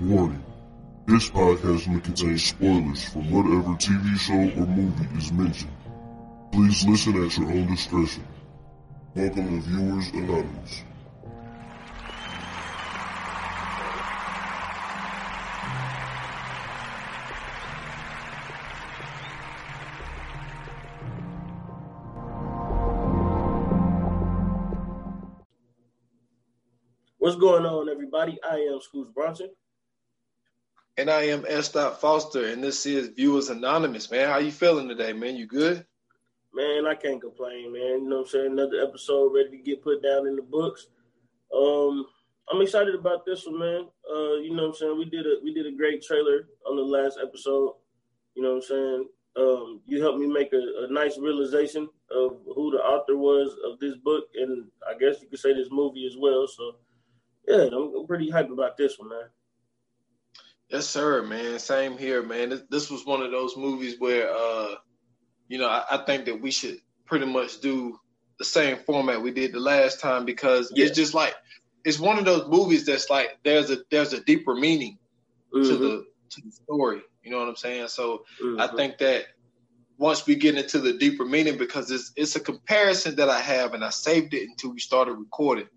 Warning. 0.00 0.44
This 1.06 1.28
podcast 1.28 1.88
may 1.88 1.98
contain 1.98 2.38
spoilers 2.38 3.02
from 3.08 3.32
whatever 3.32 3.74
TV 3.74 4.16
show 4.16 4.60
or 4.62 4.66
movie 4.66 5.18
is 5.18 5.32
mentioned. 5.32 5.72
Please 6.52 6.86
listen 6.86 7.24
at 7.24 7.36
your 7.36 7.50
own 7.50 7.66
discretion. 7.66 8.24
Welcome 9.16 9.60
to 9.60 9.68
Viewers 9.68 10.08
Anonymous. 10.12 10.84
What's 27.18 27.34
going 27.36 27.66
on, 27.66 27.88
everybody? 27.88 28.38
I 28.48 28.58
am 28.58 28.80
Scoots 28.80 29.10
Bronson. 29.12 29.50
And 30.98 31.08
I 31.08 31.28
am 31.28 31.44
S. 31.46 31.68
Foster, 31.68 32.48
and 32.48 32.62
this 32.62 32.84
is 32.84 33.10
Viewers 33.10 33.50
Anonymous, 33.50 34.10
man. 34.10 34.28
How 34.28 34.38
you 34.38 34.50
feeling 34.50 34.88
today, 34.88 35.12
man? 35.12 35.36
You 35.36 35.46
good? 35.46 35.86
Man, 36.52 36.88
I 36.88 36.96
can't 36.96 37.20
complain, 37.20 37.72
man. 37.72 38.02
You 38.02 38.08
know 38.08 38.16
what 38.16 38.22
I'm 38.22 38.26
saying? 38.26 38.52
Another 38.52 38.82
episode 38.82 39.32
ready 39.32 39.50
to 39.50 39.62
get 39.62 39.80
put 39.80 40.02
down 40.02 40.26
in 40.26 40.34
the 40.34 40.42
books. 40.42 40.88
Um, 41.54 42.04
I'm 42.50 42.60
excited 42.60 42.96
about 42.96 43.24
this 43.24 43.46
one, 43.46 43.60
man. 43.60 43.86
Uh, 44.10 44.38
you 44.38 44.56
know 44.56 44.62
what 44.62 44.68
I'm 44.70 44.74
saying? 44.74 44.98
We 44.98 45.04
did 45.04 45.24
a 45.24 45.36
we 45.44 45.54
did 45.54 45.66
a 45.66 45.76
great 45.76 46.02
trailer 46.02 46.48
on 46.66 46.74
the 46.74 46.82
last 46.82 47.16
episode. 47.22 47.74
You 48.34 48.42
know 48.42 48.54
what 48.54 48.56
I'm 48.56 48.62
saying? 48.62 49.08
Um, 49.36 49.80
you 49.86 50.02
helped 50.02 50.18
me 50.18 50.26
make 50.26 50.52
a, 50.52 50.84
a 50.88 50.92
nice 50.92 51.16
realization 51.16 51.88
of 52.10 52.38
who 52.44 52.72
the 52.72 52.78
author 52.78 53.16
was 53.16 53.56
of 53.64 53.78
this 53.78 53.94
book, 53.98 54.24
and 54.34 54.66
I 54.84 54.98
guess 54.98 55.22
you 55.22 55.28
could 55.28 55.38
say 55.38 55.54
this 55.54 55.68
movie 55.70 56.08
as 56.08 56.16
well. 56.18 56.48
So, 56.48 56.72
yeah, 57.46 57.68
I'm, 57.70 57.94
I'm 57.94 58.06
pretty 58.08 58.32
hyped 58.32 58.52
about 58.52 58.76
this 58.76 58.98
one, 58.98 59.10
man. 59.10 59.28
Yes, 60.70 60.86
sir, 60.86 61.22
man. 61.22 61.58
Same 61.58 61.96
here, 61.96 62.22
man. 62.22 62.50
This, 62.50 62.62
this 62.70 62.90
was 62.90 63.06
one 63.06 63.22
of 63.22 63.30
those 63.30 63.56
movies 63.56 63.96
where, 63.98 64.30
uh, 64.30 64.74
you 65.48 65.58
know, 65.58 65.68
I, 65.68 65.84
I, 65.90 66.04
think 66.04 66.26
that 66.26 66.40
we 66.40 66.50
should 66.50 66.78
pretty 67.06 67.24
much 67.24 67.60
do 67.60 67.98
the 68.38 68.44
same 68.44 68.76
format 68.76 69.22
we 69.22 69.30
did 69.30 69.52
the 69.52 69.60
last 69.60 69.98
time 69.98 70.26
because 70.26 70.70
yeah. 70.74 70.84
it's 70.84 70.96
just 70.96 71.14
like 71.14 71.34
it's 71.84 71.98
one 71.98 72.18
of 72.18 72.26
those 72.26 72.46
movies 72.48 72.84
that's 72.84 73.08
like 73.08 73.38
there's 73.44 73.70
a 73.70 73.78
there's 73.90 74.12
a 74.12 74.22
deeper 74.24 74.54
meaning 74.54 74.98
mm-hmm. 75.54 75.68
to 75.68 75.76
the 75.76 76.06
to 76.30 76.40
the 76.42 76.52
story. 76.52 77.00
You 77.22 77.30
know 77.30 77.38
what 77.38 77.48
I'm 77.48 77.56
saying? 77.56 77.88
So 77.88 78.24
mm-hmm. 78.42 78.60
I 78.60 78.68
think 78.68 78.98
that 78.98 79.24
once 79.96 80.26
we 80.26 80.36
get 80.36 80.56
into 80.56 80.78
the 80.78 80.92
deeper 80.92 81.24
meaning, 81.24 81.56
because 81.56 81.90
it's 81.90 82.12
it's 82.14 82.36
a 82.36 82.40
comparison 82.40 83.16
that 83.16 83.30
I 83.30 83.40
have, 83.40 83.74
and 83.74 83.84
I 83.84 83.90
saved 83.90 84.34
it 84.34 84.48
until 84.48 84.72
we 84.72 84.80
started 84.80 85.14
recording. 85.14 85.68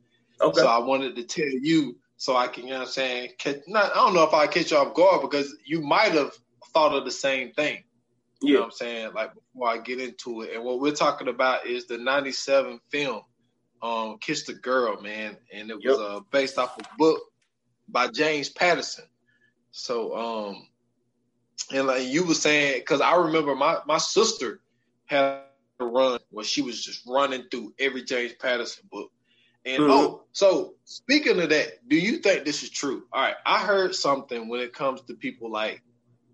Okay. 0.41 0.59
So 0.59 0.67
I 0.67 0.79
wanted 0.79 1.15
to 1.15 1.23
tell 1.23 1.49
you 1.49 1.95
so 2.21 2.37
I 2.37 2.45
can, 2.45 2.65
you 2.65 2.69
know 2.69 2.75
what 2.75 2.85
I'm 2.85 2.91
saying, 2.91 3.29
catch, 3.39 3.61
not, 3.65 3.93
I 3.93 3.95
don't 3.95 4.13
know 4.13 4.21
if 4.21 4.31
I 4.31 4.45
catch 4.45 4.69
you 4.69 4.77
off 4.77 4.93
guard 4.93 5.21
because 5.21 5.55
you 5.65 5.81
might 5.81 6.11
have 6.11 6.31
thought 6.71 6.93
of 6.93 7.03
the 7.03 7.09
same 7.09 7.51
thing. 7.53 7.83
You 8.43 8.47
yeah. 8.47 8.53
know 8.53 8.59
what 8.59 8.65
I'm 8.65 8.71
saying? 8.73 9.13
Like 9.15 9.31
before 9.33 9.69
I 9.69 9.79
get 9.79 9.99
into 9.99 10.41
it. 10.41 10.51
And 10.53 10.63
what 10.63 10.79
we're 10.79 10.93
talking 10.93 11.29
about 11.29 11.65
is 11.65 11.87
the 11.87 11.97
97 11.97 12.79
film, 12.89 13.23
um, 13.81 14.19
Kiss 14.19 14.43
the 14.43 14.53
Girl, 14.53 15.01
man. 15.01 15.35
And 15.51 15.71
it 15.71 15.77
was 15.77 15.83
yep. 15.83 15.95
uh, 15.97 16.19
based 16.29 16.59
off 16.59 16.77
a 16.77 16.83
book 16.95 17.23
by 17.89 18.07
James 18.07 18.49
Patterson. 18.49 19.05
So, 19.71 20.15
um, 20.15 20.67
and 21.73 21.87
like 21.87 22.03
you 22.03 22.23
were 22.23 22.35
saying, 22.35 22.81
because 22.81 23.01
I 23.01 23.15
remember 23.15 23.55
my, 23.55 23.79
my 23.87 23.97
sister 23.97 24.59
had 25.07 25.39
a 25.79 25.85
run 25.85 26.19
where 26.29 26.45
she 26.45 26.61
was 26.61 26.85
just 26.85 27.01
running 27.07 27.45
through 27.49 27.73
every 27.79 28.03
James 28.03 28.33
Patterson 28.33 28.87
book. 28.91 29.11
And 29.65 29.83
mm-hmm. 29.83 29.91
oh, 29.91 30.23
so 30.31 30.73
speaking 30.85 31.39
of 31.39 31.49
that, 31.49 31.87
do 31.87 31.95
you 31.95 32.17
think 32.17 32.45
this 32.45 32.63
is 32.63 32.69
true? 32.69 33.03
All 33.11 33.21
right, 33.21 33.35
I 33.45 33.59
heard 33.59 33.93
something 33.93 34.49
when 34.49 34.59
it 34.59 34.73
comes 34.73 35.01
to 35.03 35.13
people 35.13 35.51
like 35.51 35.83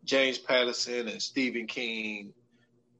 James 0.05 0.37
Patterson 0.37 1.07
and 1.07 1.21
Stephen 1.21 1.67
King 1.67 2.33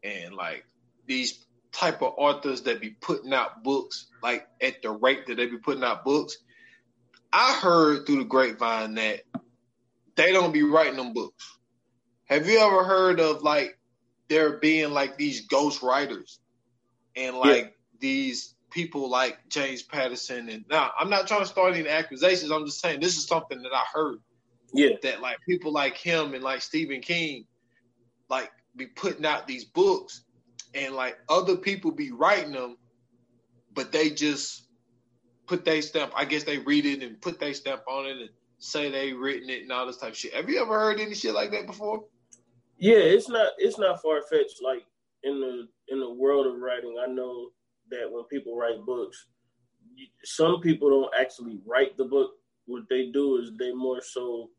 and 0.04 0.34
like 0.34 0.66
these 1.06 1.46
type 1.72 2.02
of 2.02 2.14
authors 2.18 2.64
that 2.64 2.82
be 2.82 2.90
putting 2.90 3.34
out 3.34 3.64
books 3.64 4.08
like 4.22 4.48
at 4.62 4.82
the 4.82 4.90
rate 4.90 5.28
that 5.28 5.36
they 5.36 5.46
be 5.46 5.58
putting 5.58 5.84
out 5.84 6.04
books. 6.04 6.38
I 7.32 7.54
heard 7.54 8.06
through 8.06 8.18
the 8.18 8.24
grapevine 8.26 8.96
that 8.96 9.22
they 10.16 10.32
don't 10.32 10.52
be 10.52 10.64
writing 10.64 10.98
them 10.98 11.14
books. 11.14 11.58
Have 12.26 12.48
you 12.48 12.60
ever 12.60 12.84
heard 12.84 13.20
of 13.20 13.44
like 13.44 13.78
there 14.28 14.58
being 14.58 14.92
like 14.92 15.18
these 15.18 15.48
ghost 15.48 15.82
writers 15.82 16.40
and 17.16 17.38
like 17.38 17.64
yeah. 17.64 18.00
these 18.00 18.56
people 18.70 19.10
like 19.10 19.38
James 19.50 19.82
Patterson 19.82 20.50
and 20.50 20.66
now 20.70 20.92
I'm 21.00 21.10
not 21.10 21.28
trying 21.28 21.42
to 21.42 21.46
start 21.46 21.76
any 21.76 21.88
accusations. 21.88 22.52
I'm 22.52 22.66
just 22.66 22.82
saying 22.82 23.00
this 23.00 23.18
is 23.18 23.26
something 23.26 23.62
that 23.62 23.74
I 23.74 23.84
heard. 23.92 24.20
Yeah. 24.74 24.96
That 25.04 25.22
like 25.22 25.38
people 25.48 25.72
like 25.72 25.96
him 25.96 26.34
and 26.34 26.44
like 26.44 26.62
Stephen 26.62 27.02
King 27.02 27.46
like 28.30 28.52
be 28.76 28.88
putting 28.88 29.26
out 29.26 29.48
these 29.48 29.66
books 29.66 30.24
and 30.74 30.96
like 30.96 31.18
other 31.30 31.56
people 31.56 31.92
be 31.92 32.12
writing 32.12 32.52
them, 32.52 32.78
but 33.74 33.92
they 33.92 34.10
just 34.10 34.68
put 35.48 35.66
their 35.66 35.82
stamp. 35.82 36.12
I 36.16 36.26
guess 36.26 36.44
they 36.44 36.60
read 36.60 36.86
it 36.86 37.02
and 37.02 37.20
put 37.22 37.40
their 37.40 37.54
stamp 37.54 37.84
on 37.88 38.06
it 38.06 38.18
and 38.18 38.30
say 38.60 38.92
they 38.92 39.14
written 39.14 39.50
it 39.50 39.62
and 39.62 39.72
all 39.72 39.86
this 39.86 39.98
type 39.98 40.12
of 40.12 40.18
shit. 40.18 40.34
Have 40.34 40.50
you 40.50 40.62
ever 40.62 40.78
heard 40.78 41.00
any 41.00 41.16
shit 41.16 41.34
like 41.34 41.52
that 41.52 41.68
before? 41.68 42.04
Yeah, 42.78 42.98
it's 42.98 43.30
not 43.30 43.54
it's 43.58 43.80
not 43.80 44.02
far 44.02 44.22
fetched. 44.30 44.62
Like 44.64 44.86
in 45.24 45.40
the 45.40 45.68
in 45.90 46.00
the 46.00 46.14
world 46.14 46.46
of 46.46 46.60
writing, 46.60 46.98
I 47.02 47.08
know 47.08 47.50
that 47.92 48.12
when 48.12 48.24
people 48.26 48.56
write 48.56 48.86
books, 48.86 49.28
some 50.24 50.60
people 50.62 50.90
don't 50.90 51.14
actually 51.20 51.60
write 51.66 51.98
the 51.98 52.06
book. 52.06 52.32
What 52.66 52.84
they 52.90 53.08
do 53.12 53.38
is 53.38 53.52
they 53.58 53.72
more 53.72 54.02
so 54.02 54.50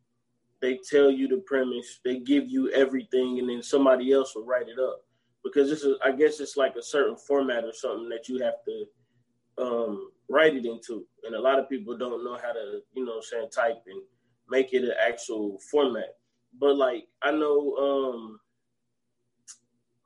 they 0.60 0.78
tell 0.90 1.10
you 1.10 1.28
the 1.28 1.42
premise, 1.46 2.00
they 2.04 2.18
give 2.18 2.48
you 2.48 2.70
everything, 2.70 3.38
and 3.38 3.48
then 3.48 3.62
somebody 3.62 4.12
else 4.12 4.34
will 4.34 4.44
write 4.44 4.68
it 4.68 4.78
up. 4.78 5.04
Because 5.44 5.70
this 5.70 5.82
is, 5.82 5.96
I 6.04 6.12
guess, 6.12 6.40
it's 6.40 6.56
like 6.56 6.74
a 6.76 6.82
certain 6.82 7.16
format 7.16 7.64
or 7.64 7.72
something 7.72 8.08
that 8.08 8.28
you 8.28 8.42
have 8.42 8.54
to 8.64 9.64
um, 9.64 10.10
write 10.28 10.56
it 10.56 10.66
into, 10.66 11.06
and 11.24 11.34
a 11.34 11.40
lot 11.40 11.58
of 11.58 11.68
people 11.68 11.96
don't 11.96 12.24
know 12.24 12.36
how 12.36 12.52
to, 12.52 12.80
you 12.94 13.04
know, 13.04 13.20
saying 13.20 13.50
type 13.50 13.82
and 13.86 14.02
make 14.50 14.72
it 14.72 14.82
an 14.82 14.94
actual 15.00 15.58
format. 15.70 16.16
But 16.58 16.76
like 16.76 17.06
I 17.22 17.30
know, 17.30 17.76
um, 17.76 18.40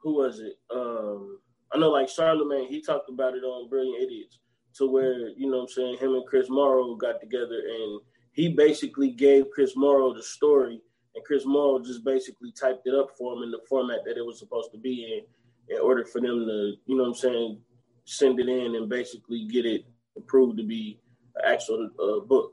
who 0.03 0.17
was 0.17 0.41
it? 0.41 0.59
Um, 0.75 1.39
I 1.73 1.79
know 1.79 1.91
like 1.91 2.09
Charlamagne, 2.09 2.69
he 2.69 2.83
talked 2.83 3.09
about 3.09 3.35
it 3.35 3.45
on 3.45 3.69
Brilliant 3.69 4.03
Idiots, 4.03 4.39
to 4.75 4.87
where, 4.87 5.31
you 5.31 5.51
know 5.51 5.61
I'm 5.61 5.69
saying, 5.69 5.99
him 5.99 6.15
and 6.15 6.27
Chris 6.27 6.49
Morrow 6.49 6.95
got 6.95 7.21
together 7.21 7.63
and 7.67 8.01
he 8.33 8.49
basically 8.49 9.11
gave 9.11 9.51
Chris 9.51 9.77
Morrow 9.77 10.15
the 10.15 10.23
story 10.23 10.81
and 11.15 11.25
Chris 11.25 11.45
Morrow 11.45 11.79
just 11.79 12.05
basically 12.05 12.53
typed 12.53 12.87
it 12.87 12.95
up 12.95 13.11
for 13.17 13.35
him 13.35 13.43
in 13.43 13.51
the 13.51 13.61
format 13.69 14.01
that 14.05 14.17
it 14.17 14.25
was 14.25 14.39
supposed 14.39 14.71
to 14.73 14.79
be 14.79 15.05
in 15.05 15.75
in 15.75 15.81
order 15.81 16.05
for 16.05 16.21
them 16.21 16.47
to, 16.47 16.73
you 16.87 16.97
know 16.97 17.05
I'm 17.05 17.15
saying, 17.15 17.59
send 18.05 18.41
it 18.41 18.49
in 18.49 18.75
and 18.75 18.89
basically 18.89 19.47
get 19.47 19.65
it 19.65 19.85
approved 20.17 20.59
to 20.59 20.65
be 20.65 21.01
an 21.37 21.53
actual 21.53 21.89
uh, 22.01 22.25
book. 22.27 22.53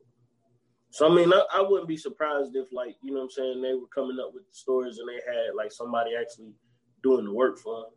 So 0.92 1.12
I 1.12 1.16
mean, 1.16 1.32
I, 1.34 1.44
I, 1.56 1.62
wouldn't 1.62 1.88
be 1.88 1.98
surprised 1.98 2.56
if, 2.56 2.68
like, 2.72 2.96
you 3.04 3.14
know, 3.14 3.22
I'm 3.22 3.30
saying, 3.30 3.62
they 3.62 3.74
were 3.74 3.88
coming 3.94 4.18
up 4.20 4.34
with 4.34 4.44
the 4.48 4.54
stories 4.54 4.98
and 4.98 5.08
they 5.08 5.22
had 5.26 5.56
like 5.56 5.72
somebody 5.72 6.12
actually 6.20 6.54
doing 7.04 7.26
the 7.26 7.34
work 7.34 7.60
for 7.60 7.82
them 7.82 7.90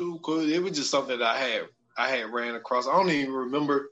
cool, 0.00 0.18
cool. 0.20 0.48
It 0.48 0.62
was 0.62 0.72
just 0.72 0.90
something 0.90 1.18
that 1.18 1.26
I 1.26 1.38
had 1.38 1.62
I 1.98 2.08
had 2.08 2.32
ran 2.32 2.54
across. 2.54 2.88
I 2.88 2.92
don't 2.92 3.10
even 3.10 3.34
remember 3.34 3.90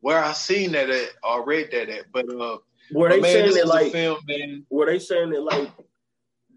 where 0.00 0.22
I 0.22 0.32
seen 0.32 0.72
that 0.72 0.90
at 0.90 1.10
or 1.22 1.44
read 1.44 1.70
that 1.70 1.88
at, 1.88 2.06
but 2.12 2.28
uh, 2.28 2.58
were 2.92 3.08
they 3.08 3.20
man, 3.20 3.32
saying 3.32 3.54
that 3.54 3.68
like 3.68 3.92
film, 3.92 4.18
man. 4.26 4.66
Were 4.68 4.86
they 4.86 4.98
saying 4.98 5.30
that 5.30 5.42
like 5.42 5.70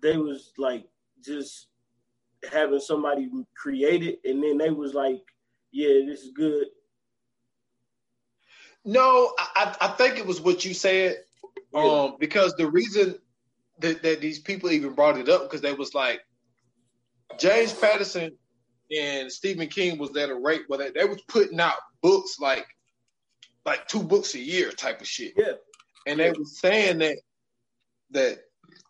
they 0.02 0.18
was 0.18 0.52
like 0.58 0.86
just 1.24 1.68
having 2.52 2.80
somebody 2.80 3.30
create 3.56 4.04
it 4.04 4.20
and 4.26 4.44
then 4.44 4.58
they 4.58 4.72
was 4.72 4.96
like, 4.96 5.22
yeah, 5.72 6.06
this 6.08 6.22
is 6.22 6.32
good. 6.32 6.66
No, 8.84 9.34
I, 9.38 9.76
I 9.82 9.88
think 9.90 10.18
it 10.18 10.26
was 10.26 10.42
what 10.42 10.66
you 10.66 10.74
said. 10.74 11.18
Yeah. 11.74 11.82
Um, 11.82 12.16
because 12.20 12.56
the 12.56 12.68
reason 12.68 13.20
that, 13.80 14.02
that 14.02 14.22
these 14.22 14.40
people 14.40 14.72
even 14.72 14.94
brought 14.94 15.18
it 15.20 15.30
up 15.30 15.44
because 15.44 15.62
they 15.62 15.74
was 15.74 15.94
like 15.94 16.22
James 17.38 17.74
Patterson 17.74 18.32
and 18.96 19.32
Stephen 19.32 19.68
King 19.68 19.98
was 19.98 20.16
at 20.16 20.30
a 20.30 20.36
rate 20.36 20.64
where 20.68 20.80
they, 20.80 20.92
they 20.92 21.06
was 21.06 21.22
putting 21.28 21.60
out 21.60 21.78
books 22.02 22.38
like 22.40 22.68
like 23.66 23.88
two 23.88 24.02
books 24.02 24.34
a 24.36 24.40
year 24.40 24.72
type 24.72 25.02
of 25.02 25.08
shit. 25.08 25.34
Yeah. 25.36 25.54
And 26.06 26.20
they 26.20 26.30
were 26.30 26.46
saying 26.46 27.00
that 27.00 27.18
that 28.12 28.40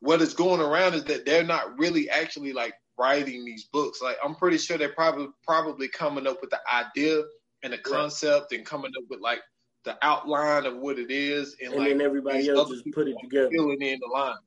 what 0.02 0.22
is 0.22 0.34
going 0.34 0.62
around 0.62 0.94
is 0.94 1.04
that 1.06 1.26
they're 1.26 1.44
not 1.44 1.78
really 1.80 2.10
actually 2.10 2.54
like 2.54 2.74
writing 2.98 3.44
these 3.44 3.66
books. 3.66 4.02
Like 4.02 4.18
I'm 4.24 4.36
pretty 4.36 4.58
sure 4.58 4.78
they're 4.78 4.90
probably 4.90 5.28
probably 5.44 5.88
coming 5.88 6.28
up 6.28 6.42
with 6.42 6.52
the 6.52 6.60
idea 6.72 7.24
and 7.64 7.74
the 7.74 7.80
concept 7.80 8.52
right. 8.52 8.60
and 8.60 8.68
coming 8.68 8.92
up 8.98 9.04
with 9.10 9.20
like 9.20 9.42
the 9.84 9.98
outline 10.04 10.66
of 10.66 10.78
what 10.78 11.00
it 11.00 11.10
is 11.10 11.56
and, 11.62 11.74
and 11.74 11.82
like 11.82 11.90
then 11.90 12.02
everybody 12.02 12.48
else 12.50 12.70
just 12.70 12.92
put 12.94 13.08
it 13.08 13.18
together. 13.22 13.50
Filling 13.52 13.82
in 13.82 14.00
the 14.00 14.12
lines. 14.14 14.38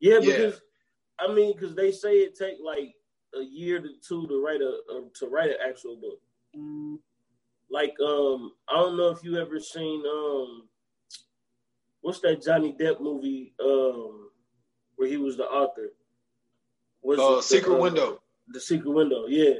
Yeah, 0.00 0.20
because 0.20 0.60
yeah. 1.20 1.28
I 1.28 1.32
mean, 1.32 1.54
because 1.54 1.74
they 1.74 1.92
say 1.92 2.16
it 2.16 2.36
take 2.36 2.56
like 2.62 2.94
a 3.34 3.42
year 3.42 3.80
to 3.80 3.88
two 4.06 4.26
to 4.28 4.42
write 4.44 4.60
a, 4.60 4.78
a 4.92 5.08
to 5.18 5.26
write 5.26 5.50
an 5.50 5.56
actual 5.66 5.96
book. 5.96 6.20
Like 7.70 7.94
um, 8.00 8.52
I 8.68 8.74
don't 8.76 8.96
know 8.96 9.08
if 9.08 9.22
you 9.24 9.38
ever 9.38 9.58
seen 9.58 10.02
um, 10.06 10.68
what's 12.00 12.20
that 12.20 12.42
Johnny 12.42 12.74
Depp 12.78 13.00
movie 13.00 13.54
um, 13.62 14.30
where 14.96 15.08
he 15.08 15.16
was 15.16 15.36
the 15.36 15.44
author? 15.44 15.92
Was 17.02 17.18
uh, 17.18 17.40
Secret 17.42 17.72
the, 17.72 17.78
uh, 17.78 17.82
Window. 17.82 18.22
The 18.48 18.60
Secret 18.60 18.90
Window, 18.90 19.26
yeah. 19.26 19.54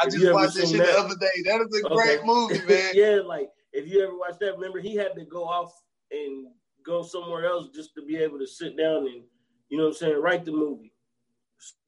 I 0.00 0.06
if 0.06 0.14
just 0.14 0.32
watched 0.32 0.54
that 0.54 0.68
shit 0.68 0.78
that? 0.78 0.86
the 0.86 0.98
other 0.98 1.16
day. 1.16 1.42
That 1.44 1.60
is 1.60 1.82
a 1.82 1.86
okay. 1.86 1.94
great 1.94 2.24
movie, 2.24 2.60
man. 2.68 2.90
yeah, 2.94 3.20
like 3.24 3.48
if 3.72 3.88
you 3.88 4.02
ever 4.02 4.16
watched 4.16 4.40
that, 4.40 4.54
remember 4.54 4.80
he 4.80 4.96
had 4.96 5.14
to 5.16 5.24
go 5.24 5.44
off 5.44 5.72
and 6.10 6.46
go 6.84 7.02
somewhere 7.02 7.46
else 7.46 7.68
just 7.74 7.94
to 7.94 8.04
be 8.04 8.16
able 8.16 8.38
to 8.38 8.46
sit 8.46 8.76
down 8.76 9.06
and 9.06 9.22
you 9.68 9.78
know 9.78 9.84
what 9.84 9.90
I'm 9.90 9.94
saying, 9.94 10.20
write 10.20 10.44
the 10.44 10.52
movie. 10.52 10.92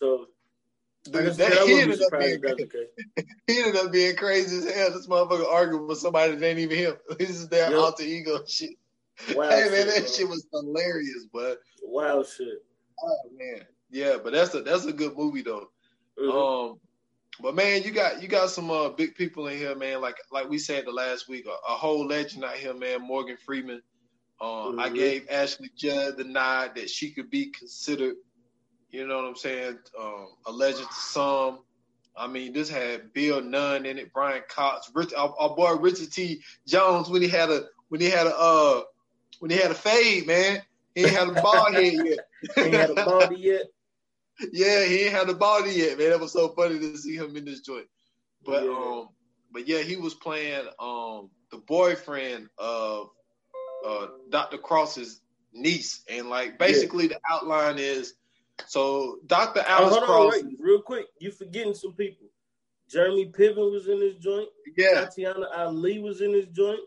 So 0.00 0.26
Dude, 1.04 1.34
that, 1.34 1.52
he, 1.66 1.80
ended 1.80 2.00
up 2.00 2.18
being, 2.18 2.42
he 3.46 3.58
ended 3.58 3.76
up 3.76 3.92
being 3.92 4.16
crazy 4.16 4.56
as 4.56 4.74
hell. 4.74 4.90
This 4.90 5.06
motherfucker 5.06 5.46
arguing 5.46 5.86
with 5.86 5.98
somebody 5.98 6.34
that 6.34 6.46
ain't 6.46 6.58
even 6.58 6.78
him. 6.78 6.94
This 7.18 7.30
is 7.30 7.48
their 7.48 7.70
yep. 7.70 7.78
alter 7.78 8.04
ego 8.04 8.40
shit. 8.46 8.70
Wow, 9.34 9.50
hey 9.50 9.68
man, 9.70 9.86
that 9.88 9.98
bro. 9.98 10.06
shit 10.06 10.28
was 10.28 10.46
hilarious, 10.50 11.26
but 11.32 11.60
wow 11.82 12.22
shit. 12.22 12.64
Oh 13.02 13.16
man, 13.36 13.64
yeah, 13.90 14.16
but 14.22 14.32
that's 14.32 14.54
a 14.54 14.62
that's 14.62 14.86
a 14.86 14.92
good 14.92 15.16
movie 15.16 15.42
though. 15.42 15.68
Mm-hmm. 16.18 16.30
Um, 16.30 16.80
but 17.40 17.54
man, 17.54 17.82
you 17.82 17.90
got 17.90 18.22
you 18.22 18.28
got 18.28 18.50
some 18.50 18.70
uh, 18.70 18.88
big 18.88 19.14
people 19.14 19.46
in 19.48 19.58
here, 19.58 19.74
man. 19.74 20.00
Like 20.00 20.16
like 20.32 20.48
we 20.48 20.58
said 20.58 20.86
the 20.86 20.92
last 20.92 21.28
week, 21.28 21.46
a, 21.46 21.50
a 21.50 21.76
whole 21.76 22.06
legend 22.06 22.44
out 22.44 22.56
here, 22.56 22.74
man. 22.74 23.06
Morgan 23.06 23.36
Freeman. 23.44 23.82
Uh, 24.40 24.44
mm-hmm. 24.44 24.80
I 24.80 24.88
gave 24.88 25.28
Ashley 25.30 25.70
Judd 25.76 26.16
the 26.16 26.24
nod 26.24 26.72
that 26.76 26.90
she 26.90 27.10
could 27.10 27.30
be 27.30 27.46
considered. 27.46 28.16
You 28.94 29.08
know 29.08 29.16
what 29.16 29.24
I'm 29.24 29.34
saying? 29.34 29.78
Um, 30.00 30.28
a 30.46 30.52
legend 30.52 30.88
to 30.88 30.94
some. 30.94 31.58
I 32.16 32.28
mean, 32.28 32.52
this 32.52 32.70
had 32.70 33.12
Bill 33.12 33.42
Nunn 33.42 33.86
in 33.86 33.98
it, 33.98 34.12
Brian 34.12 34.44
Cox, 34.48 34.88
Rich, 34.94 35.12
our, 35.14 35.34
our, 35.36 35.56
boy 35.56 35.72
Richard 35.72 36.12
T. 36.12 36.42
Jones 36.68 37.08
when 37.08 37.20
he 37.20 37.26
had 37.26 37.50
a 37.50 37.64
when 37.88 38.00
he 38.00 38.08
had 38.08 38.28
a 38.28 38.36
uh, 38.36 38.82
when 39.40 39.50
he 39.50 39.56
had 39.56 39.72
a 39.72 39.74
fade, 39.74 40.28
man. 40.28 40.62
He 40.94 41.02
ain't 41.02 41.10
had 41.10 41.28
a 41.28 41.42
bald 41.42 41.74
head 41.74 41.92
yet. 41.92 42.18
he 42.54 42.60
ain't 42.60 42.74
had 42.74 42.90
a 42.90 42.94
body 42.94 43.36
yet. 43.36 43.62
yeah, 44.52 44.84
he 44.84 45.00
ain't 45.00 45.12
had 45.12 45.28
a 45.28 45.34
body 45.34 45.72
yet, 45.72 45.98
man. 45.98 46.10
That 46.10 46.20
was 46.20 46.32
so 46.32 46.50
funny 46.50 46.78
to 46.78 46.96
see 46.96 47.16
him 47.16 47.36
in 47.36 47.44
this 47.44 47.62
joint. 47.62 47.88
But 48.46 48.62
yeah. 48.62 48.70
um, 48.70 49.08
but 49.52 49.66
yeah, 49.66 49.82
he 49.82 49.96
was 49.96 50.14
playing 50.14 50.68
um 50.78 51.30
the 51.50 51.58
boyfriend 51.66 52.48
of 52.58 53.10
uh 53.84 54.06
Dr. 54.30 54.58
Cross's 54.58 55.20
niece, 55.52 56.04
and 56.08 56.30
like 56.30 56.60
basically 56.60 57.08
yeah. 57.08 57.14
the 57.14 57.20
outline 57.28 57.78
is 57.78 58.14
so 58.66 59.18
Dr. 59.26 59.60
Alex 59.66 59.96
oh, 59.98 60.04
Cross. 60.04 60.42
On, 60.42 60.56
real 60.58 60.80
quick, 60.80 61.06
you 61.18 61.30
forgetting 61.30 61.74
some 61.74 61.92
people. 61.92 62.28
Jeremy 62.88 63.32
Piven 63.36 63.72
was 63.72 63.88
in 63.88 64.00
this 64.00 64.16
joint. 64.16 64.48
Yeah. 64.76 65.04
Tatiana 65.04 65.46
Ali 65.56 65.98
was 65.98 66.20
in 66.20 66.32
this 66.32 66.46
joint. 66.46 66.80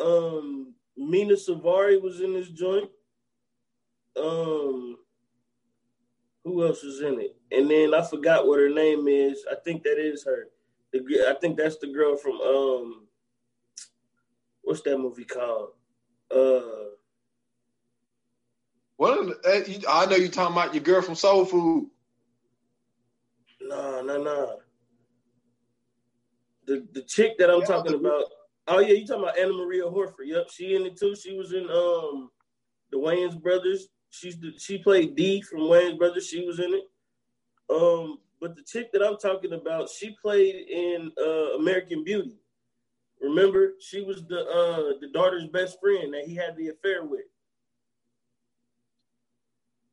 Um, 0.00 0.74
Mena 0.96 1.34
Suvari 1.34 2.00
was 2.00 2.20
in 2.20 2.32
this 2.32 2.48
joint. 2.48 2.90
Um, 4.16 4.98
who 6.44 6.64
else 6.64 6.82
was 6.82 7.00
in 7.00 7.20
it? 7.20 7.36
And 7.50 7.70
then 7.70 7.94
I 7.94 8.02
forgot 8.02 8.46
what 8.46 8.60
her 8.60 8.68
name 8.68 9.08
is. 9.08 9.44
I 9.50 9.56
think 9.56 9.82
that 9.82 9.98
is 9.98 10.24
her. 10.24 10.48
The 10.92 11.00
I 11.28 11.34
think 11.40 11.56
that's 11.56 11.78
the 11.78 11.88
girl 11.88 12.16
from 12.16 12.40
um, 12.40 13.06
what's 14.62 14.82
that 14.82 14.98
movie 14.98 15.24
called? 15.24 15.70
Uh, 16.30 16.93
what? 19.04 19.38
I 19.46 20.06
know 20.06 20.16
you 20.16 20.28
talking 20.28 20.54
about 20.54 20.74
your 20.74 20.82
girl 20.82 21.02
from 21.02 21.14
Soul 21.14 21.44
Food. 21.44 21.90
No, 23.60 24.02
no, 24.02 24.22
no. 24.22 24.58
The 26.66 26.86
the 26.92 27.02
chick 27.02 27.36
that 27.38 27.50
I'm 27.50 27.60
yeah, 27.60 27.66
talking 27.66 27.94
about. 27.94 28.24
Oh 28.66 28.78
yeah, 28.78 28.94
you 28.94 29.06
talking 29.06 29.24
about 29.24 29.38
Anna 29.38 29.52
Maria 29.52 29.88
Horsford? 29.88 30.26
Yep, 30.26 30.50
she 30.50 30.74
in 30.74 30.86
it 30.86 30.96
too. 30.98 31.14
She 31.14 31.36
was 31.36 31.52
in 31.52 31.68
um 31.68 32.30
the 32.90 32.98
Wayans 32.98 33.40
brothers. 33.40 33.88
She's 34.10 34.38
the, 34.38 34.52
she 34.58 34.78
played 34.78 35.16
Dee 35.16 35.42
from 35.42 35.60
Wayans 35.60 35.98
brothers. 35.98 36.26
She 36.26 36.46
was 36.46 36.58
in 36.60 36.72
it. 36.72 36.84
Um, 37.68 38.18
but 38.40 38.56
the 38.56 38.62
chick 38.62 38.92
that 38.92 39.02
I'm 39.02 39.16
talking 39.16 39.52
about, 39.52 39.88
she 39.88 40.14
played 40.22 40.68
in 40.68 41.10
uh, 41.20 41.58
American 41.58 42.04
Beauty. 42.04 42.38
Remember, 43.20 43.72
she 43.80 44.02
was 44.02 44.24
the 44.28 44.40
uh, 44.40 44.98
the 45.00 45.08
daughter's 45.12 45.46
best 45.48 45.78
friend 45.80 46.14
that 46.14 46.24
he 46.26 46.34
had 46.34 46.56
the 46.56 46.68
affair 46.68 47.04
with. 47.04 47.24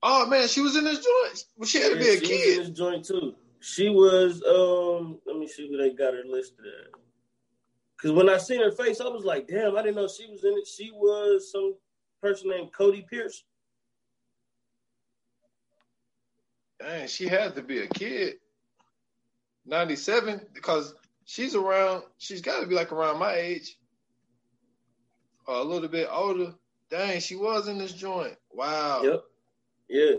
Oh 0.04 0.26
man, 0.28 0.48
she 0.48 0.62
was 0.62 0.76
in 0.76 0.84
this 0.84 1.00
joint. 1.00 1.46
Well, 1.58 1.68
she 1.68 1.80
had 1.80 1.94
to 1.94 1.98
be 1.98 2.10
a 2.10 2.20
kid. 2.20 2.58
Was 2.58 2.68
in 2.68 2.74
this 2.74 2.78
joint 2.78 3.06
too. 3.06 3.36
She 3.60 3.90
was. 3.90 4.42
Um, 4.44 5.20
let 5.26 5.38
me 5.38 5.48
see 5.48 5.68
who 5.68 5.78
they 5.78 5.92
got 5.92 6.14
her 6.14 6.24
listed 6.28 6.66
at. 6.66 7.00
Because 7.96 8.16
when 8.16 8.30
I 8.30 8.38
seen 8.38 8.62
her 8.62 8.72
face, 8.72 9.00
I 9.00 9.08
was 9.08 9.26
like, 9.26 9.48
damn, 9.48 9.78
I 9.78 9.84
didn't 9.84 9.96
know 9.96 10.08
she 10.08 10.26
was 10.28 10.44
in 10.44 10.54
it. 10.54 10.68
She 10.68 10.90
was 10.92 11.52
some 11.52 11.76
person 12.22 12.50
named 12.50 12.72
Cody 12.76 13.06
Pierce. 13.08 13.44
Dang, 16.80 17.08
she 17.08 17.28
had 17.28 17.54
to 17.56 17.62
be 17.62 17.80
a 17.80 17.88
kid. 17.88 18.38
97, 19.68 20.42
because 20.52 20.96
she's 21.26 21.54
around, 21.54 22.04
she's 22.18 22.42
got 22.42 22.62
to 22.62 22.68
be 22.68 22.74
like 22.74 22.92
around 22.92 23.20
my 23.20 23.36
age. 23.36 23.78
Or 25.46 25.58
a 25.58 25.64
little 25.64 25.88
bit 25.88 26.08
older. 26.12 26.56
Dang, 26.90 27.20
she 27.20 27.36
was 27.36 27.68
in 27.68 27.78
this 27.78 27.94
joint. 27.94 28.36
Wow. 28.52 29.04
Yep. 29.04 29.24
Yeah. 29.92 30.12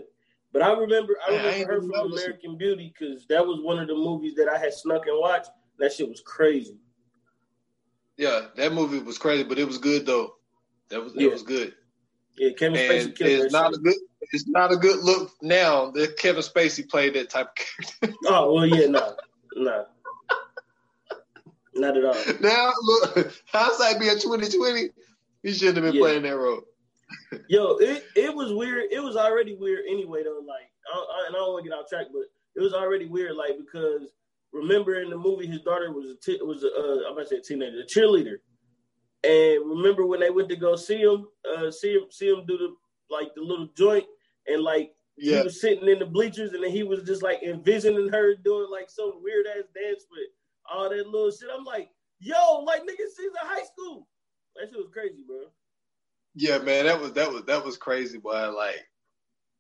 But 0.53 0.63
I 0.63 0.73
remember 0.73 1.17
I 1.27 1.31
remember 1.31 1.49
I 1.49 1.65
her 1.65 1.81
from 1.81 2.13
American 2.13 2.59
Beauty 2.59 2.93
because 2.97 3.27
that 3.29 3.45
was 3.45 3.61
one 3.63 3.79
of 3.79 3.89
the 3.89 3.95
movies 3.95 4.35
that 4.35 4.49
I 4.49 4.59
had 4.59 4.75
snuck 4.75 5.07
and 5.07 5.19
watched. 5.19 5.51
That 5.79 5.93
shit 5.93 6.09
was 6.09 6.21
crazy. 6.21 6.77
Yeah, 8.19 8.43
that 8.57 8.75
movie 8.75 8.99
was 8.99 9.17
crazy, 9.17 9.45
but 9.45 9.59
it 9.59 9.67
was 9.67 9.79
good 9.79 10.05
though. 10.05 10.37
That 10.91 11.03
was 11.03 11.15
yeah. 11.17 11.29
it 11.29 11.33
was 11.33 11.43
good. 11.43 11.75
Yeah, 12.37 12.51
Kevin 12.53 12.79
Spacey 12.79 13.17
killed 13.17 13.45
it's 13.45 13.53
not 13.53 13.73
shit. 13.73 13.81
a 13.81 13.83
good 13.83 13.95
it's 14.33 14.47
not 14.47 14.73
a 14.73 14.77
good 14.77 15.03
look 15.03 15.31
now 15.41 15.91
that 15.93 16.19
Kevin 16.19 16.43
Spacey 16.43 16.87
played 16.89 17.15
that 17.15 17.31
type 17.31 17.49
of 17.49 17.55
character. 17.55 18.19
oh 18.27 18.53
well 18.53 18.67
yeah, 18.67 18.87
no. 18.87 19.17
No. 19.57 19.87
Not 21.75 21.97
at 21.97 22.05
all. 22.05 22.35
Now 22.41 22.73
look 22.83 23.33
hindsight 23.47 24.01
being 24.01 24.19
twenty 24.19 24.51
twenty, 24.55 24.91
he 25.43 25.53
shouldn't 25.55 25.79
have 25.79 25.85
been 25.87 25.95
yeah. 25.95 26.01
playing 26.01 26.23
that 26.25 26.37
role. 26.37 26.63
Yo, 27.49 27.77
it, 27.77 28.05
it 28.17 28.35
was 28.35 28.53
weird. 28.53 28.85
It 28.91 29.03
was 29.03 29.17
already 29.17 29.55
weird 29.55 29.85
anyway, 29.89 30.23
though. 30.25 30.41
Like, 30.47 30.71
I, 30.93 30.99
I, 30.99 31.27
and 31.27 31.37
I 31.37 31.39
don't 31.39 31.53
want 31.53 31.65
to 31.65 31.71
get 31.71 31.77
off 31.77 31.89
track, 31.89 32.07
but 32.13 32.25
it 32.55 32.61
was 32.61 32.75
already 32.75 33.07
weird, 33.07 33.37
like 33.37 33.57
because 33.59 34.13
remember 34.53 35.01
in 35.01 35.11
the 35.11 35.17
movie 35.17 35.47
his 35.47 35.61
daughter 35.61 35.93
was 35.93 36.11
a 36.11 36.17
t- 36.17 36.43
was 36.43 36.65
a 36.65 36.69
uh, 36.69 37.09
I'm 37.09 37.13
about 37.13 37.23
to 37.23 37.29
say 37.29 37.37
a 37.37 37.43
teenager, 37.43 37.81
a 37.81 37.87
cheerleader, 37.87 38.37
and 39.25 39.69
remember 39.69 40.07
when 40.07 40.21
they 40.21 40.31
went 40.31 40.49
to 40.51 40.57
go 40.57 40.77
see 40.77 41.01
him, 41.01 41.27
uh, 41.49 41.71
see 41.71 41.95
him, 41.95 42.03
see 42.11 42.29
him 42.29 42.45
do 42.47 42.59
the 42.59 42.75
like 43.11 43.35
the 43.35 43.41
little 43.41 43.69
joint, 43.77 44.05
and 44.47 44.63
like 44.63 44.93
yeah. 45.17 45.39
he 45.39 45.43
was 45.45 45.61
sitting 45.61 45.89
in 45.89 45.99
the 45.99 46.07
bleachers, 46.07 46.53
and 46.53 46.63
then 46.63 46.71
he 46.71 46.83
was 46.83 47.03
just 47.05 47.23
like 47.23 47.43
envisioning 47.43 48.09
her 48.09 48.35
doing 48.35 48.71
like 48.71 48.91
some 48.91 49.23
weird 49.23 49.47
ass 49.47 49.65
dance 49.75 50.05
with 50.11 50.29
all 50.71 50.91
that 50.91 51.07
little 51.07 51.31
shit. 51.31 51.49
I'm 51.57 51.65
like, 51.65 51.89
yo, 52.19 52.61
like 52.61 52.83
niggas, 52.83 53.17
she's 53.17 53.27
in 53.27 53.49
high 53.49 53.65
school. 53.65 54.09
That 54.57 54.69
shit 54.69 54.79
was 54.79 54.91
crazy, 54.93 55.25
bro. 55.27 55.45
Yeah, 56.35 56.59
man, 56.59 56.87
that 56.87 57.01
was 57.01 57.13
that 57.13 57.33
was 57.33 57.45
that 57.45 57.65
was 57.65 57.77
crazy, 57.77 58.19
boy. 58.19 58.51
Like 58.51 58.81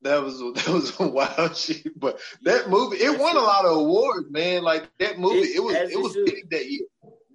that 0.03 0.23
was 0.23 0.39
that 0.55 0.69
was 0.69 0.99
a 1.01 1.07
wild 1.07 1.57
shit. 1.57 1.99
But 1.99 2.21
that 2.43 2.69
movie, 2.69 2.97
it 2.97 3.19
won 3.19 3.37
a 3.37 3.41
lot 3.41 3.65
of 3.65 3.77
awards, 3.77 4.31
man. 4.31 4.63
Like 4.63 4.91
that 4.99 5.19
movie, 5.19 5.39
it, 5.39 5.57
it 5.57 5.63
was 5.63 5.75
it 5.75 6.01
was 6.01 6.15
big 6.15 6.51
that 6.51 6.71
year. 6.71 6.87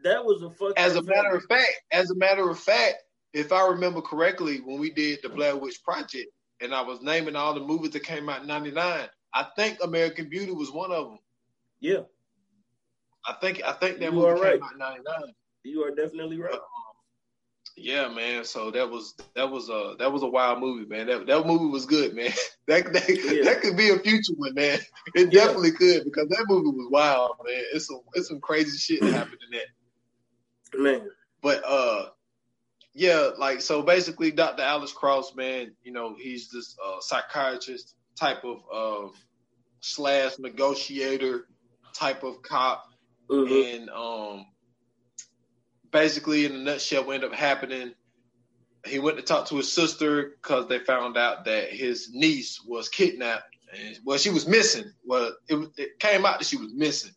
That 0.04 0.24
was 0.24 0.42
a 0.42 0.50
fucking. 0.50 0.74
As 0.78 0.96
a 0.96 1.02
matter 1.02 1.36
of 1.36 1.44
fact, 1.46 1.82
as 1.92 2.12
a 2.12 2.16
matter 2.16 2.50
of 2.50 2.60
fact, 2.60 2.96
if 3.34 3.52
I 3.52 3.68
remember 3.68 4.02
correctly, 4.02 4.58
when 4.58 4.80
we 4.80 4.92
did 4.92 5.20
the 5.22 5.30
Blair 5.30 5.56
Witch 5.56 5.84
Project, 5.84 6.30
and 6.62 6.74
I 6.74 6.82
was 6.82 7.02
naming 7.02 7.36
all 7.36 7.54
the 7.54 7.60
movies 7.60 7.92
that 7.92 8.04
came 8.04 8.30
out 8.30 8.42
in 8.42 8.48
'99, 8.48 9.08
I 9.34 9.48
think 9.56 9.80
American 9.84 10.30
Beauty 10.30 10.52
was 10.52 10.72
one 10.72 10.92
of 10.92 11.08
them. 11.08 11.20
Yeah. 11.80 12.02
I 13.28 13.34
think 13.42 13.62
I 13.64 13.74
think 13.74 14.00
that 14.00 14.06
you 14.06 14.12
movie 14.12 14.42
came 14.42 14.64
out 14.64 14.74
in 14.74 14.78
'99. 14.80 15.04
You 15.64 15.84
are 15.84 15.92
definitely 15.92 16.40
right. 16.40 16.54
Uh-huh. 16.54 16.87
Yeah, 17.80 18.10
man. 18.10 18.44
So 18.44 18.72
that 18.72 18.90
was 18.90 19.14
that 19.36 19.52
was 19.52 19.70
a 19.70 19.96
that 20.00 20.12
was 20.12 20.24
a 20.24 20.28
wild 20.28 20.60
movie, 20.60 20.88
man. 20.88 21.06
That 21.08 21.28
that 21.28 21.46
movie 21.46 21.68
was 21.68 21.86
good, 21.86 22.16
man. 22.16 22.32
That 22.68 22.92
that, 22.92 23.08
yeah. 23.08 23.46
that 23.46 23.62
could 23.62 23.78
be 23.78 23.92
a 23.92 24.00
future 24.00 24.34
one, 24.36 24.54
man. 24.54 24.80
It 25.16 25.32
yeah. 25.32 25.46
definitely 25.46 25.72
could 25.72 26.04
because 26.04 26.28
that 26.28 26.46
movie 26.50 26.76
was 26.76 26.90
wild, 26.92 27.38
man. 27.46 27.64
It's 27.74 27.88
some 27.88 28.02
it's 28.14 28.28
some 28.28 28.42
crazy 28.42 28.78
shit 28.78 29.02
that 29.02 29.14
happened 29.14 29.40
in 29.50 29.60
that. 29.60 30.84
Man. 30.84 31.10
But 31.42 31.64
uh 31.66 32.08
yeah, 32.94 33.30
like 33.38 33.62
so 33.62 33.84
basically 33.84 34.32
Dr. 34.32 34.64
Alex 34.64 34.92
Cross, 34.92 35.36
man, 35.36 35.72
you 35.84 35.94
know, 35.94 36.16
he's 36.20 36.50
this 36.50 36.76
uh, 36.84 37.00
psychiatrist 37.00 37.96
type 38.20 38.44
of 38.44 38.58
uh, 38.74 39.10
slash 39.80 40.40
negotiator 40.40 41.48
type 41.94 42.24
of 42.24 42.42
cop. 42.42 42.84
Mm-hmm. 43.30 43.82
And 43.82 43.90
um 43.92 44.46
basically, 45.92 46.46
in 46.46 46.54
a 46.54 46.58
nutshell, 46.58 47.06
what 47.06 47.16
ended 47.16 47.32
up 47.32 47.36
happening, 47.36 47.94
he 48.86 49.00
went 49.00 49.18
to 49.18 49.24
talk 49.24 49.48
to 49.48 49.58
his 49.58 49.72
sister 49.72 50.38
because 50.42 50.68
they 50.68 50.80
found 50.80 51.18
out 51.18 51.46
that 51.46 51.70
his 51.70 52.10
niece 52.14 52.62
was 52.66 52.90
kidnapped. 52.90 53.56
And, 53.78 54.00
well, 54.06 54.18
she 54.18 54.30
was 54.30 54.48
missing. 54.48 54.86
Well, 55.06 55.36
it, 55.50 55.70
it 55.78 56.00
came 56.00 56.26
out 56.26 56.40
that 56.40 56.46
she 56.46 56.58
was 56.58 56.74
missing. 56.74 57.12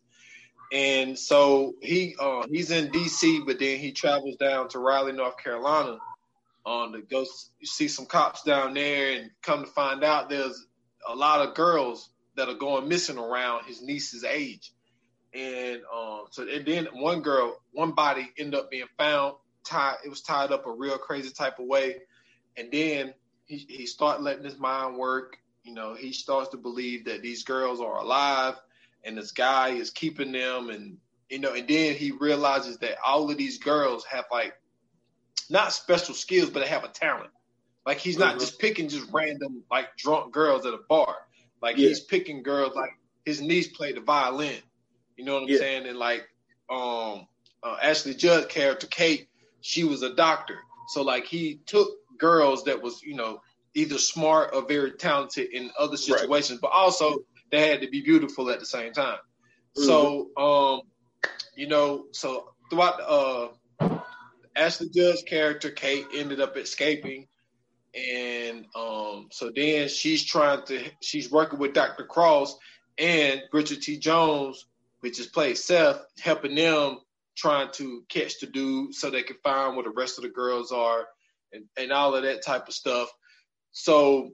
And 0.71 1.19
so 1.19 1.73
he 1.81 2.15
uh, 2.19 2.45
he's 2.49 2.71
in 2.71 2.91
D.C., 2.91 3.41
but 3.45 3.59
then 3.59 3.77
he 3.77 3.91
travels 3.91 4.37
down 4.37 4.69
to 4.69 4.79
Raleigh, 4.79 5.11
North 5.11 5.37
Carolina, 5.37 5.97
um, 6.65 6.93
to 6.93 7.01
go 7.01 7.25
see 7.63 7.89
some 7.89 8.05
cops 8.05 8.43
down 8.43 8.73
there, 8.73 9.17
and 9.17 9.31
come 9.41 9.65
to 9.65 9.71
find 9.71 10.03
out 10.03 10.29
there's 10.29 10.67
a 11.09 11.15
lot 11.15 11.45
of 11.45 11.55
girls 11.55 12.11
that 12.37 12.47
are 12.47 12.55
going 12.55 12.87
missing 12.87 13.17
around 13.17 13.65
his 13.65 13.81
niece's 13.81 14.23
age. 14.23 14.71
And 15.33 15.81
um, 15.93 16.25
so 16.31 16.47
and 16.47 16.65
then 16.65 16.87
one 16.93 17.21
girl, 17.21 17.61
one 17.71 17.91
body 17.91 18.31
ended 18.37 18.59
up 18.59 18.69
being 18.69 18.87
found 18.97 19.35
tied. 19.63 19.97
It 20.05 20.09
was 20.09 20.21
tied 20.21 20.51
up 20.51 20.65
a 20.65 20.71
real 20.71 20.97
crazy 20.97 21.29
type 21.29 21.59
of 21.59 21.65
way. 21.65 22.01
And 22.57 22.71
then 22.71 23.13
he 23.45 23.65
he 23.69 23.85
started 23.85 24.23
letting 24.23 24.43
his 24.43 24.57
mind 24.57 24.97
work. 24.97 25.37
You 25.63 25.73
know, 25.73 25.93
he 25.93 26.11
starts 26.11 26.49
to 26.49 26.57
believe 26.57 27.05
that 27.05 27.21
these 27.21 27.43
girls 27.43 27.79
are 27.79 27.97
alive, 27.97 28.55
and 29.03 29.17
this 29.17 29.31
guy 29.31 29.69
is 29.69 29.89
keeping 29.89 30.31
them. 30.31 30.69
And 30.69 30.97
you 31.29 31.39
know, 31.39 31.53
and 31.53 31.67
then 31.67 31.95
he 31.95 32.11
realizes 32.11 32.77
that 32.79 32.97
all 33.05 33.29
of 33.29 33.37
these 33.37 33.57
girls 33.57 34.03
have 34.05 34.25
like 34.31 34.53
not 35.49 35.71
special 35.73 36.13
skills, 36.13 36.49
but 36.49 36.61
they 36.61 36.67
have 36.67 36.83
a 36.83 36.89
talent. 36.89 37.31
Like 37.85 37.99
he's 37.99 38.17
not 38.17 38.31
mm-hmm. 38.31 38.39
just 38.39 38.59
picking 38.59 38.89
just 38.89 39.07
random 39.11 39.63
like 39.71 39.95
drunk 39.97 40.33
girls 40.33 40.65
at 40.65 40.73
a 40.73 40.79
bar. 40.89 41.15
Like 41.61 41.77
yeah. 41.77 41.89
he's 41.89 41.99
picking 41.99 42.43
girls 42.43 42.75
like 42.75 42.91
his 43.25 43.41
niece 43.41 43.67
played 43.67 43.95
the 43.95 44.01
violin. 44.01 44.57
You 45.21 45.27
know 45.27 45.35
what 45.35 45.43
I'm 45.43 45.49
yeah. 45.49 45.57
saying? 45.59 45.87
And 45.87 45.99
like 45.99 46.27
um 46.67 47.27
uh, 47.61 47.77
Ashley 47.79 48.15
Judd 48.15 48.49
character 48.49 48.87
Kate, 48.87 49.27
she 49.61 49.83
was 49.83 50.01
a 50.01 50.15
doctor. 50.15 50.57
So 50.87 51.03
like 51.03 51.25
he 51.25 51.59
took 51.67 51.89
girls 52.17 52.63
that 52.63 52.81
was, 52.81 53.03
you 53.03 53.13
know, 53.13 53.43
either 53.75 53.99
smart 53.99 54.55
or 54.55 54.63
very 54.63 54.93
talented 54.93 55.51
in 55.53 55.69
other 55.77 55.95
situations, 55.95 56.57
right. 56.57 56.61
but 56.61 56.71
also 56.71 57.19
they 57.51 57.69
had 57.69 57.81
to 57.81 57.87
be 57.87 58.01
beautiful 58.01 58.49
at 58.49 58.59
the 58.59 58.65
same 58.65 58.93
time. 58.93 59.19
Mm-hmm. 59.77 59.83
So 59.83 60.29
um, 60.35 60.81
you 61.55 61.67
know, 61.67 62.05
so 62.13 62.55
throughout 62.71 62.99
uh 62.99 63.49
Ashley 64.55 64.89
Judd's 64.89 65.21
character, 65.21 65.69
Kate 65.69 66.07
ended 66.15 66.41
up 66.41 66.57
escaping. 66.57 67.27
And 67.93 68.65
um, 68.73 69.27
so 69.31 69.51
then 69.55 69.87
she's 69.87 70.23
trying 70.23 70.65
to 70.65 70.83
she's 70.99 71.29
working 71.29 71.59
with 71.59 71.73
Dr. 71.73 72.05
Cross 72.05 72.57
and 72.97 73.43
Richard 73.53 73.83
T. 73.83 73.99
Jones 73.99 74.65
which 75.01 75.19
is 75.19 75.27
played 75.27 75.57
Seth, 75.57 76.03
helping 76.19 76.55
them 76.55 76.99
trying 77.35 77.69
to 77.73 78.03
catch 78.09 78.39
the 78.39 78.47
dude 78.47 78.93
so 78.93 79.09
they 79.09 79.23
can 79.23 79.37
find 79.43 79.75
where 79.75 79.83
the 79.83 79.91
rest 79.91 80.17
of 80.17 80.23
the 80.23 80.29
girls 80.29 80.71
are 80.71 81.07
and, 81.53 81.65
and 81.77 81.91
all 81.91 82.15
of 82.15 82.23
that 82.23 82.43
type 82.43 82.67
of 82.67 82.73
stuff. 82.73 83.09
So, 83.71 84.31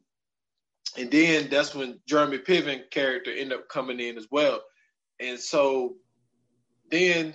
and 0.97 1.12
then 1.12 1.50
that's 1.50 1.75
when 1.75 2.00
Jeremy 2.07 2.39
Piven 2.39 2.89
character 2.91 3.31
end 3.31 3.53
up 3.53 3.69
coming 3.69 4.00
in 4.00 4.17
as 4.17 4.27
well. 4.31 4.62
And 5.19 5.39
so 5.39 5.95
then 6.89 7.33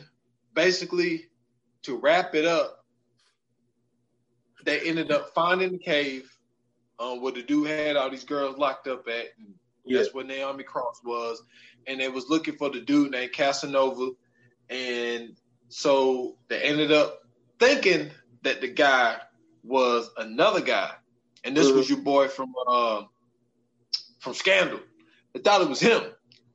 basically 0.55 1.27
to 1.83 1.97
wrap 1.97 2.35
it 2.35 2.45
up, 2.45 2.85
they 4.65 4.81
ended 4.81 5.11
up 5.11 5.31
finding 5.35 5.73
the 5.73 5.79
cave 5.79 6.31
um, 6.99 7.21
where 7.21 7.33
the 7.33 7.43
dude 7.43 7.69
had 7.69 7.97
all 7.97 8.11
these 8.11 8.25
girls 8.25 8.59
locked 8.59 8.87
up 8.87 9.07
at. 9.09 9.27
And 9.39 9.55
yeah. 9.85 9.99
That's 9.99 10.15
where 10.15 10.25
Naomi 10.25 10.65
Cross 10.65 11.01
was 11.05 11.43
and 11.87 12.01
they 12.01 12.09
was 12.09 12.29
looking 12.29 12.57
for 12.57 12.71
the 12.71 12.81
dude 12.81 13.11
named 13.11 13.33
Casanova, 13.33 14.11
and 14.69 15.37
so 15.69 16.37
they 16.49 16.61
ended 16.63 16.93
up 16.93 17.21
thinking 17.59 18.11
that 18.43 18.61
the 18.61 18.69
guy 18.69 19.19
was 19.63 20.11
another 20.17 20.61
guy, 20.61 20.93
and 21.45 21.57
this 21.57 21.69
mm-hmm. 21.69 21.79
was 21.79 21.91
your 21.91 22.01
boy 22.01 22.29
from 22.29 22.55
uh, 22.67 23.03
from 24.19 24.35
Scandal. 24.35 24.81
They 25.33 25.41
thought 25.41 25.63
it 25.63 25.69
was 25.69 25.81
him. 25.81 26.03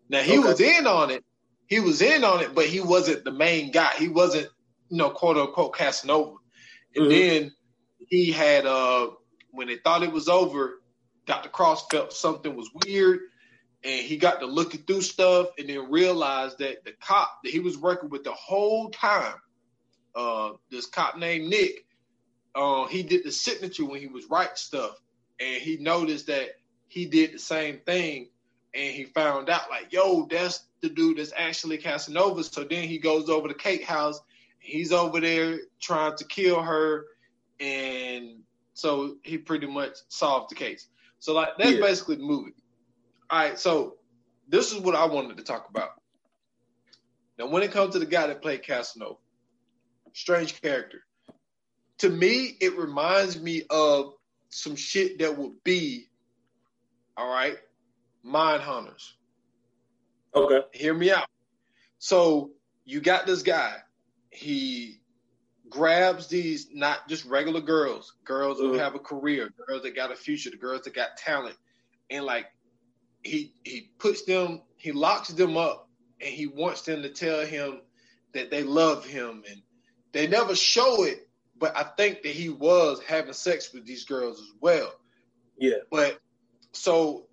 Now 0.10 0.22
he 0.22 0.38
okay. 0.38 0.48
was 0.48 0.62
in 0.62 0.88
on 0.88 1.12
it. 1.12 1.24
He 1.68 1.80
was 1.80 2.02
in 2.02 2.24
on 2.24 2.42
it, 2.42 2.56
but 2.56 2.66
he 2.66 2.80
wasn't 2.80 3.26
the 3.26 3.32
main 3.32 3.72
guy. 3.72 3.92
He 3.98 4.08
wasn't, 4.08 4.48
you 4.90 4.98
know, 4.98 5.10
quote 5.10 5.38
unquote 5.38 5.76
Casanova. 5.76 6.36
And 6.96 7.06
mm-hmm. 7.06 7.10
then 7.10 7.52
he 8.08 8.32
had 8.32 8.66
uh 8.66 9.10
when 9.52 9.68
they 9.68 9.78
thought 9.78 10.04
it 10.04 10.12
was 10.12 10.30
over, 10.30 10.82
Dr. 11.28 11.50
Cross 11.50 11.88
felt 11.92 12.14
something 12.14 12.56
was 12.56 12.72
weird 12.86 13.20
and 13.84 14.06
he 14.06 14.18
got 14.18 14.40
to 14.40 14.46
looking 14.46 14.82
through 14.82 15.02
stuff 15.02 15.50
and 15.58 15.70
then 15.70 15.92
realized 15.92 16.60
that 16.60 16.84
the 16.84 16.94
cop 17.00 17.40
that 17.44 17.52
he 17.52 17.60
was 17.60 17.78
working 17.78 18.10
with 18.10 18.24
the 18.24 18.32
whole 18.32 18.90
time, 18.90 19.36
uh, 20.16 20.52
this 20.72 20.88
cop 20.88 21.18
named 21.18 21.50
Nick, 21.50 21.86
uh, 22.56 22.88
he 22.88 23.04
did 23.04 23.24
the 23.24 23.32
signature 23.32 23.86
when 23.86 24.00
he 24.00 24.08
was 24.08 24.26
writing 24.30 24.56
stuff, 24.56 25.00
and 25.40 25.62
he 25.62 25.78
noticed 25.78 26.28
that 26.28 26.50
he 26.88 27.06
did 27.06 27.34
the 27.34 27.40
same 27.40 27.80
thing, 27.86 28.30
and 28.74 28.94
he 28.94 29.04
found 29.04 29.50
out 29.50 29.70
like, 29.70 29.94
yo, 29.94 30.26
that's 30.30 30.64
the 30.82 30.90
dude 30.90 31.18
that's 31.18 31.34
actually 31.38 31.78
Casanova. 31.78 32.44
So 32.44 32.64
then 32.64 32.88
he 32.88 32.98
goes 32.98 33.30
over 33.30 33.48
to 33.48 33.54
Kate 33.54 33.84
house, 33.84 34.20
he's 34.60 34.92
over 34.92 35.20
there 35.20 35.60
trying 35.80 36.16
to 36.18 36.26
kill 36.26 36.62
her, 36.62 37.06
and 37.60 38.40
so 38.74 39.18
he 39.24 39.38
pretty 39.38 39.68
much 39.68 39.98
solved 40.08 40.50
the 40.50 40.56
case. 40.56 40.88
So 41.20 41.34
like 41.34 41.50
that's 41.58 41.72
yeah. 41.72 41.82
basically 41.82 42.16
the 42.16 42.24
movie. 42.24 42.54
All 43.30 43.40
right, 43.40 43.60
so 43.60 43.96
this 44.48 44.72
is 44.72 44.80
what 44.80 44.96
I 44.96 45.06
wanted 45.06 45.38
to 45.38 45.44
talk 45.44 45.68
about. 45.70 45.90
Now, 47.38 47.48
when 47.48 47.62
it 47.64 47.72
comes 47.72 47.94
to 47.94 48.00
the 48.00 48.06
guy 48.06 48.28
that 48.28 48.42
played 48.42 48.64
Casanova, 48.66 49.18
strange 50.18 50.60
character. 50.62 51.04
To 52.00 52.10
me, 52.10 52.58
it 52.60 52.78
reminds 52.78 53.40
me 53.40 53.64
of 53.70 54.14
some 54.50 54.76
shit 54.76 55.20
that 55.20 55.38
would 55.38 55.64
be, 55.64 56.08
all 57.16 57.30
right, 57.30 57.58
Mindhunters. 58.26 59.14
Okay. 60.36 60.62
Hear 60.74 60.94
me 60.94 61.12
out. 61.12 61.28
So 62.00 62.52
you 62.86 63.02
got 63.02 63.26
this 63.26 63.42
guy. 63.42 63.78
He 64.30 65.00
grabs 65.70 66.28
these 66.28 66.68
not 66.74 67.08
just 67.08 67.26
regular 67.26 67.62
girls, 67.62 68.14
girls 68.24 68.58
mm-hmm. 68.58 68.74
who 68.74 68.78
have 68.78 68.96
a 68.96 69.00
career, 69.00 69.50
girls 69.68 69.84
that 69.84 69.96
got 69.96 70.12
a 70.12 70.16
future, 70.16 70.50
the 70.50 70.58
girls 70.58 70.84
that 70.84 70.94
got 70.94 71.18
talent, 71.18 71.56
and 72.10 72.26
like 72.26 72.48
he 73.24 73.54
he 73.64 73.90
puts 74.00 74.24
them, 74.24 74.62
he 74.78 74.92
locks 74.92 75.30
them 75.30 75.58
up, 75.58 75.90
and 76.22 76.30
he 76.30 76.48
wants 76.48 76.82
them 76.84 77.02
to 77.02 77.10
tell 77.10 77.46
him 77.46 77.82
that 78.34 78.52
they 78.52 78.64
love 78.64 79.06
him, 79.06 79.44
and 79.50 79.62
they 80.12 80.28
never 80.28 80.56
show 80.56 81.04
it, 81.04 81.28
but 81.58 81.76
I 81.76 81.84
think 81.84 82.24
that 82.24 82.32
he 82.32 82.50
was 82.50 83.02
having 83.08 83.34
sex 83.34 83.74
with 83.74 83.86
these 83.86 84.06
girls 84.06 84.40
as 84.40 84.52
well. 84.62 84.92
Yeah. 85.58 85.78
But 85.92 86.20
so 86.72 87.28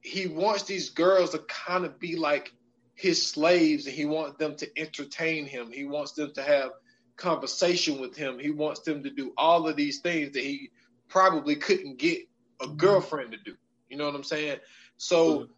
he 0.00 0.26
wants 0.26 0.64
these 0.64 0.90
girls 0.90 1.30
to 1.30 1.38
kind 1.38 1.84
of 1.84 1.98
be 1.98 2.16
like 2.16 2.52
his 2.94 3.24
slaves, 3.24 3.86
and 3.86 3.94
he 3.94 4.06
wants 4.06 4.38
them 4.38 4.56
to 4.56 4.78
entertain 4.78 5.46
him. 5.46 5.70
He 5.70 5.84
wants 5.84 6.12
them 6.12 6.32
to 6.34 6.42
have 6.42 6.70
conversation 7.18 8.00
with 8.00 8.16
him. 8.16 8.38
He 8.38 8.50
wants 8.50 8.80
them 8.80 9.02
to 9.02 9.10
do 9.10 9.32
all 9.36 9.68
of 9.68 9.76
these 9.76 9.98
things 9.98 10.32
that 10.32 10.42
he 10.42 10.70
probably 11.08 11.56
couldn't 11.56 11.98
get 11.98 12.26
a 12.62 12.68
girlfriend 12.68 13.32
to 13.32 13.38
do. 13.38 13.54
You 13.90 13.98
know 13.98 14.06
what 14.06 14.14
I'm 14.14 14.24
saying? 14.24 14.58
So 14.96 15.40
mm-hmm. 15.40 15.52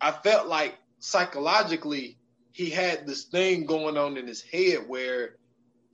I 0.00 0.12
felt 0.12 0.46
like 0.46 0.78
psychologically 1.00 2.18
he 2.52 2.70
had 2.70 3.06
this 3.06 3.24
thing 3.24 3.66
going 3.66 3.96
on 3.96 4.16
in 4.16 4.26
his 4.26 4.42
head 4.42 4.88
where 4.88 5.36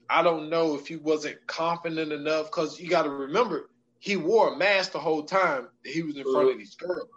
I 0.09 0.21
don't 0.21 0.49
know 0.49 0.75
if 0.75 0.87
he 0.87 0.97
wasn't 0.97 1.45
confident 1.47 2.11
enough 2.11 2.45
because 2.45 2.79
you 2.79 2.89
got 2.89 3.03
to 3.03 3.09
remember 3.09 3.69
he 3.99 4.17
wore 4.17 4.53
a 4.53 4.57
mask 4.57 4.91
the 4.91 4.99
whole 4.99 5.23
time 5.23 5.67
that 5.83 5.91
he 5.91 6.03
was 6.03 6.17
in 6.17 6.23
front 6.23 6.37
of 6.37 6.49
mm-hmm. 6.51 6.59
these 6.59 6.75
girls. 6.75 7.09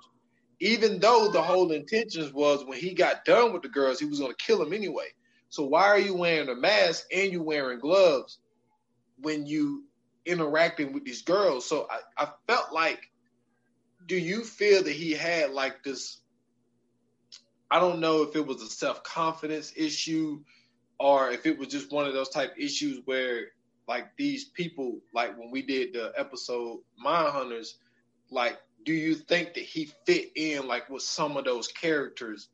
Even 0.60 0.98
though 0.98 1.28
the 1.28 1.42
whole 1.42 1.70
intentions 1.70 2.32
was 2.32 2.64
when 2.64 2.78
he 2.78 2.94
got 2.94 3.24
done 3.24 3.52
with 3.52 3.62
the 3.62 3.68
girls, 3.68 4.00
he 4.00 4.06
was 4.06 4.18
going 4.18 4.32
to 4.32 4.44
kill 4.44 4.58
them 4.58 4.72
anyway. 4.72 5.06
So 5.50 5.64
why 5.64 5.86
are 5.86 5.98
you 5.98 6.14
wearing 6.14 6.48
a 6.48 6.54
mask 6.54 7.06
and 7.12 7.32
you 7.32 7.42
wearing 7.42 7.80
gloves 7.80 8.38
when 9.20 9.46
you 9.46 9.84
interacting 10.26 10.92
with 10.92 11.04
these 11.04 11.22
girls? 11.22 11.66
So 11.66 11.88
I, 11.90 12.24
I 12.24 12.28
felt 12.46 12.72
like 12.72 13.00
do 14.06 14.16
you 14.16 14.42
feel 14.44 14.82
that 14.82 14.92
he 14.92 15.12
had 15.12 15.50
like 15.50 15.82
this? 15.84 16.18
I 17.70 17.78
don't 17.78 18.00
know 18.00 18.22
if 18.22 18.34
it 18.36 18.46
was 18.46 18.62
a 18.62 18.66
self 18.66 19.02
confidence 19.02 19.72
issue 19.76 20.40
or 20.98 21.30
if 21.30 21.46
it 21.46 21.58
was 21.58 21.68
just 21.68 21.92
one 21.92 22.06
of 22.06 22.14
those 22.14 22.30
type 22.30 22.54
issues 22.58 23.00
where 23.04 23.48
like 23.86 24.16
these 24.16 24.44
people, 24.44 24.98
like 25.14 25.38
when 25.38 25.50
we 25.50 25.62
did 25.62 25.94
the 25.94 26.12
episode 26.16 26.80
Mindhunters, 27.04 27.74
like 28.30 28.58
do 28.84 28.92
you 28.92 29.14
think 29.14 29.54
that 29.54 29.64
he 29.64 29.90
fit 30.06 30.30
in 30.36 30.66
like 30.66 30.88
with 30.88 31.02
some 31.02 31.36
of 31.36 31.44
those 31.44 31.68
characters 31.68 32.48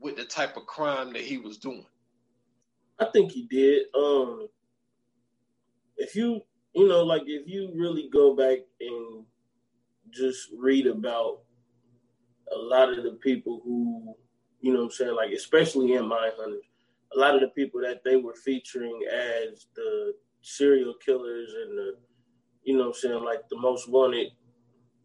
with 0.00 0.16
the 0.16 0.24
type 0.24 0.56
of 0.56 0.66
crime 0.66 1.12
that 1.12 1.22
he 1.22 1.38
was 1.38 1.58
doing? 1.58 1.86
I 3.00 3.06
think 3.12 3.32
he 3.32 3.44
did. 3.44 3.86
Um 3.94 4.48
if 5.96 6.14
you 6.14 6.42
you 6.74 6.86
know, 6.86 7.02
like 7.02 7.22
if 7.26 7.48
you 7.48 7.72
really 7.74 8.08
go 8.12 8.36
back 8.36 8.58
and 8.80 9.24
just 10.10 10.48
read 10.56 10.86
about 10.86 11.40
a 12.54 12.58
lot 12.58 12.96
of 12.96 13.04
the 13.04 13.12
people 13.20 13.60
who, 13.64 14.14
you 14.60 14.72
know 14.72 14.84
I'm 14.84 14.90
saying, 14.90 15.16
like 15.16 15.32
especially 15.32 15.94
in 15.94 16.04
Mindhunters, 16.04 16.66
a 17.14 17.18
lot 17.18 17.34
of 17.34 17.40
the 17.40 17.48
people 17.48 17.80
that 17.80 18.04
they 18.04 18.16
were 18.16 18.34
featuring 18.34 19.00
as 19.12 19.66
the 19.74 20.14
serial 20.42 20.94
killers 21.04 21.52
and 21.62 21.76
the, 21.76 21.96
you 22.62 22.76
know 22.76 22.86
I'm 22.86 22.94
saying, 22.94 23.24
like 23.24 23.48
the 23.48 23.58
most 23.58 23.88
wanted, 23.88 24.28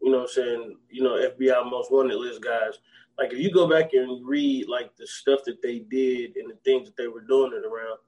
you 0.02 0.10
know 0.12 0.22
I'm 0.22 0.28
saying, 0.28 0.76
you 0.90 1.02
know, 1.02 1.14
FBI 1.14 1.68
most 1.70 1.90
wanted 1.90 2.16
list 2.16 2.42
guys. 2.42 2.78
Like 3.18 3.32
if 3.32 3.38
you 3.38 3.50
go 3.52 3.68
back 3.68 3.90
and 3.92 4.26
read 4.26 4.68
like 4.68 4.96
the 4.96 5.06
stuff 5.06 5.40
that 5.46 5.62
they 5.62 5.80
did 5.80 6.36
and 6.36 6.50
the 6.50 6.56
things 6.64 6.86
that 6.86 6.96
they 6.96 7.06
were 7.06 7.22
doing 7.22 7.52
it 7.52 7.64
around, 7.66 7.98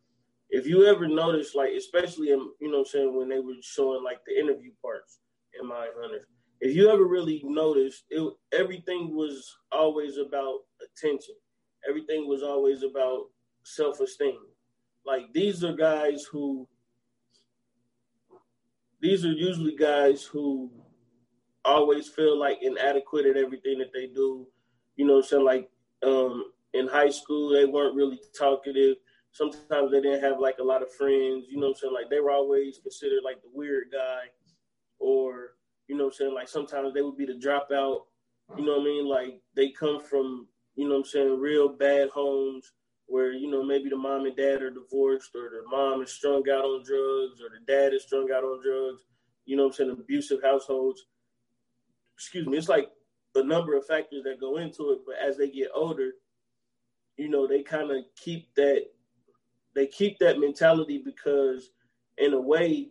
if 0.51 0.67
you 0.67 0.87
ever 0.87 1.07
notice, 1.07 1.55
like 1.55 1.71
especially 1.73 2.31
in 2.31 2.49
you 2.61 2.71
know, 2.71 2.79
I'm 2.81 2.85
saying 2.85 3.17
when 3.17 3.29
they 3.29 3.41
were 3.41 3.55
showing 3.61 4.03
like 4.03 4.19
the 4.27 4.39
interview 4.39 4.73
parts 4.83 5.21
in 5.61 5.69
Mindhunters, 5.69 6.25
if 6.61 6.75
you 6.75 6.91
ever 6.91 7.05
really 7.05 7.43
noticed, 7.45 8.05
it 8.11 8.33
everything 8.53 9.15
was 9.15 9.57
always 9.73 10.19
about 10.19 10.61
attention. 10.83 11.35
Everything 11.89 12.27
was 12.27 12.43
always 12.43 12.83
about 12.83 13.27
self 13.63 14.01
esteem. 14.01 14.39
Like 15.05 15.33
these 15.33 15.63
are 15.63 15.75
guys 15.75 16.25
who 16.25 16.69
these 19.01 19.25
are 19.25 19.33
usually 19.33 19.77
guys 19.77 20.25
who 20.25 20.71
always 21.65 22.09
feel 22.09 22.39
like 22.39 22.59
inadequate 22.63 23.27
at 23.27 23.37
everything 23.37 23.79
that 23.79 23.93
they 23.93 24.07
do. 24.07 24.47
You 24.97 25.07
know, 25.07 25.21
so 25.21 25.41
like 25.41 25.69
um, 26.03 26.53
in 26.73 26.89
high 26.89 27.11
school 27.11 27.51
they 27.51 27.65
weren't 27.65 27.95
really 27.95 28.21
talkative. 28.37 28.97
Sometimes 29.33 29.91
they 29.91 30.01
didn't 30.01 30.23
have 30.23 30.41
like 30.41 30.57
a 30.61 30.65
lot 30.65 30.83
of 30.83 30.93
friends. 30.93 31.47
You 31.49 31.61
know, 31.61 31.69
I'm 31.69 31.75
saying? 31.75 31.93
like 31.93 32.11
they 32.11 32.21
were 32.21 32.31
always 32.31 32.79
considered 32.79 33.23
like 33.25 33.43
the 33.43 33.51
weird 33.53 33.89
guy, 33.93 34.31
or 34.99 35.57
you 35.89 35.97
know, 35.97 36.07
I'm 36.07 36.13
saying 36.13 36.35
like 36.35 36.49
sometimes 36.49 36.95
they 36.95 37.03
would 37.03 37.17
be 37.17 37.27
the 37.27 37.35
dropout. 37.35 38.01
You 38.57 38.65
know 38.65 38.79
what 38.79 38.83
I 38.83 38.85
mean? 38.85 39.07
Like 39.07 39.41
they 39.55 39.71
come 39.71 40.01
from 40.01 40.49
you 40.75 40.89
know 40.89 40.97
I'm 40.97 41.05
saying 41.05 41.39
real 41.39 41.69
bad 41.69 42.09
homes 42.11 42.73
where 43.07 43.33
you 43.33 43.51
know 43.51 43.63
maybe 43.63 43.89
the 43.89 43.97
mom 43.97 44.27
and 44.27 44.37
dad 44.37 44.63
are 44.63 44.71
divorced 44.71 45.35
or 45.35 45.51
the 45.51 45.63
mom 45.69 46.03
is 46.03 46.11
strung 46.11 46.43
out 46.51 46.65
on 46.65 46.83
drugs 46.83 47.41
or 47.41 47.49
the 47.51 47.65
dad 47.67 47.95
is 47.95 48.03
strung 48.03 48.29
out 48.33 48.45
on 48.45 48.61
drugs 48.63 49.03
you 49.45 49.57
know 49.57 49.67
i'm 49.67 49.73
saying 49.73 49.91
abusive 49.91 50.43
households 50.43 51.07
excuse 52.15 52.47
me 52.47 52.59
it's 52.59 52.69
like 52.69 52.91
a 53.37 53.45
number 53.45 53.77
of 53.77 53.87
factors 53.87 54.23
that 54.25 54.41
go 54.41 54.59
into 54.59 54.91
it 54.91 54.99
but 55.07 55.17
as 55.17 55.37
they 55.37 55.49
get 55.49 55.69
older 55.75 56.13
you 57.17 57.29
know 57.29 57.47
they 57.47 57.63
kind 57.63 57.91
of 57.91 58.05
keep 58.17 58.55
that 58.55 58.83
they 59.75 59.87
keep 59.87 60.19
that 60.19 60.39
mentality 60.39 61.03
because 61.05 61.71
in 62.19 62.33
a 62.35 62.41
way 62.41 62.89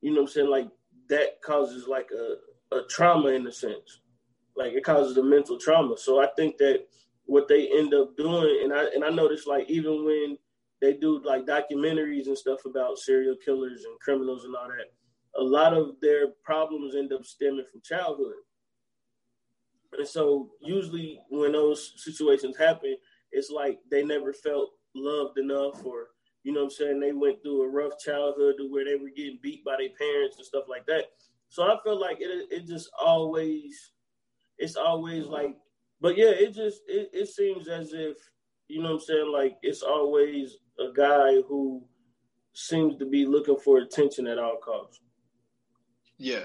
you 0.00 0.12
know 0.12 0.22
i'm 0.22 0.26
saying 0.28 0.48
like 0.50 0.68
that 1.08 1.40
causes 1.42 1.86
like 1.88 2.10
a, 2.12 2.76
a 2.76 2.82
trauma 2.88 3.28
in 3.28 3.46
a 3.46 3.52
sense 3.52 4.00
like 4.56 4.72
it 4.72 4.84
causes 4.84 5.16
a 5.16 5.22
mental 5.22 5.58
trauma 5.58 5.96
so 5.96 6.20
i 6.20 6.26
think 6.36 6.56
that 6.58 6.84
what 7.28 7.46
they 7.46 7.68
end 7.68 7.94
up 7.94 8.16
doing. 8.16 8.62
And 8.64 8.72
I 8.72 8.86
and 8.94 9.04
I 9.04 9.10
noticed 9.10 9.46
like 9.46 9.68
even 9.70 10.04
when 10.04 10.38
they 10.80 10.94
do 10.94 11.22
like 11.24 11.46
documentaries 11.46 12.26
and 12.26 12.36
stuff 12.36 12.64
about 12.64 12.98
serial 12.98 13.36
killers 13.44 13.84
and 13.84 14.00
criminals 14.00 14.44
and 14.44 14.56
all 14.56 14.68
that, 14.68 15.40
a 15.40 15.42
lot 15.42 15.74
of 15.74 16.00
their 16.00 16.28
problems 16.42 16.96
end 16.96 17.12
up 17.12 17.24
stemming 17.24 17.66
from 17.70 17.82
childhood. 17.82 18.34
And 19.96 20.06
so 20.06 20.50
usually 20.60 21.20
when 21.30 21.52
those 21.52 21.94
situations 21.96 22.56
happen, 22.56 22.96
it's 23.32 23.50
like 23.50 23.78
they 23.90 24.04
never 24.04 24.32
felt 24.32 24.70
loved 24.94 25.38
enough 25.38 25.84
or 25.84 26.08
you 26.44 26.52
know 26.52 26.60
what 26.60 26.66
I'm 26.66 26.70
saying, 26.70 27.00
they 27.00 27.12
went 27.12 27.42
through 27.42 27.62
a 27.62 27.68
rough 27.68 27.98
childhood 27.98 28.54
to 28.58 28.70
where 28.70 28.84
they 28.84 28.94
were 28.94 29.10
getting 29.14 29.38
beat 29.42 29.64
by 29.64 29.76
their 29.78 29.90
parents 29.98 30.36
and 30.36 30.46
stuff 30.46 30.64
like 30.68 30.86
that. 30.86 31.06
So 31.48 31.64
I 31.64 31.76
feel 31.82 32.00
like 32.00 32.18
it 32.20 32.48
it 32.50 32.66
just 32.66 32.90
always 32.98 33.92
it's 34.56 34.76
always 34.76 35.26
like 35.26 35.56
but 36.00 36.16
yeah, 36.16 36.30
it 36.30 36.54
just 36.54 36.82
it, 36.86 37.10
it 37.12 37.28
seems 37.28 37.68
as 37.68 37.92
if 37.92 38.16
you 38.68 38.82
know 38.82 38.92
what 38.92 38.94
I'm 38.94 39.00
saying. 39.00 39.32
Like 39.32 39.56
it's 39.62 39.82
always 39.82 40.58
a 40.78 40.92
guy 40.94 41.40
who 41.48 41.84
seems 42.52 42.96
to 42.98 43.06
be 43.06 43.26
looking 43.26 43.56
for 43.56 43.78
attention 43.78 44.26
at 44.26 44.38
all 44.38 44.58
costs. 44.62 45.00
Yeah, 46.18 46.44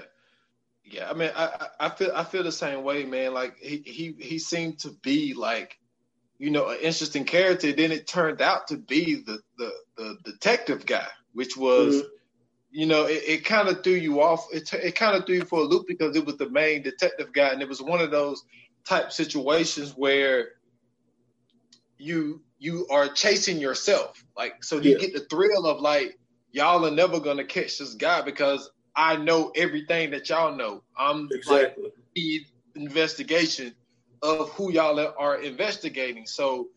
yeah. 0.84 1.10
I 1.10 1.14
mean, 1.14 1.30
I 1.34 1.68
I 1.80 1.88
feel 1.88 2.12
I 2.14 2.24
feel 2.24 2.42
the 2.42 2.52
same 2.52 2.84
way, 2.84 3.04
man. 3.04 3.34
Like 3.34 3.58
he 3.58 3.82
he 3.84 4.14
he 4.18 4.38
seemed 4.38 4.78
to 4.80 4.90
be 5.02 5.34
like 5.34 5.78
you 6.38 6.50
know 6.50 6.68
an 6.68 6.78
interesting 6.78 7.24
character. 7.24 7.72
Then 7.72 7.92
it 7.92 8.06
turned 8.06 8.42
out 8.42 8.68
to 8.68 8.76
be 8.76 9.22
the 9.26 9.38
the 9.58 9.72
the 9.96 10.18
detective 10.24 10.86
guy, 10.86 11.08
which 11.32 11.56
was. 11.56 11.96
Mm-hmm. 11.96 12.08
You 12.76 12.86
know, 12.86 13.04
it, 13.04 13.22
it 13.24 13.44
kind 13.44 13.68
of 13.68 13.84
threw 13.84 13.92
you 13.92 14.20
off. 14.20 14.48
It, 14.52 14.74
it 14.74 14.96
kind 14.96 15.16
of 15.16 15.24
threw 15.26 15.36
you 15.36 15.44
for 15.44 15.60
a 15.60 15.62
loop 15.62 15.86
because 15.86 16.16
it 16.16 16.26
was 16.26 16.38
the 16.38 16.50
main 16.50 16.82
detective 16.82 17.32
guy, 17.32 17.50
and 17.50 17.62
it 17.62 17.68
was 17.68 17.80
one 17.80 18.00
of 18.00 18.10
those 18.10 18.42
type 18.84 19.12
situations 19.12 19.92
where 19.96 20.48
you 21.98 22.42
you 22.58 22.86
are 22.90 23.08
chasing 23.08 23.58
yourself. 23.58 24.24
Like 24.36 24.64
so 24.64 24.80
you 24.80 24.92
yeah. 24.92 24.98
get 24.98 25.14
the 25.14 25.20
thrill 25.20 25.66
of 25.66 25.80
like 25.80 26.18
y'all 26.52 26.86
are 26.86 26.90
never 26.90 27.20
gonna 27.20 27.44
catch 27.44 27.78
this 27.78 27.94
guy 27.94 28.22
because 28.22 28.70
I 28.96 29.16
know 29.16 29.52
everything 29.54 30.10
that 30.12 30.28
y'all 30.28 30.56
know. 30.56 30.82
I'm 30.96 31.28
exactly. 31.32 31.84
like 31.84 31.92
the 32.14 32.40
investigation 32.76 33.74
of 34.22 34.50
who 34.50 34.72
y'all 34.72 34.98
are 35.18 35.36
investigating. 35.40 36.26
So 36.26 36.68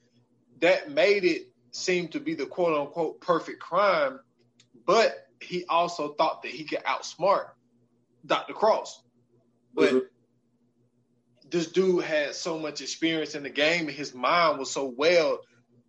that 0.60 0.92
made 0.92 1.24
it 1.24 1.52
seem 1.72 2.08
to 2.10 2.20
be 2.20 2.34
the 2.34 2.46
quote 2.46 2.78
unquote 2.78 3.22
perfect 3.22 3.60
crime, 3.60 4.20
but 4.86 5.28
he 5.40 5.66
also 5.70 6.14
thought 6.14 6.42
that 6.42 6.52
he 6.52 6.64
could 6.64 6.84
outsmart 6.84 7.50
Dr. 8.26 8.54
Cross. 8.54 9.04
But 9.74 9.90
mm-hmm 9.90 10.06
this 11.50 11.68
dude 11.68 12.04
had 12.04 12.36
so 12.36 12.60
much 12.60 12.82
experience 12.82 13.36
in 13.36 13.44
the 13.44 13.50
game 13.50 13.88
and 13.88 13.96
his 13.96 14.14
mind 14.14 14.60
was 14.60 14.72
so 14.72 14.94
well 14.98 15.40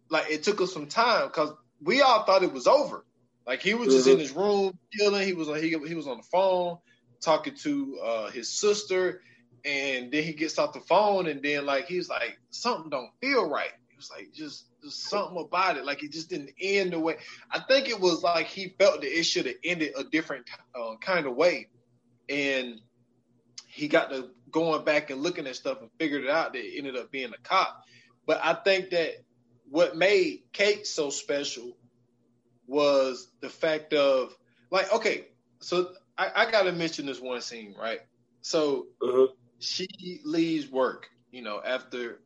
like 0.09 0.31
it 0.31 0.43
took 0.43 0.61
us 0.61 0.73
some 0.73 0.87
time 0.87 1.27
because 1.27 1.53
we 1.83 2.01
all 2.01 2.25
thought 2.25 2.43
it 2.43 2.53
was 2.53 2.67
over 2.67 3.05
like 3.49 3.63
he 3.63 3.75
was 3.75 3.89
mm-hmm. 3.89 3.97
just 3.97 4.07
in 4.07 4.13
mm-hmm. 4.15 4.21
his 4.21 4.31
room 4.33 4.79
chilling 4.93 5.27
he 5.27 5.33
was 5.33 5.49
on 5.49 5.57
he, 5.57 5.71
he 5.71 5.95
was 5.95 6.07
on 6.07 6.19
the 6.19 6.23
phone 6.23 6.79
talking 7.21 7.55
to 7.57 7.99
uh, 8.05 8.31
his 8.31 8.61
sister 8.61 9.23
and 9.65 10.13
then 10.13 10.23
he 10.23 10.33
gets 10.33 10.59
off 10.59 10.73
the 10.73 10.81
phone 10.81 11.27
and 11.27 11.43
then 11.43 11.67
like 11.67 11.87
he's 11.87 12.09
like 12.09 12.39
something 12.51 12.91
don't 12.91 13.11
feel 13.21 13.49
right 13.49 13.73
he 13.89 13.97
was 13.97 14.11
like 14.15 14.31
just 14.33 14.67
just 14.85 15.09
something 15.09 15.45
about 15.45 15.77
it 15.77 15.85
like 15.85 16.05
it 16.05 16.13
just 16.13 16.31
didn't 16.31 16.51
end 16.61 16.93
the 16.93 17.01
way 17.01 17.17
i 17.51 17.59
think 17.59 17.89
it 17.89 17.99
was 17.99 18.23
like 18.23 18.47
he 18.47 18.75
felt 18.79 19.01
that 19.01 19.19
it 19.19 19.25
should 19.25 19.47
have 19.47 19.57
ended 19.65 19.93
a 19.97 20.05
different 20.05 20.47
uh, 20.79 20.95
kind 21.01 21.27
of 21.27 21.35
way 21.35 21.67
and 22.29 22.81
he 23.67 23.89
got 23.89 24.11
to 24.11 24.31
going 24.51 24.85
back 24.85 25.11
and 25.11 25.23
looking 25.23 25.47
at 25.47 25.57
stuff 25.57 25.81
and 25.81 25.91
figured 25.99 26.25
it 26.25 26.31
out 26.31 26.53
that 26.53 26.65
it 26.65 26.79
ended 26.79 26.97
up 26.97 27.11
being 27.11 27.33
a 27.33 27.49
cop. 27.49 27.83
But 28.27 28.41
I 28.43 28.55
think 28.55 28.91
that 28.91 29.13
what 29.71 29.97
made 29.97 30.43
Kate 30.53 30.87
so 30.87 31.11
special 31.11 31.77
was 32.69 33.29
the 33.41 33.49
fact 33.49 33.93
of 33.95 34.37
like, 34.71 34.93
okay, 34.93 35.29
so 35.61 35.91
I, 36.17 36.31
I 36.35 36.51
gotta 36.51 36.71
mention 36.71 37.07
this 37.07 37.21
one 37.21 37.41
scene, 37.41 37.75
right? 37.81 38.01
So 38.43 38.87
uh-huh. 39.03 39.29
she 39.59 40.21
leaves 40.25 40.71
work, 40.71 41.09
you 41.33 41.43
know, 41.43 41.61
after 41.65 42.21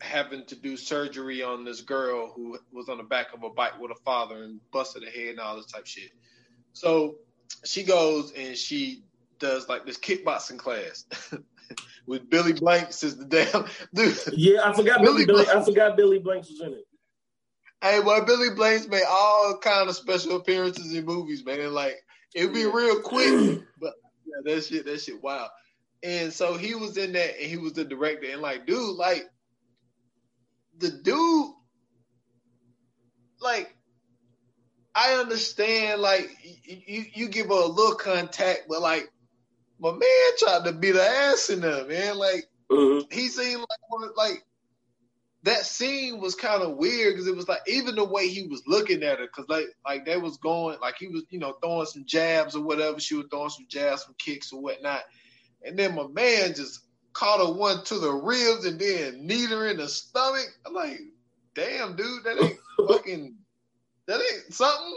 having 0.00 0.44
to 0.46 0.56
do 0.56 0.76
surgery 0.76 1.42
on 1.42 1.64
this 1.64 1.80
girl 1.80 2.32
who 2.34 2.58
was 2.72 2.88
on 2.88 2.98
the 2.98 3.04
back 3.04 3.32
of 3.32 3.42
a 3.42 3.50
bike 3.50 3.78
with 3.80 3.90
a 3.90 4.00
father 4.04 4.44
and 4.44 4.60
busted 4.70 5.02
her 5.02 5.10
head 5.10 5.30
and 5.30 5.40
all 5.40 5.56
this 5.56 5.66
type 5.66 5.86
shit. 5.86 6.10
So 6.72 7.16
she 7.64 7.82
goes 7.82 8.32
and 8.32 8.56
she 8.56 9.04
does 9.38 9.68
like 9.68 9.86
this 9.86 9.98
kickboxing 9.98 10.58
class 10.58 11.04
with 12.06 12.28
Billy 12.28 12.52
Blanks 12.52 13.02
as 13.02 13.16
the 13.16 13.24
damn 13.24 13.66
dude. 13.94 14.18
Yeah, 14.32 14.60
I 14.64 14.72
forgot 14.72 15.02
Billy. 15.02 15.24
Billy 15.24 15.46
I 15.48 15.62
forgot 15.64 15.96
Billy 15.96 16.18
Blanks 16.18 16.50
was 16.50 16.60
in 16.60 16.74
it. 16.74 16.86
Hey, 17.84 18.00
well, 18.00 18.24
Billy 18.24 18.48
Blanks 18.48 18.88
made 18.88 19.04
all 19.06 19.58
kind 19.58 19.90
of 19.90 19.94
special 19.94 20.36
appearances 20.36 20.94
in 20.94 21.04
movies, 21.04 21.44
man. 21.44 21.74
Like 21.74 22.02
it'd 22.34 22.54
be 22.54 22.64
real 22.64 23.00
quick, 23.00 23.60
but 23.78 23.92
yeah, 24.24 24.54
that 24.54 24.64
shit, 24.64 24.86
that 24.86 25.02
shit, 25.02 25.22
wow. 25.22 25.50
And 26.02 26.32
so 26.32 26.56
he 26.56 26.74
was 26.74 26.96
in 26.96 27.12
that, 27.12 27.38
and 27.38 27.46
he 27.46 27.58
was 27.58 27.74
the 27.74 27.84
director, 27.84 28.30
and 28.30 28.40
like, 28.40 28.66
dude, 28.66 28.96
like 28.96 29.24
the 30.78 30.88
dude, 30.88 31.50
like 33.42 33.76
I 34.94 35.16
understand, 35.16 36.00
like 36.00 36.30
you 36.64 37.04
you 37.12 37.28
give 37.28 37.48
her 37.48 37.52
a 37.52 37.66
little 37.66 37.96
contact, 37.96 38.62
but 38.66 38.80
like 38.80 39.12
my 39.78 39.90
man 39.90 40.38
tried 40.38 40.64
to 40.64 40.72
beat 40.72 40.94
her 40.94 41.02
ass 41.02 41.50
in 41.50 41.60
there, 41.60 41.84
man. 41.84 42.16
Like 42.16 42.46
mm-hmm. 42.72 43.14
he 43.14 43.28
seemed 43.28 43.60
like 43.60 43.90
one 43.90 44.08
like 44.16 44.42
that 45.44 45.66
scene 45.66 46.20
was 46.20 46.34
kind 46.34 46.62
of 46.62 46.78
weird 46.78 47.12
because 47.12 47.26
it 47.26 47.36
was 47.36 47.48
like 47.48 47.60
even 47.66 47.94
the 47.96 48.04
way 48.04 48.28
he 48.28 48.46
was 48.46 48.62
looking 48.66 49.02
at 49.02 49.18
her, 49.18 49.26
because 49.26 49.48
like 49.48 49.66
like 49.86 50.06
they 50.06 50.16
was 50.16 50.38
going 50.38 50.78
like 50.80 50.96
he 50.98 51.06
was 51.06 51.22
you 51.28 51.38
know 51.38 51.52
throwing 51.62 51.86
some 51.86 52.04
jabs 52.06 52.56
or 52.56 52.62
whatever. 52.62 52.98
She 52.98 53.14
was 53.14 53.26
throwing 53.30 53.50
some 53.50 53.66
jabs, 53.68 54.04
some 54.04 54.14
kicks 54.18 54.52
or 54.52 54.62
whatnot, 54.62 55.02
and 55.62 55.78
then 55.78 55.94
my 55.94 56.06
man 56.06 56.54
just 56.54 56.80
caught 57.12 57.46
her 57.46 57.52
one 57.52 57.84
to 57.84 57.98
the 57.98 58.10
ribs 58.10 58.64
and 58.64 58.80
then 58.80 59.26
kneed 59.26 59.50
her 59.50 59.68
in 59.68 59.76
the 59.76 59.86
stomach. 59.86 60.48
I'm 60.66 60.72
like, 60.72 60.98
damn, 61.54 61.94
dude, 61.94 62.24
that 62.24 62.42
ain't 62.42 62.58
fucking 62.88 63.36
that 64.06 64.20
ain't 64.20 64.54
something. 64.54 64.96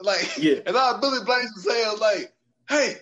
Like, 0.00 0.36
yeah. 0.36 0.56
and 0.66 0.76
I 0.76 0.98
Billy 1.00 1.24
Blanks 1.24 1.52
was 1.54 1.64
saying 1.64 1.98
like, 2.00 2.32
hey, 2.68 2.96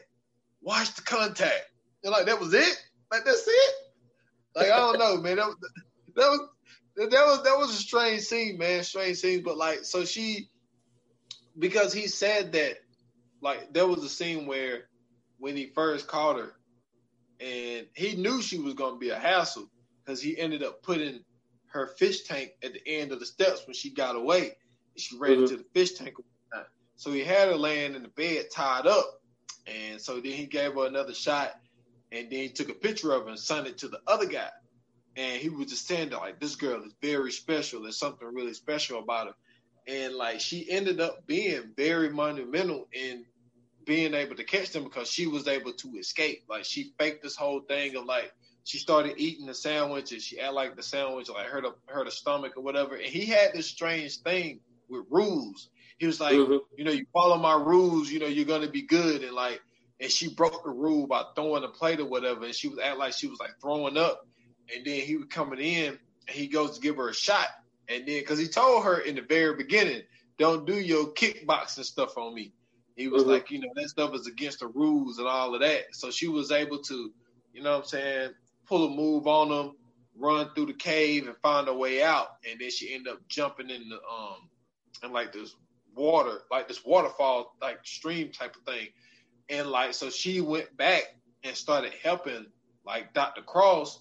watch 0.60 0.94
the 0.94 1.02
contact. 1.02 1.64
And 2.04 2.12
like 2.12 2.26
that 2.26 2.38
was 2.38 2.52
it. 2.52 2.76
Like 3.10 3.24
that's 3.24 3.48
it. 3.48 3.74
Like 4.54 4.66
I 4.66 4.76
don't 4.76 4.98
know, 4.98 5.16
man. 5.16 5.36
That 5.36 5.46
was 5.46 5.56
that 6.14 6.28
was 6.28 6.40
that 7.06 7.26
was 7.26 7.42
that 7.44 7.58
was 7.58 7.70
a 7.70 7.80
strange 7.80 8.22
scene, 8.22 8.58
man. 8.58 8.82
Strange 8.84 9.18
scene, 9.18 9.42
but 9.42 9.56
like 9.56 9.84
so 9.84 10.04
she 10.04 10.48
because 11.58 11.92
he 11.92 12.06
said 12.06 12.52
that 12.52 12.78
like 13.40 13.72
there 13.72 13.86
was 13.86 14.02
a 14.04 14.08
scene 14.08 14.46
where 14.46 14.88
when 15.38 15.56
he 15.56 15.66
first 15.66 16.06
caught 16.06 16.38
her 16.38 16.52
and 17.40 17.86
he 17.94 18.16
knew 18.16 18.42
she 18.42 18.58
was 18.58 18.74
going 18.74 18.94
to 18.94 18.98
be 18.98 19.10
a 19.10 19.18
hassle 19.18 19.70
because 20.04 20.20
he 20.20 20.36
ended 20.36 20.62
up 20.62 20.82
putting 20.82 21.20
her 21.66 21.86
fish 21.98 22.24
tank 22.24 22.50
at 22.64 22.72
the 22.72 22.80
end 22.86 23.12
of 23.12 23.20
the 23.20 23.26
steps 23.26 23.66
when 23.66 23.74
she 23.74 23.90
got 23.90 24.16
away 24.16 24.56
she 24.98 25.16
ran 25.16 25.32
mm-hmm. 25.32 25.42
into 25.44 25.56
the 25.56 25.64
fish 25.74 25.92
tank. 25.92 26.16
So 26.96 27.12
he 27.12 27.22
had 27.22 27.48
her 27.48 27.54
laying 27.54 27.94
in 27.94 28.02
the 28.02 28.08
bed 28.08 28.46
tied 28.52 28.86
up, 28.86 29.20
and 29.66 30.00
so 30.00 30.14
then 30.14 30.32
he 30.32 30.46
gave 30.46 30.74
her 30.74 30.86
another 30.86 31.14
shot, 31.14 31.52
and 32.10 32.28
then 32.28 32.40
he 32.40 32.48
took 32.48 32.70
a 32.70 32.74
picture 32.74 33.12
of 33.12 33.24
her 33.24 33.28
and 33.28 33.38
sent 33.38 33.68
it 33.68 33.78
to 33.78 33.88
the 33.88 34.00
other 34.06 34.26
guy, 34.26 34.48
and 35.18 35.42
he 35.42 35.48
was 35.48 35.66
just 35.66 35.86
saying 35.86 36.10
that 36.10 36.20
like 36.20 36.38
this 36.38 36.54
girl 36.54 36.82
is 36.84 36.94
very 37.02 37.32
special. 37.32 37.82
There's 37.82 37.98
something 37.98 38.26
really 38.32 38.54
special 38.54 39.00
about 39.00 39.26
her, 39.26 39.34
and 39.88 40.14
like 40.14 40.40
she 40.40 40.70
ended 40.70 41.00
up 41.00 41.26
being 41.26 41.72
very 41.76 42.08
monumental 42.08 42.88
in 42.92 43.24
being 43.84 44.14
able 44.14 44.36
to 44.36 44.44
catch 44.44 44.70
them 44.70 44.84
because 44.84 45.10
she 45.10 45.26
was 45.26 45.48
able 45.48 45.72
to 45.72 45.96
escape. 45.96 46.44
Like 46.48 46.64
she 46.64 46.92
faked 47.00 47.22
this 47.22 47.34
whole 47.34 47.60
thing 47.62 47.96
of 47.96 48.04
like 48.04 48.32
she 48.62 48.78
started 48.78 49.14
eating 49.16 49.46
the 49.46 49.54
sandwich 49.54 50.12
and 50.12 50.20
she 50.20 50.36
had 50.36 50.50
like 50.50 50.76
the 50.76 50.82
sandwich 50.82 51.28
like 51.30 51.46
hurt 51.46 51.64
her 51.64 51.72
hurt 51.86 52.04
her 52.04 52.10
stomach 52.10 52.52
or 52.56 52.62
whatever. 52.62 52.94
And 52.94 53.06
he 53.06 53.26
had 53.26 53.54
this 53.54 53.66
strange 53.66 54.18
thing 54.18 54.60
with 54.88 55.06
rules. 55.10 55.68
He 55.98 56.06
was 56.06 56.20
like, 56.20 56.34
mm-hmm. 56.34 56.58
you 56.76 56.84
know, 56.84 56.92
you 56.92 57.06
follow 57.12 57.38
my 57.38 57.54
rules, 57.54 58.08
you 58.08 58.20
know, 58.20 58.26
you're 58.26 58.44
gonna 58.44 58.70
be 58.70 58.82
good. 58.82 59.24
And 59.24 59.32
like, 59.32 59.60
and 59.98 60.10
she 60.10 60.32
broke 60.32 60.62
the 60.62 60.70
rule 60.70 61.08
by 61.08 61.24
throwing 61.34 61.64
a 61.64 61.68
plate 61.68 61.98
or 61.98 62.06
whatever. 62.06 62.44
And 62.44 62.54
she 62.54 62.68
was 62.68 62.78
act 62.78 62.98
like 62.98 63.14
she 63.14 63.26
was 63.26 63.40
like 63.40 63.52
throwing 63.60 63.96
up. 63.96 64.24
And 64.74 64.84
then 64.84 65.00
he 65.00 65.16
was 65.16 65.26
coming 65.30 65.60
in 65.60 65.98
and 66.28 66.36
he 66.36 66.46
goes 66.46 66.74
to 66.74 66.80
give 66.80 66.96
her 66.96 67.08
a 67.08 67.14
shot. 67.14 67.48
And 67.88 68.06
then, 68.06 68.20
because 68.20 68.38
he 68.38 68.48
told 68.48 68.84
her 68.84 68.98
in 68.98 69.14
the 69.14 69.22
very 69.22 69.56
beginning, 69.56 70.02
don't 70.38 70.66
do 70.66 70.78
your 70.78 71.12
kickboxing 71.14 71.84
stuff 71.84 72.16
on 72.18 72.34
me. 72.34 72.52
He 72.96 73.08
was 73.08 73.22
mm-hmm. 73.22 73.32
like, 73.32 73.50
you 73.50 73.60
know, 73.60 73.68
that 73.76 73.88
stuff 73.88 74.14
is 74.14 74.26
against 74.26 74.60
the 74.60 74.66
rules 74.66 75.18
and 75.18 75.26
all 75.26 75.54
of 75.54 75.60
that. 75.60 75.84
So 75.92 76.10
she 76.10 76.28
was 76.28 76.50
able 76.50 76.82
to, 76.82 77.12
you 77.52 77.62
know 77.62 77.72
what 77.72 77.84
I'm 77.84 77.88
saying, 77.88 78.30
pull 78.66 78.86
a 78.86 78.90
move 78.90 79.26
on 79.26 79.48
them, 79.48 79.76
run 80.18 80.50
through 80.54 80.66
the 80.66 80.74
cave 80.74 81.26
and 81.26 81.36
find 81.38 81.68
a 81.68 81.74
way 81.74 82.02
out, 82.02 82.28
and 82.48 82.60
then 82.60 82.70
she 82.70 82.92
ended 82.92 83.12
up 83.12 83.20
jumping 83.28 83.70
in 83.70 83.88
the 83.88 83.96
um 83.96 84.48
and 85.02 85.12
like 85.12 85.32
this 85.32 85.54
water, 85.94 86.40
like 86.50 86.68
this 86.68 86.84
waterfall, 86.84 87.54
like 87.62 87.78
stream 87.84 88.30
type 88.32 88.56
of 88.56 88.62
thing. 88.62 88.88
And 89.48 89.68
like 89.68 89.94
so 89.94 90.10
she 90.10 90.40
went 90.40 90.76
back 90.76 91.04
and 91.44 91.56
started 91.56 91.92
helping 92.02 92.46
like 92.84 93.14
Dr. 93.14 93.42
Cross 93.42 94.00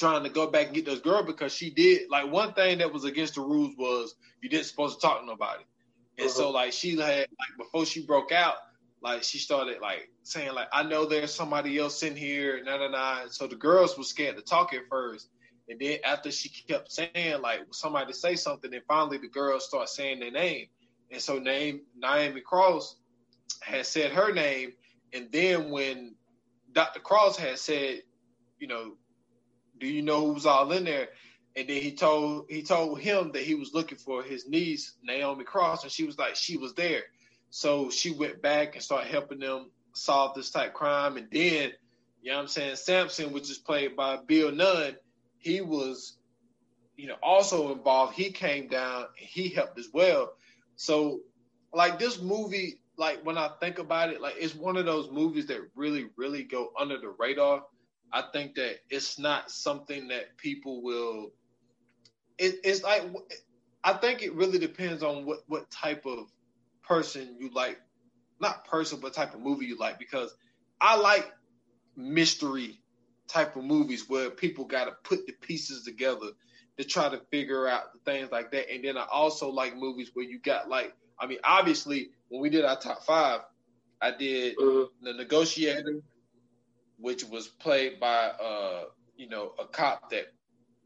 trying 0.00 0.24
to 0.24 0.30
go 0.30 0.46
back 0.46 0.66
and 0.66 0.74
get 0.74 0.86
this 0.86 0.98
girl 0.98 1.22
because 1.22 1.52
she 1.52 1.70
did 1.70 2.10
like 2.10 2.30
one 2.30 2.54
thing 2.54 2.78
that 2.78 2.92
was 2.92 3.04
against 3.04 3.34
the 3.34 3.42
rules 3.42 3.74
was 3.78 4.16
you 4.40 4.48
didn't 4.48 4.64
supposed 4.64 4.98
to 4.98 5.06
talk 5.06 5.20
to 5.20 5.26
nobody. 5.26 5.62
And 6.18 6.26
uh-huh. 6.26 6.34
so 6.34 6.50
like 6.50 6.72
she 6.72 6.92
had 6.92 6.98
like 6.98 7.56
before 7.58 7.84
she 7.84 8.04
broke 8.04 8.32
out, 8.32 8.54
like 9.02 9.22
she 9.22 9.38
started 9.38 9.80
like 9.80 10.10
saying 10.22 10.54
like 10.54 10.68
I 10.72 10.82
know 10.82 11.04
there's 11.04 11.32
somebody 11.32 11.78
else 11.78 12.02
in 12.02 12.16
here, 12.16 12.62
nah 12.64 12.78
nah 12.78 12.88
nah. 12.88 13.28
So 13.28 13.46
the 13.46 13.56
girls 13.56 13.96
were 13.96 14.04
scared 14.04 14.36
to 14.36 14.42
talk 14.42 14.72
at 14.72 14.88
first, 14.88 15.28
and 15.68 15.78
then 15.78 15.98
after 16.04 16.30
she 16.30 16.48
kept 16.48 16.90
saying 16.90 17.42
like 17.42 17.60
somebody 17.70 18.14
say 18.14 18.36
something, 18.36 18.72
and 18.72 18.82
finally 18.88 19.18
the 19.18 19.28
girls 19.28 19.66
start 19.66 19.90
saying 19.90 20.20
their 20.20 20.30
name, 20.30 20.66
and 21.10 21.20
so 21.20 21.38
name 21.38 21.82
Naomi 21.94 22.40
Cross 22.40 22.96
had 23.60 23.84
said 23.84 24.12
her 24.12 24.32
name, 24.32 24.72
and 25.12 25.28
then 25.30 25.70
when 25.70 26.14
Dr. 26.72 27.00
Cross 27.00 27.36
had 27.36 27.58
said, 27.58 28.02
you 28.58 28.68
know, 28.68 28.94
do 29.80 29.86
you 29.86 30.02
know 30.02 30.26
who 30.26 30.34
was 30.34 30.46
all 30.46 30.70
in 30.72 30.84
there? 30.84 31.08
And 31.56 31.68
then 31.68 31.82
he 31.82 31.92
told 31.92 32.46
he 32.48 32.62
told 32.62 33.00
him 33.00 33.32
that 33.32 33.42
he 33.42 33.54
was 33.54 33.74
looking 33.74 33.98
for 33.98 34.22
his 34.22 34.48
niece 34.48 34.94
Naomi 35.02 35.44
Cross, 35.44 35.82
and 35.82 35.90
she 35.92 36.04
was 36.04 36.16
like 36.18 36.36
she 36.36 36.56
was 36.56 36.74
there. 36.74 37.02
So 37.50 37.90
she 37.90 38.12
went 38.12 38.40
back 38.40 38.74
and 38.76 38.84
started 38.84 39.10
helping 39.10 39.40
them 39.40 39.70
solve 39.92 40.34
this 40.34 40.50
type 40.50 40.72
crime. 40.72 41.16
And 41.16 41.28
then, 41.30 41.72
you 42.22 42.30
know 42.30 42.36
what 42.36 42.42
I'm 42.42 42.48
saying, 42.48 42.76
Samson, 42.76 43.32
which 43.32 43.50
is 43.50 43.58
played 43.58 43.96
by 43.96 44.18
Bill 44.24 44.52
Nunn, 44.52 44.96
he 45.38 45.60
was, 45.60 46.16
you 46.96 47.08
know, 47.08 47.16
also 47.22 47.72
involved. 47.72 48.14
He 48.14 48.30
came 48.30 48.68
down 48.68 49.06
and 49.18 49.28
he 49.28 49.48
helped 49.48 49.78
as 49.78 49.88
well. 49.92 50.34
So, 50.76 51.20
like 51.72 51.98
this 51.98 52.20
movie, 52.20 52.80
like 52.96 53.24
when 53.24 53.38
I 53.38 53.50
think 53.60 53.78
about 53.78 54.10
it, 54.10 54.20
like 54.20 54.34
it's 54.38 54.54
one 54.54 54.76
of 54.76 54.86
those 54.86 55.10
movies 55.10 55.46
that 55.46 55.60
really, 55.74 56.06
really 56.16 56.44
go 56.44 56.72
under 56.78 56.98
the 56.98 57.08
radar. 57.18 57.64
I 58.12 58.22
think 58.32 58.56
that 58.56 58.76
it's 58.88 59.18
not 59.18 59.50
something 59.50 60.08
that 60.08 60.36
people 60.36 60.82
will. 60.82 61.32
It, 62.38 62.56
it's 62.64 62.82
like 62.82 63.04
I 63.84 63.94
think 63.94 64.22
it 64.22 64.34
really 64.34 64.58
depends 64.58 65.02
on 65.02 65.24
what 65.24 65.40
what 65.46 65.70
type 65.70 66.06
of 66.06 66.30
person 66.82 67.36
you 67.38 67.50
like, 67.54 67.80
not 68.40 68.64
person, 68.64 68.98
but 69.00 69.14
type 69.14 69.34
of 69.34 69.40
movie 69.40 69.66
you 69.66 69.78
like. 69.78 69.98
Because 69.98 70.34
I 70.80 70.96
like 70.96 71.30
mystery 71.96 72.80
type 73.28 73.56
of 73.56 73.64
movies 73.64 74.08
where 74.08 74.30
people 74.30 74.64
got 74.64 74.86
to 74.86 74.92
put 75.04 75.26
the 75.26 75.32
pieces 75.32 75.84
together 75.84 76.30
to 76.78 76.84
try 76.84 77.08
to 77.08 77.20
figure 77.30 77.68
out 77.68 77.84
things 78.04 78.30
like 78.32 78.50
that. 78.52 78.72
And 78.72 78.84
then 78.84 78.96
I 78.96 79.06
also 79.10 79.50
like 79.50 79.76
movies 79.76 80.10
where 80.14 80.24
you 80.24 80.38
got 80.38 80.68
like, 80.68 80.94
I 81.18 81.26
mean, 81.26 81.38
obviously 81.44 82.10
when 82.28 82.40
we 82.40 82.50
did 82.50 82.64
our 82.64 82.78
top 82.78 83.04
five, 83.04 83.40
I 84.00 84.12
did 84.12 84.56
uh-huh. 84.58 84.86
the 85.02 85.12
Negotiator, 85.12 86.00
which 87.00 87.24
was 87.24 87.48
played 87.48 87.98
by 87.98 88.26
uh, 88.42 88.84
you 89.20 89.28
know, 89.28 89.52
a 89.58 89.66
cop 89.66 90.10
that 90.10 90.32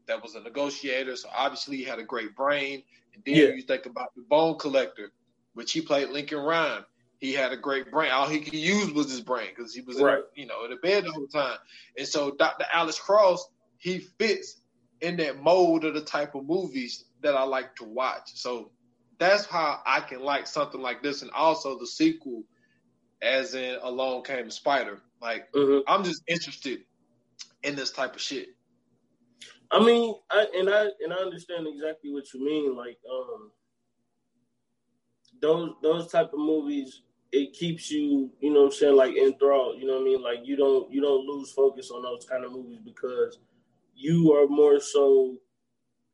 that 0.07 0.21
was 0.21 0.35
a 0.35 0.41
negotiator. 0.41 1.15
So 1.15 1.29
obviously 1.33 1.77
he 1.77 1.83
had 1.83 1.99
a 1.99 2.03
great 2.03 2.35
brain. 2.35 2.83
And 3.13 3.23
then 3.25 3.35
yeah. 3.35 3.47
you 3.55 3.61
think 3.61 3.85
about 3.85 4.13
the 4.15 4.21
Bone 4.23 4.57
Collector, 4.59 5.11
which 5.53 5.71
he 5.71 5.81
played 5.81 6.09
Lincoln 6.09 6.39
Rhyme. 6.39 6.85
He 7.17 7.31
had 7.31 7.53
a 7.53 7.57
great 7.57 7.89
brain. 7.89 8.11
All 8.11 8.27
he 8.27 8.41
could 8.41 8.53
use 8.53 8.91
was 8.91 9.09
his 9.09 9.21
brain 9.21 9.47
because 9.55 9.73
he 9.73 9.81
was, 9.81 9.99
right. 10.01 10.19
in, 10.35 10.41
you 10.41 10.47
know, 10.47 10.65
in 10.65 10.71
the 10.71 10.75
bed 10.75 11.05
the 11.05 11.11
whole 11.11 11.27
time. 11.27 11.57
And 11.97 12.05
so 12.05 12.31
Dr. 12.31 12.65
Alex 12.71 12.99
Cross, 12.99 13.47
he 13.77 13.99
fits 13.99 14.57
in 14.99 15.15
that 15.17 15.41
mold 15.41 15.85
of 15.85 15.93
the 15.93 16.01
type 16.01 16.35
of 16.35 16.45
movies 16.45 17.05
that 17.21 17.35
I 17.35 17.43
like 17.43 17.75
to 17.77 17.85
watch. 17.85 18.31
So 18.35 18.69
that's 19.17 19.45
how 19.45 19.81
I 19.85 20.01
can 20.01 20.19
like 20.21 20.45
something 20.45 20.81
like 20.81 21.01
this, 21.01 21.21
and 21.21 21.31
also 21.31 21.79
the 21.79 21.87
sequel, 21.87 22.43
as 23.21 23.55
in 23.55 23.79
Along 23.81 24.23
Came 24.23 24.47
a 24.47 24.51
Spider. 24.51 24.99
Like 25.25 25.51
mm-hmm. 25.53 25.79
I'm 25.87 26.03
just 26.03 26.21
interested 26.27 26.81
in 27.63 27.75
this 27.75 27.89
type 27.89 28.13
of 28.13 28.21
shit. 28.21 28.49
I 29.71 29.83
mean, 29.83 30.13
I 30.29 30.45
and 30.55 30.69
I 30.69 30.83
and 31.03 31.11
I 31.11 31.15
understand 31.15 31.65
exactly 31.67 32.11
what 32.11 32.31
you 32.31 32.45
mean. 32.45 32.75
Like, 32.77 32.99
um, 33.11 33.49
those 35.41 35.71
those 35.81 36.11
type 36.11 36.31
of 36.31 36.37
movies 36.37 37.01
it 37.31 37.53
keeps 37.53 37.89
you, 37.89 38.29
you 38.39 38.53
know 38.53 38.61
what 38.61 38.65
I'm 38.67 38.71
saying, 38.73 38.95
like 38.95 39.15
enthralled. 39.17 39.81
You 39.81 39.87
know 39.87 39.93
what 39.93 40.03
I 40.03 40.05
mean? 40.05 40.21
Like 40.21 40.39
you 40.43 40.55
don't 40.55 40.93
you 40.93 41.01
don't 41.01 41.25
lose 41.25 41.51
focus 41.51 41.89
on 41.89 42.03
those 42.03 42.27
kind 42.29 42.45
of 42.45 42.51
movies 42.51 42.81
because 42.85 43.39
you 43.95 44.31
are 44.31 44.47
more 44.47 44.79
so 44.79 45.37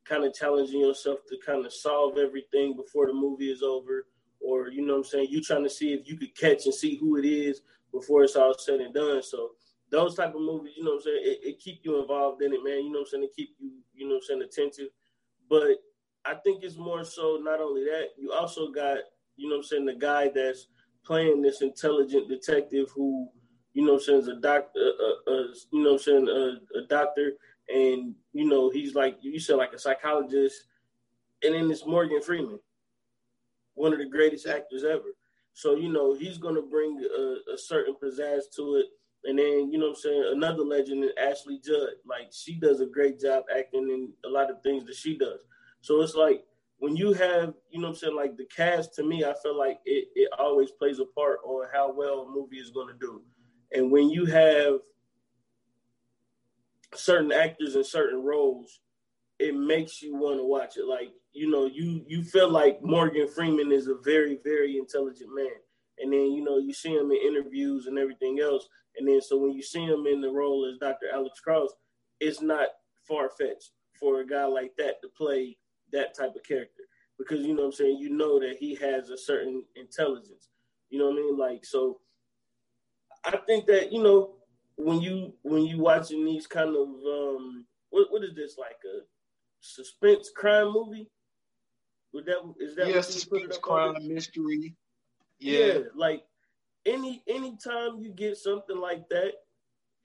kind 0.05 0.23
of 0.23 0.33
challenging 0.33 0.79
yourself 0.79 1.19
to 1.27 1.37
kind 1.45 1.65
of 1.65 1.73
solve 1.73 2.17
everything 2.17 2.77
before 2.77 3.07
the 3.07 3.13
movie 3.13 3.51
is 3.51 3.61
over. 3.61 4.07
Or, 4.39 4.69
you 4.69 4.83
know 4.83 4.93
what 4.93 4.99
I'm 4.99 5.03
saying, 5.03 5.27
you 5.29 5.41
trying 5.41 5.63
to 5.63 5.69
see 5.69 5.93
if 5.93 6.07
you 6.07 6.17
could 6.17 6.35
catch 6.35 6.65
and 6.65 6.73
see 6.73 6.95
who 6.95 7.17
it 7.17 7.25
is 7.25 7.61
before 7.93 8.23
it's 8.23 8.35
all 8.35 8.55
said 8.57 8.79
and 8.79 8.93
done. 8.93 9.21
So 9.23 9.51
those 9.89 10.15
type 10.15 10.35
of 10.35 10.41
movies, 10.41 10.73
you 10.77 10.83
know 10.83 10.91
what 10.91 10.97
I'm 10.97 11.03
saying, 11.03 11.21
it, 11.23 11.39
it 11.43 11.59
keep 11.59 11.81
you 11.83 12.01
involved 12.01 12.41
in 12.41 12.53
it, 12.53 12.63
man. 12.63 12.83
You 12.85 12.91
know 12.91 12.99
what 12.99 13.07
I'm 13.07 13.11
saying, 13.11 13.23
it 13.23 13.35
keep 13.35 13.49
you, 13.59 13.71
you 13.93 14.07
know 14.07 14.15
what 14.15 14.23
I'm 14.31 14.39
saying, 14.39 14.41
attentive. 14.43 14.89
But 15.49 15.77
I 16.23 16.35
think 16.35 16.63
it's 16.63 16.77
more 16.77 17.03
so 17.03 17.39
not 17.41 17.59
only 17.59 17.83
that, 17.85 18.09
you 18.17 18.31
also 18.31 18.71
got 18.71 18.99
you 19.41 19.49
know 19.49 19.55
what 19.55 19.61
I'm 19.61 19.63
saying, 19.63 19.85
the 19.85 19.95
guy 19.95 20.29
that's 20.33 20.67
playing 21.03 21.41
this 21.41 21.61
intelligent 21.61 22.29
detective 22.29 22.89
who, 22.95 23.27
you 23.73 23.83
know 23.85 23.95
I'm 23.95 23.99
saying, 23.99 24.19
is 24.19 24.27
a 24.27 24.35
doctor, 24.35 24.79
uh, 24.79 25.31
uh, 25.31 25.43
you 25.71 25.83
know 25.83 25.93
I'm 25.93 25.99
saying, 25.99 26.29
uh, 26.29 26.79
a 26.79 26.87
doctor, 26.87 27.33
and, 27.69 28.13
you 28.33 28.45
know, 28.45 28.69
he's 28.69 28.93
like, 28.93 29.17
you 29.21 29.39
said 29.39 29.55
like 29.55 29.73
a 29.73 29.79
psychologist, 29.79 30.65
and 31.43 31.55
then 31.55 31.71
it's 31.71 31.85
Morgan 31.85 32.21
Freeman, 32.21 32.59
one 33.73 33.93
of 33.93 33.99
the 33.99 34.05
greatest 34.05 34.45
actors 34.47 34.83
ever. 34.83 35.15
So, 35.53 35.75
you 35.75 35.91
know, 35.91 36.13
he's 36.13 36.37
going 36.37 36.55
to 36.55 36.61
bring 36.61 36.99
a, 36.99 37.53
a 37.53 37.57
certain 37.57 37.95
pizzazz 38.01 38.43
to 38.55 38.75
it. 38.75 38.85
And 39.23 39.37
then, 39.37 39.71
you 39.71 39.77
know 39.77 39.89
I'm 39.89 39.95
saying, 39.95 40.31
another 40.33 40.63
legend 40.63 41.05
Ashley 41.19 41.59
Judd. 41.63 41.89
Like, 42.05 42.29
she 42.31 42.55
does 42.55 42.81
a 42.81 42.87
great 42.87 43.19
job 43.19 43.43
acting 43.55 43.89
in 43.89 44.13
a 44.25 44.29
lot 44.29 44.49
of 44.49 44.63
things 44.63 44.85
that 44.85 44.95
she 44.95 45.17
does. 45.17 45.41
So 45.81 46.01
it's 46.01 46.15
like, 46.15 46.43
when 46.79 46.95
you 46.95 47.13
have, 47.13 47.53
you 47.69 47.79
know 47.79 47.89
I'm 47.89 47.95
saying, 47.95 48.15
like 48.15 48.37
the 48.37 48.45
cast 48.45 48.95
to 48.95 49.03
me, 49.03 49.23
I 49.23 49.35
feel 49.43 49.55
like 49.55 49.77
it, 49.85 50.07
it 50.15 50.29
always 50.39 50.71
plays 50.71 50.97
a 50.97 51.05
part 51.05 51.39
on 51.45 51.67
how 51.71 51.93
well 51.93 52.21
a 52.21 52.31
movie 52.31 52.57
is 52.57 52.71
going 52.71 52.87
to 52.87 52.99
do. 52.99 53.21
And 53.71 53.91
when 53.91 54.09
you 54.09 54.25
have 54.25 54.79
certain 56.95 57.31
actors 57.31 57.75
in 57.75 57.83
certain 57.83 58.23
roles, 58.23 58.79
it 59.37 59.55
makes 59.55 60.01
you 60.01 60.15
want 60.15 60.39
to 60.39 60.43
watch 60.43 60.77
it. 60.77 60.85
Like, 60.85 61.11
you 61.33 61.49
know, 61.49 61.65
you 61.65 62.03
you 62.07 62.23
feel 62.23 62.49
like 62.49 62.81
Morgan 62.81 63.27
Freeman 63.27 63.71
is 63.71 63.87
a 63.87 63.95
very, 64.03 64.39
very 64.43 64.77
intelligent 64.77 65.29
man. 65.33 65.47
And 65.99 66.11
then, 66.11 66.31
you 66.31 66.43
know, 66.43 66.57
you 66.57 66.73
see 66.73 66.89
him 66.89 67.11
in 67.11 67.17
interviews 67.17 67.85
and 67.85 67.97
everything 67.99 68.39
else. 68.39 68.67
And 68.97 69.07
then 69.07 69.21
so 69.21 69.37
when 69.37 69.51
you 69.51 69.61
see 69.61 69.83
him 69.83 70.05
in 70.07 70.19
the 70.21 70.29
role 70.29 70.69
as 70.71 70.79
Dr. 70.79 71.07
Alex 71.13 71.39
Cross, 71.39 71.69
it's 72.19 72.41
not 72.41 72.69
far 73.07 73.29
fetched 73.29 73.71
for 73.99 74.21
a 74.21 74.25
guy 74.25 74.45
like 74.45 74.71
that 74.77 75.01
to 75.01 75.09
play 75.15 75.57
that 75.91 76.15
type 76.17 76.35
of 76.35 76.43
character 76.43 76.83
because 77.17 77.45
you 77.45 77.53
know 77.53 77.63
what 77.63 77.67
I'm 77.67 77.73
saying 77.73 77.97
you 77.99 78.09
know 78.09 78.39
that 78.39 78.57
he 78.59 78.75
has 78.75 79.09
a 79.09 79.17
certain 79.17 79.63
intelligence. 79.75 80.49
You 80.89 80.99
know 80.99 81.09
what 81.09 81.17
I 81.17 81.21
mean? 81.21 81.37
Like 81.37 81.65
so 81.65 81.99
I 83.23 83.37
think 83.37 83.67
that, 83.67 83.91
you 83.91 84.01
know, 84.01 84.35
when 84.77 85.01
you 85.01 85.33
when 85.43 85.63
you 85.63 85.79
watching 85.79 86.25
these 86.25 86.47
kind 86.47 86.75
of 86.75 86.87
um 86.87 87.65
what 87.89 88.11
what 88.11 88.23
is 88.23 88.35
this 88.35 88.57
like 88.57 88.79
a 88.85 89.01
suspense 89.59 90.31
crime 90.35 90.71
movie? 90.71 91.09
Would 92.13 92.25
that 92.25 92.53
is 92.59 92.75
that 92.75 92.87
yes, 92.87 93.07
suspense, 93.07 93.57
crime, 93.57 93.95
mystery. 94.07 94.75
Yeah. 95.39 95.59
yeah, 95.59 95.79
like 95.95 96.23
any 96.85 97.23
anytime 97.27 97.99
you 97.99 98.11
get 98.11 98.37
something 98.37 98.77
like 98.77 99.07
that, 99.09 99.33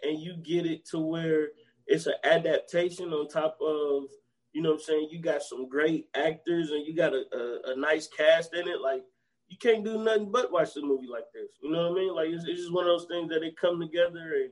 and 0.02 0.20
you 0.20 0.36
get 0.36 0.66
it 0.66 0.86
to 0.90 0.98
where 0.98 1.48
it's 1.86 2.06
an 2.06 2.14
adaptation 2.24 3.12
on 3.12 3.28
top 3.28 3.58
of 3.60 4.04
you 4.52 4.62
know 4.62 4.70
what 4.70 4.80
I'm 4.80 4.84
saying 4.84 5.08
you 5.10 5.20
got 5.20 5.42
some 5.42 5.68
great 5.68 6.08
actors 6.14 6.70
and 6.70 6.86
you 6.86 6.94
got 6.94 7.12
a, 7.12 7.24
a, 7.32 7.72
a 7.72 7.76
nice 7.76 8.08
cast 8.08 8.54
in 8.54 8.66
it 8.68 8.80
like 8.80 9.02
you 9.48 9.56
can't 9.58 9.84
do 9.84 10.02
nothing 10.02 10.30
but 10.32 10.50
watch 10.50 10.74
the 10.74 10.82
movie 10.82 11.06
like 11.06 11.26
this 11.34 11.50
you 11.62 11.70
know 11.70 11.90
what 11.90 11.98
I 11.98 12.00
mean 12.00 12.14
like 12.14 12.28
it's, 12.30 12.44
it's 12.44 12.60
just 12.60 12.72
one 12.72 12.84
of 12.84 12.88
those 12.88 13.06
things 13.06 13.30
that 13.30 13.40
they 13.40 13.52
come 13.52 13.80
together 13.80 14.32
and 14.42 14.50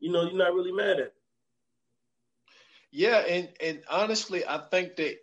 you 0.00 0.12
know 0.12 0.22
you're 0.22 0.34
not 0.34 0.54
really 0.54 0.72
mad 0.72 0.90
at 0.90 0.98
it. 0.98 1.14
Yeah, 2.90 3.18
and 3.18 3.48
and 3.62 3.82
honestly, 3.90 4.46
I 4.46 4.58
think 4.70 4.96
that 4.96 5.16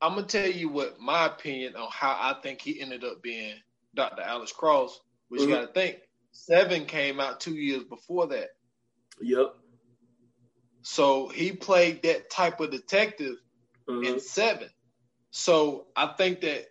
I'm 0.00 0.14
gonna 0.14 0.26
tell 0.26 0.48
you 0.48 0.68
what 0.68 1.00
my 1.00 1.26
opinion 1.26 1.76
on 1.76 1.88
how 1.90 2.16
I 2.18 2.40
think 2.42 2.60
he 2.60 2.80
ended 2.80 3.04
up 3.04 3.22
being 3.22 3.54
Dr. 3.94 4.22
Alex 4.22 4.52
Cross, 4.52 5.00
which 5.28 5.40
mm-hmm. 5.40 5.50
you 5.50 5.56
got 5.56 5.66
to 5.66 5.72
think 5.72 5.98
Seven 6.32 6.84
came 6.84 7.18
out 7.18 7.40
two 7.40 7.54
years 7.54 7.82
before 7.84 8.26
that. 8.28 8.48
Yep. 9.20 9.54
So 10.82 11.28
he 11.28 11.52
played 11.52 12.02
that 12.02 12.30
type 12.30 12.60
of 12.60 12.70
detective 12.70 13.36
mm-hmm. 13.88 14.04
in 14.04 14.20
Seven. 14.20 14.68
So 15.30 15.86
I 15.96 16.08
think 16.08 16.42
that 16.42 16.66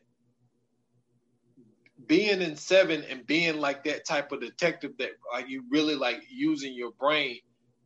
being 2.05 2.41
in 2.41 2.55
Seven 2.55 3.03
and 3.09 3.25
being 3.25 3.59
like 3.59 3.83
that 3.85 4.05
type 4.05 4.31
of 4.31 4.41
detective 4.41 4.93
that 4.99 5.11
like 5.33 5.49
you 5.49 5.63
really 5.71 5.95
like 5.95 6.21
using 6.29 6.73
your 6.73 6.91
brain 6.91 7.39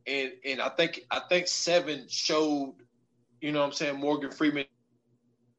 and 0.05 0.31
and 0.45 0.61
I 0.61 0.69
think 0.69 1.01
I 1.09 1.21
think 1.29 1.47
Seven 1.47 2.05
showed, 2.09 2.75
you 3.41 3.51
know, 3.51 3.59
what 3.59 3.67
I'm 3.67 3.71
saying 3.71 3.99
Morgan 3.99 4.31
Freeman 4.31 4.65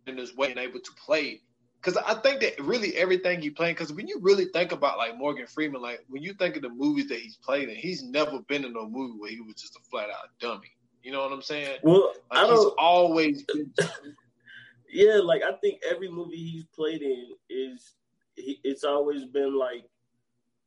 in 0.07 0.17
his 0.17 0.37
way 0.37 0.51
and 0.51 0.59
able 0.59 0.81
to 0.81 0.93
play. 0.93 1.41
Because 1.81 1.97
I 1.97 2.15
think 2.15 2.41
that 2.43 2.61
really 2.61 2.95
everything 2.97 3.41
he 3.41 3.51
playing. 3.51 3.75
Because 3.75 3.93
when 3.93 4.07
you 4.07 4.19
really 4.21 4.47
think 4.47 4.73
about 4.73 4.99
like 4.99 5.17
Morgan 5.17 5.47
Freeman, 5.47 5.81
like 5.81 6.05
when 6.09 6.23
you 6.23 6.35
think 6.35 6.57
of 6.57 6.63
the 6.63 6.69
movies 6.69 7.09
that 7.09 7.19
he's 7.19 7.37
played 7.37 7.69
in, 7.69 7.77
he's 7.77 8.03
never 8.03 8.41
been 8.41 8.65
in 8.65 8.77
a 8.77 8.83
movie 8.83 9.19
where 9.19 9.31
he 9.31 9.41
was 9.41 9.55
just 9.57 9.77
a 9.77 9.81
flat 9.91 10.11
out 10.11 10.29
dummy. 10.41 10.71
You 11.03 11.13
know 11.13 11.23
what 11.23 11.33
I'm 11.33 11.43
saying? 11.43 11.79
Well, 11.83 12.13
like 12.31 12.41
I 12.45 12.47
don't. 12.47 12.57
He's 12.57 12.73
always. 12.79 13.43
Been... 13.45 13.73
yeah, 14.93 15.21
like 15.23 15.43
I 15.43 15.53
think 15.63 15.81
every 15.91 16.11
movie 16.11 16.37
he's 16.37 16.65
played 16.65 17.01
in 17.01 17.29
is 17.49 17.95
he, 18.35 18.61
it's 18.63 18.85
always 18.85 19.25
been 19.25 19.59
like 19.59 19.85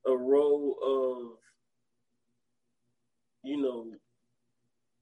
a 0.07 0.17
role 0.17 0.77
of 0.81 1.37
you 3.43 3.57
know, 3.57 3.91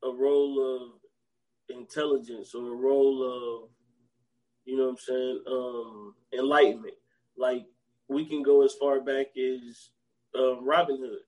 a 0.04 0.14
role 0.14 0.76
of 0.76 1.76
intelligence 1.76 2.54
or 2.56 2.68
a 2.68 2.76
role 2.76 3.24
of, 3.24 3.70
you 4.66 4.78
know 4.78 4.84
what 4.84 4.92
I'm 4.92 4.98
saying, 4.98 5.44
um, 5.48 6.16
enlightenment. 6.38 6.96
Like 7.38 7.66
we 8.08 8.28
can 8.28 8.44
go 8.44 8.64
as 8.64 8.74
far 8.80 9.02
back 9.02 9.28
as 9.38 9.90
uh, 10.38 10.60
Robin 10.62 10.98
Hood 11.00 11.22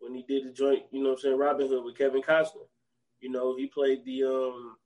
when 0.00 0.14
he 0.14 0.24
did 0.28 0.46
the 0.46 0.52
joint, 0.52 0.82
you 0.90 1.02
know 1.02 1.10
what 1.10 1.18
I'm 1.18 1.22
saying, 1.22 1.38
Robin 1.38 1.68
Hood 1.68 1.84
with 1.84 1.96
Kevin 1.98 2.22
Costner. 2.22 2.66
You 3.20 3.30
know, 3.30 3.56
he 3.56 3.66
played 3.66 4.04
the 4.04 4.24
um 4.24 4.76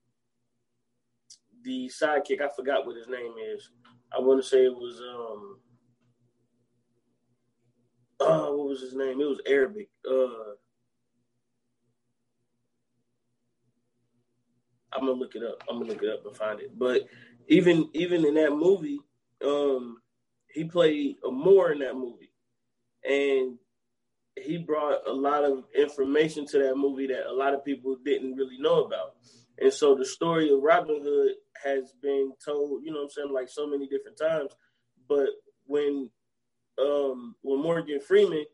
the 1.64 1.90
sidekick. 1.90 2.40
I 2.42 2.48
forgot 2.54 2.86
what 2.86 2.96
his 2.96 3.08
name 3.08 3.34
is. 3.54 3.70
I 4.16 4.20
want 4.20 4.42
to 4.42 4.48
say 4.48 4.64
it 4.64 4.74
was 4.74 5.00
um 5.00 5.60
oh, 8.20 8.56
what 8.56 8.68
was 8.68 8.80
his 8.82 8.94
name? 8.94 9.20
It 9.20 9.24
was 9.24 9.40
Arabic. 9.46 9.88
Uh 10.08 10.54
I'm 14.92 15.00
gonna 15.06 15.12
look 15.12 15.34
it 15.34 15.42
up. 15.42 15.62
I'm 15.68 15.78
gonna 15.78 15.90
look 15.92 16.02
it 16.02 16.08
up 16.08 16.24
and 16.26 16.36
find 16.36 16.60
it. 16.60 16.78
But 16.78 17.02
even 17.48 17.88
even 17.94 18.24
in 18.24 18.34
that 18.34 18.52
movie, 18.52 19.00
um, 19.44 19.98
he 20.48 20.64
played 20.64 21.16
a 21.26 21.30
Moor 21.30 21.72
in 21.72 21.80
that 21.80 21.94
movie, 21.94 22.32
and 23.08 23.58
he 24.36 24.58
brought 24.58 25.06
a 25.06 25.12
lot 25.12 25.44
of 25.44 25.64
information 25.74 26.46
to 26.46 26.58
that 26.58 26.76
movie 26.76 27.06
that 27.06 27.30
a 27.30 27.32
lot 27.32 27.54
of 27.54 27.64
people 27.64 27.96
didn't 28.04 28.34
really 28.34 28.58
know 28.58 28.84
about. 28.84 29.16
And 29.58 29.72
so 29.72 29.94
the 29.94 30.04
story 30.04 30.50
of 30.52 30.62
Robin 30.62 31.00
Hood 31.02 31.32
has 31.64 31.92
been 32.02 32.32
told, 32.44 32.84
you 32.84 32.92
know 32.92 33.02
I'm 33.02 33.10
saying, 33.10 33.32
like 33.32 33.48
so 33.48 33.66
many 33.66 33.88
different 33.88 34.18
times. 34.18 34.52
But 35.08 35.28
when 35.64 36.10
um 36.78 37.34
when 37.42 37.62
Morgan 37.62 38.00
Freeman 38.00 38.44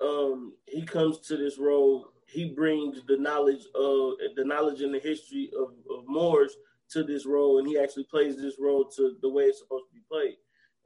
um 0.00 0.54
he 0.66 0.82
comes 0.82 1.18
to 1.18 1.36
this 1.36 1.58
role 1.58 2.08
he 2.26 2.46
brings 2.46 3.02
the 3.06 3.16
knowledge 3.18 3.64
of 3.74 4.14
the 4.36 4.44
knowledge 4.44 4.80
and 4.80 4.94
the 4.94 4.98
history 4.98 5.50
of, 5.58 5.68
of 5.94 6.04
Moors 6.06 6.56
to 6.92 7.04
this 7.04 7.26
role, 7.26 7.58
and 7.58 7.68
he 7.68 7.78
actually 7.78 8.04
plays 8.04 8.36
this 8.36 8.56
role 8.58 8.84
to 8.96 9.16
the 9.20 9.28
way 9.28 9.44
it's 9.44 9.58
supposed 9.58 9.84
to 9.88 9.94
be 9.94 10.02
played. 10.10 10.36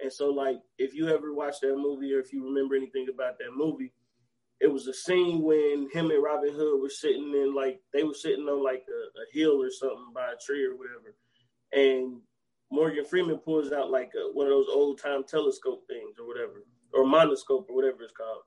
And 0.01 0.13
so, 0.13 0.31
like, 0.31 0.59
if 0.79 0.95
you 0.95 1.09
ever 1.09 1.33
watched 1.33 1.63
that 1.63 1.77
movie 1.77 2.13
or 2.13 2.21
if 2.21 2.33
you 2.33 2.45
remember 2.45 2.75
anything 2.75 3.07
about 3.13 3.39
that 3.39 3.55
movie, 3.55 3.93
it 4.61 4.73
was 4.73 4.87
a 4.87 4.95
scene 4.95 5.43
when 5.43 5.89
him 5.93 6.11
and 6.11 6.23
Robin 6.23 6.53
Hood 6.53 6.81
were 6.81 6.91
sitting 6.91 7.33
in 7.35 7.55
like 7.55 7.81
they 7.93 8.05
were 8.05 8.15
sitting 8.15 8.47
on 8.47 8.65
like 8.65 8.85
a, 8.89 9.21
a 9.21 9.25
hill 9.33 9.63
or 9.63 9.71
something 9.71 10.13
by 10.15 10.33
a 10.33 10.45
tree 10.45 10.65
or 10.65 10.77
whatever, 10.77 11.15
and 11.73 12.21
Morgan 12.71 13.05
Freeman 13.05 13.39
pulls 13.39 13.73
out 13.73 13.91
like 13.91 14.13
a, 14.17 14.33
one 14.33 14.47
of 14.47 14.53
those 14.53 14.69
old 14.73 15.01
time 15.01 15.25
telescope 15.25 15.85
things 15.87 16.17
or 16.19 16.27
whatever, 16.27 16.65
or 16.95 17.05
monoscope 17.05 17.69
or 17.69 17.77
whatever 17.77 18.03
it's 18.03 18.13
called, 18.13 18.43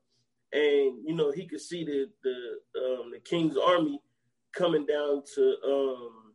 and 0.51 1.07
you 1.07 1.13
know 1.13 1.31
he 1.31 1.47
could 1.47 1.61
see 1.61 1.85
the 1.85 2.09
the 2.23 2.79
um, 2.81 3.11
the 3.11 3.19
king's 3.19 3.57
army 3.57 4.01
coming 4.51 4.85
down 4.85 5.21
to 5.35 5.55
um 5.63 6.28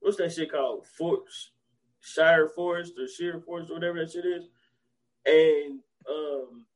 what's 0.00 0.16
that 0.18 0.32
shit 0.32 0.50
called? 0.52 0.86
Forts 0.86 1.52
Shire 2.00 2.48
Forest 2.48 2.94
or 2.98 3.06
Sheer 3.06 3.40
Forest 3.40 3.70
or 3.70 3.74
whatever 3.74 4.00
that 4.00 4.10
shit 4.10 4.24
is, 4.24 4.48
and 5.26 5.80
um 6.08 6.66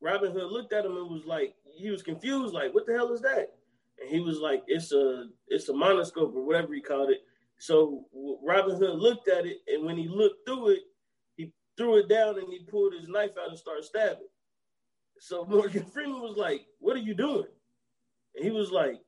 Robin 0.00 0.32
Hood 0.32 0.50
looked 0.50 0.72
at 0.72 0.84
him 0.84 0.96
and 0.96 1.10
was 1.10 1.24
like 1.24 1.54
he 1.76 1.90
was 1.90 2.02
confused 2.02 2.54
like 2.54 2.74
what 2.74 2.86
the 2.86 2.92
hell 2.94 3.12
is 3.12 3.20
that? 3.22 3.54
And 4.00 4.08
he 4.10 4.20
was 4.20 4.38
like 4.38 4.62
it's 4.66 4.92
a 4.92 5.26
it's 5.48 5.68
a 5.68 5.72
monoscope 5.72 6.34
or 6.34 6.44
whatever 6.44 6.74
he 6.74 6.80
called 6.80 7.10
it. 7.10 7.20
So 7.58 8.06
Robin 8.44 8.76
Hood 8.76 8.98
looked 8.98 9.28
at 9.28 9.46
it 9.46 9.58
and 9.66 9.84
when 9.84 9.96
he 9.96 10.08
looked 10.08 10.46
through 10.46 10.70
it 10.70 10.80
he 11.36 11.52
threw 11.76 11.98
it 11.98 12.08
down 12.08 12.38
and 12.38 12.48
he 12.48 12.60
pulled 12.68 12.94
his 12.94 13.08
knife 13.08 13.32
out 13.40 13.50
and 13.50 13.58
started 13.58 13.84
stabbing. 13.84 14.28
So 15.20 15.44
Morgan 15.48 15.84
Freeman 15.84 16.20
was 16.20 16.36
like, 16.36 16.62
"What 16.78 16.96
are 16.96 17.00
you 17.00 17.14
doing?" 17.14 17.46
And 18.36 18.44
he 18.44 18.50
was 18.52 18.70
like, 18.70 19.00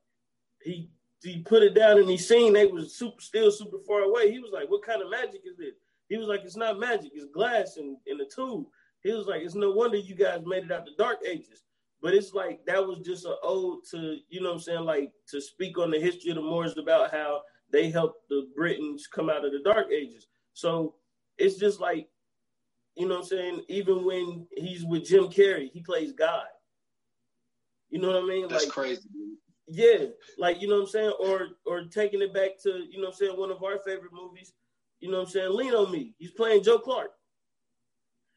he 0.62 0.90
he 1.22 1.40
put 1.40 1.62
it 1.62 1.74
down 1.74 1.98
and 1.98 2.08
he 2.08 2.16
seen 2.16 2.52
they 2.52 2.66
was 2.66 2.96
super 2.96 3.20
still 3.20 3.50
super 3.50 3.78
far 3.86 4.00
away. 4.02 4.30
He 4.30 4.38
was 4.38 4.52
like, 4.52 4.70
"What 4.70 4.84
kind 4.84 5.02
of 5.02 5.10
magic 5.10 5.42
is 5.44 5.56
this?" 5.56 5.74
He 6.08 6.16
was 6.16 6.28
like, 6.28 6.42
"It's 6.44 6.56
not 6.56 6.78
magic. 6.78 7.12
It's 7.14 7.26
glass 7.26 7.76
in 7.76 7.96
in 8.06 8.20
a 8.20 8.24
tube." 8.24 8.66
He 9.02 9.12
was 9.12 9.26
like, 9.26 9.42
"It's 9.42 9.54
no 9.54 9.70
wonder 9.70 9.96
you 9.96 10.14
guys 10.14 10.40
made 10.46 10.64
it 10.64 10.72
out 10.72 10.84
the 10.84 10.92
dark 10.96 11.18
ages." 11.26 11.64
But 12.02 12.14
it's 12.14 12.32
like 12.32 12.64
that 12.66 12.86
was 12.86 13.00
just 13.00 13.26
an 13.26 13.36
ode 13.42 13.84
to 13.90 14.18
you 14.28 14.40
know 14.40 14.50
what 14.50 14.54
I'm 14.56 14.60
saying, 14.60 14.84
like 14.84 15.12
to 15.28 15.40
speak 15.40 15.78
on 15.78 15.90
the 15.90 16.00
history 16.00 16.30
of 16.30 16.36
the 16.36 16.42
Moors 16.42 16.78
about 16.78 17.10
how 17.10 17.42
they 17.70 17.90
helped 17.90 18.28
the 18.28 18.48
Britons 18.56 19.06
come 19.06 19.28
out 19.28 19.44
of 19.44 19.52
the 19.52 19.60
dark 19.62 19.92
ages. 19.92 20.26
So 20.54 20.94
it's 21.38 21.56
just 21.56 21.80
like 21.80 22.08
you 22.96 23.06
know 23.06 23.16
what 23.16 23.22
I'm 23.22 23.28
saying? 23.28 23.64
Even 23.68 24.04
when 24.04 24.46
he's 24.56 24.84
with 24.84 25.06
Jim 25.06 25.24
Carrey, 25.24 25.70
he 25.70 25.80
plays 25.80 26.12
God. 26.12 26.44
You 27.90 27.98
know 28.00 28.08
what 28.08 28.22
I 28.22 28.26
mean? 28.26 28.48
That's 28.48 28.64
like, 28.64 28.72
crazy. 28.72 29.08
Yeah, 29.72 30.06
like 30.36 30.60
you 30.60 30.68
know 30.68 30.76
what 30.76 30.82
I'm 30.82 30.88
saying, 30.88 31.12
or 31.20 31.48
or 31.64 31.84
taking 31.84 32.22
it 32.22 32.34
back 32.34 32.60
to 32.64 32.70
you 32.90 32.98
know 32.98 33.08
what 33.08 33.14
I'm 33.14 33.14
saying 33.14 33.38
one 33.38 33.50
of 33.52 33.62
our 33.62 33.78
favorite 33.78 34.12
movies. 34.12 34.52
You 34.98 35.10
know 35.10 35.18
what 35.18 35.28
I'm 35.28 35.32
saying? 35.32 35.52
Lean 35.52 35.74
on 35.74 35.92
me. 35.92 36.14
He's 36.18 36.32
playing 36.32 36.64
Joe 36.64 36.78
Clark. 36.78 37.12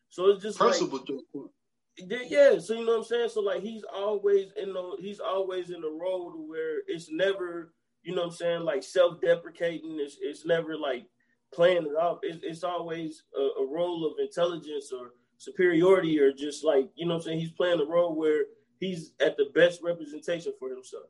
So 0.10 0.30
it's 0.30 0.43
just 0.43 0.60
principal 0.60 1.00
like, 1.00 1.08
Joe 1.08 1.22
Clark. 1.32 1.50
Yeah, 1.98 2.60
so 2.60 2.74
you 2.74 2.86
know 2.86 2.93
what 2.93 2.98
I'm 3.00 3.04
saying. 3.04 3.30
So 3.30 3.41
like 3.41 3.62
he's 3.62 3.84
always 3.84 4.52
in 4.62 4.74
the 4.74 4.98
he's 5.00 5.19
always 5.19 5.72
in 5.72 5.82
the 5.82 5.89
role 5.89 6.32
where 6.48 6.82
it's 6.88 7.10
never 7.12 7.74
you 8.04 8.13
know 8.13 8.24
what 8.24 8.32
I'm 8.32 8.36
saying 8.36 8.62
like 8.62 8.84
self 8.84 9.19
deprecating. 9.22 9.98
It's 10.00 10.17
it's 10.22 10.46
never 10.46 10.78
like 10.78 11.08
playing 11.54 11.86
it 11.86 11.96
off. 11.96 12.19
It's, 12.22 12.39
it's 12.43 12.63
always 12.63 13.24
a, 13.36 13.62
a, 13.62 13.67
role 13.67 14.06
of 14.06 14.13
intelligence 14.19 14.91
or 14.91 15.12
superiority, 15.38 16.19
or 16.19 16.32
just 16.32 16.63
like 16.63 16.89
you 16.96 17.06
know, 17.06 17.15
what 17.15 17.22
I'm 17.22 17.24
saying 17.24 17.39
he's 17.39 17.52
playing 17.52 17.80
a 17.80 17.86
role 17.86 18.15
where 18.15 18.46
he's 18.80 19.13
at 19.19 19.38
the 19.38 19.46
best 19.54 19.82
representation 19.84 20.54
for 20.60 20.69
himself. 20.69 21.06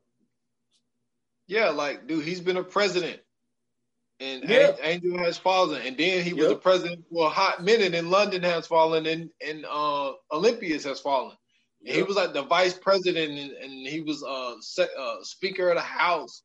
Yeah, 1.46 1.70
like 1.70 2.06
dude, 2.06 2.24
he's 2.24 2.40
been 2.40 2.56
a 2.56 2.64
president, 2.64 3.20
and 4.20 4.44
yeah. 4.44 4.72
Angel 4.82 5.18
has 5.18 5.36
fallen, 5.36 5.82
and 5.82 5.96
then 5.96 6.24
he 6.24 6.32
was 6.32 6.46
yep. 6.46 6.52
a 6.52 6.58
president 6.58 7.04
for 7.10 7.26
a 7.26 7.30
hot 7.30 7.62
minute, 7.62 7.94
and 7.94 8.10
London 8.10 8.42
has 8.42 8.66
fallen, 8.66 9.06
and 9.06 9.30
and 9.46 9.64
uh, 9.66 10.12
Olympus 10.32 10.84
has 10.84 11.00
fallen. 11.00 11.36
Yep. 11.82 11.96
He 11.96 12.02
was 12.02 12.16
like 12.16 12.32
the 12.32 12.42
vice 12.42 12.74
president, 12.74 13.38
and, 13.38 13.50
and 13.52 13.86
he 13.86 14.00
was 14.00 14.24
uh, 14.24 14.54
se- 14.60 14.88
uh, 14.98 15.16
speaker 15.22 15.68
of 15.68 15.76
the 15.76 15.82
house, 15.82 16.42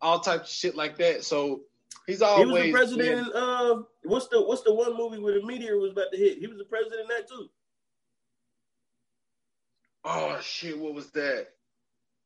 all 0.00 0.18
types 0.18 0.50
of 0.50 0.54
shit 0.54 0.74
like 0.74 0.98
that. 0.98 1.22
So 1.22 1.62
He's 2.06 2.22
always 2.22 2.46
he 2.46 2.52
was 2.52 2.62
the 2.62 2.72
president. 2.72 3.32
Been... 3.32 3.42
Uh, 3.42 3.74
what's 4.04 4.28
the 4.28 4.42
what's 4.42 4.62
the 4.62 4.74
one 4.74 4.96
movie 4.96 5.18
where 5.18 5.38
the 5.38 5.46
meteor 5.46 5.78
was 5.78 5.92
about 5.92 6.10
to 6.12 6.18
hit? 6.18 6.38
He 6.38 6.46
was 6.46 6.58
the 6.58 6.64
president 6.64 7.02
in 7.02 7.08
that 7.08 7.28
too. 7.28 7.48
Oh 10.04 10.38
shit! 10.42 10.78
What 10.78 10.94
was 10.94 11.10
that? 11.10 11.48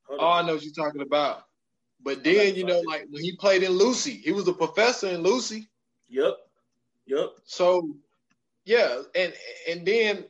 Oh. 0.09 0.27
I 0.27 0.47
know 0.47 0.55
what 0.55 0.63
you're 0.63 0.73
talking 0.73 1.01
about. 1.01 1.45
But 2.05 2.23
then 2.23 2.55
you 2.55 2.65
know, 2.65 2.81
like 2.81 3.07
when 3.11 3.23
he 3.23 3.35
played 3.35 3.63
in 3.63 3.73
Lucy, 3.73 4.13
he 4.13 4.31
was 4.31 4.47
a 4.47 4.53
professor 4.53 5.09
in 5.09 5.23
Lucy. 5.23 5.69
Yep. 6.09 6.35
Yep. 7.07 7.31
So 7.45 7.97
yeah, 8.65 9.03
and 9.15 9.33
and 9.69 9.87
then 9.87 10.25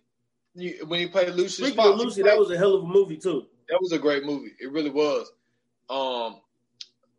you, 0.54 0.84
when 0.86 1.00
he 1.00 1.08
played 1.08 1.34
Lucy, 1.34 1.64
Speaking 1.64 1.76
Fox, 1.76 1.98
Lucy, 1.98 2.22
played, 2.22 2.32
that 2.32 2.38
was 2.38 2.50
a 2.52 2.56
hell 2.56 2.74
of 2.74 2.84
a 2.84 2.86
movie 2.86 3.16
too. 3.16 3.46
That 3.68 3.80
was 3.80 3.92
a 3.92 3.98
great 3.98 4.24
movie. 4.24 4.52
It 4.60 4.70
really 4.70 4.90
was. 4.90 5.30
Um, 5.90 6.40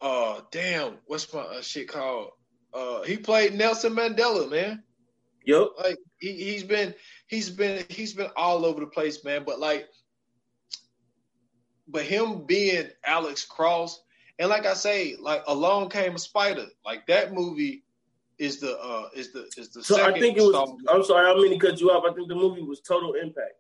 uh, 0.02 0.42
damn, 0.52 1.00
what's 1.06 1.32
my 1.34 1.42
uh, 1.42 1.62
shit 1.62 1.90
called? 1.90 2.32
Uh, 2.74 3.04
he 3.04 3.18
played 3.18 3.54
Nelson 3.54 3.94
Mandela, 3.94 4.50
man. 4.50 4.84
Yep. 5.46 5.68
Like 5.84 5.98
he 6.18 6.34
he's 6.34 6.64
been 6.64 6.94
he's 7.28 7.50
been 7.50 7.86
he's 7.90 8.14
been 8.14 8.30
all 8.36 8.66
over 8.66 8.80
the 8.80 8.88
place, 8.88 9.24
man. 9.24 9.44
But 9.46 9.60
like, 9.60 9.88
but 11.88 12.04
him 12.04 12.46
being 12.46 12.88
Alex 13.06 13.46
Cross, 13.46 14.02
and 14.40 14.50
like 14.50 14.66
I 14.66 14.74
say, 14.74 15.16
like 15.20 15.44
Along 15.48 15.90
Came 15.90 16.16
a 16.16 16.20
Spider, 16.20 16.66
like 16.86 17.08
that 17.08 17.34
movie 17.34 17.84
is 18.38 18.60
the 18.60 18.78
uh 18.78 19.08
is 19.16 19.32
the 19.32 19.50
is 19.58 19.70
the 19.70 19.82
so 19.84 20.04
I 20.04 20.12
think 20.18 20.38
it 20.38 20.42
was. 20.42 20.78
I'm 20.90 21.04
sorry, 21.04 21.30
I 21.30 21.34
don't 21.34 21.42
mean 21.42 21.60
to 21.60 21.66
cut 21.66 21.80
you 21.80 21.90
off. 21.92 22.04
I 22.10 22.14
think 22.14 22.28
the 22.28 22.36
movie 22.36 22.62
was 22.62 22.82
Total 22.82 23.14
Impact. 23.14 23.54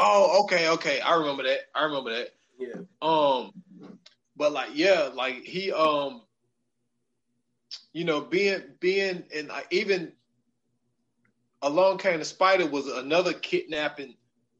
Oh, 0.00 0.42
okay, 0.44 0.68
okay. 0.70 1.00
I 1.00 1.14
remember 1.16 1.42
that. 1.44 1.58
I 1.74 1.84
remember 1.84 2.10
that. 2.10 2.30
Yeah. 2.58 2.80
Um, 3.02 3.52
but 4.36 4.52
like, 4.52 4.70
yeah, 4.74 5.10
like 5.14 5.44
he 5.44 5.72
um, 5.72 6.22
you 7.92 8.04
know, 8.04 8.20
being 8.20 8.62
being 8.80 9.22
and 9.34 9.50
even 9.70 10.12
along 11.62 11.98
came 11.98 12.18
the 12.18 12.24
spider 12.24 12.66
was 12.66 12.88
another 12.88 13.34
kidnapping 13.34 14.14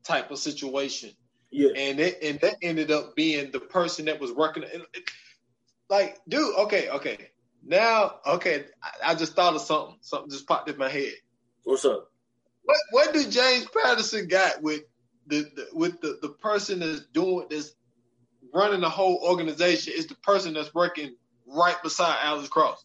type 0.05 0.31
of 0.31 0.38
situation. 0.38 1.11
Yeah. 1.51 1.71
And 1.77 1.99
it 1.99 2.23
and 2.23 2.41
that 2.41 2.57
ended 2.63 2.91
up 2.91 3.17
being 3.17 3.51
the 3.51 3.61
person 3.61 4.07
that 4.07 4.21
was 4.21 4.33
working. 4.33 4.65
Like, 5.89 6.19
dude, 6.29 6.55
okay, 6.57 6.89
okay. 6.91 7.31
Now, 7.65 8.21
okay, 8.27 8.65
I, 8.83 9.11
I, 9.11 9.15
just 9.15 9.35
thought 9.35 9.55
of 9.55 9.61
something. 9.61 9.97
Something 10.01 10.31
just 10.31 10.47
popped 10.47 10.71
in 10.71 10.79
my 10.79 10.89
head. 10.89 11.13
What's 11.65 11.85
up? 11.85 12.11
What 12.63 12.79
what 12.93 13.13
do 13.13 13.29
James 13.29 13.67
Patterson 13.67 14.29
got 14.29 14.63
with 14.63 14.83
the, 15.27 15.51
the 15.57 15.67
with 15.73 16.01
the, 16.01 16.19
the 16.23 16.29
person 16.29 16.81
that's 16.81 17.01
doing 17.07 17.47
this 17.51 17.75
running 18.55 18.81
the 18.81 18.89
whole 18.89 19.21
organization 19.23 19.93
is 19.97 20.07
the 20.07 20.15
person 20.17 20.55
that's 20.55 20.75
working 20.75 21.17
right 21.47 21.77
beside 21.83 22.17
Alex 22.23 22.49
Cross? 22.49 22.85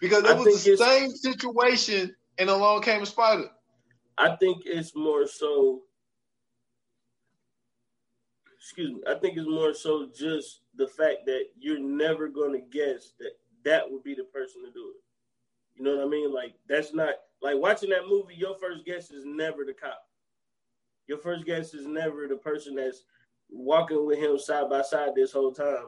Because 0.00 0.24
it 0.24 0.36
was 0.36 0.64
the 0.64 0.76
same 0.76 1.10
situation 1.12 2.14
and 2.38 2.50
along 2.50 2.82
came 2.82 3.02
a 3.02 3.06
spider. 3.06 3.48
I 4.18 4.36
think 4.36 4.62
it's 4.64 4.94
more 4.94 5.26
so 5.26 5.82
excuse 8.66 8.92
me, 8.92 9.00
I 9.06 9.14
think 9.14 9.38
it's 9.38 9.46
more 9.46 9.72
so 9.72 10.08
just 10.12 10.62
the 10.74 10.88
fact 10.88 11.18
that 11.26 11.44
you're 11.56 11.78
never 11.78 12.26
gonna 12.26 12.58
guess 12.72 13.12
that 13.20 13.30
that 13.64 13.88
would 13.88 14.02
be 14.02 14.12
the 14.16 14.24
person 14.24 14.64
to 14.64 14.72
do 14.72 14.92
it. 14.92 15.02
You 15.76 15.84
know 15.84 15.96
what 15.98 16.04
I 16.04 16.10
mean? 16.10 16.34
Like 16.34 16.54
that's 16.68 16.92
not 16.92 17.14
like 17.40 17.56
watching 17.58 17.90
that 17.90 18.08
movie. 18.08 18.34
Your 18.34 18.56
first 18.58 18.84
guess 18.84 19.12
is 19.12 19.24
never 19.24 19.64
the 19.64 19.72
cop. 19.72 20.02
Your 21.06 21.18
first 21.18 21.46
guess 21.46 21.74
is 21.74 21.86
never 21.86 22.26
the 22.26 22.34
person 22.34 22.74
that's 22.74 23.04
walking 23.48 24.04
with 24.04 24.18
him 24.18 24.36
side 24.36 24.68
by 24.68 24.82
side 24.82 25.10
this 25.14 25.30
whole 25.30 25.52
time. 25.52 25.86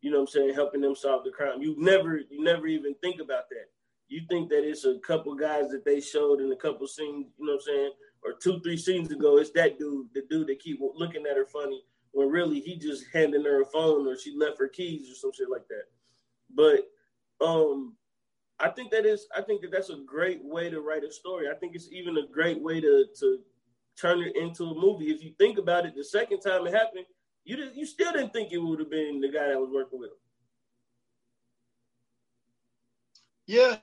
You 0.00 0.12
know 0.12 0.18
what 0.18 0.28
I'm 0.28 0.28
saying? 0.28 0.54
Helping 0.54 0.82
them 0.82 0.94
solve 0.94 1.24
the 1.24 1.32
crime. 1.32 1.62
You 1.62 1.74
never, 1.78 2.18
you 2.30 2.44
never 2.44 2.68
even 2.68 2.94
think 3.02 3.20
about 3.20 3.48
that. 3.48 3.70
You 4.06 4.20
think 4.28 4.50
that 4.50 4.62
it's 4.62 4.84
a 4.84 5.00
couple 5.00 5.34
guys 5.34 5.70
that 5.70 5.84
they 5.84 6.00
showed 6.00 6.40
in 6.40 6.52
a 6.52 6.56
couple 6.56 6.86
scenes. 6.86 7.32
You 7.38 7.46
know 7.46 7.54
what 7.54 7.62
I'm 7.62 7.74
saying? 7.74 7.90
Or 8.22 8.34
two, 8.34 8.60
three 8.60 8.76
scenes 8.76 9.10
ago, 9.10 9.38
it's 9.38 9.50
that 9.52 9.80
dude, 9.80 10.08
the 10.14 10.22
dude 10.30 10.46
that 10.46 10.60
keep 10.60 10.78
looking 10.80 11.24
at 11.28 11.36
her 11.36 11.46
funny 11.46 11.82
when 12.14 12.28
really 12.28 12.60
he 12.60 12.76
just 12.76 13.04
handing 13.12 13.44
her 13.44 13.60
a 13.60 13.66
phone 13.66 14.06
or 14.06 14.16
she 14.16 14.34
left 14.36 14.58
her 14.58 14.68
keys 14.68 15.10
or 15.10 15.14
some 15.14 15.32
shit 15.32 15.50
like 15.50 15.66
that. 15.68 15.84
But 16.54 17.44
um, 17.44 17.96
I 18.60 18.68
think 18.70 18.92
that 18.92 19.04
is. 19.04 19.26
I 19.36 19.42
think 19.42 19.60
that 19.62 19.72
that's 19.72 19.90
a 19.90 19.98
great 20.06 20.42
way 20.42 20.70
to 20.70 20.80
write 20.80 21.04
a 21.04 21.12
story. 21.12 21.48
I 21.50 21.54
think 21.54 21.74
it's 21.74 21.90
even 21.90 22.16
a 22.16 22.26
great 22.26 22.62
way 22.62 22.80
to 22.80 23.06
to 23.20 23.38
turn 24.00 24.22
it 24.22 24.36
into 24.36 24.64
a 24.64 24.74
movie. 24.74 25.10
If 25.10 25.22
you 25.22 25.32
think 25.38 25.58
about 25.58 25.86
it, 25.86 25.94
the 25.96 26.04
second 26.04 26.40
time 26.40 26.66
it 26.66 26.72
happened, 26.72 27.06
you 27.44 27.56
did, 27.56 27.76
you 27.76 27.84
still 27.84 28.12
didn't 28.12 28.32
think 28.32 28.52
it 28.52 28.58
would 28.58 28.78
have 28.78 28.90
been 28.90 29.20
the 29.20 29.28
guy 29.28 29.48
that 29.48 29.60
was 29.60 29.70
working 29.72 29.98
with 29.98 30.10
him. 30.10 30.16
Yeah, 33.46 33.76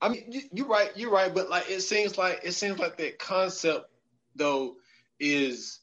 I 0.00 0.08
mean, 0.08 0.24
you, 0.28 0.40
you're 0.52 0.66
right. 0.66 0.90
You're 0.96 1.12
right. 1.12 1.32
But 1.32 1.50
like, 1.50 1.70
it 1.70 1.82
seems 1.82 2.16
like 2.16 2.40
it 2.44 2.52
seems 2.52 2.78
like 2.78 2.96
that 2.96 3.18
concept 3.18 3.90
though 4.34 4.76
is 5.20 5.80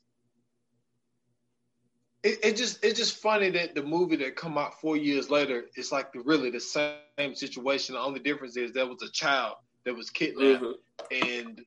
it, 2.23 2.39
it 2.43 2.55
just 2.55 2.83
it's 2.83 2.97
just 2.97 3.17
funny 3.17 3.49
that 3.51 3.75
the 3.75 3.83
movie 3.83 4.15
that 4.17 4.35
come 4.35 4.57
out 4.57 4.79
four 4.79 4.95
years 4.95 5.29
later 5.29 5.65
is 5.75 5.91
like 5.91 6.13
the, 6.13 6.21
really 6.21 6.49
the 6.49 6.59
same 6.59 7.35
situation. 7.35 7.95
The 7.95 8.01
only 8.01 8.21
difference 8.21 8.55
is 8.55 8.71
there 8.71 8.87
was 8.87 9.03
a 9.03 9.11
child 9.11 9.55
that 9.85 9.93
was 9.93 10.09
kidnapped, 10.09 10.63
mm-hmm. 10.63 11.39
and 11.41 11.61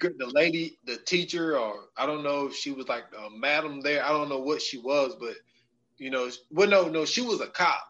the 0.00 0.26
lady, 0.26 0.78
the 0.84 0.96
teacher, 0.96 1.58
or 1.58 1.88
I 1.96 2.04
don't 2.04 2.22
know 2.22 2.46
if 2.46 2.54
she 2.54 2.72
was 2.72 2.88
like 2.88 3.04
a 3.18 3.30
madam 3.30 3.80
there. 3.80 4.04
I 4.04 4.10
don't 4.10 4.28
know 4.28 4.40
what 4.40 4.60
she 4.60 4.78
was, 4.78 5.16
but 5.18 5.34
you 5.96 6.10
know, 6.10 6.28
well, 6.50 6.68
no, 6.68 6.88
no, 6.88 7.04
she 7.06 7.22
was 7.22 7.40
a 7.40 7.46
cop 7.46 7.82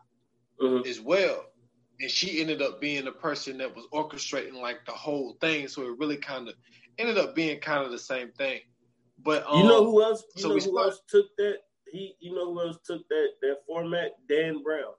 mm-hmm. 0.61 0.89
as 0.89 1.01
well, 1.01 1.47
and 2.01 2.11
she 2.11 2.41
ended 2.41 2.63
up 2.63 2.81
being 2.81 3.05
the 3.05 3.13
person 3.13 3.59
that 3.59 3.75
was 3.75 3.87
orchestrating 3.93 4.55
like 4.55 4.87
the 4.87 4.93
whole 4.93 5.37
thing. 5.41 5.67
So 5.67 5.83
it 5.83 5.99
really 5.99 6.19
kind 6.19 6.49
of 6.49 6.55
ended 6.99 7.19
up 7.19 7.35
being 7.35 7.59
kind 7.59 7.85
of 7.85 7.91
the 7.91 7.99
same 7.99 8.31
thing. 8.31 8.61
But 9.25 9.45
um, 9.49 9.59
you 9.59 9.65
know 9.65 9.81
um, 9.81 9.87
who 9.87 10.03
else? 10.05 10.23
You 10.37 10.43
so 10.43 10.49
know 10.49 10.55
who 10.55 10.61
start, 10.61 10.87
else 10.87 11.01
took 11.09 11.27
that? 11.39 11.59
He, 11.93 12.17
you 12.21 12.35
know, 12.35 12.53
who 12.53 12.61
else 12.61 12.79
took 12.85 13.07
that 13.09 13.29
that 13.43 13.59
format? 13.67 14.13
Dan 14.29 14.63
Brown. 14.63 14.95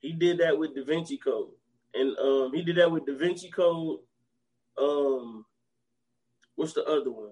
He 0.00 0.12
did 0.12 0.38
that 0.38 0.58
with 0.58 0.74
Da 0.74 0.84
Vinci 0.84 1.16
Code, 1.16 1.52
and 1.94 2.18
um, 2.18 2.52
he 2.52 2.62
did 2.62 2.76
that 2.76 2.90
with 2.90 3.06
Da 3.06 3.16
Vinci 3.16 3.50
Code. 3.50 4.00
Um, 4.76 5.46
what's 6.56 6.72
the 6.72 6.84
other 6.84 7.10
one? 7.10 7.30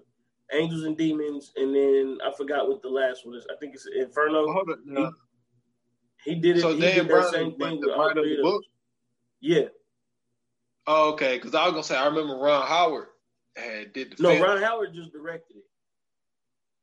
Angels 0.51 0.83
and 0.83 0.97
Demons, 0.97 1.51
and 1.57 1.75
then 1.75 2.17
I 2.25 2.31
forgot 2.35 2.67
what 2.67 2.81
the 2.81 2.89
last 2.89 3.25
one 3.25 3.35
is. 3.35 3.45
I 3.51 3.55
think 3.59 3.75
it's 3.75 3.87
Inferno. 3.95 4.51
Hold 4.51 4.69
on, 4.69 4.77
no. 4.85 5.11
he, 6.23 6.35
he, 6.35 6.39
did 6.39 6.57
it. 6.57 6.61
So 6.61 6.73
he 6.73 6.81
Dan 6.81 7.07
Brown 7.07 7.31
same 7.31 7.57
thing 7.57 7.79
with 7.79 7.89
all 7.89 8.11
three 8.13 8.37
of 8.37 8.43
book? 8.43 8.63
Yeah. 9.41 9.65
Oh, 10.87 11.13
okay. 11.13 11.37
Because 11.37 11.53
I 11.53 11.65
was 11.65 11.71
gonna 11.71 11.83
say 11.83 11.97
I 11.97 12.07
remember 12.07 12.37
Ron 12.37 12.65
Howard 12.65 13.07
had 13.55 13.93
did 13.93 14.11
the. 14.11 14.23
No, 14.23 14.29
film. 14.29 14.41
Ron 14.41 14.61
Howard 14.61 14.93
just 14.93 15.11
directed 15.11 15.57
it. 15.57 15.63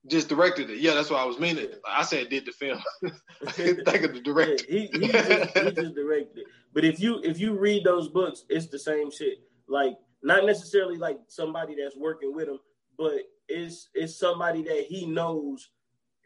Just 0.07 0.29
directed 0.29 0.71
it. 0.71 0.79
Yeah, 0.79 0.95
that's 0.95 1.11
what 1.11 1.21
I 1.21 1.25
was 1.25 1.39
meaning. 1.39 1.69
I 1.87 2.03
said 2.03 2.31
did 2.31 2.47
the 2.47 2.53
film. 2.53 2.81
I 3.05 3.51
couldn't 3.53 3.85
think 3.85 4.05
of 4.05 4.15
the 4.15 4.21
director. 4.21 4.65
Yeah, 4.69 4.87
he, 4.93 4.99
he, 4.99 5.09
just, 5.09 5.59
he 5.59 5.71
just 5.73 5.95
directed 5.95 6.39
it. 6.39 6.47
But 6.73 6.85
if 6.85 7.01
you 7.01 7.21
if 7.23 7.39
you 7.39 7.59
read 7.59 7.85
those 7.85 8.09
books, 8.09 8.45
it's 8.49 8.69
the 8.69 8.79
same 8.79 9.11
shit. 9.11 9.39
Like 9.69 9.97
not 10.23 10.47
necessarily 10.47 10.97
like 10.97 11.19
somebody 11.29 11.75
that's 11.81 11.97
working 11.97 12.35
with 12.35 12.49
him, 12.49 12.59
but 12.97 13.21
it's 13.49 13.91
it's 13.95 14.19
somebody 14.19 14.63
that 14.63 14.87
he 14.89 15.07
knows 15.07 15.69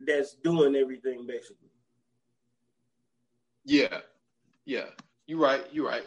that's 0.07 0.35
doing 0.43 0.77
everything 0.77 1.27
basically. 1.27 1.71
Yeah, 3.65 4.01
yeah, 4.67 4.87
you're 5.27 5.39
right. 5.39 5.65
You're 5.73 5.87
right. 5.87 6.05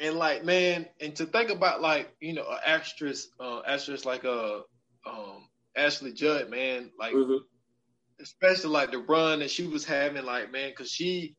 And 0.00 0.16
like, 0.16 0.44
man, 0.44 0.86
and 1.00 1.14
to 1.16 1.26
think 1.26 1.50
about 1.50 1.80
like 1.80 2.14
you 2.20 2.32
know, 2.32 2.46
an 2.48 2.58
actress, 2.64 3.28
uh, 3.40 3.60
actress 3.66 4.04
like 4.04 4.24
a 4.24 4.62
uh, 5.06 5.10
um, 5.10 5.47
Ashley 5.78 6.12
Judd, 6.12 6.50
man, 6.50 6.90
like 6.98 7.14
mm-hmm. 7.14 7.44
especially 8.20 8.70
like 8.70 8.90
the 8.90 8.98
run 8.98 9.40
that 9.40 9.50
she 9.50 9.66
was 9.66 9.84
having, 9.84 10.24
like 10.24 10.52
man, 10.52 10.70
because 10.70 10.90
she 10.90 11.36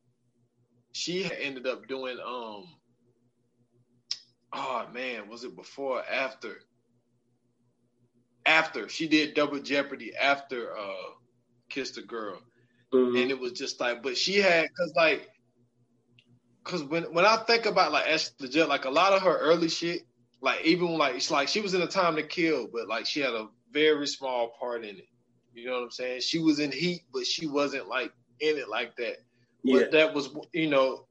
she 0.91 1.29
ended 1.41 1.67
up 1.67 1.87
doing 1.87 2.17
um 2.19 2.65
oh 4.53 4.85
man, 4.93 5.29
was 5.29 5.43
it 5.43 5.55
before 5.55 5.99
or 5.99 6.05
after? 6.09 6.55
After 8.45 8.89
she 8.89 9.07
did 9.07 9.35
Double 9.35 9.59
Jeopardy 9.59 10.15
after 10.15 10.75
uh 10.75 11.13
Kiss 11.69 11.91
the 11.91 12.01
Girl. 12.01 12.41
Mm-hmm. 12.93 13.17
And 13.17 13.31
it 13.31 13.39
was 13.39 13.51
just 13.51 13.79
like, 13.79 14.01
but 14.01 14.17
she 14.17 14.37
had 14.37 14.67
cause 14.75 14.93
like 14.95 15.29
cause 16.63 16.83
when 16.83 17.03
when 17.13 17.25
I 17.25 17.37
think 17.37 17.65
about 17.65 17.91
like 17.91 18.07
Ashley 18.07 18.49
Judd, 18.49 18.69
like 18.69 18.85
a 18.85 18.89
lot 18.89 19.13
of 19.13 19.21
her 19.21 19.37
early 19.37 19.69
shit, 19.69 20.01
like 20.41 20.65
even 20.65 20.97
like 20.97 21.15
it's 21.15 21.29
like 21.29 21.47
she 21.47 21.61
was 21.61 21.73
in 21.73 21.81
a 21.81 21.87
time 21.87 22.15
to 22.15 22.23
kill, 22.23 22.67
but 22.71 22.87
like 22.87 23.05
she 23.05 23.19
had 23.19 23.33
a 23.33 23.47
very 23.71 24.07
small 24.07 24.53
part 24.59 24.83
in 24.83 24.97
it. 24.97 25.07
You 25.53 25.67
know 25.67 25.73
what 25.73 25.83
I'm 25.83 25.91
saying? 25.91 26.21
She 26.21 26.39
was 26.39 26.59
in 26.59 26.71
Heat, 26.71 27.03
but 27.13 27.25
she 27.25 27.47
wasn't 27.47 27.87
like 27.87 28.11
in 28.39 28.57
it 28.57 28.69
like 28.69 28.95
that. 28.97 29.17
Yeah. 29.63 29.79
But 29.79 29.91
that 29.91 30.13
was, 30.13 30.29
you 30.53 30.69
know, 30.69 31.05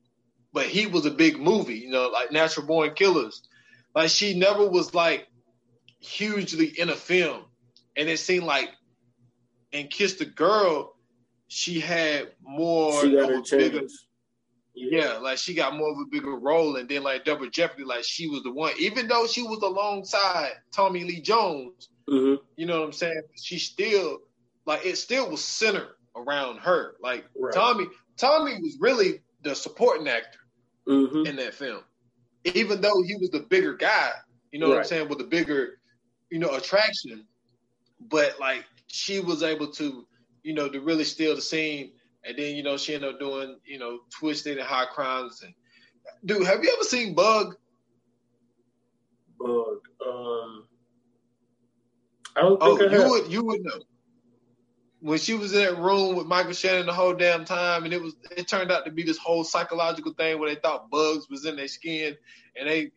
but 0.52 0.66
he 0.66 0.86
was 0.86 1.06
a 1.06 1.11
big 1.11 1.38
movie, 1.38 1.78
you 1.78 1.90
know, 1.90 2.09
like 2.09 2.32
Natural 2.32 2.66
Born 2.66 2.94
Killers. 2.94 3.42
Like 3.94 4.11
she 4.11 4.38
never 4.38 4.68
was 4.68 4.94
like 4.94 5.26
hugely 6.00 6.66
in 6.66 6.88
a 6.88 6.94
film. 6.94 7.44
And 7.96 8.09
it 8.09 8.18
seemed 8.18 8.44
like 8.44 8.70
in 9.72 9.88
Kiss 9.88 10.14
the 10.14 10.24
Girl, 10.24 10.94
she 11.48 11.80
had 11.80 12.32
more 12.42 13.00
she 13.00 13.11
bigger, 13.11 13.82
yeah. 14.74 15.02
yeah, 15.02 15.12
like 15.18 15.38
she 15.38 15.54
got 15.54 15.76
more 15.76 15.90
of 15.90 15.98
a 15.98 16.06
bigger 16.11 16.36
role, 16.36 16.76
and 16.76 16.88
then 16.88 17.02
like 17.02 17.24
Double 17.24 17.48
Jeopardy, 17.48 17.84
like 17.84 18.04
she 18.04 18.28
was 18.28 18.42
the 18.42 18.52
one, 18.52 18.72
even 18.78 19.09
though 19.09 19.26
she 19.26 19.42
was 19.42 19.62
alongside 19.62 20.52
Tommy 20.72 21.04
Lee 21.04 21.20
Jones, 21.20 21.88
Mm-hmm. 22.09 22.42
You 22.56 22.66
know 22.66 22.80
what 22.80 22.86
I'm 22.86 22.92
saying? 22.92 23.22
She 23.36 23.59
still 23.59 24.18
like 24.66 24.84
it 24.84 24.96
still 24.96 25.30
was 25.30 25.44
centered 25.44 25.94
around 26.16 26.59
her. 26.59 26.94
Like 27.02 27.26
right. 27.38 27.52
Tommy, 27.52 27.86
Tommy 28.16 28.54
was 28.61 28.76
really 28.80 29.20
the 29.42 29.54
supporting 29.54 30.09
actor 30.09 30.38
Mm-hmm. 30.88 31.26
in 31.26 31.36
that 31.36 31.52
film, 31.52 31.82
even 32.44 32.80
though 32.80 33.02
he 33.06 33.14
was 33.16 33.28
the 33.28 33.40
bigger 33.40 33.74
guy. 33.74 34.11
You 34.52 34.59
know 34.59 34.70
what 34.70 34.78
I'm 34.78 34.84
saying? 34.84 35.11
With 35.11 35.18
the 35.18 35.24
bigger, 35.24 35.80
you 36.30 36.38
know, 36.38 36.54
attraction. 36.56 37.26
But 38.00 38.40
like 38.40 38.64
she 38.86 39.20
was 39.20 39.42
able 39.42 39.70
to, 39.72 40.06
you 40.42 40.54
know, 40.54 40.66
to 40.70 40.80
really 40.80 41.04
steal 41.04 41.34
the 41.34 41.42
scene. 41.42 41.92
And 42.24 42.38
then, 42.38 42.56
you 42.56 42.62
know, 42.62 42.78
she 42.78 42.94
ended 42.94 43.12
up 43.12 43.20
doing, 43.20 43.59
you 43.66 43.78
know, 43.78 43.98
twisted 44.11 44.56
and 44.56 44.66
high 44.66 44.86
crimes. 44.86 45.42
And 45.42 45.52
dude, 46.24 46.46
have 46.46 46.64
you 46.64 46.72
ever 46.72 46.84
seen 46.84 47.14
Bug? 47.14 47.56
Bug. 49.38 49.80
um, 50.06 50.64
I 52.39 52.43
don't 52.43 52.62
Oh, 52.62 52.76
think 52.78 52.91
I 52.91 52.95
you 52.95 53.01
have. 53.01 53.11
would 53.11 53.32
you 53.32 53.45
would 53.45 53.62
know. 53.64 53.80
When 55.01 55.18
she 55.18 55.34
was 55.34 55.53
in 55.55 55.62
that 55.62 55.78
room 55.78 56.16
with 56.16 56.26
Michael 56.26 56.53
Shannon 56.53 56.86
the 56.86 56.93
whole 56.93 57.14
damn 57.14 57.45
time, 57.45 57.84
and 57.84 57.93
it 57.93 58.03
was 58.03 58.16
it 58.36 58.49
turned 58.49 58.72
out 58.72 58.84
to 58.84 58.91
be 58.91 59.03
this 59.03 59.18
whole 59.18 59.45
psychological 59.45 60.12
thing 60.12 60.39
where 60.39 60.53
they 60.53 60.61
thought 60.61 60.91
bugs 60.91 61.28
was 61.30 61.45
in 61.45 61.57
their 61.57 61.68
skin, 61.68 62.16
and 62.59 62.68
they 62.68 62.91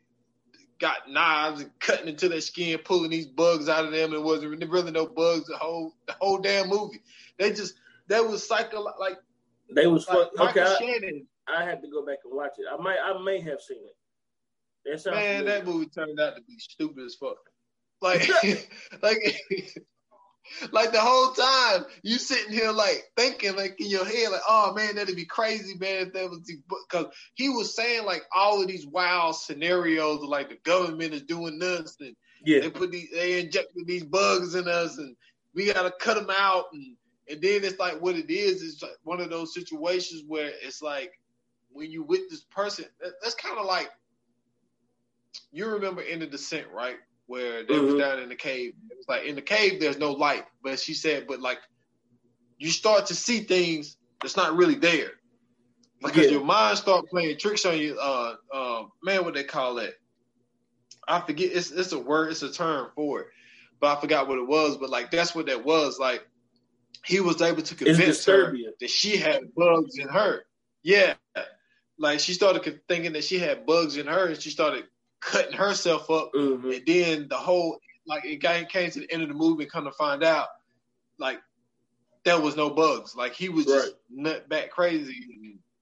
got 0.80 1.10
knives 1.10 1.62
and 1.62 1.72
cutting 1.80 2.08
into 2.08 2.28
their 2.28 2.42
skin, 2.42 2.80
pulling 2.84 3.12
these 3.12 3.28
bugs 3.28 3.70
out 3.70 3.86
of 3.86 3.92
them, 3.92 4.14
and 4.14 4.22
it 4.22 4.24
wasn't 4.24 4.68
really 4.70 4.92
no 4.92 5.06
bugs. 5.06 5.48
The 5.48 5.58
whole 5.58 5.96
the 6.08 6.16
whole 6.20 6.39
damn 6.39 6.70
movie, 6.70 7.02
they 7.38 7.52
just 7.52 7.76
that 8.08 8.28
was 8.28 8.48
psycho 8.48 8.82
like 9.00 9.18
They 9.74 9.88
was 9.88 10.08
like 10.08 10.18
fuck, 10.18 10.50
okay. 10.50 10.62
Michael 10.62 10.64
I, 10.64 10.76
Shannon. 10.80 11.28
I 11.48 11.64
had 11.64 11.82
to 11.82 11.89
go 11.89 12.06
back 12.06 12.20
and 12.26 12.34
watch 12.36 12.54
it. 12.58 12.66
I 12.72 12.82
might, 12.82 12.98
I 13.00 13.22
may 13.22 13.42
have 13.42 13.62
seen 13.62 13.84
it. 13.84 13.96
That 14.86 15.14
Man, 15.14 15.46
that 15.46 15.66
movie 15.66 15.88
turned 15.88 16.20
out 16.20 16.36
to 16.36 16.42
be 16.42 16.58
stupid 16.58 17.06
as 17.06 17.16
fuck. 17.16 17.38
Like, 18.02 18.28
like, 19.02 19.20
like 20.72 20.91
the 20.91 20.99
whole 20.99 21.32
time 21.34 21.86
you 22.04 22.18
sitting 22.18 22.54
here 22.54 22.72
like 22.72 23.04
thinking 23.16 23.56
like 23.56 23.80
in 23.80 23.88
your 23.88 24.06
head 24.06 24.32
like, 24.32 24.41
oh 24.47 24.74
man, 24.74 24.95
that'd 24.95 25.16
be 25.16 25.26
crazy, 25.26 25.78
man, 25.78 26.08
if 26.08 26.14
that 26.14 26.30
was 26.30 26.39
because 26.89 27.08
he 27.36 27.49
was 27.49 27.76
saying 27.76 28.06
like 28.06 28.24
all 28.36 28.62
of 28.62 28.68
these 28.68 28.86
wild 28.86 29.36
scenarios 29.36 30.22
of 30.22 30.30
like 30.30 30.49
the 30.49 30.58
government 30.64 31.14
is 31.14 31.24
doing 31.24 31.60
this 31.60 31.97
and 31.99 32.16
yeah, 32.43 32.60
they 32.60 32.70
put 32.70 32.91
these 32.91 33.10
they 33.12 33.39
injected 33.39 33.86
these 33.86 34.04
bugs 34.04 34.56
in 34.56 34.68
us 34.68 34.97
and 34.97 35.16
we 35.54 35.72
gotta 35.72 35.91
cut 35.99 36.16
them 36.16 36.30
out 36.32 36.66
and 36.74 36.95
and 37.30 37.41
then 37.41 37.64
it's 37.64 37.80
like 37.80 38.02
what 38.02 38.16
it 38.16 38.30
is 38.30 38.62
is 38.62 38.82
like 38.82 38.97
one 39.04 39.22
of 39.22 39.30
those 39.30 39.54
situations 39.54 40.24
where 40.28 40.52
it's 40.62 40.82
like 40.82 41.14
when 41.72 41.89
you 41.91 42.04
with 42.04 42.30
this 42.30 42.43
person 42.43 42.86
that, 42.99 43.14
that's 43.22 43.36
kind 43.36 43.58
of 43.58 43.66
like 43.66 43.89
you 45.52 45.68
remember 45.68 46.02
in 46.02 46.20
the 46.20 46.28
descent 46.28 46.68
right 46.74 46.97
where 47.28 47.64
they 47.64 47.80
was 47.80 47.94
Mhm. 47.94 48.00
down 48.00 48.20
in 48.20 48.30
the 48.30 48.36
cave 48.36 48.74
It 48.90 48.98
was 48.98 49.08
like 49.08 49.24
in 49.26 49.36
the 49.36 49.42
cave 49.42 49.80
there's 49.80 49.98
no 49.98 50.12
light 50.12 50.46
but 50.64 50.80
she 50.80 50.94
said 50.94 51.28
but 51.28 51.40
like 51.40 51.60
you 52.58 52.70
start 52.72 53.08
to 53.08 53.16
see 53.16 53.42
things 53.42 53.98
that's 54.22 54.38
not 54.38 54.56
really 54.56 54.76
there 54.76 55.12
because 56.02 56.26
Yeah. 56.26 56.32
your 56.32 56.44
mind 56.44 56.78
start 56.78 57.08
playing 57.10 57.38
tricks 57.38 57.66
on 57.66 57.78
you 57.78 57.98
uh 58.00 58.36
uh 58.54 58.84
man 59.04 59.24
what 59.24 59.34
they 59.34 59.44
call 59.44 59.76
that 59.76 59.94
I 61.08 61.20
forget 61.22 61.52
it's 61.52 61.72
it's 61.72 61.92
a 61.94 62.00
word, 62.00 62.32
it's 62.32 62.44
a 62.44 62.52
term 62.52 62.92
for 62.96 63.22
it, 63.22 63.28
but 63.80 63.98
I 63.98 64.00
forgot 64.02 64.28
what 64.28 64.38
it 64.38 64.48
was. 64.48 64.78
But 64.78 64.90
like 64.92 65.10
that's 65.12 65.34
what 65.34 65.48
that 65.48 65.66
was. 65.66 66.00
Like 66.00 66.26
he 67.06 67.20
was 67.20 67.42
able 67.42 67.64
to 67.64 67.76
convince 67.76 68.24
her 68.26 68.56
that 68.80 68.90
she 68.90 69.18
had 69.18 69.54
bugs 69.56 69.98
in 69.98 70.08
her. 70.08 70.46
Yeah, 70.84 71.16
like 71.98 72.20
she 72.20 72.34
started 72.34 72.82
thinking 72.88 73.14
that 73.14 73.24
she 73.24 73.40
had 73.40 73.66
bugs 73.66 73.98
in 73.98 74.06
her, 74.08 74.28
and 74.28 74.40
she 74.42 74.52
started 74.52 74.86
cutting 75.22 75.54
herself 75.58 76.10
up. 76.10 76.32
hmm 76.34 76.70
And 76.72 76.84
then 76.86 77.28
the 77.30 77.38
whole 77.38 77.80
like 78.06 78.26
it 78.26 78.42
came 78.70 78.92
to 78.92 79.00
the 79.00 79.12
end 79.12 79.22
of 79.22 79.30
the 79.30 79.36
movie, 79.36 79.64
and 79.64 79.72
come 79.72 79.86
to 79.86 79.92
find 79.92 80.24
out, 80.24 80.48
like 81.18 81.40
there 82.26 82.40
was 82.40 82.56
no 82.56 82.70
bugs. 82.70 83.16
Like 83.16 83.34
he 83.34 83.50
was 83.50 83.66
just 83.66 83.96
nut 84.10 84.50
back 84.50 84.70
crazy. 84.72 85.16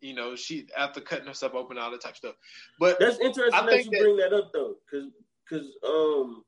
You 0.02 0.14
know, 0.14 0.36
she 0.36 0.68
after 0.78 1.02
cutting 1.02 1.28
herself 1.28 1.54
open, 1.56 1.78
all 1.78 1.92
that 1.92 2.02
type 2.02 2.12
of 2.12 2.18
stuff. 2.18 2.36
But 2.80 3.00
That's 3.00 3.20
interesting 3.20 3.54
I 3.54 3.66
that 3.66 3.86
you 3.86 3.92
that- 3.92 4.00
bring 4.02 4.18
that 4.18 4.34
up 4.34 4.52
though, 4.54 4.76
because 4.86 5.10
because 5.50 5.68
um, 5.86 6.44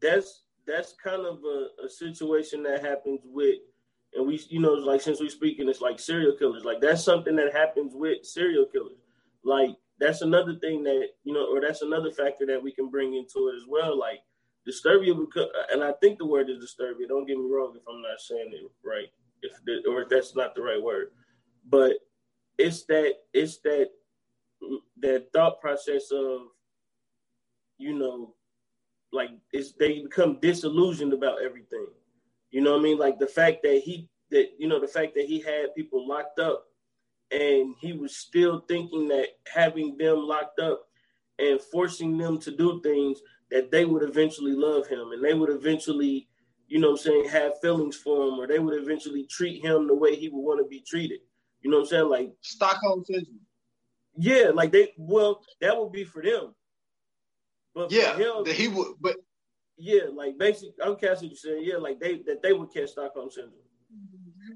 that's 0.00 0.42
that's 0.66 0.94
kind 1.02 1.26
of 1.26 1.40
a, 1.44 1.84
a 1.84 1.88
situation 1.88 2.62
that 2.62 2.82
happens 2.82 3.20
with, 3.24 3.56
and 4.14 4.26
we 4.26 4.40
you 4.48 4.60
know 4.60 4.72
like 4.72 5.00
since 5.02 5.20
we're 5.20 5.28
speaking, 5.28 5.68
it's 5.68 5.80
like 5.80 5.98
serial 5.98 6.36
killers. 6.38 6.64
Like 6.64 6.80
that's 6.80 7.02
something 7.04 7.36
that 7.36 7.52
happens 7.52 7.92
with 7.94 8.24
serial 8.24 8.66
killers. 8.66 8.98
Like 9.44 9.70
that's 9.98 10.22
another 10.22 10.54
thing 10.56 10.82
that 10.84 11.08
you 11.24 11.32
know, 11.32 11.46
or 11.46 11.60
that's 11.60 11.82
another 11.82 12.10
factor 12.10 12.46
that 12.46 12.62
we 12.62 12.72
can 12.72 12.90
bring 12.90 13.14
into 13.14 13.48
it 13.48 13.56
as 13.56 13.66
well. 13.68 13.98
Like 13.98 14.20
disturbia, 14.68 15.18
because, 15.18 15.48
and 15.72 15.82
I 15.82 15.92
think 16.00 16.18
the 16.18 16.26
word 16.26 16.48
is 16.48 16.58
disturbia. 16.58 17.08
Don't 17.08 17.26
get 17.26 17.38
me 17.38 17.48
wrong 17.50 17.74
if 17.76 17.82
I'm 17.88 18.02
not 18.02 18.20
saying 18.20 18.50
it 18.52 18.70
right, 18.84 19.08
if 19.42 19.52
the, 19.64 19.82
or 19.88 20.02
if 20.02 20.08
that's 20.08 20.34
not 20.34 20.54
the 20.54 20.62
right 20.62 20.82
word, 20.82 21.10
but 21.68 21.94
it's 22.58 22.84
that 22.84 23.14
it's 23.32 23.58
that 23.58 23.90
that 25.00 25.26
thought 25.32 25.60
process 25.60 26.10
of 26.10 26.42
you 27.78 27.92
know 27.92 28.34
like 29.12 29.30
it's 29.52 29.72
they 29.72 30.00
become 30.00 30.38
disillusioned 30.40 31.12
about 31.12 31.42
everything 31.42 31.86
you 32.50 32.60
know 32.60 32.72
what 32.72 32.80
i 32.80 32.82
mean 32.82 32.98
like 32.98 33.18
the 33.18 33.26
fact 33.26 33.58
that 33.62 33.80
he 33.84 34.08
that 34.30 34.50
you 34.58 34.68
know 34.68 34.80
the 34.80 34.88
fact 34.88 35.14
that 35.14 35.26
he 35.26 35.40
had 35.40 35.74
people 35.74 36.06
locked 36.06 36.38
up 36.38 36.66
and 37.30 37.74
he 37.80 37.92
was 37.92 38.16
still 38.16 38.60
thinking 38.68 39.08
that 39.08 39.28
having 39.52 39.96
them 39.98 40.18
locked 40.18 40.60
up 40.60 40.84
and 41.38 41.60
forcing 41.60 42.16
them 42.18 42.38
to 42.38 42.50
do 42.56 42.80
things 42.82 43.20
that 43.50 43.70
they 43.70 43.84
would 43.84 44.02
eventually 44.02 44.52
love 44.52 44.86
him 44.86 45.12
and 45.12 45.24
they 45.24 45.34
would 45.34 45.50
eventually 45.50 46.28
you 46.68 46.78
know 46.78 46.90
what 46.92 47.00
i'm 47.00 47.04
saying 47.04 47.28
have 47.28 47.52
feelings 47.60 47.96
for 47.96 48.28
him 48.28 48.34
or 48.40 48.46
they 48.46 48.58
would 48.58 48.80
eventually 48.80 49.26
treat 49.30 49.64
him 49.64 49.86
the 49.86 49.94
way 49.94 50.14
he 50.16 50.28
would 50.28 50.40
want 50.42 50.60
to 50.60 50.68
be 50.68 50.80
treated 50.86 51.20
you 51.60 51.70
know 51.70 51.78
what 51.78 51.82
i'm 51.84 51.88
saying 51.88 52.08
like 52.08 52.32
Stockholm 52.42 53.04
syndrome. 53.04 53.40
yeah, 54.16 54.50
like 54.54 54.72
they 54.72 54.92
well, 54.98 55.42
that 55.60 55.76
would 55.78 55.92
be 55.92 56.04
for 56.04 56.22
them. 56.22 56.54
But 57.74 57.90
for 57.90 57.96
Yeah, 57.96 58.16
him, 58.16 58.44
that 58.44 58.54
he 58.54 58.68
would. 58.68 58.94
But 59.00 59.16
yeah, 59.76 60.02
like 60.12 60.38
basically, 60.38 60.74
I'm 60.84 60.96
catching 60.96 61.30
you 61.30 61.36
saying, 61.36 61.64
yeah, 61.64 61.76
like 61.76 61.98
they 62.00 62.18
that 62.26 62.42
they 62.42 62.52
would 62.52 62.72
catch 62.72 62.90
Stockholm 62.90 63.30
syndrome. 63.30 63.54
Mm-hmm. 63.92 64.54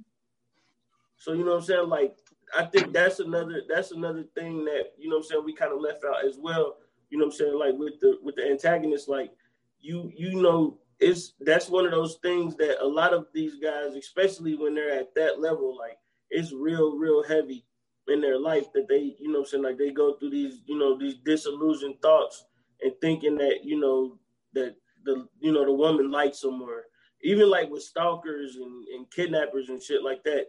So 1.16 1.32
you 1.32 1.44
know 1.44 1.52
what 1.52 1.58
I'm 1.58 1.64
saying? 1.64 1.88
Like 1.88 2.16
I 2.56 2.64
think 2.64 2.92
that's 2.92 3.20
another 3.20 3.62
that's 3.68 3.92
another 3.92 4.24
thing 4.34 4.64
that 4.66 4.92
you 4.98 5.08
know 5.08 5.18
I'm 5.18 5.22
saying 5.22 5.44
we 5.44 5.54
kind 5.54 5.72
of 5.72 5.80
left 5.80 6.04
out 6.04 6.24
as 6.24 6.38
well. 6.38 6.76
You 7.10 7.18
know 7.18 7.26
what 7.26 7.34
I'm 7.34 7.38
saying? 7.38 7.58
Like 7.58 7.74
with 7.76 8.00
the 8.00 8.18
with 8.22 8.36
the 8.36 8.50
antagonist, 8.50 9.08
like 9.08 9.32
you 9.80 10.10
you 10.16 10.40
know 10.40 10.78
it's 10.98 11.34
that's 11.40 11.68
one 11.68 11.84
of 11.84 11.92
those 11.92 12.18
things 12.22 12.56
that 12.56 12.82
a 12.84 12.86
lot 12.86 13.14
of 13.14 13.26
these 13.32 13.56
guys, 13.56 13.94
especially 13.94 14.56
when 14.56 14.74
they're 14.74 14.98
at 14.98 15.14
that 15.14 15.40
level, 15.40 15.76
like 15.76 15.98
it's 16.30 16.52
real 16.52 16.96
real 16.96 17.22
heavy 17.22 17.64
in 18.08 18.20
their 18.20 18.38
life 18.38 18.72
that 18.72 18.88
they 18.88 19.14
you 19.18 19.28
know 19.28 19.40
what 19.40 19.48
I'm 19.48 19.50
saying 19.50 19.62
like 19.64 19.78
they 19.78 19.90
go 19.90 20.14
through 20.14 20.30
these 20.30 20.60
you 20.66 20.78
know 20.78 20.98
these 20.98 21.16
disillusioned 21.24 22.00
thoughts 22.00 22.46
and 22.80 22.92
thinking 23.00 23.36
that 23.36 23.60
you 23.64 23.78
know 23.78 24.18
that 24.54 24.76
the 25.04 25.26
you 25.40 25.52
know 25.52 25.64
the 25.64 25.72
woman 25.72 26.10
likes 26.10 26.40
them 26.40 26.62
or 26.62 26.84
even 27.22 27.50
like 27.50 27.68
with 27.70 27.82
stalkers 27.82 28.56
and, 28.56 28.86
and 28.88 29.10
kidnappers 29.10 29.68
and 29.68 29.82
shit 29.82 30.02
like 30.02 30.22
that 30.24 30.46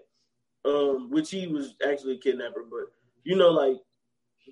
um, 0.65 1.09
which 1.09 1.31
he 1.31 1.47
was 1.47 1.75
actually 1.87 2.15
a 2.15 2.19
kidnapper, 2.19 2.65
but 2.69 2.91
you 3.23 3.35
know, 3.35 3.49
like 3.49 3.77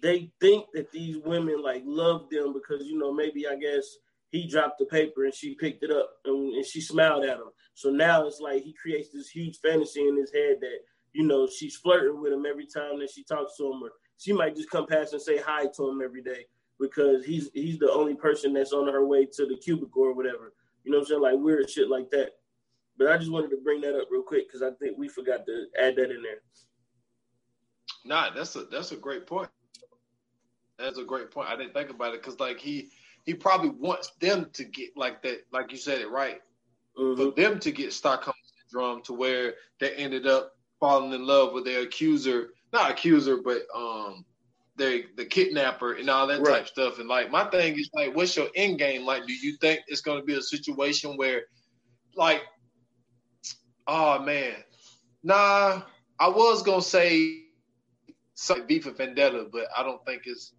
they 0.01 0.31
think 0.39 0.65
that 0.73 0.91
these 0.91 1.17
women 1.17 1.61
like 1.61 1.83
love 1.85 2.29
them 2.29 2.53
because 2.53 2.85
you 2.85 2.97
know 2.97 3.13
maybe 3.13 3.47
I 3.47 3.55
guess 3.55 3.97
he 4.29 4.47
dropped 4.47 4.79
the 4.79 4.85
paper 4.85 5.25
and 5.25 5.33
she 5.33 5.55
picked 5.55 5.83
it 5.83 5.91
up 5.91 6.09
and, 6.25 6.53
and 6.53 6.65
she 6.65 6.81
smiled 6.81 7.23
at 7.23 7.37
him. 7.37 7.49
So 7.73 7.89
now 7.89 8.25
it's 8.27 8.39
like 8.39 8.63
he 8.63 8.73
creates 8.73 9.09
this 9.11 9.29
huge 9.29 9.59
fantasy 9.59 10.07
in 10.07 10.17
his 10.17 10.33
head 10.33 10.57
that 10.61 10.79
you 11.13 11.23
know 11.23 11.47
she's 11.47 11.75
flirting 11.77 12.21
with 12.21 12.33
him 12.33 12.45
every 12.45 12.65
time 12.65 12.99
that 12.99 13.09
she 13.09 13.23
talks 13.23 13.57
to 13.57 13.65
him, 13.65 13.83
or 13.83 13.91
she 14.17 14.33
might 14.33 14.55
just 14.55 14.69
come 14.69 14.87
past 14.87 15.13
and 15.13 15.21
say 15.21 15.37
hi 15.37 15.65
to 15.75 15.89
him 15.89 16.01
every 16.03 16.21
day 16.21 16.45
because 16.79 17.25
he's 17.25 17.49
he's 17.53 17.79
the 17.79 17.91
only 17.91 18.15
person 18.15 18.53
that's 18.53 18.73
on 18.73 18.91
her 18.91 19.05
way 19.05 19.25
to 19.25 19.45
the 19.45 19.57
cubicle 19.57 20.03
or 20.03 20.13
whatever. 20.13 20.53
You 20.83 20.91
know 20.91 20.99
what 20.99 21.03
I'm 21.03 21.07
saying? 21.09 21.21
Like 21.21 21.35
weird 21.37 21.69
shit 21.69 21.89
like 21.89 22.09
that. 22.11 22.31
But 22.97 23.07
I 23.07 23.17
just 23.17 23.31
wanted 23.31 23.51
to 23.51 23.57
bring 23.57 23.81
that 23.81 23.95
up 23.99 24.07
real 24.11 24.23
quick 24.23 24.47
because 24.47 24.61
I 24.61 24.71
think 24.71 24.97
we 24.97 25.07
forgot 25.07 25.45
to 25.45 25.67
add 25.79 25.95
that 25.97 26.11
in 26.11 26.21
there. 26.23 26.41
nah, 28.05 28.29
that's 28.33 28.55
a 28.55 28.63
that's 28.65 28.91
a 28.91 28.97
great 28.97 29.25
point. 29.27 29.49
That's 30.77 30.97
a 30.97 31.03
great 31.03 31.31
point. 31.31 31.49
I 31.49 31.55
didn't 31.55 31.73
think 31.73 31.89
about 31.89 32.13
it 32.13 32.21
because 32.21 32.39
like 32.39 32.59
he 32.59 32.89
he 33.25 33.33
probably 33.33 33.69
wants 33.69 34.11
them 34.19 34.49
to 34.53 34.63
get 34.65 34.89
like 34.95 35.21
that, 35.23 35.39
like 35.51 35.71
you 35.71 35.77
said 35.77 36.01
it 36.01 36.09
right, 36.09 36.39
Mhm. 36.97 37.15
for 37.15 37.31
them 37.31 37.59
to 37.59 37.71
get 37.71 37.93
Stockholm 37.93 38.35
syndrome 38.69 39.01
to 39.03 39.13
where 39.13 39.55
they 39.79 39.93
ended 39.95 40.27
up 40.27 40.53
falling 40.79 41.13
in 41.13 41.25
love 41.25 41.53
with 41.53 41.65
their 41.65 41.81
accuser, 41.81 42.49
not 42.73 42.91
accuser, 42.91 43.37
but 43.37 43.63
um 43.75 44.25
they 44.77 45.05
the 45.17 45.25
kidnapper 45.25 45.93
and 45.93 46.09
all 46.09 46.27
that 46.27 46.43
Right. 46.43 46.63
type 46.63 46.67
stuff. 46.67 46.99
And 46.99 47.09
like 47.09 47.31
my 47.31 47.49
thing 47.49 47.73
is 47.77 47.89
like, 47.93 48.15
what's 48.15 48.35
your 48.37 48.49
end 48.55 48.79
game? 48.79 49.05
Like, 49.05 49.25
do 49.25 49.33
you 49.33 49.57
think 49.57 49.81
it's 49.87 50.01
going 50.01 50.19
to 50.19 50.25
be 50.25 50.35
a 50.35 50.41
situation 50.41 51.17
where, 51.17 51.43
like, 52.15 52.41
oh 53.87 54.19
man, 54.19 54.55
nah, 55.23 55.81
I 56.19 56.29
was 56.29 56.63
gonna 56.63 56.81
say 56.81 57.43
something 58.35 58.67
V 58.67 58.79
for 58.79 58.91
Vendetta, 58.91 59.47
but 59.51 59.67
I 59.75 59.83
don't 59.83 60.03
think 60.05 60.23
it's, 60.25 60.53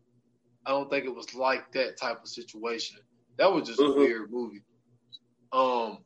I 0.67 0.71
don't 0.71 0.91
think 0.91 1.05
it 1.05 1.15
was 1.15 1.35
like 1.35 1.73
that 1.73 1.97
type 1.97 2.23
of 2.23 2.29
situation. 2.29 2.99
That 3.37 3.53
was 3.53 3.69
just 3.69 3.81
Mhm. 3.81 3.95
a 3.95 3.99
weird 3.99 4.31
movie. 4.31 4.63
Um, 5.53 6.05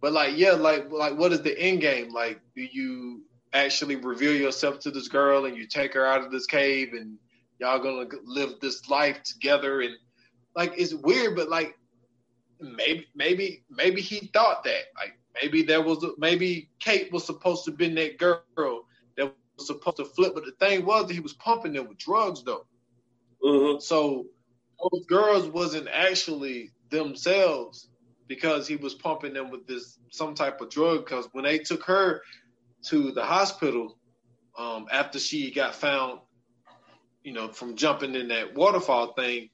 but 0.00 0.12
like, 0.12 0.36
yeah, 0.36 0.52
like, 0.52 0.90
like, 0.90 1.16
what 1.16 1.32
is 1.32 1.42
the 1.42 1.58
end 1.58 1.80
game? 1.80 2.12
Like, 2.12 2.40
do 2.54 2.62
you 2.62 3.24
actually 3.54 3.96
reveal 3.96 4.34
yourself 4.34 4.80
to 4.80 4.90
this 4.90 5.08
girl 5.08 5.46
and 5.46 5.56
you 5.56 5.66
take 5.66 5.94
her 5.94 6.04
out 6.06 6.22
of 6.22 6.30
this 6.30 6.46
cave 6.46 6.92
and 6.92 7.18
y'all 7.58 7.78
gonna 7.78 8.06
live 8.24 8.60
this 8.60 8.88
life 8.88 9.22
together 9.22 9.80
and 9.80 9.94
like 10.56 10.74
it's 10.76 10.92
weird, 10.94 11.36
but 11.36 11.48
like 11.48 11.76
maybe 12.60 13.06
maybe 13.14 13.64
maybe 13.70 14.00
he 14.00 14.30
thought 14.32 14.64
that 14.64 14.82
like 14.96 15.18
maybe 15.40 15.62
there 15.62 15.82
was 15.82 16.04
maybe 16.18 16.70
Kate 16.78 17.12
was 17.12 17.24
supposed 17.24 17.64
to 17.64 17.70
have 17.70 17.78
been 17.78 17.94
that 17.96 18.18
girl 18.18 18.86
that 19.16 19.34
was 19.56 19.66
supposed 19.66 19.98
to 19.98 20.04
flip, 20.04 20.34
but 20.34 20.44
the 20.44 20.52
thing 20.52 20.84
was 20.84 21.06
that 21.06 21.14
he 21.14 21.20
was 21.20 21.34
pumping 21.34 21.72
them 21.72 21.88
with 21.88 21.98
drugs 21.98 22.42
though. 22.42 22.66
Mm-hmm. 23.42 23.80
So 23.80 24.26
those 24.80 25.04
girls 25.06 25.46
wasn't 25.46 25.88
actually 25.88 26.70
themselves 26.90 27.88
because 28.26 28.66
he 28.66 28.76
was 28.76 28.94
pumping 28.94 29.34
them 29.34 29.50
with 29.50 29.66
this 29.66 29.98
some 30.10 30.34
type 30.34 30.60
of 30.60 30.70
drug. 30.70 31.04
Because 31.04 31.28
when 31.32 31.44
they 31.44 31.58
took 31.58 31.84
her 31.84 32.22
to 32.86 33.12
the 33.12 33.24
hospital 33.24 33.98
um, 34.58 34.86
after 34.90 35.18
she 35.18 35.50
got 35.50 35.74
found, 35.74 36.20
you 37.22 37.32
know, 37.32 37.48
from 37.48 37.76
jumping 37.76 38.14
in 38.14 38.28
that 38.28 38.54
waterfall 38.54 39.12
thing, 39.14 39.50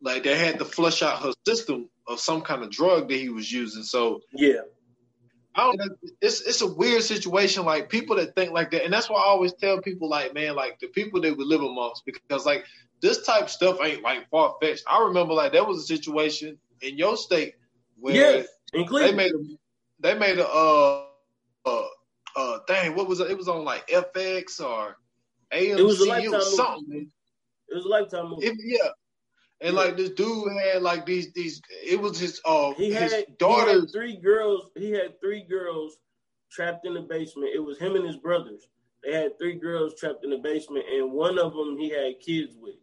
like 0.00 0.22
they 0.22 0.36
had 0.36 0.58
to 0.58 0.64
flush 0.64 1.02
out 1.02 1.22
her 1.22 1.32
system 1.46 1.88
of 2.06 2.20
some 2.20 2.42
kind 2.42 2.62
of 2.62 2.70
drug 2.70 3.08
that 3.08 3.16
he 3.16 3.28
was 3.28 3.50
using. 3.50 3.82
So 3.82 4.20
yeah, 4.32 4.48
I 4.48 4.52
don't. 4.52 4.56
know. 4.56 4.64
It's 6.20 6.40
it's 6.42 6.62
a 6.62 6.66
weird 6.66 7.02
situation. 7.02 7.64
Like 7.64 7.88
people 7.88 8.16
that 8.16 8.34
think 8.34 8.52
like 8.52 8.70
that, 8.72 8.84
and 8.84 8.92
that's 8.92 9.08
why 9.08 9.20
I 9.20 9.26
always 9.26 9.52
tell 9.54 9.80
people 9.80 10.08
like, 10.08 10.34
man, 10.34 10.56
like 10.56 10.78
the 10.80 10.88
people 10.88 11.20
that 11.20 11.36
we 11.36 11.44
live 11.44 11.62
amongst, 11.62 12.04
because 12.04 12.44
like 12.44 12.64
this 13.00 13.24
type 13.24 13.44
of 13.44 13.50
stuff 13.50 13.78
ain't 13.82 14.02
like 14.02 14.28
far 14.30 14.56
fetched. 14.60 14.84
I 14.88 15.02
remember 15.02 15.34
like 15.34 15.52
there 15.52 15.64
was 15.64 15.78
a 15.78 15.86
situation 15.86 16.58
in 16.80 16.98
your 16.98 17.16
state 17.16 17.54
where 17.98 18.14
yeah, 18.14 18.42
they 18.72 19.12
made 19.12 19.32
a 19.32 19.38
they 20.00 20.18
made 20.18 20.38
a 20.38 20.48
uh 20.48 21.04
uh 21.66 21.82
uh 22.36 22.58
thing. 22.66 22.94
What 22.96 23.08
was 23.08 23.20
it? 23.20 23.30
It 23.30 23.38
was 23.38 23.48
on 23.48 23.64
like 23.64 23.86
FX 23.88 24.60
or 24.60 24.96
AMC. 25.52 25.78
It 25.78 25.82
was 25.84 26.00
a 26.00 26.04
it 26.04 26.08
lifetime 26.08 26.32
was 26.32 26.44
movie. 26.50 26.56
something. 26.56 27.10
It 27.68 27.74
was 27.74 27.84
a 27.84 27.88
lifetime 27.88 28.30
movie. 28.30 28.46
It- 28.46 28.58
yeah. 28.64 28.88
And 29.64 29.74
like 29.74 29.96
this 29.96 30.10
dude 30.10 30.52
had 30.62 30.82
like 30.82 31.06
these 31.06 31.32
these 31.32 31.62
it 31.82 31.98
was 31.98 32.18
his 32.18 32.38
uh 32.44 32.74
he 32.74 32.92
his 32.92 33.12
had, 33.12 33.24
he 33.26 33.34
daughters 33.38 33.80
had 33.84 33.92
three 33.92 34.16
girls. 34.16 34.70
He 34.76 34.90
had 34.90 35.18
three 35.20 35.42
girls 35.42 35.96
trapped 36.52 36.86
in 36.86 36.92
the 36.92 37.00
basement. 37.00 37.50
It 37.54 37.60
was 37.60 37.78
him 37.78 37.96
and 37.96 38.06
his 38.06 38.18
brothers. 38.18 38.68
They 39.02 39.14
had 39.14 39.38
three 39.38 39.58
girls 39.58 39.94
trapped 39.98 40.22
in 40.22 40.30
the 40.30 40.36
basement, 40.36 40.84
and 40.92 41.12
one 41.12 41.38
of 41.38 41.54
them 41.54 41.78
he 41.78 41.88
had 41.88 42.20
kids 42.20 42.54
with. 42.60 42.74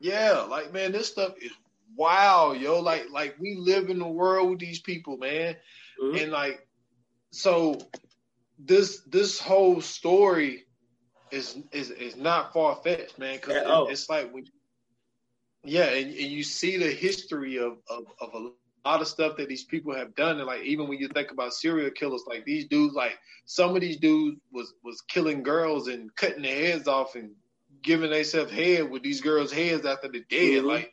Yeah, 0.00 0.44
like 0.48 0.72
man, 0.72 0.90
this 0.90 1.06
stuff 1.06 1.34
is 1.40 1.52
wow, 1.96 2.52
yo. 2.52 2.80
Like 2.80 3.06
like 3.12 3.36
we 3.38 3.54
live 3.54 3.90
in 3.90 4.00
the 4.00 4.08
world 4.08 4.50
with 4.50 4.58
these 4.58 4.80
people, 4.80 5.16
man. 5.18 5.54
Mhm. 6.02 6.20
And 6.20 6.32
like 6.32 6.66
so 7.30 7.78
this 8.58 9.02
this 9.02 9.38
whole 9.38 9.80
story 9.80 10.64
is 11.30 11.58
is 11.70 11.90
is 11.90 12.16
not 12.16 12.52
far 12.52 12.74
fetched, 12.82 13.20
man. 13.20 13.38
All. 13.66 13.86
it's 13.86 14.08
like 14.08 14.32
when 14.32 14.46
yeah, 15.64 15.84
and, 15.86 16.06
and 16.08 16.14
you 16.30 16.42
see 16.42 16.76
the 16.76 16.90
history 16.90 17.56
of, 17.58 17.78
of 17.88 18.04
of 18.20 18.34
a 18.34 18.50
lot 18.88 19.00
of 19.02 19.08
stuff 19.08 19.36
that 19.36 19.48
these 19.48 19.64
people 19.64 19.94
have 19.94 20.14
done, 20.14 20.38
and 20.38 20.46
like 20.46 20.62
even 20.62 20.88
when 20.88 20.98
you 20.98 21.08
think 21.08 21.30
about 21.30 21.52
serial 21.54 21.90
killers, 21.90 22.24
like 22.26 22.44
these 22.44 22.66
dudes, 22.66 22.94
like 22.94 23.18
some 23.44 23.74
of 23.74 23.80
these 23.80 23.98
dudes 23.98 24.40
was 24.52 24.72
was 24.82 25.00
killing 25.02 25.42
girls 25.42 25.88
and 25.88 26.14
cutting 26.16 26.42
their 26.42 26.66
heads 26.72 26.88
off 26.88 27.14
and 27.14 27.30
giving 27.82 28.10
themselves 28.10 28.50
head 28.52 28.90
with 28.90 29.02
these 29.02 29.20
girls' 29.20 29.52
heads 29.52 29.84
after 29.86 30.08
they're 30.08 30.22
dead, 30.30 30.62
Mhm. 30.62 30.66
like. 30.66 30.92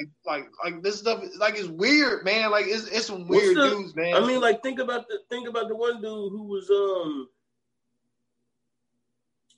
Like, 0.00 0.08
like, 0.24 0.48
like 0.64 0.82
this 0.82 0.98
stuff, 1.00 1.22
like 1.38 1.58
it's 1.58 1.68
weird, 1.68 2.24
man. 2.24 2.50
Like 2.50 2.64
it's 2.66 2.86
it's 2.86 3.06
some 3.06 3.28
weird 3.28 3.54
the- 3.54 3.68
dudes, 3.68 3.94
man. 3.94 4.14
I 4.14 4.26
mean, 4.26 4.40
like 4.40 4.62
think 4.62 4.78
about 4.78 5.06
the 5.08 5.18
think 5.28 5.46
about 5.46 5.68
the 5.68 5.76
one 5.76 5.96
dude 5.96 6.32
who 6.32 6.44
was 6.44 6.70
um. 6.70 7.28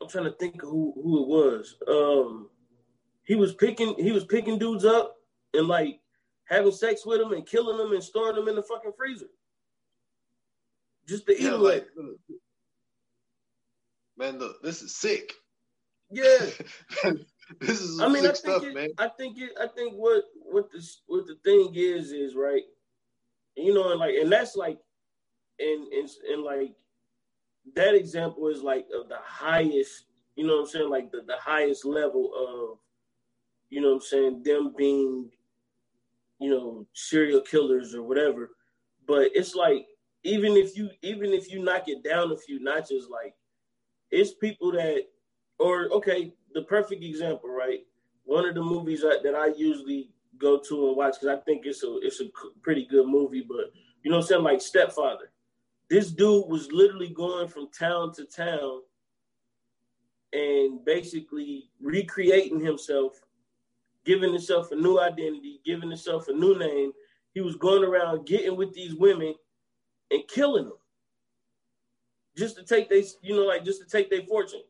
I'm 0.00 0.08
trying 0.08 0.24
to 0.24 0.32
think 0.32 0.60
who 0.60 0.92
who 0.96 1.22
it 1.22 1.28
was. 1.28 1.76
Um, 1.86 2.48
he 3.24 3.34
was 3.34 3.54
picking 3.54 3.94
he 3.94 4.12
was 4.12 4.24
picking 4.24 4.58
dudes 4.58 4.84
up 4.84 5.16
and 5.54 5.68
like 5.68 6.00
having 6.44 6.72
sex 6.72 7.06
with 7.06 7.18
them 7.20 7.32
and 7.32 7.46
killing 7.46 7.76
them 7.78 7.92
and 7.92 8.02
storing 8.02 8.36
them 8.36 8.48
in 8.48 8.56
the 8.56 8.62
fucking 8.62 8.92
freezer. 8.96 9.26
Just 11.08 11.26
to 11.26 11.32
eat 11.32 11.40
Yeah, 11.40 11.50
them. 11.50 11.62
like, 11.62 11.86
man, 14.16 14.38
look, 14.38 14.62
this 14.62 14.82
is 14.82 14.94
sick. 14.96 15.32
yeah. 16.10 16.38
this 17.60 17.80
is 17.80 18.00
I 18.00 18.08
mean, 18.08 18.18
I 18.24 18.32
think 18.32 18.36
stuff, 18.36 18.64
it, 18.64 18.74
man. 18.74 18.90
I 18.98 19.08
think 19.08 19.38
it. 19.38 19.50
I 19.60 19.66
think 19.66 19.94
what 19.94 20.24
what 20.34 20.70
the 20.70 20.86
what 21.06 21.26
the 21.26 21.36
thing 21.44 21.72
is 21.74 22.12
is 22.12 22.34
right. 22.34 22.62
You 23.56 23.74
know, 23.74 23.90
and 23.90 24.00
like, 24.00 24.14
and 24.14 24.30
that's 24.32 24.56
like, 24.56 24.78
and 25.58 25.92
and 25.92 26.08
and 26.30 26.42
like, 26.42 26.74
that 27.76 27.94
example 27.94 28.48
is 28.48 28.62
like 28.62 28.86
of 28.98 29.08
the 29.08 29.18
highest. 29.22 30.04
You 30.36 30.46
know 30.46 30.54
what 30.56 30.62
I'm 30.62 30.68
saying? 30.68 30.90
Like 30.90 31.10
the 31.10 31.22
the 31.26 31.36
highest 31.36 31.84
level 31.84 32.30
of, 32.34 32.78
you 33.72 33.80
know 33.80 33.88
what 33.88 33.94
I'm 33.94 34.00
saying, 34.02 34.42
them 34.42 34.74
being, 34.76 35.30
you 36.38 36.50
know, 36.50 36.86
serial 36.92 37.40
killers 37.40 37.94
or 37.94 38.02
whatever. 38.02 38.50
But 39.08 39.30
it's 39.34 39.54
like 39.54 39.86
even 40.24 40.58
if 40.58 40.76
you 40.76 40.90
even 41.00 41.32
if 41.32 41.50
you 41.50 41.64
knock 41.64 41.84
it 41.86 42.04
down 42.04 42.32
a 42.32 42.36
few 42.36 42.62
notches, 42.62 43.08
like 43.10 43.34
it's 44.10 44.34
people 44.34 44.72
that 44.72 45.04
or 45.58 45.88
okay, 45.90 46.34
the 46.52 46.62
perfect 46.62 47.02
example, 47.02 47.48
right? 47.48 47.80
One 48.24 48.46
of 48.46 48.54
the 48.54 48.62
movies 48.62 49.00
that, 49.00 49.22
that 49.24 49.34
I 49.34 49.46
usually 49.56 50.10
go 50.36 50.60
to 50.68 50.88
and 50.88 50.96
watch 50.96 51.14
because 51.18 51.38
I 51.38 51.40
think 51.40 51.64
it's 51.64 51.82
a 51.82 51.96
it's 52.02 52.20
a 52.20 52.26
pretty 52.60 52.84
good 52.84 53.06
movie, 53.06 53.44
but 53.48 53.72
you 54.02 54.10
know 54.10 54.18
what 54.18 54.24
I'm 54.24 54.28
saying, 54.28 54.42
like 54.42 54.60
Stepfather. 54.60 55.30
This 55.88 56.10
dude 56.10 56.46
was 56.46 56.70
literally 56.72 57.08
going 57.08 57.48
from 57.48 57.70
town 57.70 58.12
to 58.16 58.26
town 58.26 58.82
and 60.32 60.84
basically 60.84 61.70
recreating 61.80 62.60
himself, 62.60 63.20
giving 64.04 64.32
himself 64.32 64.70
a 64.72 64.76
new 64.76 64.98
identity, 64.98 65.60
giving 65.64 65.90
himself 65.90 66.28
a 66.28 66.32
new 66.32 66.58
name. 66.58 66.92
He 67.34 67.40
was 67.40 67.56
going 67.56 67.84
around 67.84 68.26
getting 68.26 68.56
with 68.56 68.74
these 68.74 68.94
women 68.94 69.34
and 70.10 70.28
killing 70.28 70.64
them 70.64 70.78
just 72.36 72.56
to 72.56 72.64
take 72.64 72.88
they 72.88 73.04
you 73.22 73.36
know 73.36 73.42
like 73.42 73.64
just 73.64 73.80
to 73.80 73.88
take 73.88 74.10
their 74.10 74.22
fortune. 74.22 74.62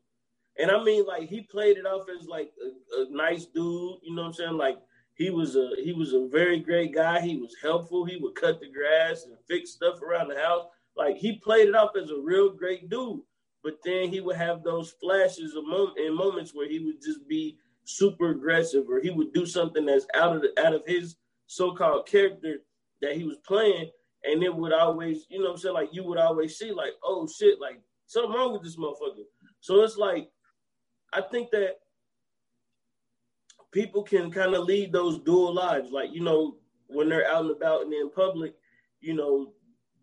And 0.58 0.70
I 0.70 0.82
mean, 0.82 1.06
like 1.06 1.28
he 1.28 1.42
played 1.42 1.78
it 1.78 1.86
off 1.86 2.06
as 2.08 2.26
like 2.26 2.52
a, 2.62 3.02
a 3.02 3.06
nice 3.10 3.46
dude. 3.46 3.98
You 4.02 4.14
know 4.14 4.22
what 4.22 4.28
I'm 4.28 4.34
saying? 4.34 4.56
Like 4.56 4.78
he 5.14 5.30
was 5.30 5.56
a 5.56 5.70
he 5.82 5.92
was 5.92 6.12
a 6.12 6.28
very 6.30 6.60
great 6.60 6.94
guy. 6.94 7.20
He 7.20 7.36
was 7.36 7.54
helpful. 7.62 8.04
He 8.04 8.16
would 8.16 8.34
cut 8.34 8.60
the 8.60 8.70
grass 8.70 9.24
and 9.24 9.36
fix 9.48 9.70
stuff 9.70 10.02
around 10.02 10.28
the 10.28 10.40
house. 10.40 10.66
Like 10.96 11.16
he 11.16 11.38
played 11.38 11.68
it 11.68 11.74
off 11.74 11.92
as 12.00 12.10
a 12.10 12.20
real 12.22 12.50
great 12.50 12.90
dude. 12.90 13.20
But 13.64 13.78
then 13.84 14.08
he 14.08 14.20
would 14.20 14.36
have 14.36 14.64
those 14.64 14.90
flashes 15.00 15.54
of 15.54 15.64
mom- 15.64 15.94
in 15.96 16.16
moments 16.16 16.52
where 16.52 16.68
he 16.68 16.80
would 16.80 17.00
just 17.00 17.26
be 17.28 17.56
super 17.84 18.30
aggressive, 18.30 18.84
or 18.88 19.00
he 19.00 19.10
would 19.10 19.32
do 19.32 19.46
something 19.46 19.86
that's 19.86 20.06
out 20.14 20.36
of 20.36 20.42
the, 20.42 20.64
out 20.64 20.74
of 20.74 20.82
his 20.86 21.16
so-called 21.46 22.06
character 22.06 22.58
that 23.00 23.16
he 23.16 23.24
was 23.24 23.36
playing, 23.46 23.90
and 24.24 24.42
it 24.42 24.54
would 24.54 24.72
always, 24.72 25.26
you 25.28 25.42
know, 25.42 25.50
I'm 25.50 25.58
saying, 25.58 25.74
like 25.74 25.90
you 25.92 26.04
would 26.04 26.18
always 26.18 26.56
see, 26.56 26.72
like, 26.72 26.92
oh 27.02 27.26
shit, 27.26 27.60
like 27.60 27.80
something 28.06 28.32
wrong 28.32 28.52
with 28.52 28.62
this 28.62 28.76
motherfucker. 28.76 29.24
So 29.60 29.82
it's 29.82 29.96
like 29.96 30.28
I 31.12 31.20
think 31.20 31.50
that 31.50 31.76
people 33.72 34.02
can 34.02 34.30
kind 34.30 34.54
of 34.54 34.64
lead 34.64 34.92
those 34.92 35.18
dual 35.18 35.54
lives. 35.54 35.90
Like, 35.90 36.12
you 36.12 36.22
know, 36.22 36.56
when 36.88 37.08
they're 37.08 37.30
out 37.30 37.42
and 37.42 37.50
about 37.50 37.82
and 37.82 37.92
in 37.92 38.10
public, 38.10 38.54
you 39.00 39.14
know, 39.14 39.52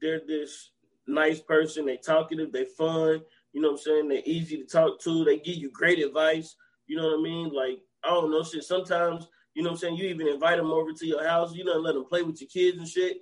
they're 0.01 0.21
this 0.25 0.71
nice 1.07 1.39
person, 1.39 1.85
they 1.85 1.97
talkative, 1.97 2.51
they 2.51 2.65
fun, 2.65 3.21
you 3.53 3.61
know 3.61 3.69
what 3.69 3.79
I'm 3.79 3.83
saying? 3.83 4.07
They're 4.09 4.21
easy 4.25 4.57
to 4.57 4.65
talk 4.65 4.99
to, 5.01 5.23
they 5.23 5.37
give 5.37 5.55
you 5.55 5.71
great 5.71 5.99
advice, 5.99 6.55
you 6.89 6.97
know 6.97 7.07
what 7.07 7.19
I 7.19 7.21
mean? 7.21 7.53
Like, 7.53 7.79
I 8.03 8.09
don't 8.09 8.31
know, 8.31 8.43
shit. 8.43 8.63
Sometimes, 8.63 9.27
you 9.53 9.63
know 9.63 9.69
what 9.69 9.75
I'm 9.75 9.79
saying, 9.79 9.95
you 9.95 10.07
even 10.07 10.27
invite 10.27 10.57
them 10.57 10.71
over 10.71 10.91
to 10.91 11.05
your 11.05 11.25
house, 11.25 11.53
you 11.53 11.63
know, 11.63 11.77
let 11.77 11.93
them 11.93 12.05
play 12.05 12.23
with 12.23 12.41
your 12.41 12.49
kids 12.49 12.77
and 12.77 12.87
shit. 12.87 13.19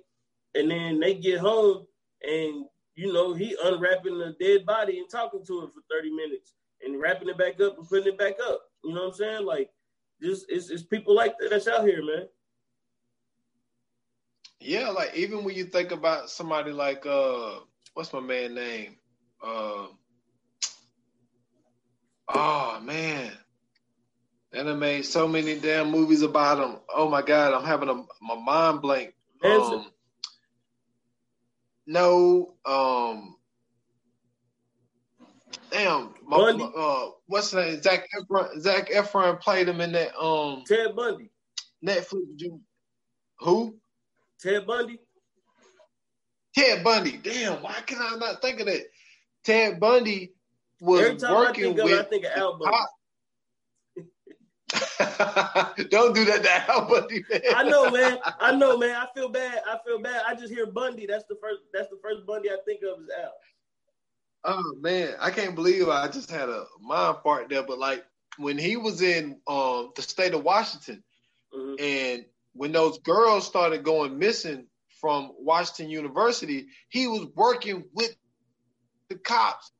And 0.54 0.70
then 0.70 0.98
they 0.98 1.14
get 1.14 1.38
home 1.38 1.86
and 2.22 2.64
you 2.98 3.12
know, 3.12 3.32
he 3.32 3.56
unwrapping 3.62 4.18
the 4.18 4.34
dead 4.40 4.66
body 4.66 4.98
and 4.98 5.08
talking 5.08 5.44
to 5.46 5.62
it 5.62 5.70
for 5.72 5.82
30 5.88 6.10
minutes 6.10 6.54
and 6.82 7.00
wrapping 7.00 7.28
it 7.28 7.38
back 7.38 7.60
up 7.60 7.78
and 7.78 7.88
putting 7.88 8.08
it 8.08 8.18
back 8.18 8.34
up. 8.44 8.62
You 8.82 8.92
know 8.92 9.02
what 9.02 9.10
I'm 9.10 9.14
saying? 9.14 9.46
Like, 9.46 9.70
just 10.20 10.46
it's, 10.48 10.68
it's 10.68 10.82
people 10.82 11.14
like 11.14 11.34
that 11.38 11.50
that's 11.50 11.68
out 11.68 11.86
here, 11.86 12.04
man. 12.04 12.26
Yeah, 14.58 14.88
like 14.88 15.14
even 15.14 15.44
when 15.44 15.54
you 15.54 15.64
think 15.64 15.92
about 15.92 16.28
somebody 16.28 16.72
like 16.72 17.06
uh 17.06 17.60
what's 17.94 18.12
my 18.12 18.18
man 18.18 18.54
name? 18.54 18.96
Uh 19.40 19.86
oh 22.34 22.80
man. 22.82 23.30
And 24.52 24.68
I 24.68 24.74
made 24.74 25.04
so 25.04 25.28
many 25.28 25.58
damn 25.58 25.90
movies 25.90 26.22
about 26.22 26.58
him. 26.58 26.76
Oh 26.94 27.08
my 27.08 27.22
god, 27.22 27.52
I'm 27.52 27.64
having 27.64 27.88
a 27.88 27.94
my 28.22 28.34
mind 28.34 28.80
blank. 28.80 29.14
Um, 29.44 29.90
no, 31.86 32.54
um 32.64 33.36
damn, 35.70 36.14
my, 36.26 36.36
Bundy? 36.38 36.64
uh 36.76 37.06
what's 37.26 37.50
the 37.50 37.62
name? 37.62 37.82
Zac 37.82 38.06
Efron 38.18 38.60
Zac 38.60 38.90
Efron 38.90 39.40
played 39.40 39.68
him 39.68 39.80
in 39.80 39.92
that 39.92 40.18
um 40.18 40.64
Ted 40.66 40.96
Bundy. 40.96 41.30
Netflix 41.84 42.60
who? 43.40 43.76
Ted 44.40 44.66
Bundy. 44.66 44.98
Ted 46.54 46.82
Bundy. 46.82 47.18
Damn, 47.22 47.62
why 47.62 47.80
can 47.86 47.98
I 48.00 48.16
not 48.16 48.42
think 48.42 48.60
of 48.60 48.66
that? 48.66 48.86
Ted 49.44 49.78
Bundy 49.78 50.32
was 50.80 51.22
working 51.22 51.26
I 51.26 51.52
think 51.52 51.76
with. 51.82 51.92
Of, 51.92 52.06
I 52.06 52.08
think 52.08 52.24
of 52.24 52.30
Al 52.36 52.58
Bundy. 52.58 52.76
Don't 55.90 56.14
do 56.14 56.24
that 56.26 56.42
to 56.42 56.70
Al 56.70 56.86
Bundy, 56.86 57.24
man. 57.30 57.40
I 57.56 57.62
know, 57.62 57.90
man. 57.90 58.18
I 58.38 58.54
know, 58.54 58.76
man. 58.76 58.94
I 58.94 59.06
feel 59.14 59.30
bad. 59.30 59.62
I 59.66 59.78
feel 59.86 60.00
bad. 60.00 60.22
I 60.26 60.34
just 60.34 60.52
hear 60.52 60.66
Bundy. 60.66 61.06
That's 61.06 61.24
the 61.24 61.36
first. 61.40 61.62
That's 61.72 61.88
the 61.88 61.98
first 62.02 62.26
Bundy 62.26 62.50
I 62.50 62.56
think 62.66 62.80
of 62.82 63.02
is 63.02 63.08
Al. 63.18 63.32
Oh 64.44 64.74
man, 64.80 65.14
I 65.20 65.30
can't 65.30 65.54
believe 65.54 65.88
I 65.88 66.08
just 66.08 66.30
had 66.30 66.48
a 66.48 66.64
mind 66.80 67.18
fart 67.22 67.48
there. 67.48 67.62
But 67.62 67.78
like 67.78 68.04
when 68.36 68.58
he 68.58 68.76
was 68.76 69.02
in 69.02 69.40
um, 69.46 69.92
the 69.96 70.02
state 70.02 70.34
of 70.34 70.44
Washington, 70.44 71.02
mm-hmm. 71.54 71.74
and 71.82 72.24
when 72.52 72.72
those 72.72 72.98
girls 72.98 73.46
started 73.46 73.82
going 73.82 74.18
missing 74.18 74.66
from 75.00 75.32
Washington 75.38 75.90
University, 75.90 76.66
he 76.88 77.06
was 77.06 77.26
working 77.34 77.84
with 77.94 78.14
the 79.08 79.16
cops, 79.16 79.72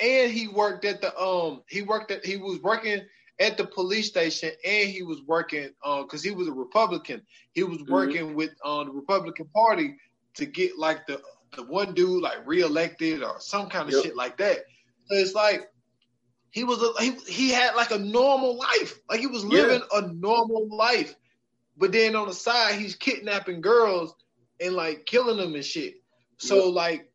and 0.00 0.30
he 0.30 0.48
worked 0.48 0.84
at 0.84 1.00
the 1.00 1.18
um 1.18 1.62
he 1.68 1.82
worked 1.82 2.10
at 2.10 2.24
he 2.24 2.36
was 2.36 2.60
working 2.60 3.00
at 3.40 3.56
the 3.56 3.66
police 3.66 4.08
station 4.08 4.50
and 4.64 4.90
he 4.90 5.02
was 5.02 5.20
working 5.26 5.70
because 5.82 6.24
uh, 6.24 6.28
he 6.28 6.30
was 6.30 6.48
a 6.48 6.52
Republican. 6.52 7.22
He 7.52 7.62
was 7.62 7.78
mm-hmm. 7.78 7.92
working 7.92 8.26
mm-hmm. 8.26 8.34
with 8.34 8.50
uh, 8.64 8.84
the 8.84 8.90
Republican 8.90 9.46
Party 9.54 9.96
to 10.34 10.46
get 10.46 10.78
like 10.78 11.06
the 11.06 11.20
the 11.56 11.64
one 11.64 11.92
dude 11.92 12.22
like 12.22 12.46
reelected 12.46 13.22
or 13.22 13.36
some 13.38 13.68
kind 13.68 13.88
of 13.88 13.94
yep. 13.94 14.04
shit 14.04 14.16
like 14.16 14.38
that. 14.38 14.58
So 15.06 15.16
it's 15.16 15.34
like 15.34 15.70
he 16.50 16.64
was 16.64 16.82
a, 16.82 17.02
he 17.02 17.12
he 17.26 17.50
had 17.50 17.74
like 17.74 17.90
a 17.90 17.98
normal 17.98 18.56
life, 18.56 18.98
like 19.08 19.20
he 19.20 19.26
was 19.26 19.44
living 19.44 19.82
yeah. 19.92 19.98
a 19.98 20.12
normal 20.12 20.68
life. 20.74 21.14
But 21.76 21.92
then 21.92 22.14
on 22.14 22.28
the 22.28 22.34
side, 22.34 22.74
he's 22.74 22.94
kidnapping 22.94 23.60
girls 23.60 24.14
and 24.60 24.74
like 24.74 25.06
killing 25.06 25.38
them 25.38 25.54
and 25.54 25.64
shit. 25.64 25.94
So 26.38 26.66
yep. 26.66 26.74
like 26.74 27.08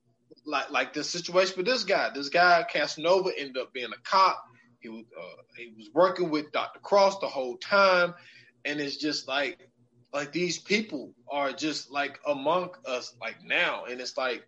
like 0.46 0.72
like 0.72 0.94
the 0.94 1.04
situation 1.04 1.56
with 1.58 1.66
this 1.66 1.84
guy, 1.84 2.10
this 2.14 2.30
guy 2.30 2.66
Casanova 2.72 3.32
ended 3.38 3.58
up 3.58 3.74
being 3.74 3.92
a 3.94 4.02
cop 4.04 4.44
he 4.88 4.98
was 4.98 5.06
uh, 5.18 5.42
he 5.58 5.74
was 5.76 5.90
working 5.94 6.30
with 6.30 6.52
Dr. 6.52 6.80
Cross 6.80 7.20
the 7.20 7.28
whole 7.28 7.58
time, 7.58 8.14
and 8.66 8.80
it's 8.80 8.98
just 8.98 9.28
like 9.28 9.70
like 10.14 10.32
these 10.32 10.58
people 10.58 11.14
are 11.30 11.52
just 11.52 11.92
like 11.92 12.20
among 12.28 12.72
us 12.86 13.16
like 13.20 13.44
now, 13.44 13.86
and 13.86 14.00
it's 14.00 14.18
like, 14.18 14.48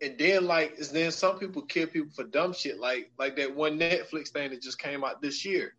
and 0.00 0.16
then 0.18 0.46
like 0.46 0.74
is 0.78 0.92
then 0.92 1.10
some 1.10 1.38
people 1.38 1.62
kill 1.62 1.86
people 1.86 2.10
for 2.14 2.24
dumb 2.24 2.52
shit 2.52 2.78
like 2.78 3.10
like 3.18 3.36
that 3.36 3.54
one 3.54 3.78
Netflix 3.78 4.28
thing 4.28 4.50
that 4.50 4.62
just 4.62 4.78
came 4.78 5.04
out 5.04 5.20
this 5.20 5.44
year. 5.44 5.74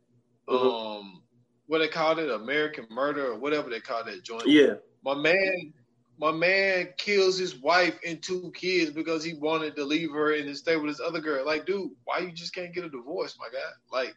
Mm-hmm. 0.50 0.68
Um, 0.68 1.24
what 1.68 1.80
they 1.80 1.88
called 1.88 2.20
it, 2.20 2.30
American 2.30 2.86
Murder 2.90 3.32
or 3.32 3.40
whatever 3.40 3.70
they 3.70 3.80
called 3.80 4.08
that 4.08 4.24
joint. 4.24 4.48
Yeah, 4.48 4.76
my 5.04 5.16
man 5.16 5.74
my 6.20 6.32
man 6.32 6.90
kills 6.98 7.38
his 7.38 7.56
wife 7.56 8.00
and 8.06 8.22
two 8.22 8.52
kids 8.56 8.92
because 8.92 9.24
he 9.24 9.34
wanted 9.34 9.76
to 9.76 9.84
leave 9.84 10.12
her 10.12 10.36
and 10.36 10.56
stay 10.56 10.76
with 10.76 10.90
his 10.90 11.02
other 11.02 11.20
girl. 11.20 11.46
Like, 11.46 11.66
dude, 11.66 11.92
why 12.04 12.20
you 12.20 12.32
just 12.32 12.54
can't 12.54 12.74
get 12.74 12.84
a 12.84 12.90
divorce, 12.90 13.38
my 13.40 13.48
guy? 13.52 13.60
Like, 13.92 14.16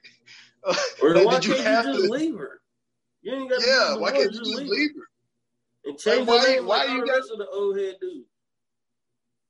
or 1.03 1.15
like, 1.15 1.27
why 1.27 1.35
did 1.35 1.47
you 1.47 1.55
can't 1.55 1.67
have 1.67 1.87
you 1.87 1.93
just 1.93 2.05
to 2.05 2.11
leave 2.11 2.37
her? 2.37 2.61
You 3.23 3.35
ain't 3.35 3.51
got 3.51 3.61
to. 3.61 3.67
yeah. 3.67 3.97
Why 3.97 4.11
can't 4.13 4.33
you 4.33 4.39
just 4.39 4.55
leave, 4.55 4.69
leave 4.69 4.91
her? 4.97 5.09
And 5.87 5.99
change 5.99 6.29
like, 6.29 6.39
why, 6.39 6.53
name 6.53 6.67
why 6.67 6.85
like 6.85 6.91
you 6.91 7.07
got 7.07 7.19
of 7.19 7.39
the 7.39 7.49
old 7.53 7.79
head 7.79 7.97
dude? 8.01 8.25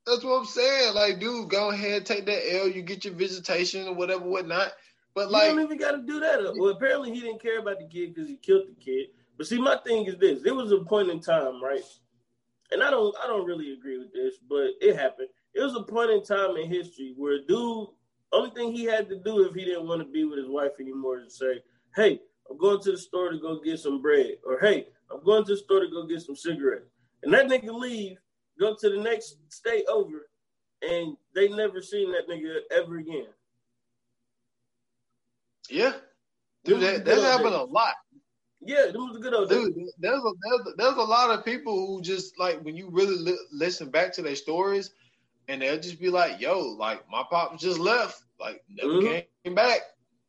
That's 0.07 0.23
what 0.23 0.39
I'm 0.39 0.45
saying. 0.45 0.95
Like, 0.95 1.19
dude, 1.19 1.49
go 1.49 1.71
ahead, 1.71 2.05
take 2.05 2.27
that 2.27 2.55
L. 2.55 2.69
You 2.69 2.83
get 2.83 3.05
your 3.05 3.15
visitation 3.15 3.89
or 3.89 3.95
whatever, 3.95 4.25
whatnot. 4.25 4.73
But 5.15 5.31
like, 5.31 5.51
you 5.51 5.57
don't 5.57 5.65
even 5.65 5.79
got 5.79 5.93
to 5.93 6.03
do 6.03 6.21
that. 6.21 6.55
Well, 6.57 6.71
apparently 6.71 7.13
he 7.13 7.21
didn't 7.21 7.41
care 7.41 7.61
about 7.61 7.79
the 7.79 7.87
kid 7.87 8.15
because 8.15 8.29
he 8.29 8.37
killed 8.37 8.65
the 8.69 8.85
kid. 8.85 9.09
But 9.39 9.47
see, 9.47 9.61
my 9.61 9.77
thing 9.85 10.07
is 10.07 10.19
this: 10.19 10.43
there 10.43 10.55
was 10.55 10.73
a 10.73 10.79
point 10.79 11.09
in 11.09 11.21
time, 11.21 11.63
right? 11.63 11.83
And 12.75 12.83
I 12.83 12.91
don't 12.91 13.15
I 13.23 13.27
don't 13.29 13.47
really 13.47 13.73
agree 13.73 13.99
with 13.99 14.13
this, 14.13 14.35
but 14.49 14.73
it 14.81 14.97
happened. 14.97 15.29
It 15.55 15.63
was 15.63 15.77
a 15.77 15.83
point 15.83 16.11
in 16.11 16.23
time 16.25 16.57
in 16.57 16.69
history 16.69 17.15
where 17.17 17.35
a 17.35 17.47
dude 17.47 17.89
only 18.33 18.51
thing 18.51 18.73
he 18.73 18.85
had 18.85 19.09
to 19.09 19.17
do 19.21 19.45
if 19.45 19.55
he 19.55 19.65
didn't 19.65 19.87
want 19.87 20.03
to 20.03 20.09
be 20.09 20.25
with 20.25 20.39
his 20.39 20.49
wife 20.49 20.73
anymore 20.81 21.21
is 21.21 21.39
to 21.39 21.45
say, 21.45 21.63
Hey, 21.95 22.21
I'm 22.51 22.59
going 22.59 22.83
to 22.83 22.91
the 22.91 22.99
store 22.99 23.31
to 23.31 23.39
go 23.39 23.61
get 23.61 23.79
some 23.79 24.03
bread, 24.03 24.33
or 24.45 24.59
hey, 24.59 24.89
I'm 25.11 25.25
going 25.25 25.45
to 25.45 25.53
the 25.53 25.57
store 25.57 25.81
to 25.81 25.89
go 25.89 26.07
get 26.07 26.21
some 26.21 26.37
cigarettes. 26.37 26.91
And 27.23 27.33
that 27.33 27.47
nigga 27.47 27.73
leave, 27.73 28.19
go 28.59 28.77
to 28.79 28.91
the 28.91 28.99
next 28.99 29.37
state 29.49 29.85
over, 29.89 30.29
and 30.83 31.17
they 31.35 31.49
never 31.49 31.81
seen 31.81 32.13
that 32.13 32.29
nigga 32.29 32.59
ever 32.77 32.99
again. 32.99 33.29
Yeah. 35.71 35.93
Dude, 36.65 36.81
that, 36.81 37.05
that 37.05 37.19
happened 37.19 37.55
a 37.55 37.65
lot. 37.65 37.95
Yeah, 38.67 38.91
them 38.93 39.09
was 39.09 39.17
a 39.17 39.21
good 39.21 39.35
old 39.35 39.49
dude. 39.49 39.75
There's 39.99 40.19
a, 40.19 40.33
there's 40.43 40.61
a 40.67 40.77
there's 40.77 40.97
a 40.97 41.03
lot 41.03 41.31
of 41.31 41.45
people 41.45 41.87
who 41.87 42.03
just 42.03 42.39
like 42.39 42.61
when 42.63 42.77
you 42.77 42.89
really 42.91 43.17
li- 43.17 43.47
listen 43.53 43.91
back 43.91 44.13
to 44.15 44.23
their 44.23 44.37
stories, 44.37 44.91
and 45.49 45.61
they'll 45.61 45.81
just 45.81 46.01
be 46.01 46.09
like, 46.09 46.41
"Yo, 46.41 46.61
like 46.61 47.09
my 47.11 47.23
pop 47.31 47.59
just 47.59 47.79
left, 47.79 48.23
like 48.41 48.63
never 48.69 48.93
mm-hmm. 48.93 49.21
came 49.45 49.55
back." 49.55 49.81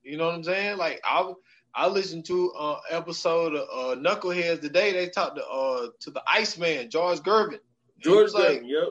You 0.03 0.17
know 0.17 0.25
what 0.25 0.35
I'm 0.35 0.43
saying? 0.43 0.77
Like 0.77 1.01
I 1.03 1.33
I 1.73 1.87
listened 1.87 2.25
to 2.25 2.51
uh 2.51 2.79
episode 2.89 3.55
of 3.55 3.97
uh, 3.97 4.01
Knuckleheads 4.01 4.61
today. 4.61 4.91
They 4.91 5.09
talked 5.09 5.37
to 5.37 5.45
uh 5.45 5.87
to 6.01 6.11
the 6.11 6.23
Iceman 6.27 6.89
George 6.89 7.19
Gervin. 7.19 7.59
George 7.99 8.33
like, 8.33 8.61
yep. 8.65 8.89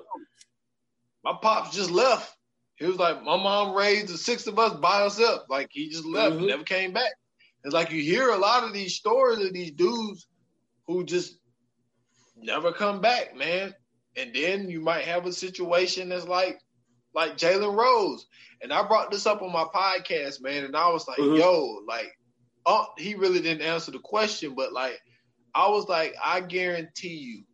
My 1.23 1.35
pops 1.41 1.75
just 1.75 1.91
left. 1.91 2.37
He 2.77 2.87
was 2.87 2.97
like, 2.97 3.23
my 3.23 3.37
mom 3.37 3.75
raised 3.77 4.09
the 4.09 4.19
six 4.19 4.47
of 4.47 4.59
us 4.59 4.75
by 4.75 5.03
herself. 5.05 5.43
Like 5.49 5.69
he 5.71 5.89
just 5.89 6.05
left, 6.05 6.37
mm-hmm. 6.37 6.47
never 6.47 6.65
came 6.65 6.93
back. 6.93 7.13
It's 7.65 7.75
like 7.75 7.91
you 7.91 8.03
hear 8.03 8.29
a 8.31 8.39
lot 8.39 8.65
of 8.65 8.73
these 8.73 8.95
stories 8.95 9.39
of 9.39 9.53
these 9.53 9.73
dudes 9.73 10.27
who 10.87 11.05
just 11.05 11.39
never 12.37 12.73
come 12.73 13.01
back, 13.01 13.37
man. 13.37 13.75
And 14.17 14.33
then 14.35 14.69
you 14.69 14.81
might 14.81 15.05
have 15.05 15.27
a 15.27 15.33
situation 15.33 16.11
that's 16.11 16.27
like 16.27 16.61
like 17.15 17.37
Jalen 17.37 17.77
Rose. 17.77 18.27
And 18.61 18.73
I 18.73 18.87
brought 18.87 19.11
this 19.11 19.27
up 19.27 19.43
on 19.43 19.53
my 19.53 19.65
podcast, 19.65 20.43
man, 20.43 20.65
and 20.65 20.77
I 20.77 20.89
was 20.91 21.07
like, 21.07 21.19
mm-hmm. 21.19 21.37
yo, 21.37 21.83
like, 21.87 22.13
oh, 22.67 22.87
he 22.99 23.15
really 23.15 23.41
didn't 23.41 23.67
answer 23.67 23.91
the 23.91 23.99
question, 23.99 24.55
but 24.55 24.73
like, 24.73 25.01
I 25.55 25.69
was 25.69 25.89
like, 25.89 26.15
I 26.23 26.41
guarantee 26.41 27.17
you, 27.17 27.45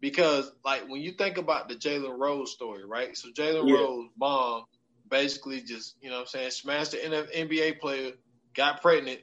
because 0.00 0.50
like 0.64 0.88
when 0.88 1.00
you 1.00 1.12
think 1.12 1.38
about 1.38 1.68
the 1.68 1.76
Jalen 1.76 2.18
Rose 2.18 2.52
story, 2.52 2.84
right? 2.84 3.16
So 3.16 3.28
Jalen 3.30 3.68
yeah. 3.68 3.74
Rose 3.74 4.08
mom 4.18 4.64
basically 5.08 5.60
just, 5.60 5.96
you 6.00 6.08
know 6.08 6.16
what 6.16 6.22
I'm 6.22 6.26
saying, 6.26 6.50
smashed 6.50 6.92
the 6.92 6.98
NBA 6.98 7.80
player, 7.80 8.12
got 8.54 8.80
pregnant, 8.80 9.20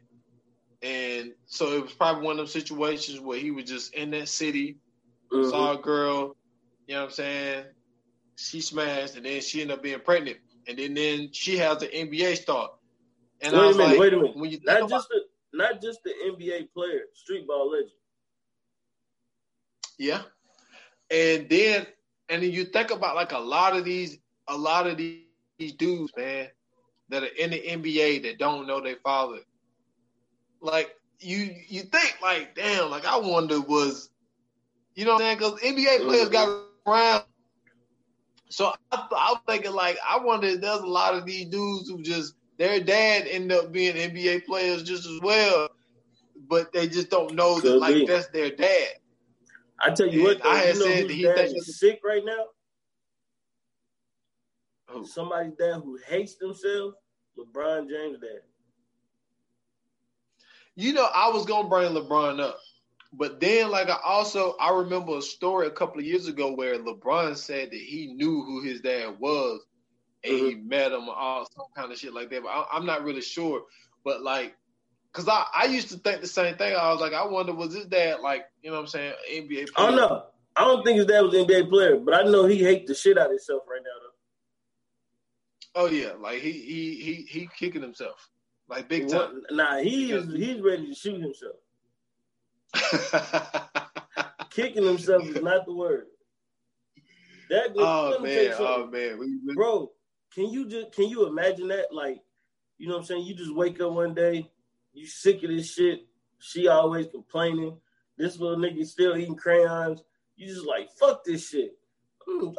and 0.82 1.34
so 1.46 1.74
it 1.74 1.84
was 1.84 1.94
probably 1.94 2.24
one 2.24 2.34
of 2.34 2.38
those 2.38 2.54
situations 2.54 3.20
where 3.20 3.40
he 3.40 3.52
was 3.52 3.66
just 3.66 3.94
in 3.94 4.12
that 4.12 4.28
city, 4.30 4.78
mm-hmm. 5.32 5.50
saw 5.50 5.74
a 5.74 5.82
girl, 5.82 6.36
you 6.88 6.94
know 6.96 7.02
what 7.02 7.08
I'm 7.08 7.14
saying? 7.14 7.66
She 8.36 8.62
smashed, 8.62 9.16
and 9.16 9.26
then 9.26 9.42
she 9.42 9.62
ended 9.62 9.78
up 9.78 9.84
being 9.84 10.00
pregnant, 10.00 10.38
and 10.68 10.78
then 10.78 10.94
then 10.94 11.30
she 11.32 11.58
has 11.58 11.80
the 11.80 11.88
NBA 11.88 12.38
start. 12.38 12.72
And 13.42 13.54
wait 13.54 13.60
I 13.60 13.66
was 13.66 13.76
a 13.76 13.80
minute, 13.80 13.92
like, 13.92 14.00
wait 14.00 14.14
a 14.14 14.18
minute. 14.18 14.38
When 14.38 14.52
you 14.52 14.60
not 14.64 14.90
just 14.90 15.10
the 15.10 15.22
not 15.54 15.82
just 15.82 16.04
the 16.04 16.14
NBA 16.30 16.72
player, 16.74 17.02
street 17.14 17.48
ball 17.48 17.72
legend. 17.72 17.92
Yeah, 19.98 20.22
and 21.10 21.50
then 21.50 21.88
and 22.30 22.44
then 22.44 22.52
you 22.52 22.66
think 22.66 22.92
about 22.92 23.16
like 23.16 23.32
a 23.32 23.40
lot 23.40 23.76
of 23.76 23.84
these 23.84 24.20
a 24.48 24.56
lot 24.56 24.86
of 24.86 24.98
these, 24.98 25.24
these 25.58 25.74
dudes, 25.74 26.14
man, 26.16 26.48
that 27.10 27.24
are 27.24 27.36
in 27.40 27.50
the 27.50 27.62
NBA 27.62 28.22
that 28.24 28.38
don't 28.38 28.68
know 28.68 28.80
their 28.80 28.98
father 28.98 29.40
like 30.68 30.95
you 31.20 31.55
you 31.68 31.82
think 31.82 32.18
like 32.22 32.53
damn 32.55 32.91
like 32.91 33.05
I 33.05 33.18
wonder 33.18 33.59
was 33.59 34.09
you 34.95 35.05
know 35.05 35.13
what 35.13 35.24
I'm 35.24 35.38
saying 35.39 35.55
because 35.55 35.61
NBA 35.61 36.05
players 36.07 36.30
got 36.30 36.63
around. 36.86 37.24
So 38.49 38.74
I, 38.91 39.07
I 39.11 39.32
was 39.32 39.41
thinking 39.47 39.74
like 39.74 39.97
I 40.07 40.20
wonder 40.20 40.47
if 40.47 40.61
there's 40.61 40.82
a 40.82 40.88
lot 40.88 41.15
of 41.15 41.26
these 41.26 41.45
dudes 41.45 41.89
who 41.89 42.01
just 42.01 42.36
their 42.57 42.80
dad 42.80 43.28
end 43.28 43.51
up 43.51 43.72
being 43.72 43.95
NBA 43.95 44.45
players 44.45 44.84
just 44.84 45.05
as 45.05 45.20
well, 45.22 45.70
but 46.47 46.72
they 46.74 46.88
just 46.88 47.09
don't 47.09 47.34
know 47.34 47.59
that 47.59 47.78
like 47.78 47.93
be. 47.93 48.05
that's 48.05 48.28
their 48.28 48.51
dad. 48.51 48.88
I 49.80 49.91
tell 49.91 50.07
you 50.07 50.20
and 50.20 50.24
what, 50.24 50.43
though, 50.43 50.49
I 50.49 50.57
had 50.57 50.76
you 50.76 50.80
know 50.80 50.86
said 50.88 51.09
he 51.09 51.24
dad 51.24 51.39
is 51.55 51.80
sick 51.80 51.99
right 52.03 52.24
now. 52.26 52.45
Who? 54.89 55.05
Somebody's 55.05 55.53
dad 55.59 55.82
who 55.84 55.99
hates 56.07 56.36
themselves. 56.36 56.95
LeBron 57.38 57.88
James' 57.88 58.18
dad. 58.20 58.41
You 60.78 60.94
know, 60.94 61.10
I 61.12 61.30
was 61.30 61.48
gonna 61.48 61.68
bring 61.68 61.92
LeBron 61.92 62.40
up, 62.40 62.60
but 63.12 63.40
then 63.40 63.72
like 63.72 63.90
I 63.90 63.98
also 64.06 64.56
I 64.60 64.72
remember 64.72 65.18
a 65.18 65.22
story 65.24 65.66
a 65.66 65.72
couple 65.72 66.00
of 66.00 66.06
years 66.06 66.28
ago 66.28 66.54
where 66.54 66.78
LeBron 66.78 67.36
said 67.36 67.72
that 67.72 67.80
he 67.80 68.14
knew 68.14 68.44
who 68.44 68.62
his 68.62 68.82
dad 68.82 69.16
was 69.20 69.62
and 70.24 70.34
mm-hmm. 70.34 70.46
he 70.46 70.56
met 70.56 70.92
him 70.92 71.10
or 71.10 71.16
all 71.16 71.48
some 71.56 71.66
kind 71.76 71.92
of 71.92 71.98
shit 71.98 72.14
like 72.14 72.30
that. 72.30 72.44
But 72.44 72.50
I, 72.50 72.78
am 72.78 72.86
not 72.86 73.04
really 73.04 73.24
sure. 73.24 73.64
But 74.06 74.22
like, 74.22 74.56
cause 75.14 75.28
I 75.28 75.46
I 75.52 75.66
used 75.66 75.90
to 75.90 75.98
think 75.98 76.22
the 76.22 76.28
same 76.28 76.56
thing. 76.58 76.76
I 76.76 76.92
was 76.92 77.02
like, 77.02 77.14
I 77.14 77.26
wonder 77.26 77.54
was 77.54 77.74
his 77.74 77.88
dad 77.88 78.20
like 78.20 78.46
you 78.62 78.70
know 78.70 78.76
what 78.76 78.82
I'm 78.82 78.88
saying 78.88 79.14
NBA? 79.34 79.48
Player? 79.50 79.66
I 79.78 79.86
don't 79.88 79.96
know. 79.96 80.26
I 80.56 80.64
don't 80.64 80.86
think 80.86 80.98
his 80.98 81.08
dad 81.08 81.22
was 81.22 81.34
an 81.34 81.48
NBA 81.48 81.70
player, 81.70 81.98
but 81.98 82.14
I 82.14 82.22
know 82.22 82.46
he 82.46 82.60
hates 82.60 82.88
the 82.88 82.94
shit 82.94 83.18
out 83.18 83.26
of 83.26 83.32
himself 83.32 83.64
right 83.68 83.82
now 83.84 83.90
though. 84.04 85.82
Oh 85.82 85.88
yeah, 85.88 86.14
like 86.20 86.40
he 86.40 86.52
he 86.52 86.96
he 87.02 87.14
he 87.28 87.50
kicking 87.58 87.82
himself. 87.82 88.30
Like 88.70 88.89
big 88.89 89.07
time. 89.07 89.43
Nah, 89.51 89.78
he's 89.78 90.26
he's 90.34 90.61
ready 90.61 90.88
to 90.88 90.95
shoot 90.95 91.22
himself. 91.22 91.55
Kicking 94.49 94.86
himself 94.86 95.24
is 95.24 95.41
not 95.41 95.65
the 95.65 95.74
word. 95.74 96.07
That 97.49 97.72
oh, 97.78 98.15
oh 98.18 98.22
man, 98.22 98.53
oh 98.59 98.88
man, 98.88 99.55
bro. 99.55 99.91
can 100.34 100.49
you 100.49 100.68
just 100.68 100.91
can 100.91 101.07
you 101.07 101.28
imagine 101.28 101.70
that? 101.70 101.93
Like, 101.93 102.20
you 102.78 102.88
know 102.88 102.95
what 102.95 103.01
I'm 103.01 103.05
saying? 103.05 103.26
You 103.26 103.36
just 103.36 103.55
wake 103.55 103.80
up 103.80 103.93
one 103.93 104.13
day, 104.13 104.49
you 104.93 105.07
sick 105.07 105.43
of 105.43 105.49
this 105.49 105.74
shit. 105.74 106.01
She 106.39 106.68
always 106.68 107.07
complaining. 107.07 107.78
This 108.18 108.38
little 108.38 108.57
nigga 108.57 108.86
still 108.86 109.15
eating 109.15 109.36
crayons. 109.36 110.03
You 110.36 110.47
just 110.47 110.65
like 110.65 110.89
fuck 110.99 111.24
this 111.24 111.49
shit. 111.49 111.78
I'm, 112.28 112.53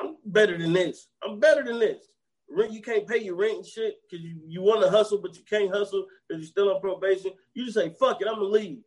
I'm 0.00 0.16
better 0.24 0.56
than 0.56 0.72
this. 0.72 1.08
I'm 1.22 1.38
better 1.38 1.62
than 1.62 1.78
this. 1.78 2.08
Rent, 2.50 2.72
you 2.72 2.82
can't 2.82 3.06
pay 3.06 3.18
your 3.18 3.36
rent 3.36 3.58
and 3.58 3.66
shit 3.66 3.96
because 4.02 4.24
you, 4.24 4.36
you 4.46 4.60
want 4.60 4.82
to 4.82 4.90
hustle, 4.90 5.18
but 5.18 5.36
you 5.36 5.42
can't 5.48 5.72
hustle 5.72 6.06
because 6.28 6.42
you're 6.42 6.50
still 6.50 6.74
on 6.74 6.80
probation. 6.80 7.30
You 7.54 7.64
just 7.64 7.76
say, 7.76 7.94
fuck 7.98 8.20
it, 8.20 8.28
I'm 8.28 8.36
going 8.40 8.52
to 8.52 8.58
leave. 8.58 8.78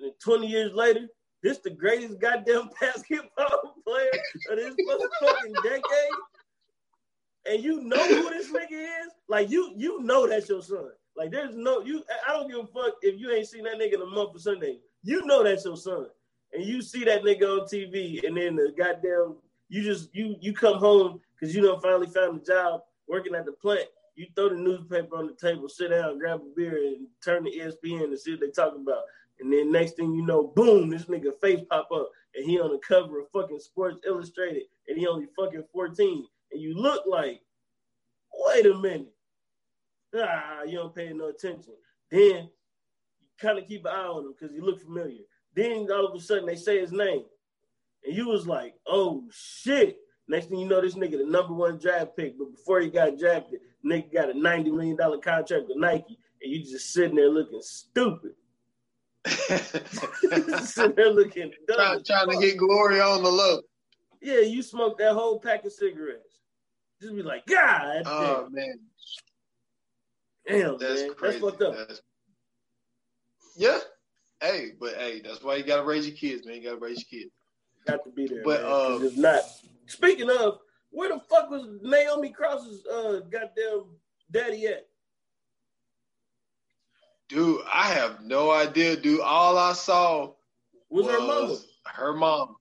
And 0.00 0.12
20 0.22 0.46
years 0.46 0.72
later, 0.72 1.08
this 1.42 1.58
the 1.58 1.70
greatest 1.70 2.20
goddamn 2.20 2.70
basketball 2.80 3.76
player 3.86 4.10
of 4.50 4.56
this 4.56 4.74
motherfucking 4.74 5.62
decade. 5.62 5.82
And 7.46 7.62
you 7.62 7.82
know 7.82 8.04
who 8.06 8.30
this 8.30 8.50
nigga 8.50 8.72
is? 8.72 9.12
Like 9.28 9.50
you 9.50 9.72
you 9.76 10.02
know 10.02 10.26
that's 10.26 10.48
your 10.48 10.62
son. 10.62 10.90
Like 11.16 11.30
there's 11.30 11.54
no 11.54 11.80
you 11.80 12.02
I 12.28 12.32
don't 12.32 12.50
give 12.50 12.58
a 12.58 12.66
fuck 12.66 12.94
if 13.02 13.18
you 13.18 13.30
ain't 13.30 13.46
seen 13.46 13.64
that 13.64 13.78
nigga 13.78 13.94
in 13.94 14.02
a 14.02 14.06
month 14.06 14.34
or 14.34 14.38
Sunday. 14.38 14.78
You 15.02 15.24
know 15.24 15.42
that's 15.42 15.64
your 15.64 15.76
son. 15.76 16.06
And 16.52 16.64
you 16.64 16.82
see 16.82 17.04
that 17.04 17.22
nigga 17.22 17.44
on 17.44 17.66
TV 17.66 18.26
and 18.26 18.36
then 18.36 18.56
the 18.56 18.72
goddamn 18.76 19.36
you 19.68 19.82
just 19.82 20.14
you 20.14 20.36
you 20.40 20.52
come 20.52 20.78
home 20.78 21.20
because 21.38 21.54
you 21.54 21.62
don't 21.62 21.82
finally 21.82 22.06
found 22.06 22.40
a 22.40 22.44
job 22.44 22.80
working 23.08 23.34
at 23.34 23.46
the 23.46 23.52
plant. 23.52 23.88
You 24.16 24.26
throw 24.34 24.48
the 24.48 24.56
newspaper 24.56 25.16
on 25.16 25.28
the 25.28 25.34
table, 25.34 25.68
sit 25.68 25.90
down, 25.90 26.18
grab 26.18 26.40
a 26.40 26.54
beer, 26.56 26.76
and 26.76 27.06
turn 27.24 27.44
the 27.44 27.50
ESPN 27.50 28.04
and 28.04 28.18
see 28.18 28.32
what 28.32 28.40
they 28.40 28.50
talking 28.50 28.82
about. 28.82 29.04
And 29.40 29.52
then 29.52 29.70
next 29.70 29.92
thing 29.92 30.12
you 30.12 30.26
know, 30.26 30.52
boom, 30.56 30.90
this 30.90 31.04
nigga 31.04 31.30
face 31.40 31.60
pop 31.70 31.88
up, 31.92 32.10
and 32.34 32.44
he 32.44 32.58
on 32.58 32.72
the 32.72 32.78
cover 32.78 33.20
of 33.20 33.30
fucking 33.32 33.60
Sports 33.60 34.00
Illustrated, 34.04 34.64
and 34.88 34.98
he 34.98 35.06
only 35.06 35.26
fucking 35.38 35.64
14. 35.72 36.26
And 36.50 36.60
you 36.60 36.74
look 36.74 37.04
like, 37.06 37.40
wait 38.34 38.66
a 38.66 38.74
minute. 38.74 39.12
Ah, 40.16 40.62
you 40.64 40.78
don't 40.78 40.94
pay 40.94 41.12
no 41.12 41.28
attention. 41.28 41.74
Then 42.10 42.20
you 42.20 42.48
kind 43.40 43.58
of 43.58 43.68
keep 43.68 43.84
an 43.84 43.92
eye 43.92 44.06
on 44.06 44.24
him 44.24 44.34
because 44.38 44.54
he 44.54 44.60
look 44.60 44.82
familiar. 44.82 45.22
Then 45.54 45.86
all 45.92 46.06
of 46.06 46.14
a 46.14 46.20
sudden 46.20 46.46
they 46.46 46.56
say 46.56 46.80
his 46.80 46.92
name. 46.92 47.24
And 48.04 48.16
you 48.16 48.28
was 48.28 48.46
like, 48.46 48.74
oh 48.86 49.24
shit. 49.30 49.98
Next 50.28 50.46
thing 50.46 50.58
you 50.58 50.68
know, 50.68 50.80
this 50.80 50.94
nigga 50.94 51.18
the 51.18 51.26
number 51.26 51.54
one 51.54 51.78
draft 51.78 52.16
pick. 52.16 52.38
But 52.38 52.52
before 52.52 52.80
he 52.80 52.88
got 52.88 53.18
drafted, 53.18 53.60
nigga 53.84 54.12
got 54.12 54.30
a 54.30 54.34
$90 54.34 54.64
million 54.72 54.96
contract 54.96 55.68
with 55.68 55.76
Nike. 55.76 56.18
And 56.42 56.52
you 56.52 56.62
just 56.62 56.92
sitting 56.92 57.16
there 57.16 57.30
looking 57.30 57.60
stupid. 57.62 58.32
sitting 59.26 60.94
there 60.94 61.10
looking 61.10 61.52
dumb. 61.66 61.76
Trying, 61.76 62.04
trying 62.04 62.30
to 62.30 62.46
get 62.46 62.58
glory 62.58 63.00
on 63.00 63.22
the 63.22 63.30
low. 63.30 63.60
Yeah, 64.20 64.40
you 64.40 64.62
smoked 64.62 64.98
that 64.98 65.14
whole 65.14 65.40
pack 65.40 65.64
of 65.64 65.72
cigarettes. 65.72 66.40
Just 67.00 67.14
be 67.14 67.22
like, 67.22 67.46
God. 67.46 68.02
Oh, 68.06 68.42
damn. 68.44 68.52
man. 68.52 68.80
Damn, 70.46 70.78
that's 70.78 71.02
man. 71.02 71.14
Crazy. 71.14 71.38
That's 71.38 71.50
fucked 71.50 71.62
up. 71.62 71.76
That's... 71.76 72.02
Yeah. 73.56 73.78
Hey, 74.40 74.72
but 74.78 74.94
hey, 74.94 75.20
that's 75.20 75.42
why 75.42 75.56
you 75.56 75.64
gotta 75.64 75.84
raise 75.84 76.06
your 76.06 76.16
kids, 76.16 76.46
man. 76.46 76.56
You 76.56 76.64
gotta 76.64 76.76
raise 76.76 77.04
your 77.10 77.20
kids 77.20 77.32
got 77.88 78.04
to 78.04 78.10
be 78.10 78.26
there. 78.26 78.42
But 78.44 78.62
man, 78.62 78.70
uh, 78.70 78.98
if 79.02 79.16
not, 79.16 79.42
speaking 79.88 80.30
of, 80.30 80.58
where 80.90 81.08
the 81.08 81.20
fuck 81.20 81.50
was 81.50 81.66
Naomi 81.82 82.30
Cross's 82.30 82.86
uh, 82.86 83.20
goddamn 83.30 83.86
daddy 84.30 84.66
at? 84.66 84.86
Dude, 87.28 87.60
I 87.72 87.88
have 87.88 88.22
no 88.22 88.50
idea, 88.50 88.96
dude. 88.96 89.20
All 89.20 89.58
I 89.58 89.74
saw 89.74 90.32
was, 90.88 91.06
was 91.06 91.14
her 91.14 91.20
mom. 91.20 91.58
Her 91.84 92.12
mom. 92.14 92.56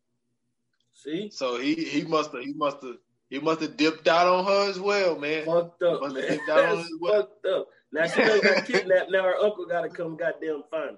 See? 0.93 1.29
So 1.31 1.57
he 1.57 1.75
he 1.75 2.03
must 2.03 2.33
have 2.33 2.41
he 2.41 2.53
must 2.53 2.81
have 2.81 2.97
he 3.29 3.39
must 3.39 3.61
have 3.61 3.77
dipped 3.77 4.07
out 4.07 4.27
on 4.27 4.45
her 4.45 4.69
as 4.69 4.79
well, 4.79 5.17
man. 5.17 5.45
Fucked 5.45 5.83
up, 5.83 6.01
man. 6.01 6.13
Dipped 6.13 6.49
out 6.49 6.77
on 6.77 6.85
well. 6.99 7.21
fucked 7.21 7.45
up. 7.45 7.67
Now 7.93 8.07
she 8.07 8.21
done 8.21 8.41
got 8.41 8.65
kidnapped. 8.65 9.11
Now 9.11 9.23
her 9.23 9.37
uncle 9.37 9.65
got 9.65 9.83
to 9.83 9.89
come 9.89 10.17
goddamn 10.17 10.63
find 10.69 10.91
her. 10.91 10.97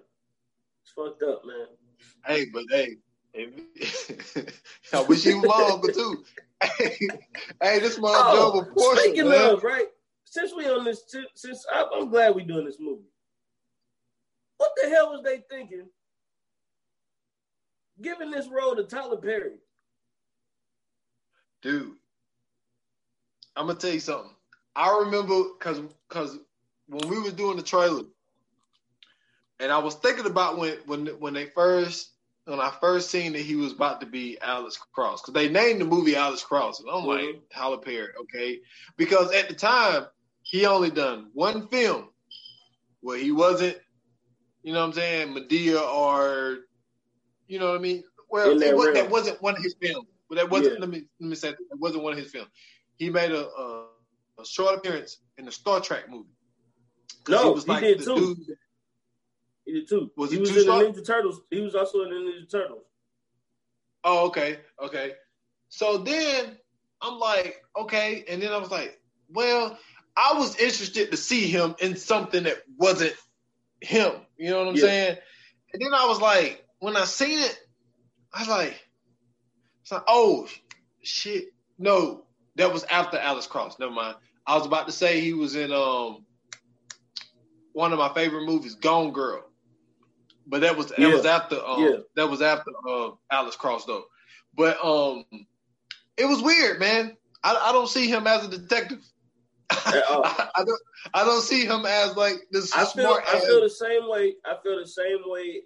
It's 0.81 0.91
fucked 0.91 1.21
up, 1.21 1.43
man. 1.45 1.67
Hey, 2.25 2.45
but 2.51 2.63
hey, 2.71 2.97
I 4.93 5.01
wish 5.01 5.23
he 5.23 5.33
was 5.35 5.45
my 5.45 5.93
too. 5.93 6.23
hey, 6.77 6.97
hey, 7.61 7.79
this 7.79 7.97
my 7.99 8.11
oh, 8.13 8.35
double 8.35 8.65
portion. 8.73 9.03
Speaking 9.03 9.29
man. 9.29 9.53
of, 9.53 9.63
right? 9.63 9.87
Since 10.25 10.53
we 10.55 10.67
on 10.67 10.83
this, 10.83 11.03
since 11.35 11.65
I, 11.71 11.85
I'm 11.95 12.09
glad 12.09 12.35
we 12.35 12.43
doing 12.43 12.65
this 12.65 12.79
movie. 12.79 13.03
What 14.57 14.71
the 14.81 14.89
hell 14.89 15.11
was 15.11 15.23
they 15.23 15.43
thinking? 15.49 15.87
Giving 18.01 18.31
this 18.31 18.47
role 18.47 18.75
to 18.75 18.83
Tyler 18.83 19.17
Perry. 19.17 19.57
Dude, 21.61 21.95
I'm 23.55 23.67
gonna 23.67 23.79
tell 23.79 23.93
you 23.93 23.99
something. 23.99 24.31
I 24.75 24.99
remember 24.99 25.43
because 25.57 25.81
because 26.07 26.39
when 26.87 27.07
we 27.09 27.19
was 27.19 27.33
doing 27.33 27.57
the 27.57 27.63
trailer, 27.63 28.03
and 29.59 29.71
I 29.71 29.77
was 29.77 29.95
thinking 29.95 30.25
about 30.25 30.57
when 30.57 30.77
when 30.85 31.07
when 31.19 31.33
they 31.33 31.45
first 31.45 32.11
when 32.49 32.59
I 32.59 32.71
first 32.81 33.09
seen 33.11 33.33
that 33.33 33.41
he 33.41 33.55
was 33.55 33.73
about 33.73 34.01
to 34.01 34.07
be 34.07 34.37
Alex 34.41 34.77
Cross 34.93 35.21
because 35.21 35.33
they 35.33 35.49
named 35.49 35.81
the 35.81 35.85
movie 35.85 36.15
Alex 36.15 36.43
Cross, 36.43 36.79
and 36.79 36.89
I'm 36.89 37.03
mm-hmm. 37.03 37.27
like 37.27 37.49
Tyler 37.53 37.77
Perry, 37.77 38.09
okay? 38.21 38.59
Because 38.97 39.31
at 39.31 39.47
the 39.49 39.55
time 39.55 40.07
he 40.41 40.65
only 40.65 40.89
done 40.89 41.29
one 41.33 41.67
film 41.67 42.09
where 43.01 43.17
he 43.17 43.31
wasn't, 43.31 43.77
you 44.63 44.73
know 44.73 44.79
what 44.79 44.87
I'm 44.87 44.93
saying, 44.93 45.35
Madea 45.35 45.81
or, 45.81 46.59
you 47.47 47.59
know 47.59 47.67
what 47.67 47.79
I 47.79 47.81
mean. 47.81 48.03
Well, 48.29 48.57
that, 48.57 48.75
was, 48.75 48.93
that, 48.93 49.09
wasn't 49.09 49.41
one 49.41 49.55
of 49.55 49.63
his 49.63 49.75
films. 49.81 50.07
But 50.29 50.35
that 50.35 50.49
wasn't. 50.49 50.75
Yeah. 50.75 50.79
Let 50.81 50.89
me 50.89 51.05
let 51.19 51.29
me 51.29 51.35
say 51.35 51.49
that, 51.49 51.57
that 51.71 51.79
wasn't 51.79 52.03
one 52.03 52.13
of 52.13 52.19
his 52.19 52.31
films. 52.31 52.49
He 52.97 53.09
made 53.09 53.31
a, 53.31 53.47
a, 53.47 53.87
a 54.39 54.45
short 54.45 54.77
appearance 54.77 55.17
in 55.39 55.45
the 55.45 55.51
Star 55.51 55.81
Trek 55.81 56.07
movie. 56.07 56.29
No, 57.27 57.45
he, 57.45 57.49
was 57.49 57.63
he 57.63 57.71
like 57.71 57.81
did 57.81 58.03
too. 58.03 58.35
Dude, 58.35 58.57
he 59.69 59.79
did 59.79 59.89
too. 59.89 60.11
Was 60.15 60.31
he 60.31 60.37
was 60.37 60.49
in 60.49 60.65
the 60.65 60.71
Ninja 60.71 61.05
Turtles. 61.05 61.41
He 61.49 61.61
was 61.61 61.75
also 61.75 62.03
in 62.03 62.09
the 62.09 62.15
Ninja 62.15 62.49
Turtles. 62.49 62.83
Oh, 64.03 64.27
okay, 64.27 64.59
okay. 64.81 65.13
So 65.69 65.97
then 65.97 66.57
I'm 67.01 67.19
like, 67.19 67.61
okay, 67.77 68.23
and 68.27 68.41
then 68.41 68.51
I 68.51 68.57
was 68.57 68.71
like, 68.71 68.99
well, 69.29 69.77
I 70.15 70.33
was 70.37 70.55
interested 70.55 71.11
to 71.11 71.17
see 71.17 71.47
him 71.47 71.75
in 71.79 71.95
something 71.95 72.43
that 72.43 72.63
wasn't 72.77 73.13
him. 73.81 74.13
You 74.37 74.49
know 74.49 74.59
what 74.59 74.69
I'm 74.69 74.75
yeah. 74.75 74.81
saying? 74.81 75.17
And 75.73 75.81
then 75.81 75.93
I 75.93 76.05
was 76.07 76.19
like, 76.19 76.65
when 76.79 76.97
I 76.97 77.05
seen 77.05 77.39
it, 77.39 77.59
I 78.33 78.39
was 78.39 78.49
like, 78.49 78.87
it's 79.81 79.91
like, 79.91 80.03
oh 80.07 80.47
shit, 81.03 81.45
no, 81.77 82.25
that 82.55 82.73
was 82.73 82.83
after 82.85 83.17
Alex 83.17 83.47
Cross. 83.47 83.79
Never 83.79 83.91
mind. 83.91 84.15
I 84.45 84.57
was 84.57 84.65
about 84.65 84.87
to 84.87 84.93
say 84.93 85.21
he 85.21 85.33
was 85.33 85.55
in 85.55 85.71
um 85.71 86.25
one 87.73 87.93
of 87.93 87.99
my 87.99 88.13
favorite 88.13 88.45
movies, 88.45 88.75
Gone 88.75 89.11
Girl. 89.11 89.48
But 90.49 90.61
that 90.61 90.75
was 90.75 90.87
that 90.87 90.99
yeah. 90.99 91.13
was 91.13 91.25
after 91.25 91.63
um, 91.63 91.83
yeah. 91.83 91.97
that 92.15 92.29
was 92.29 92.41
after 92.41 92.71
uh, 92.87 93.11
Alex 93.31 93.55
Cross 93.55 93.85
though. 93.85 94.05
But 94.55 94.83
um, 94.83 95.23
it 96.17 96.25
was 96.25 96.41
weird, 96.41 96.79
man. 96.79 97.15
I, 97.43 97.55
I 97.55 97.71
don't 97.71 97.87
see 97.87 98.07
him 98.07 98.25
as 98.25 98.45
a 98.45 98.49
detective. 98.49 98.99
I, 99.69 100.49
I, 100.55 100.63
don't 100.63 100.81
I 101.13 101.23
don't 101.23 101.43
see 101.43 101.65
him 101.65 101.85
as 101.85 102.15
like 102.15 102.35
this 102.51 102.73
I 102.73 102.79
feel, 102.79 102.87
smart. 102.87 103.23
I 103.27 103.39
feel 103.39 103.61
the 103.61 103.69
same 103.69 104.09
way. 104.09 104.35
I 104.43 104.55
feel 104.63 104.79
the 104.79 104.87
same 104.87 105.19
way 105.25 105.61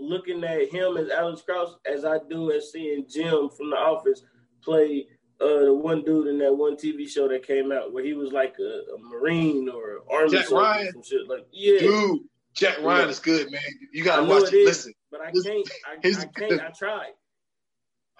looking 0.00 0.42
at 0.42 0.68
him 0.68 0.96
as 0.96 1.08
Alex 1.10 1.42
Cross 1.42 1.76
as 1.86 2.04
I 2.04 2.18
do 2.28 2.50
as 2.50 2.72
seeing 2.72 3.06
Jim 3.08 3.48
from 3.56 3.70
The 3.70 3.76
Office 3.76 4.24
play 4.62 5.06
uh, 5.40 5.66
the 5.66 5.74
one 5.74 6.02
dude 6.02 6.26
in 6.26 6.38
that 6.38 6.54
one 6.54 6.76
TV 6.76 7.08
show 7.08 7.28
that 7.28 7.46
came 7.46 7.70
out 7.70 7.92
where 7.92 8.04
he 8.04 8.14
was 8.14 8.32
like 8.32 8.56
a, 8.58 8.94
a 8.94 8.98
Marine 8.98 9.68
or 9.68 10.02
Army 10.10 10.30
Jack 10.30 10.50
Ryan. 10.50 10.92
some 10.92 11.02
shit 11.02 11.28
like 11.28 11.46
yeah, 11.52 11.78
dude. 11.78 12.20
Jack 12.54 12.80
Ryan 12.80 13.06
yeah. 13.06 13.10
is 13.10 13.18
good, 13.18 13.50
man. 13.50 13.60
You 13.92 14.04
gotta 14.04 14.24
watch 14.24 14.52
it. 14.52 14.54
it 14.54 14.66
Listen, 14.66 14.92
but 15.10 15.20
I 15.20 15.32
can't. 15.32 15.70
I, 15.86 15.94
I 16.08 16.26
can't. 16.38 16.60
I 16.60 16.70
tried. 16.70 17.12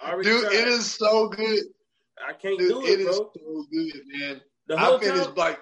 I 0.01 0.21
Dude, 0.21 0.43
tried. 0.43 0.53
it 0.53 0.67
is 0.67 0.91
so 0.91 1.29
good. 1.29 1.63
I 2.21 2.33
can't 2.33 2.59
Dude, 2.59 2.69
do 2.69 2.85
it, 2.85 2.99
it 2.99 3.05
bro. 3.05 3.11
It 3.11 3.11
is 3.11 3.15
so 3.15 3.65
good, 3.71 4.01
man. 4.07 4.41
The 4.67 4.77
whole 4.77 4.97
I 4.97 4.99
finished 4.99 5.25
time, 5.25 5.35
like 5.35 5.59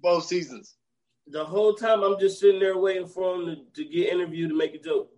both 0.00 0.24
seasons. 0.24 0.76
The 1.26 1.44
whole 1.44 1.74
time 1.74 2.02
I'm 2.02 2.18
just 2.18 2.40
sitting 2.40 2.60
there 2.60 2.78
waiting 2.78 3.06
for 3.06 3.34
him 3.34 3.46
to, 3.46 3.56
to 3.74 3.84
get 3.84 4.12
interviewed 4.12 4.50
to 4.50 4.56
make 4.56 4.74
a 4.74 4.78
joke. 4.78 5.10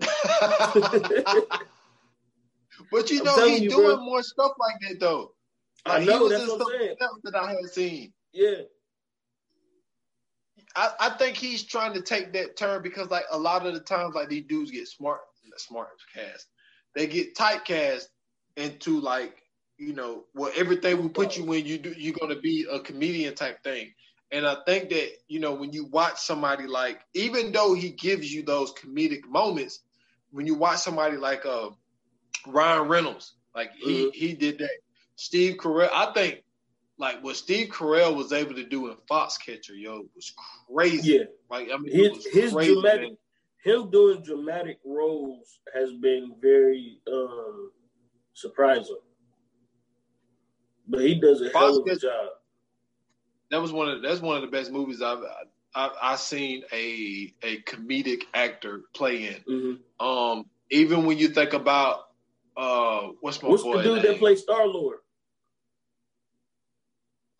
but 2.90 3.10
you 3.10 3.22
know 3.22 3.46
he's 3.46 3.70
doing 3.72 3.96
bro. 3.96 4.04
more 4.04 4.22
stuff 4.22 4.52
like 4.58 4.76
that 4.88 4.98
though. 4.98 5.32
Like, 5.86 6.02
I 6.02 6.04
know 6.04 6.28
that's 6.28 6.48
what 6.48 6.62
I'm 6.62 6.80
saying. 6.80 6.96
That 7.24 7.34
I 7.34 7.50
had 7.50 7.70
seen. 7.70 8.12
Yeah. 8.32 8.62
I, 10.76 10.90
I 11.00 11.10
think 11.10 11.36
he's 11.36 11.64
trying 11.64 11.94
to 11.94 12.02
take 12.02 12.32
that 12.34 12.56
turn 12.56 12.82
because 12.82 13.10
like 13.10 13.24
a 13.30 13.38
lot 13.38 13.66
of 13.66 13.74
the 13.74 13.80
times 13.80 14.14
like 14.14 14.28
these 14.28 14.44
dudes 14.46 14.70
get 14.70 14.88
smart 14.88 15.20
smart 15.56 15.88
cast. 16.14 16.46
They 16.94 17.06
get 17.06 17.34
typecast 17.34 18.04
into 18.56 19.00
like, 19.00 19.34
you 19.78 19.92
know, 19.92 20.24
well 20.34 20.52
everything 20.56 21.02
we 21.02 21.08
put 21.08 21.36
you 21.36 21.52
in, 21.52 21.66
you 21.66 21.78
do 21.78 21.94
you're 21.96 22.16
gonna 22.18 22.40
be 22.40 22.66
a 22.70 22.80
comedian 22.80 23.34
type 23.34 23.62
thing. 23.62 23.92
And 24.32 24.46
I 24.46 24.56
think 24.64 24.90
that, 24.90 25.08
you 25.26 25.40
know, 25.40 25.54
when 25.54 25.72
you 25.72 25.86
watch 25.86 26.18
somebody 26.20 26.66
like, 26.66 27.00
even 27.14 27.50
though 27.50 27.74
he 27.74 27.90
gives 27.90 28.32
you 28.32 28.42
those 28.44 28.72
comedic 28.72 29.26
moments, 29.26 29.80
when 30.30 30.46
you 30.46 30.54
watch 30.54 30.78
somebody 30.78 31.16
like 31.16 31.44
uh 31.46 31.70
Ryan 32.46 32.88
Reynolds, 32.88 33.34
like 33.54 33.70
he 33.76 34.04
mm-hmm. 34.04 34.10
he 34.12 34.34
did 34.34 34.58
that. 34.58 34.70
Steve 35.16 35.56
Carell, 35.56 35.90
I 35.92 36.12
think 36.12 36.42
like 37.00 37.24
what 37.24 37.34
Steve 37.36 37.68
Carell 37.70 38.14
was 38.14 38.32
able 38.32 38.54
to 38.54 38.64
do 38.64 38.88
in 38.88 38.96
Foxcatcher, 39.10 39.74
yo, 39.74 40.04
was 40.14 40.32
crazy. 40.70 41.12
Yeah, 41.14 41.24
like 41.50 41.68
I 41.72 41.78
mean, 41.78 41.92
his 41.92 42.26
his 42.26 42.52
crazy, 42.52 42.74
dramatic, 42.74 43.00
man. 43.00 43.16
him 43.64 43.90
doing 43.90 44.22
dramatic 44.22 44.78
roles 44.84 45.58
has 45.74 45.92
been 45.94 46.34
very 46.40 47.00
um 47.10 47.72
surprising. 48.34 48.98
But 50.86 51.00
he 51.00 51.18
does 51.20 51.40
a 51.40 51.48
hell 51.50 51.78
of 51.78 51.86
a 51.86 51.96
job. 51.96 52.28
that 53.50 53.60
was 53.62 53.72
one 53.72 53.88
of 53.88 54.02
that's 54.02 54.20
one 54.20 54.36
of 54.36 54.42
the 54.42 54.48
best 54.48 54.70
movies 54.70 55.00
I've 55.02 55.20
I've, 55.74 55.92
I've 56.02 56.20
seen 56.20 56.64
a 56.72 57.32
a 57.42 57.62
comedic 57.62 58.22
actor 58.34 58.82
play 58.94 59.28
in. 59.28 59.42
hmm 59.98 60.04
Um, 60.04 60.46
even 60.70 61.06
when 61.06 61.16
you 61.18 61.28
think 61.28 61.54
about 61.54 62.00
uh, 62.56 63.08
what's 63.20 63.42
my 63.42 63.48
What's 63.48 63.62
boy 63.62 63.78
the 63.78 63.82
dude 63.84 64.02
name? 64.02 64.12
that 64.12 64.18
plays 64.18 64.42
Star 64.42 64.66
Lord 64.66 64.98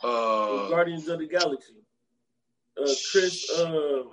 uh, 0.03 0.69
Guardians 0.69 1.09
of 1.09 1.19
the 1.19 1.27
Galaxy? 1.27 1.75
Uh, 2.81 2.91
Chris. 3.11 3.51
Um, 3.59 4.11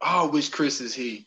oh, 0.00 0.30
which 0.30 0.52
Chris 0.52 0.80
is 0.80 0.94
he? 0.94 1.26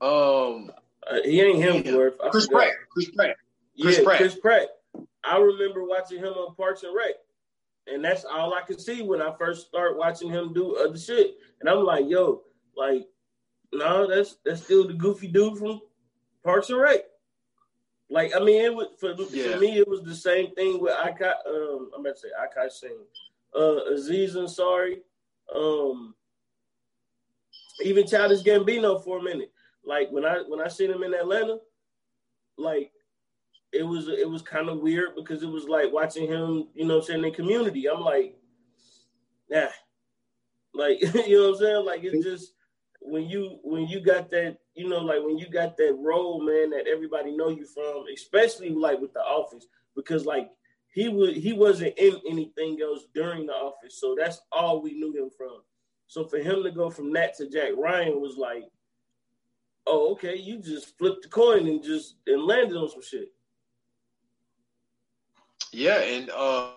Um, 0.00 0.70
uh, 1.08 1.16
he 1.24 1.40
ain't 1.40 1.58
Hemsworth. 1.58 2.14
I 2.22 2.28
Chris. 2.28 2.46
Pratt. 2.46 2.72
Chris 2.90 3.10
Pratt. 3.10 3.36
Chris 3.80 3.98
yeah, 3.98 4.04
Pratt. 4.04 4.18
Chris 4.18 4.34
Pratt. 4.36 4.68
I 5.24 5.38
remember 5.38 5.84
watching 5.84 6.18
him 6.18 6.32
on 6.32 6.54
Parks 6.54 6.82
and 6.84 6.94
Rec, 6.94 7.14
and 7.86 8.04
that's 8.04 8.24
all 8.24 8.54
I 8.54 8.62
could 8.62 8.80
see 8.80 9.02
when 9.02 9.20
I 9.20 9.34
first 9.38 9.66
started 9.66 9.96
watching 9.96 10.30
him 10.30 10.52
do 10.52 10.76
other 10.76 10.98
shit. 10.98 11.36
And 11.60 11.68
I'm 11.68 11.84
like, 11.84 12.04
yo, 12.08 12.42
like, 12.76 13.06
no, 13.72 14.06
that's 14.06 14.36
that's 14.44 14.62
still 14.62 14.86
the 14.86 14.94
goofy 14.94 15.28
dude 15.28 15.58
from 15.58 15.80
Parks 16.44 16.70
and 16.70 16.80
Rec. 16.80 17.00
Like, 18.10 18.34
I 18.34 18.38
mean, 18.40 18.64
it 18.64 18.74
was, 18.74 18.88
for, 18.98 19.12
Yeah. 19.30 19.52
for 19.54 19.60
me, 19.60 19.78
it 19.78 19.88
was 19.88 20.02
the 20.02 20.14
same 20.14 20.54
thing 20.54 20.80
with 20.80 20.94
I 20.94 21.10
got. 21.12 21.36
Um, 21.46 21.90
I'm 21.94 22.00
about 22.00 22.16
to 22.16 22.20
say 22.20 22.28
Akai 22.40 22.70
Singh, 22.70 23.04
uh, 23.54 23.92
Aziz 23.92 24.34
Ansari, 24.34 25.00
um, 25.54 26.14
even 27.84 28.06
Childish 28.06 28.42
Gambino 28.42 29.02
for 29.04 29.18
a 29.18 29.22
minute. 29.22 29.52
Like 29.84 30.10
when 30.10 30.24
I 30.24 30.42
when 30.46 30.60
I 30.60 30.68
seen 30.68 30.90
him 30.90 31.02
in 31.02 31.14
Atlanta, 31.14 31.58
like 32.56 32.92
it 33.72 33.82
was 33.82 34.08
it 34.08 34.28
was 34.28 34.42
kind 34.42 34.68
of 34.68 34.80
weird 34.80 35.14
because 35.14 35.42
it 35.42 35.48
was 35.48 35.64
like 35.64 35.92
watching 35.92 36.26
him, 36.26 36.68
you 36.74 36.86
know, 36.86 36.96
what 36.96 37.00
I'm 37.04 37.06
saying 37.06 37.24
in 37.24 37.32
Community. 37.32 37.88
I'm 37.88 38.00
like, 38.00 38.36
nah, 39.50 39.68
like 40.74 41.00
you 41.26 41.38
know 41.38 41.48
what 41.50 41.54
I'm 41.54 41.58
saying. 41.60 41.84
Like 41.86 42.04
it's 42.04 42.24
just 42.24 42.52
when 43.00 43.28
you 43.28 43.58
when 43.62 43.86
you 43.86 44.00
got 44.00 44.30
that, 44.30 44.58
you 44.78 44.88
know, 44.88 45.00
like 45.00 45.22
when 45.22 45.36
you 45.38 45.48
got 45.48 45.76
that 45.76 45.96
role, 45.98 46.40
man, 46.40 46.70
that 46.70 46.86
everybody 46.86 47.36
know 47.36 47.48
you 47.48 47.66
from, 47.66 48.04
especially 48.14 48.70
like 48.70 49.00
with 49.00 49.12
The 49.12 49.20
Office, 49.20 49.66
because 49.96 50.24
like 50.24 50.48
he 50.92 51.08
was 51.08 51.34
he 51.34 51.52
wasn't 51.52 51.98
in 51.98 52.16
anything 52.28 52.78
else 52.80 53.06
during 53.14 53.46
The 53.46 53.52
Office, 53.52 54.00
so 54.00 54.14
that's 54.18 54.40
all 54.52 54.80
we 54.80 54.92
knew 54.92 55.12
him 55.12 55.30
from. 55.36 55.62
So 56.06 56.24
for 56.24 56.38
him 56.38 56.62
to 56.62 56.70
go 56.70 56.90
from 56.90 57.12
that 57.14 57.36
to 57.36 57.48
Jack 57.48 57.72
Ryan 57.76 58.20
was 58.20 58.36
like, 58.36 58.64
oh, 59.86 60.12
okay, 60.12 60.36
you 60.36 60.58
just 60.58 60.96
flipped 60.96 61.22
the 61.22 61.28
coin 61.28 61.66
and 61.66 61.82
just 61.82 62.14
and 62.26 62.42
landed 62.44 62.76
on 62.76 62.88
some 62.88 63.02
shit. 63.02 63.32
Yeah, 65.72 66.00
and 66.00 66.30
uh, 66.30 66.70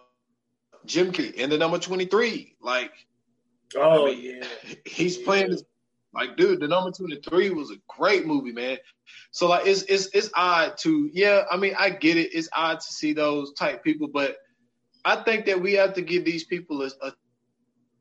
Jim 0.85 1.11
Carrey 1.11 1.33
in 1.35 1.49
the 1.49 1.57
number 1.57 1.77
twenty 1.77 2.05
three. 2.05 2.55
Like 2.61 2.91
Oh 3.75 4.07
I 4.07 4.11
mean, 4.11 4.23
yeah. 4.41 4.73
he's 4.85 5.17
playing 5.17 5.51
this 5.51 5.63
like 6.13 6.35
dude 6.37 6.59
the 6.59 6.67
number 6.67 6.91
two 6.91 7.05
and 7.05 7.23
three 7.23 7.49
was 7.49 7.71
a 7.71 7.75
great 7.87 8.25
movie 8.25 8.51
man 8.51 8.77
so 9.31 9.47
like 9.47 9.65
it's 9.65 9.83
it's 9.83 10.07
it's 10.13 10.29
odd 10.35 10.77
to 10.77 11.09
yeah 11.13 11.43
i 11.51 11.57
mean 11.57 11.73
i 11.77 11.89
get 11.89 12.17
it 12.17 12.33
it's 12.33 12.49
odd 12.55 12.79
to 12.79 12.93
see 12.93 13.13
those 13.13 13.53
type 13.53 13.83
people 13.83 14.07
but 14.07 14.35
i 15.05 15.15
think 15.23 15.45
that 15.45 15.59
we 15.61 15.73
have 15.73 15.93
to 15.93 16.01
give 16.01 16.25
these 16.25 16.43
people 16.45 16.81
a, 16.83 16.89
a 17.01 17.13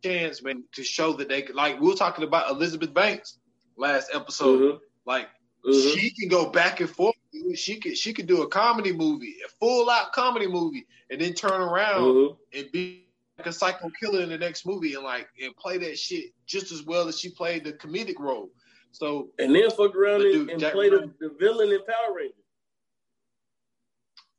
chance 0.03 0.43
man 0.43 0.65
to 0.73 0.83
show 0.83 1.13
that 1.13 1.29
they 1.29 1.43
could 1.43 1.55
like 1.55 1.79
we 1.81 1.89
were 1.89 1.95
talking 1.95 2.25
about 2.25 2.51
elizabeth 2.51 2.93
banks 2.95 3.39
last 3.77 4.11
episode 4.15 4.61
Mhm, 4.61 4.79
like 5.07 5.29
mhm. 5.67 5.95
she 5.95 6.11
can 6.11 6.29
go 6.29 6.51
back 6.51 6.81
and 6.81 6.89
forth 6.91 7.15
dude. 7.33 7.59
she 7.59 7.79
could 7.79 7.97
she 7.97 8.13
could 8.13 8.27
do 8.27 8.43
a 8.43 8.49
comedy 8.49 8.93
movie 8.93 9.37
a 9.45 9.49
full 9.61 9.89
out 9.91 10.13
comedy 10.13 10.47
movie 10.47 10.87
and 11.11 11.21
then 11.21 11.35
turn 11.35 11.61
around 11.61 12.03
Mhm. 12.03 12.37
and 12.55 12.73
be 12.73 13.07
like 13.39 13.47
a 13.47 13.53
psycho 13.53 13.91
killer 14.01 14.21
in 14.23 14.29
the 14.31 14.39
next 14.39 14.67
movie 14.67 14.95
and 14.95 15.05
like 15.05 15.29
and 15.43 15.55
play 15.57 15.79
that 15.79 15.99
shit 15.99 16.33
just 16.51 16.73
as 16.73 16.83
well 16.83 17.07
as 17.09 17.19
she 17.19 17.31
played 17.31 17.65
the 17.65 17.73
comedic 17.73 18.19
role. 18.19 18.51
So 18.91 19.29
And 19.39 19.55
then 19.55 19.71
fuck 19.71 19.95
around 19.95 20.23
and, 20.23 20.33
dude, 20.33 20.51
and 20.51 20.61
Jack 20.61 20.73
play 20.73 20.91
the, 20.91 21.11
the 21.21 21.31
villain 21.39 21.71
in 21.71 21.79
Power 21.85 22.15
Rangers. 22.17 22.35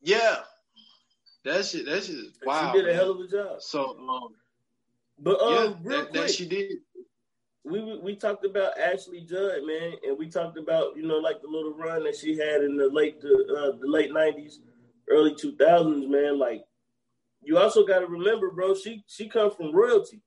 yeah, 0.01 0.37
that 1.45 1.65
shit 1.65 1.85
that 1.85 2.03
shit 2.03 2.15
is 2.15 2.33
wow. 2.45 2.71
she 2.73 2.79
did 2.79 2.85
a 2.85 2.87
man. 2.89 2.95
hell 2.95 3.11
of 3.11 3.19
a 3.21 3.27
job. 3.27 3.61
So 3.61 3.97
um, 3.97 4.35
But 5.19 5.41
um, 5.41 5.53
yeah, 5.53 5.59
real 5.59 5.73
that, 6.01 6.09
quick, 6.11 6.13
that 6.13 6.29
she 6.31 6.45
did. 6.45 6.71
we 7.63 7.97
we 8.03 8.15
talked 8.15 8.45
about 8.45 8.77
Ashley 8.77 9.21
Judd, 9.21 9.63
man, 9.65 9.93
and 10.05 10.17
we 10.19 10.27
talked 10.29 10.57
about 10.57 10.97
you 10.97 11.03
know 11.07 11.17
like 11.17 11.41
the 11.41 11.47
little 11.47 11.73
run 11.73 12.03
that 12.03 12.17
she 12.17 12.37
had 12.37 12.61
in 12.61 12.75
the 12.75 12.89
late 12.89 13.23
uh, 13.23 13.71
the 13.79 13.87
late 13.87 14.11
nineties, 14.11 14.59
early 15.09 15.33
two 15.33 15.55
thousands, 15.55 16.07
man. 16.09 16.37
Like 16.37 16.63
you 17.41 17.57
also 17.57 17.85
got 17.85 17.99
to 17.99 18.07
remember, 18.07 18.51
bro, 18.51 18.75
she 18.75 19.01
she 19.07 19.29
comes 19.29 19.53
from 19.55 19.73
royalty. 19.73 20.21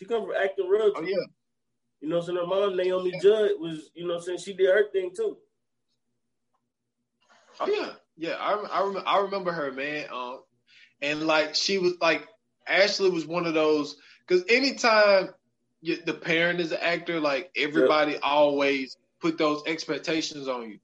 She 0.00 0.06
comes 0.06 0.24
from 0.26 0.34
acting 0.42 0.66
royalty. 0.68 0.92
Oh 0.96 1.02
yeah, 1.02 1.16
You 2.00 2.08
know, 2.08 2.22
so 2.22 2.34
her 2.34 2.46
mom 2.46 2.74
Naomi 2.74 3.12
Judd 3.22 3.50
was, 3.60 3.90
you 3.94 4.06
know, 4.08 4.18
saying 4.18 4.38
she 4.38 4.54
did 4.54 4.66
her 4.70 4.90
thing 4.90 5.10
too. 5.14 5.36
oh 7.60 7.66
yeah, 7.68 7.90
yeah. 8.16 8.36
I 8.40 8.54
I, 8.54 8.82
rem- 8.86 9.02
I 9.06 9.20
remember 9.20 9.52
her 9.52 9.70
man. 9.72 10.06
Um, 10.10 10.40
and 11.02 11.26
like 11.26 11.54
she 11.54 11.76
was 11.76 11.94
like 12.00 12.26
Ashley 12.66 13.10
was 13.10 13.26
one 13.26 13.44
of 13.46 13.52
those 13.52 13.96
because 14.26 14.42
anytime 14.48 15.28
you, 15.82 15.98
the 16.06 16.14
parent 16.14 16.60
is 16.60 16.72
an 16.72 16.78
actor, 16.80 17.20
like 17.20 17.50
everybody 17.54 18.16
always 18.22 18.96
put 19.20 19.36
those 19.36 19.62
expectations 19.66 20.48
on 20.48 20.70
you. 20.70 20.78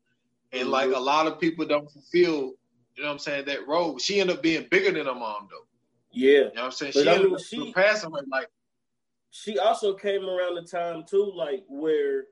And 0.53 0.69
like 0.71 0.91
Mhm. 0.91 0.97
a 0.97 1.01
lot 1.01 1.27
of 1.27 1.41
people 1.41 1.65
don't 1.65 1.91
fulfill, 1.91 2.53
you 2.95 3.03
know 3.03 3.07
what 3.07 3.13
I'm 3.13 3.19
saying, 3.19 3.47
that 3.47 3.67
role. 3.67 3.99
She 3.99 4.21
ended 4.21 4.37
up 4.37 4.43
being 4.43 4.67
bigger 4.71 4.93
than 4.93 5.07
her 5.07 5.15
mom 5.15 5.49
though. 5.51 5.67
Yeah, 6.13 6.29
You 6.31 6.45
know 6.45 6.51
what 6.55 6.65
I'm 6.65 6.71
saying? 6.73 6.93
But 6.95 7.03
she 7.05 7.09
I 7.09 7.13
ended 7.15 7.25
mean, 7.31 7.35
up 7.35 7.41
she- 7.41 7.67
surpassing 7.73 8.11
her 8.13 8.23
like 8.31 8.49
she 9.43 9.59
also 9.59 9.95
came 9.95 10.25
around 10.25 10.55
the 10.55 10.63
time 10.63 11.05
too, 11.09 11.31
like 11.35 11.65
where 11.69 12.25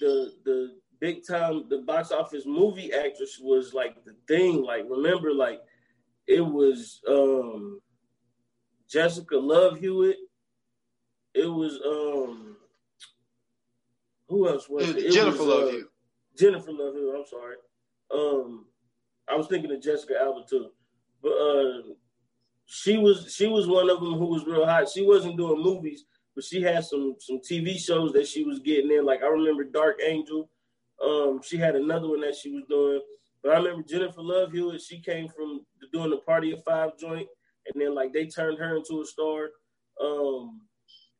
the 0.00 0.32
the 0.44 0.76
big 1.00 1.26
time 1.26 1.64
the 1.68 1.78
box 1.78 2.10
office 2.10 2.44
movie 2.46 2.92
actress 2.92 3.38
was 3.40 3.74
like 3.74 4.02
the 4.04 4.14
thing. 4.26 4.62
Like 4.62 4.84
remember, 4.88 5.32
like 5.32 5.60
it 6.26 6.40
was 6.40 7.00
um 7.08 7.80
Jessica 8.88 9.36
Love 9.36 9.78
Hewitt. 9.78 10.16
It 11.34 11.46
was 11.46 11.78
um 11.86 12.56
who 14.28 14.48
else 14.48 14.68
was 14.68 14.88
it? 14.88 14.96
it 14.96 15.12
Jennifer 15.12 15.38
was, 15.38 15.46
Love 15.46 15.64
uh, 15.64 15.72
you. 15.72 15.88
Jennifer 16.38 16.72
Love 16.72 16.94
Hewitt. 16.94 17.16
I'm 17.18 17.26
sorry. 17.26 17.56
Um, 18.14 18.66
I 19.28 19.36
was 19.36 19.46
thinking 19.46 19.72
of 19.72 19.82
Jessica 19.82 20.14
Alba 20.20 20.44
too, 20.48 20.68
but 21.22 21.32
uh, 21.32 21.82
she 22.66 22.98
was 22.98 23.34
she 23.34 23.46
was 23.46 23.66
one 23.66 23.90
of 23.90 24.00
them 24.00 24.14
who 24.14 24.26
was 24.26 24.46
real 24.46 24.66
hot. 24.66 24.88
She 24.88 25.04
wasn't 25.04 25.36
doing 25.36 25.62
movies, 25.62 26.04
but 26.34 26.44
she 26.44 26.62
had 26.62 26.84
some 26.84 27.16
some 27.18 27.38
TV 27.38 27.78
shows 27.78 28.12
that 28.12 28.26
she 28.26 28.44
was 28.44 28.60
getting 28.60 28.90
in. 28.90 29.04
Like 29.04 29.22
I 29.22 29.26
remember 29.26 29.64
Dark 29.64 30.00
Angel. 30.04 30.48
Um, 31.04 31.40
she 31.42 31.56
had 31.56 31.74
another 31.74 32.08
one 32.08 32.20
that 32.20 32.36
she 32.36 32.50
was 32.50 32.64
doing. 32.68 33.00
But 33.42 33.52
I 33.52 33.56
remember 33.56 33.82
Jennifer 33.82 34.22
Love 34.22 34.52
Hewitt. 34.52 34.80
She 34.80 35.00
came 35.00 35.28
from 35.28 35.66
doing 35.92 36.10
the 36.10 36.18
Party 36.18 36.52
of 36.52 36.62
Five 36.64 36.96
joint, 36.98 37.26
and 37.66 37.80
then 37.80 37.94
like 37.94 38.12
they 38.12 38.26
turned 38.26 38.58
her 38.58 38.76
into 38.76 39.00
a 39.00 39.04
star. 39.04 39.50
Um, 40.00 40.62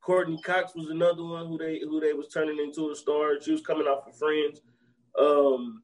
Courteney 0.02 0.40
Cox 0.42 0.74
was 0.74 0.88
another 0.90 1.22
one 1.24 1.46
who 1.46 1.58
they 1.58 1.80
who 1.80 2.00
they 2.00 2.12
was 2.12 2.28
turning 2.28 2.58
into 2.58 2.90
a 2.90 2.96
star. 2.96 3.40
She 3.40 3.52
was 3.52 3.60
coming 3.60 3.86
off 3.86 4.06
of 4.06 4.16
Friends. 4.16 4.60
Um, 5.18 5.82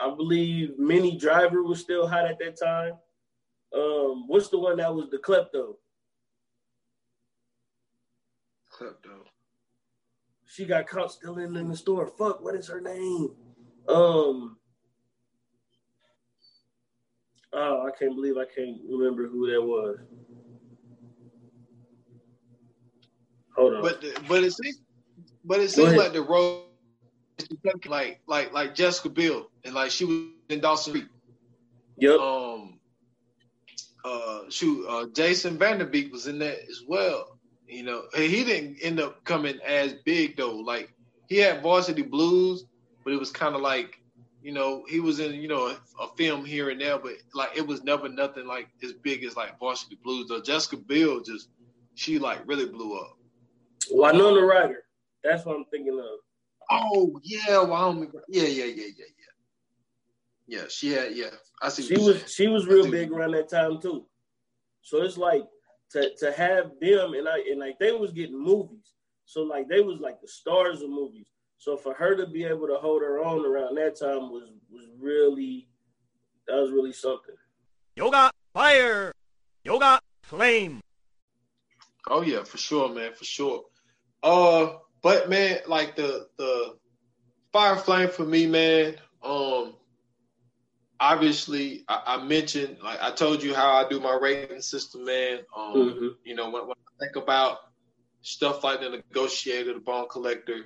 I 0.00 0.14
believe 0.14 0.78
Minnie 0.78 1.16
Driver 1.16 1.62
was 1.62 1.80
still 1.80 2.06
hot 2.06 2.26
at 2.26 2.38
that 2.38 2.58
time. 2.58 2.94
Um, 3.74 4.24
what's 4.28 4.48
the 4.48 4.58
one 4.58 4.76
that 4.76 4.94
was 4.94 5.10
the 5.10 5.18
klepto? 5.18 5.74
Klepto. 8.72 9.24
She 10.46 10.64
got 10.64 10.86
caught 10.86 11.10
stealing 11.10 11.56
in 11.56 11.68
the 11.68 11.76
store. 11.76 12.06
Fuck, 12.06 12.40
what 12.42 12.54
is 12.54 12.68
her 12.68 12.80
name? 12.80 13.30
Um, 13.88 14.56
oh, 17.52 17.86
I 17.86 17.90
can't 17.98 18.14
believe 18.14 18.36
I 18.36 18.44
can't 18.44 18.78
remember 18.88 19.26
who 19.26 19.50
that 19.50 19.60
was. 19.60 19.98
Hold 23.56 23.74
on. 23.74 23.82
But 23.82 24.00
the- 24.00 24.20
but 24.28 24.42
it 24.44 24.52
seems 24.52 24.80
but 25.44 25.60
it 25.60 25.70
seems 25.70 25.94
like 25.94 26.12
the 26.12 26.22
role 26.22 26.66
like 27.86 28.20
like 28.26 28.52
like 28.52 28.74
Jessica 28.74 29.08
Biel 29.08 29.50
and 29.64 29.74
like 29.74 29.90
she 29.90 30.04
was 30.04 30.18
in 30.48 30.60
Dawson 30.60 30.92
Creek. 30.92 31.06
yep. 31.98 32.18
Um 32.18 32.78
uh 34.04 34.40
shoot 34.50 34.86
uh 34.86 35.06
Jason 35.14 35.58
Van 35.58 35.78
Der 35.78 35.86
Beek 35.86 36.12
was 36.12 36.26
in 36.26 36.38
that 36.40 36.58
as 36.68 36.82
well. 36.86 37.38
You 37.66 37.82
know, 37.82 38.02
he 38.14 38.44
didn't 38.44 38.78
end 38.82 39.00
up 39.00 39.24
coming 39.24 39.58
as 39.66 39.94
big 40.04 40.36
though. 40.36 40.56
Like 40.56 40.92
he 41.28 41.38
had 41.38 41.62
Varsity 41.62 42.02
Blues, 42.02 42.64
but 43.02 43.12
it 43.12 43.18
was 43.18 43.30
kind 43.30 43.54
of 43.54 43.62
like 43.62 44.00
you 44.44 44.52
know, 44.52 44.84
he 44.86 45.00
was 45.00 45.20
in, 45.20 45.32
you 45.40 45.48
know, 45.48 45.68
a, 45.68 45.78
a, 46.02 46.08
film 46.18 46.44
here 46.44 46.68
and 46.68 46.78
there, 46.78 46.98
but 46.98 47.14
like 47.32 47.56
it 47.56 47.66
was 47.66 47.82
never 47.82 48.10
nothing 48.10 48.46
like 48.46 48.68
as 48.82 48.92
big 48.92 49.24
as 49.24 49.36
like 49.36 49.58
Varsity 49.58 49.98
Blues. 50.04 50.28
Though 50.28 50.42
Jessica 50.42 50.76
Biel 50.76 51.22
just 51.22 51.48
she 51.94 52.18
like 52.18 52.46
really 52.46 52.66
blew 52.66 52.98
up. 52.98 53.16
Winona 53.90 54.44
Ryder. 54.44 54.84
That's 55.22 55.46
what 55.46 55.56
I'm 55.56 55.64
thinking 55.70 55.98
of. 55.98 56.18
Oh 56.70 57.18
yeah, 57.22 57.62
Wyoming. 57.62 58.12
Yeah, 58.28 58.42
yeah, 58.42 58.66
yeah, 58.66 58.74
yeah, 58.74 58.84
yeah. 58.98 59.24
Yeah, 60.46 60.64
she 60.68 60.92
had. 60.92 61.16
Yeah, 61.16 61.30
I 61.64 61.70
see. 61.70 61.82
She 61.82 61.96
was. 61.96 62.32
She 62.32 62.46
was 62.46 62.66
real 62.66 62.90
big 62.90 63.10
around 63.10 63.32
that 63.32 63.48
time 63.48 63.80
too. 63.80 64.04
So 64.82 65.02
it's 65.02 65.16
like 65.16 65.44
to 65.92 66.14
to 66.18 66.32
have 66.32 66.72
them 66.78 67.14
and 67.14 67.26
I 67.26 67.38
and 67.50 67.58
like 67.58 67.78
they 67.78 67.92
was 67.92 68.12
getting 68.12 68.38
movies. 68.38 68.92
So 69.24 69.40
like 69.42 69.66
they 69.68 69.80
was 69.80 69.98
like 69.98 70.20
the 70.20 70.28
stars 70.28 70.82
of 70.82 70.90
movies. 70.90 71.28
So 71.56 71.78
for 71.78 71.94
her 71.94 72.14
to 72.16 72.26
be 72.26 72.44
able 72.44 72.66
to 72.66 72.76
hold 72.76 73.00
her 73.00 73.18
own 73.18 73.46
around 73.46 73.76
that 73.76 73.98
time 73.98 74.30
was 74.30 74.50
was 74.70 74.86
really 75.00 75.68
that 76.46 76.56
was 76.56 76.70
really 76.70 76.92
something. 76.92 77.34
Yoga 77.96 78.30
fire, 78.52 79.12
yoga 79.64 80.00
flame. 80.22 80.80
Oh 82.10 82.20
yeah, 82.20 82.44
for 82.44 82.58
sure, 82.58 82.94
man, 82.94 83.14
for 83.14 83.24
sure. 83.24 83.62
Uh, 84.22 84.74
but 85.02 85.30
man, 85.30 85.60
like 85.66 85.96
the 85.96 86.26
the 86.36 86.76
fire 87.54 87.76
flame 87.76 88.10
for 88.10 88.26
me, 88.26 88.46
man. 88.46 88.96
Um, 89.22 89.76
obviously, 91.00 91.84
I, 91.88 92.02
I 92.06 92.24
mentioned 92.24 92.78
like 92.82 93.00
I 93.00 93.10
told 93.10 93.42
you 93.42 93.54
how 93.54 93.72
I 93.72 93.88
do 93.88 94.00
my 94.00 94.16
rating 94.20 94.60
system, 94.60 95.04
man. 95.04 95.40
Um, 95.56 95.74
mm-hmm. 95.74 96.06
you 96.24 96.34
know 96.34 96.50
when, 96.50 96.66
when 96.66 96.76
I 96.76 97.04
think 97.04 97.16
about 97.16 97.58
stuff 98.22 98.64
like 98.64 98.80
the 98.80 98.90
negotiator, 98.90 99.74
the 99.74 99.80
bone 99.80 100.06
collector, 100.08 100.56
you 100.56 100.64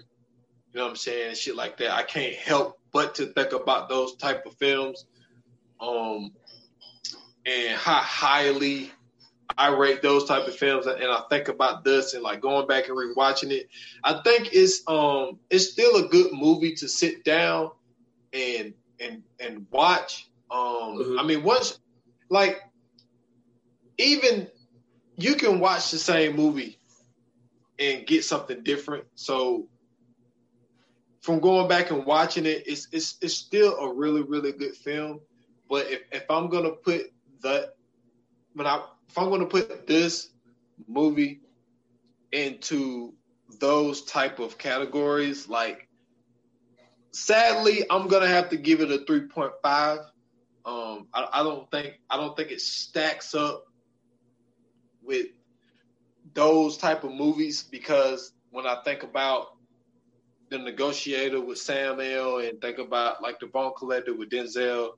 know 0.74 0.84
what 0.84 0.90
I'm 0.90 0.96
saying, 0.96 1.34
shit 1.34 1.56
like 1.56 1.76
that. 1.78 1.92
I 1.92 2.02
can't 2.02 2.34
help 2.34 2.78
but 2.92 3.14
to 3.16 3.26
think 3.26 3.52
about 3.52 3.88
those 3.88 4.16
type 4.16 4.46
of 4.46 4.54
films, 4.56 5.06
um, 5.80 6.32
and 7.44 7.76
how 7.76 8.00
highly 8.00 8.90
I 9.56 9.70
rate 9.70 10.02
those 10.02 10.24
type 10.24 10.46
of 10.46 10.54
films, 10.54 10.86
and 10.86 11.02
I 11.02 11.22
think 11.30 11.48
about 11.48 11.84
this 11.84 12.14
and 12.14 12.22
like 12.22 12.40
going 12.40 12.66
back 12.66 12.88
and 12.88 12.96
rewatching 12.96 13.50
it. 13.50 13.68
I 14.04 14.20
think 14.22 14.50
it's 14.52 14.82
um 14.86 15.40
it's 15.50 15.72
still 15.72 15.96
a 15.96 16.08
good 16.08 16.32
movie 16.32 16.74
to 16.76 16.88
sit 16.88 17.24
down 17.24 17.70
and 18.32 18.74
and 19.00 19.22
and 19.40 19.66
watch. 19.70 20.28
Um, 20.50 20.60
mm-hmm. 20.60 21.18
I 21.18 21.22
mean, 21.22 21.42
once 21.42 21.78
like 22.30 22.60
even 23.98 24.48
you 25.16 25.34
can 25.34 25.60
watch 25.60 25.90
the 25.90 25.98
same 25.98 26.36
movie 26.36 26.78
and 27.78 28.06
get 28.06 28.24
something 28.24 28.62
different. 28.62 29.04
So 29.14 29.68
from 31.20 31.40
going 31.40 31.68
back 31.68 31.90
and 31.90 32.04
watching 32.04 32.46
it, 32.46 32.62
it's 32.66 32.88
it's 32.92 33.16
it's 33.20 33.34
still 33.34 33.76
a 33.78 33.92
really 33.92 34.22
really 34.22 34.52
good 34.52 34.74
film. 34.74 35.20
But 35.68 35.90
if 35.90 36.02
if 36.12 36.30
I'm 36.30 36.48
gonna 36.48 36.70
put 36.70 37.12
the 37.40 37.72
when 38.54 38.66
I 38.66 38.82
if 39.08 39.16
I'm 39.16 39.30
to 39.30 39.46
put 39.46 39.86
this 39.86 40.30
movie 40.86 41.40
into 42.32 43.14
those 43.58 44.02
type 44.02 44.38
of 44.38 44.58
categories, 44.58 45.48
like 45.48 45.87
sadly, 47.12 47.84
I'm 47.90 48.08
gonna 48.08 48.28
have 48.28 48.50
to 48.50 48.56
give 48.56 48.80
it 48.80 48.90
a 48.90 48.98
3.5. 48.98 49.98
Um, 50.64 51.06
I, 51.14 51.28
I 51.32 51.42
don't 51.42 51.70
think 51.70 51.94
I 52.10 52.16
don't 52.16 52.36
think 52.36 52.50
it 52.50 52.60
stacks 52.60 53.34
up 53.34 53.64
with 55.02 55.26
those 56.34 56.76
type 56.76 57.04
of 57.04 57.12
movies 57.12 57.62
because 57.62 58.32
when 58.50 58.66
I 58.66 58.82
think 58.84 59.02
about 59.02 59.56
the 60.50 60.58
negotiator 60.58 61.40
with 61.40 61.58
Sam 61.58 62.00
L 62.00 62.38
and 62.38 62.60
think 62.60 62.78
about 62.78 63.22
like 63.22 63.40
the 63.40 63.46
Bone 63.46 63.72
Collector 63.76 64.14
with 64.14 64.30
Denzel 64.30 64.92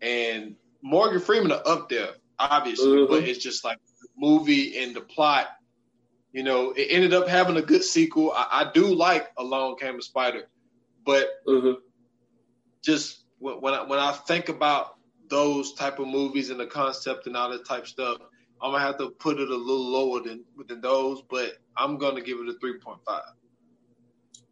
and 0.00 0.56
Morgan 0.82 1.20
Freeman 1.20 1.52
are 1.52 1.62
up 1.66 1.88
there 1.88 2.10
obviously, 2.38 2.86
mm-hmm. 2.86 3.12
but 3.12 3.24
it's 3.24 3.38
just 3.38 3.64
like 3.64 3.78
the 4.00 4.08
movie 4.16 4.78
and 4.82 4.94
the 4.94 5.00
plot. 5.00 5.48
You 6.32 6.42
know, 6.42 6.72
it 6.72 6.88
ended 6.90 7.14
up 7.14 7.28
having 7.28 7.56
a 7.56 7.62
good 7.62 7.82
sequel. 7.82 8.32
I, 8.32 8.46
I 8.66 8.70
do 8.72 8.94
like 8.94 9.28
Along 9.38 9.76
Came 9.76 9.98
a 9.98 10.02
Spider, 10.02 10.48
but 11.06 11.28
mm-hmm. 11.46 11.80
just 12.82 13.24
when, 13.38 13.60
when 13.60 13.72
I 13.72 13.82
when 13.84 13.98
I 13.98 14.12
think 14.12 14.48
about 14.48 14.96
those 15.28 15.72
type 15.74 15.98
of 15.98 16.08
movies 16.08 16.50
and 16.50 16.60
the 16.60 16.66
concept 16.66 17.26
and 17.26 17.36
all 17.36 17.50
that 17.50 17.66
type 17.66 17.86
stuff, 17.86 18.18
I'm 18.60 18.72
gonna 18.72 18.84
have 18.84 18.98
to 18.98 19.10
put 19.10 19.38
it 19.38 19.48
a 19.48 19.56
little 19.56 19.90
lower 19.90 20.20
than 20.20 20.44
than 20.68 20.80
those, 20.80 21.22
but 21.30 21.58
I'm 21.76 21.96
gonna 21.96 22.20
give 22.20 22.38
it 22.38 22.48
a 22.48 22.58
three 22.58 22.78
point 22.78 23.00
five. 23.06 23.22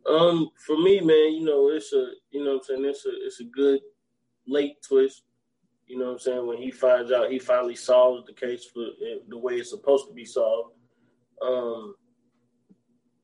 Um, 0.06 0.50
for 0.66 0.78
me, 0.78 1.00
man, 1.00 1.32
you 1.32 1.44
know, 1.44 1.68
it's 1.70 1.92
a 1.92 2.12
you 2.30 2.44
know 2.44 2.56
I'm 2.56 2.62
saying 2.62 2.84
it's 2.84 3.04
a 3.04 3.10
it's 3.24 3.40
a 3.40 3.44
good 3.44 3.80
late 4.46 4.76
twist. 4.86 5.22
You 5.86 5.98
know 5.98 6.06
what 6.06 6.12
I'm 6.12 6.18
saying? 6.18 6.46
When 6.46 6.56
he 6.56 6.70
finds 6.70 7.12
out, 7.12 7.30
he 7.30 7.38
finally 7.38 7.76
solves 7.76 8.26
the 8.26 8.32
case 8.32 8.64
for 8.64 8.86
the 9.28 9.36
way 9.36 9.56
it's 9.56 9.70
supposed 9.70 10.08
to 10.08 10.14
be 10.14 10.24
solved. 10.24 10.72
Um, 11.42 11.94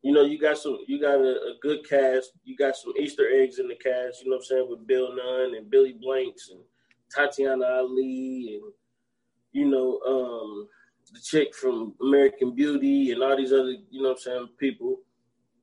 you 0.03 0.13
know, 0.13 0.23
you 0.23 0.39
got 0.39 0.59
some, 0.59 0.79
you 0.87 1.01
got 1.01 1.21
a, 1.21 1.31
a, 1.31 1.55
good 1.61 1.87
cast. 1.89 2.33
You 2.45 2.57
got 2.57 2.77
some 2.77 2.95
Easter 2.99 3.29
eggs 3.33 3.59
in 3.59 3.69
the 3.69 3.75
cast. 3.75 4.23
You 4.23 4.31
know 4.31 4.37
what 4.37 4.43
I'm 4.43 4.45
saying? 4.45 4.67
With 4.71 4.87
Bill 4.87 5.15
Nunn 5.15 5.55
and 5.57 5.71
Billy 5.71 5.95
Blanks 6.01 6.51
and 6.51 6.61
Tatiana 7.15 7.65
Ali 7.65 8.61
and 8.61 8.73
you 9.53 9.69
know 9.69 10.01
um, 10.07 10.69
the 11.13 11.21
chick 11.21 11.55
from 11.55 11.95
American 12.01 12.55
Beauty 12.55 13.11
and 13.11 13.23
all 13.23 13.37
these 13.37 13.53
other, 13.53 13.75
you 13.91 14.03
know 14.03 14.11
what 14.11 14.19
I'm 14.19 14.19
saying, 14.19 14.49
people. 14.59 15.01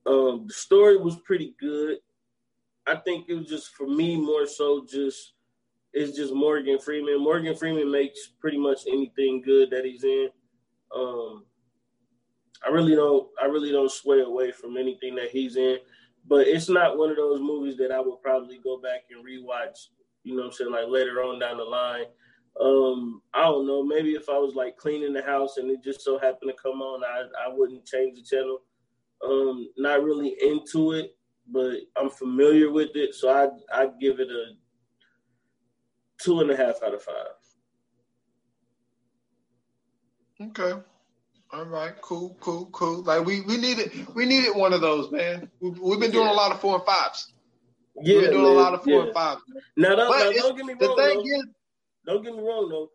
Um, 0.06 0.46
the 0.48 0.54
story 0.54 0.98
was 0.98 1.18
pretty 1.26 1.56
good. 1.60 1.98
I 2.86 2.96
think 2.96 3.26
it 3.28 3.34
was 3.34 3.48
just 3.48 3.76
for 3.76 3.88
me 3.88 4.16
more 4.16 4.46
so 4.46 4.86
just 4.90 5.34
it's 5.94 6.16
just 6.16 6.34
Morgan 6.34 6.80
Freeman. 6.80 7.22
Morgan 7.22 7.56
Freeman 7.56 7.92
makes 7.92 8.28
pretty 8.40 8.58
much 8.58 8.82
anything 8.88 9.42
good 9.42 9.72
that 9.72 9.84
he's 9.84 10.04
in. 10.04 10.30
Um, 10.96 11.46
I 12.66 12.70
really 12.70 12.96
don't 12.96 13.28
I 13.42 13.46
really 13.46 13.72
don't 13.72 13.92
sway 13.92 14.22
away 14.22 14.52
from 14.52 14.78
anything 14.78 15.16
that 15.16 15.30
he's 15.30 15.56
in. 15.56 15.78
But 16.28 16.48
it's 16.48 16.70
not 16.70 16.98
one 16.98 17.10
of 17.10 17.16
those 17.16 17.40
movies 17.40 17.78
that 17.78 17.92
I 17.92 18.02
would 18.02 18.22
probably 18.22 18.60
go 18.62 18.82
back 18.82 19.04
and 19.10 19.26
rewatch, 19.26 19.88
you 20.24 20.36
know 20.36 20.42
what 20.42 20.48
I'm 20.48 20.52
saying, 20.52 20.72
like 20.72 20.88
later 20.90 21.24
on 21.24 21.40
down 21.40 21.58
the 21.58 21.64
line. 21.64 22.06
Um, 22.60 23.22
I 23.34 23.44
don't 23.44 23.68
know, 23.68 23.84
maybe 23.84 24.12
if 24.12 24.28
I 24.30 24.38
was 24.38 24.56
like 24.56 24.78
cleaning 24.78 25.14
the 25.14 25.22
house 25.22 25.58
and 25.58 25.70
it 25.72 25.84
just 25.84 26.02
so 26.02 26.18
happened 26.18 26.52
to 26.52 26.62
come 26.62 26.82
on, 26.82 27.04
I 27.04 27.46
I 27.46 27.54
wouldn't 27.54 27.86
change 27.86 28.18
the 28.18 28.24
channel. 28.24 28.62
Um, 29.24 29.70
not 29.78 30.04
really 30.04 30.36
into 30.42 30.92
it, 30.92 31.16
but 31.50 31.78
I'm 31.96 32.10
familiar 32.10 32.72
with 32.72 32.96
it, 32.96 33.16
so 33.16 33.30
I 33.30 33.50
I'd 33.80 34.00
give 34.00 34.20
it 34.20 34.30
a 34.30 34.56
two 36.22 36.42
and 36.42 36.52
a 36.52 36.58
half 36.58 36.82
out 36.84 36.94
of 36.94 37.02
five. 37.02 37.38
Okay. 40.42 40.82
All 41.58 41.66
right, 41.66 42.00
cool, 42.02 42.38
cool, 42.40 42.68
cool. 42.68 43.02
Like 43.02 43.26
we 43.26 43.42
we 43.42 43.58
needed 43.58 44.08
we 44.14 44.28
needed 44.28 44.56
one 44.56 44.74
of 44.74 44.82
those, 44.82 45.12
man. 45.12 45.50
We've, 45.60 45.80
we've 45.80 46.00
been 46.00 46.12
doing 46.12 46.28
yeah. 46.28 46.34
a 46.34 46.36
lot 46.36 46.52
of 46.52 46.62
four 46.62 46.76
and 46.76 46.86
fives. 46.86 47.34
Yeah, 48.00 48.14
we've 48.14 48.22
been 48.26 48.32
doing 48.34 48.44
man, 48.44 48.54
a 48.54 48.60
lot 48.60 48.74
of 48.76 48.84
four 48.84 48.94
yeah. 48.94 49.04
and 49.06 49.14
fives. 49.14 49.42
Now, 49.76 49.96
don't, 49.96 50.10
now 50.12 50.32
don't 50.40 50.56
get 50.56 50.66
me 50.68 50.76
wrong. 50.80 50.96
Though. 50.96 51.22
Is, 51.22 51.46
don't 52.06 52.24
get 52.24 52.36
me 52.36 52.44
wrong 52.44 52.70
though. 52.70 52.92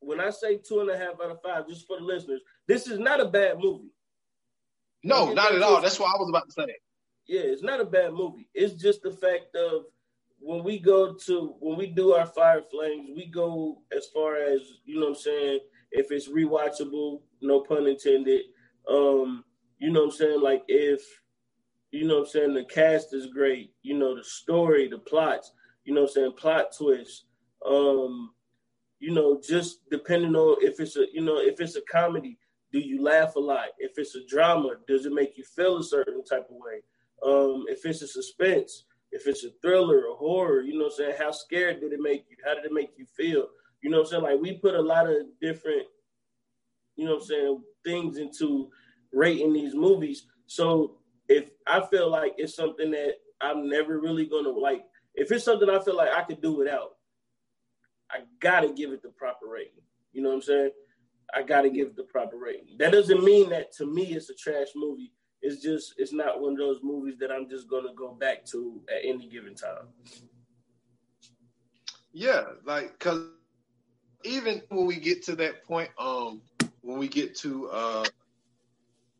When 0.00 0.20
I 0.20 0.28
say 0.28 0.58
two 0.58 0.80
and 0.80 0.90
a 0.90 0.98
half 0.98 1.14
out 1.24 1.30
of 1.30 1.40
five, 1.42 1.66
just 1.66 1.86
for 1.86 1.96
the 1.96 2.04
listeners, 2.04 2.42
this 2.68 2.86
is 2.86 2.98
not 2.98 3.18
a 3.18 3.24
bad 3.24 3.56
movie. 3.58 3.94
No, 5.02 5.32
not 5.32 5.54
at 5.54 5.62
all. 5.62 5.80
That's 5.80 5.98
what 5.98 6.14
I 6.14 6.18
was 6.18 6.28
about 6.28 6.48
to 6.48 6.52
say. 6.52 6.76
Yeah, 7.26 7.40
it's 7.44 7.62
not 7.62 7.80
a 7.80 7.84
bad 7.86 8.12
movie. 8.12 8.46
It's 8.52 8.74
just 8.74 9.02
the 9.02 9.12
fact 9.12 9.56
of 9.56 9.84
when 10.38 10.62
we 10.62 10.78
go 10.78 11.14
to 11.14 11.54
when 11.60 11.78
we 11.78 11.86
do 11.86 12.12
our 12.12 12.26
fire 12.26 12.60
flames, 12.70 13.08
we 13.16 13.24
go 13.24 13.80
as 13.96 14.08
far 14.12 14.36
as 14.36 14.60
you 14.84 14.96
know 14.96 15.06
what 15.06 15.16
I'm 15.16 15.22
saying, 15.22 15.60
if 15.92 16.10
it's 16.10 16.28
rewatchable, 16.28 17.20
no 17.40 17.60
pun 17.60 17.86
intended. 17.86 18.42
Um, 18.88 19.44
you 19.78 19.90
know 19.90 20.00
what 20.00 20.06
I'm 20.06 20.16
saying? 20.16 20.40
Like 20.40 20.62
if 20.68 21.02
you 21.90 22.06
know 22.06 22.20
what 22.20 22.26
I'm 22.26 22.30
saying, 22.30 22.54
the 22.54 22.64
cast 22.64 23.14
is 23.14 23.26
great, 23.26 23.74
you 23.82 23.98
know, 23.98 24.16
the 24.16 24.24
story, 24.24 24.88
the 24.88 24.98
plots, 24.98 25.52
you 25.84 25.94
know 25.94 26.02
what 26.02 26.10
I'm 26.10 26.14
saying, 26.14 26.32
plot 26.38 26.66
twists. 26.76 27.24
Um, 27.66 28.32
you 28.98 29.12
know, 29.12 29.40
just 29.46 29.88
depending 29.90 30.34
on 30.34 30.56
if 30.60 30.80
it's 30.80 30.96
a 30.96 31.06
you 31.12 31.22
know, 31.22 31.38
if 31.38 31.60
it's 31.60 31.76
a 31.76 31.82
comedy, 31.90 32.38
do 32.72 32.78
you 32.78 33.02
laugh 33.02 33.36
a 33.36 33.40
lot? 33.40 33.68
If 33.78 33.92
it's 33.98 34.14
a 34.14 34.26
drama, 34.26 34.76
does 34.88 35.06
it 35.06 35.12
make 35.12 35.36
you 35.36 35.44
feel 35.44 35.78
a 35.78 35.84
certain 35.84 36.24
type 36.24 36.48
of 36.50 36.56
way? 36.56 36.82
Um, 37.24 37.64
if 37.68 37.84
it's 37.84 38.02
a 38.02 38.08
suspense, 38.08 38.84
if 39.10 39.26
it's 39.26 39.44
a 39.44 39.50
thriller 39.60 40.06
or 40.06 40.16
horror, 40.16 40.62
you 40.62 40.74
know 40.74 40.84
what 40.84 40.94
I'm 40.94 41.06
saying? 41.06 41.14
How 41.18 41.30
scared 41.30 41.80
did 41.80 41.92
it 41.92 42.00
make 42.00 42.24
you? 42.30 42.36
How 42.44 42.54
did 42.54 42.64
it 42.64 42.72
make 42.72 42.92
you 42.96 43.06
feel? 43.16 43.48
You 43.82 43.90
know 43.90 43.98
what 43.98 44.06
I'm 44.06 44.10
saying? 44.10 44.22
Like 44.22 44.40
we 44.40 44.54
put 44.54 44.74
a 44.74 44.80
lot 44.80 45.08
of 45.08 45.16
different, 45.40 45.86
you 46.96 47.04
know 47.04 47.14
what 47.14 47.22
I'm 47.22 47.26
saying, 47.26 47.62
things 47.84 48.18
into 48.18 48.70
rating 49.12 49.52
these 49.52 49.74
movies. 49.74 50.26
So 50.46 50.98
if 51.28 51.50
I 51.66 51.84
feel 51.86 52.10
like 52.10 52.34
it's 52.38 52.54
something 52.54 52.90
that 52.92 53.14
I'm 53.40 53.68
never 53.68 54.00
really 54.00 54.26
gonna 54.26 54.50
like, 54.50 54.84
if 55.14 55.30
it's 55.32 55.44
something 55.44 55.68
I 55.68 55.80
feel 55.80 55.96
like 55.96 56.10
I 56.10 56.22
could 56.22 56.40
do 56.40 56.52
without, 56.52 56.92
I 58.10 58.20
gotta 58.40 58.72
give 58.72 58.92
it 58.92 59.02
the 59.02 59.08
proper 59.10 59.46
rating. 59.48 59.82
You 60.12 60.22
know 60.22 60.28
what 60.28 60.36
I'm 60.36 60.42
saying? 60.42 60.70
I 61.34 61.42
gotta 61.42 61.70
give 61.70 61.88
it 61.88 61.96
the 61.96 62.04
proper 62.04 62.36
rating. 62.36 62.76
That 62.78 62.92
doesn't 62.92 63.24
mean 63.24 63.50
that 63.50 63.72
to 63.76 63.86
me 63.86 64.14
it's 64.14 64.30
a 64.30 64.34
trash 64.34 64.68
movie 64.76 65.12
it's 65.42 65.60
just 65.60 65.94
it's 65.98 66.12
not 66.12 66.40
one 66.40 66.52
of 66.52 66.58
those 66.58 66.80
movies 66.82 67.16
that 67.18 67.32
I'm 67.32 67.48
just 67.48 67.68
gonna 67.68 67.92
go 67.94 68.14
back 68.14 68.46
to 68.46 68.80
at 68.88 69.04
any 69.04 69.28
given 69.28 69.54
time. 69.54 69.88
Yeah, 72.12 72.44
like 72.64 72.92
because 72.98 73.26
even 74.24 74.62
when 74.68 74.86
we 74.86 74.96
get 74.96 75.24
to 75.24 75.36
that 75.36 75.64
point, 75.64 75.90
um, 75.98 76.42
when 76.82 76.98
we 76.98 77.08
get 77.08 77.36
to 77.36 77.68
uh 77.70 78.04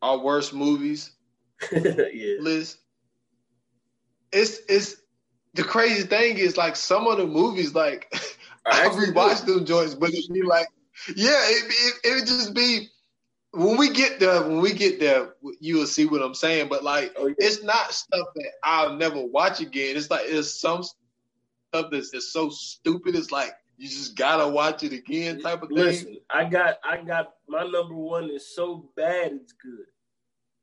our 0.01 0.17
worst 0.19 0.53
movies 0.53 1.11
yeah. 1.71 2.35
list, 2.39 2.79
it's 4.31 4.59
it's 4.67 4.97
the 5.53 5.63
crazy 5.63 6.03
thing 6.03 6.37
is 6.37 6.57
like 6.57 6.75
some 6.75 7.07
of 7.07 7.17
the 7.17 7.25
movies 7.27 7.73
like 7.75 8.11
I 8.65 8.85
actually 8.85 9.07
rewatched 9.07 9.45
them 9.45 9.65
joints, 9.65 9.93
but 9.95 10.09
it'd 10.13 10.33
be 10.33 10.41
like, 10.41 10.67
yeah, 11.15 11.31
it 11.31 11.65
it, 11.69 11.93
it 12.03 12.15
would 12.15 12.27
just 12.27 12.53
be 12.53 12.89
when 13.51 13.77
we 13.77 13.89
get 13.91 14.19
there. 14.19 14.41
When 14.41 14.61
we 14.61 14.73
get 14.73 14.99
there, 14.99 15.33
you 15.59 15.77
will 15.77 15.85
see 15.87 16.05
what 16.05 16.21
I'm 16.21 16.33
saying. 16.33 16.69
But 16.69 16.83
like, 16.83 17.13
Oh, 17.17 17.27
yeah. 17.27 17.33
it's 17.37 17.63
not 17.63 17.93
stuff 17.93 18.27
that 18.35 18.51
I'll 18.63 18.95
never 18.95 19.21
watch 19.21 19.59
again. 19.61 19.95
It's 19.97 20.09
like 20.09 20.25
it's 20.25 20.59
some 20.59 20.83
stuff 20.83 21.87
that's 21.91 22.11
just 22.11 22.31
so 22.33 22.49
stupid. 22.49 23.15
It's 23.15 23.31
like 23.31 23.53
you 23.77 23.89
just 23.89 24.15
gotta 24.15 24.47
watch 24.47 24.83
it 24.83 24.93
again, 24.93 25.41
type 25.41 25.63
of 25.63 25.69
thing. 25.69 25.77
Listen, 25.77 26.17
I 26.29 26.45
got 26.45 26.75
I 26.83 26.97
got 26.97 27.33
my 27.47 27.63
number 27.63 27.95
one 27.95 28.29
is 28.29 28.53
so 28.55 28.89
bad 28.95 29.33
it's 29.33 29.53
good. 29.53 29.85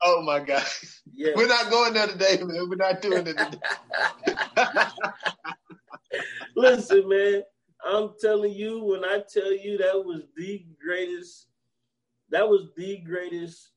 Oh 0.02 0.22
my 0.22 0.40
god, 0.40 0.64
Yeah. 1.12 1.32
we're 1.36 1.48
not 1.48 1.70
going 1.70 1.92
there 1.92 2.06
today, 2.06 2.38
man. 2.42 2.68
We're 2.68 2.76
not 2.76 3.02
doing 3.02 3.26
it 3.26 3.36
today. 3.36 3.58
Listen, 6.56 7.08
man, 7.08 7.42
I'm 7.84 8.10
telling 8.20 8.52
you, 8.52 8.82
when 8.84 9.04
I 9.04 9.22
tell 9.32 9.52
you 9.52 9.78
that 9.78 10.04
was 10.04 10.22
the 10.36 10.64
greatest, 10.84 11.46
that 12.30 12.48
was 12.48 12.68
the 12.76 12.98
greatest 12.98 13.70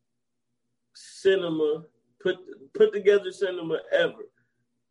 cinema 0.95 1.83
put 2.21 2.37
put 2.73 2.93
together 2.93 3.31
cinema 3.31 3.79
ever. 3.91 4.29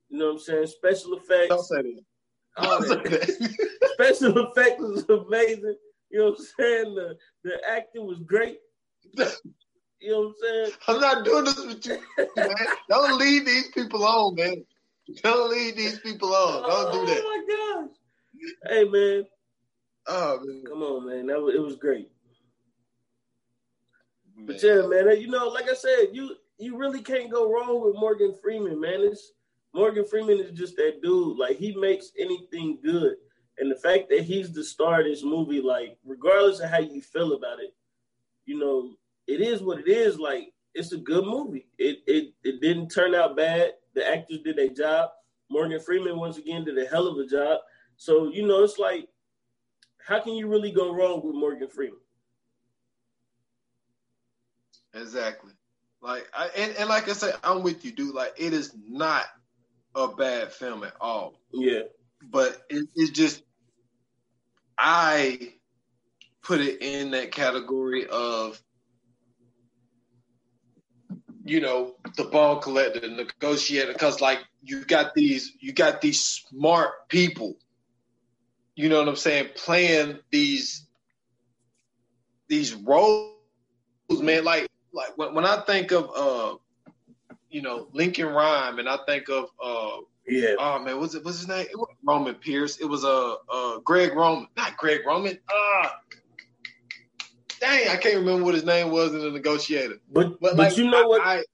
You 0.09 0.19
know 0.19 0.27
what 0.27 0.33
I'm 0.33 0.39
saying? 0.41 0.67
Special 0.67 1.15
effects, 1.17 1.49
Don't 1.49 1.65
say 1.65 1.83
that. 1.83 2.01
All 2.57 2.81
that. 2.81 3.05
that. 3.05 3.93
special 3.95 4.47
effects 4.47 4.81
was 4.81 5.09
amazing. 5.09 5.77
You 6.11 6.19
know 6.19 6.25
what 6.31 6.39
I'm 6.39 6.45
saying? 6.59 6.95
The 6.95 7.17
the 7.45 7.53
acting 7.69 8.07
was 8.07 8.19
great. 8.21 8.59
You 10.01 10.11
know 10.11 10.21
what 10.21 10.29
I'm 10.29 10.35
saying? 10.41 10.73
I'm 10.89 11.01
not 11.01 11.25
doing 11.25 11.45
this 11.45 11.65
with 11.65 11.87
you, 11.87 11.99
man. 12.37 12.55
Don't 12.89 13.19
lead 13.19 13.47
these 13.47 13.69
people 13.69 14.05
on, 14.05 14.35
man. 14.35 14.65
Don't 15.23 15.51
lead 15.51 15.77
these 15.77 15.99
people 16.01 16.35
on. 16.35 16.63
Don't 16.63 16.93
do 16.93 17.07
that. 17.07 17.23
Oh 17.25 17.45
my 17.47 17.87
gosh. 17.87 17.97
Hey 18.67 18.85
man, 18.85 19.25
Oh 20.07 20.41
man. 20.43 20.65
come 20.67 20.83
on, 20.83 21.07
man. 21.07 21.27
That 21.27 21.41
was, 21.41 21.55
it 21.55 21.61
was 21.63 21.77
great. 21.77 22.09
Man. 24.37 24.47
But 24.47 24.63
yeah, 24.63 24.83
man, 24.87 25.21
you 25.21 25.29
know, 25.29 25.49
like 25.49 25.69
I 25.69 25.75
said, 25.75 26.09
you 26.13 26.35
you 26.59 26.77
really 26.77 27.03
can't 27.03 27.31
go 27.31 27.51
wrong 27.53 27.83
with 27.85 27.95
Morgan 27.97 28.35
Freeman, 28.43 28.81
man. 28.81 29.01
It's 29.01 29.33
Morgan 29.75 30.05
Freeman 30.05 30.41
is 30.41 30.51
just 30.53 30.77
that 30.77 31.01
dude. 31.03 31.39
Like 31.39 31.57
he 31.57 31.75
makes 31.75 32.13
anything 32.19 32.79
good. 32.83 33.17
And 33.59 33.71
the 33.71 33.77
fact 33.77 34.09
that 34.11 34.23
he's 34.23 34.53
the 34.53 34.65
star 34.65 35.01
of 35.01 35.07
this 35.07 35.23
movie, 35.23 35.61
like, 35.61 35.99
regardless 36.05 36.61
of 36.61 36.71
how 36.71 36.79
you 36.81 37.03
feel 37.03 37.35
about 37.35 37.61
it, 37.61 37.75
you 38.47 38.59
know, 38.59 38.95
it 39.27 39.41
is 39.41 39.63
what 39.63 39.79
it 39.79 39.89
is. 39.89 40.19
Like, 40.19 40.53
it's 40.75 40.93
a 40.93 40.97
good 40.97 41.25
movie. 41.27 41.67
It 41.79 41.99
it 42.07 42.33
it 42.43 42.61
didn't 42.61 42.89
turn 42.89 43.15
out 43.15 43.37
bad. 43.37 43.73
The 43.95 44.09
actors 44.09 44.41
did 44.43 44.57
their 44.57 44.71
job. 44.71 45.11
Morgan 45.51 45.81
Freeman 45.81 46.19
once 46.19 46.39
again 46.39 46.65
did 46.65 46.79
a 46.79 46.87
hell 46.87 47.07
of 47.07 47.19
a 47.19 47.27
job. 47.27 47.61
So, 47.97 48.33
you 48.33 48.47
know, 48.47 48.65
it's 48.65 48.79
like, 48.79 49.07
how 50.05 50.19
can 50.19 50.35
you 50.35 50.49
really 50.49 50.73
go 50.73 50.95
wrong 50.95 51.21
with 51.23 51.35
Morgan 51.35 51.69
Freeman? 51.69 52.01
Exactly. 54.95 55.53
Like 56.01 56.29
I 56.35 56.49
and, 56.57 56.75
and 56.77 56.89
like 56.89 57.09
I 57.09 57.13
said, 57.13 57.35
I'm 57.45 57.63
with 57.63 57.85
you, 57.85 57.93
dude. 57.93 58.15
Like 58.15 58.33
it 58.37 58.53
is 58.53 58.75
not 58.89 59.27
a 59.95 60.09
bad 60.09 60.53
film 60.53 60.85
at 60.85 60.95
all. 61.01 61.35
Yeah. 61.53 61.83
But 62.31 62.63
it, 62.71 62.89
it's 62.95 63.11
just 63.11 63.43
I 64.79 65.55
put 66.43 66.61
it 66.61 66.83
in 66.83 67.11
that 67.13 67.33
category 67.33 68.07
of 68.07 68.61
you 71.45 71.61
know 71.61 71.95
the 72.17 72.25
Bone 72.25 72.61
Collector, 72.61 73.01
the 73.01 73.09
negotiator, 73.09 73.93
because 73.93 74.21
like 74.21 74.41
you 74.63 74.85
got 74.85 75.15
these 75.15 75.53
you 75.61 75.73
got 75.73 76.01
these 76.01 76.21
smart 76.25 77.09
people, 77.09 77.57
you 78.77 78.89
know 78.89 78.99
what 78.99 79.09
I'm 79.09 79.17
saying, 79.17 79.49
playing 79.57 80.19
these 80.31 80.87
these 82.49 82.75
roles, 82.75 83.35
man. 84.11 84.45
Like 84.45 84.69
like 84.93 85.17
when, 85.17 85.35
when 85.35 85.45
I 85.45 85.63
think 85.63 85.91
of 85.93 86.11
uh 86.15 86.57
you 87.53 87.63
know 87.63 87.87
Lincoln 87.93 88.27
Rhyme 88.27 88.79
and 88.79 88.89
I 88.89 88.99
think 89.07 89.29
of 89.29 89.51
uh 89.63 89.99
Yeah. 90.27 90.55
oh 90.59 90.79
man, 90.81 90.99
what's 90.99 91.15
it 91.15 91.25
what's 91.25 91.39
his 91.39 91.49
name? 91.49 91.67
It 91.71 91.77
was 91.79 91.89
Roman 92.03 92.35
Pierce. 92.35 92.79
It 92.79 92.87
was 92.87 93.05
uh 93.05 93.35
uh 93.49 93.79
Greg 93.81 94.15
Roman, 94.15 94.49
not 94.57 94.77
Greg 94.77 95.01
Roman. 95.07 95.39
Ah, 95.51 96.01
dang, 97.61 97.89
I 97.89 97.97
can't 97.97 98.17
remember 98.17 98.45
what 98.45 98.55
his 98.55 98.65
name 98.65 98.91
was 98.91 99.13
in 99.15 99.21
the 99.21 99.31
negotiator. 99.31 99.97
But 100.11 100.41
But, 100.41 100.41
but, 100.41 100.57
like, 100.57 100.77
you 100.77 100.91
know 100.91 101.03
I- 101.05 101.07
what? 101.07 101.21
I, 101.23 101.45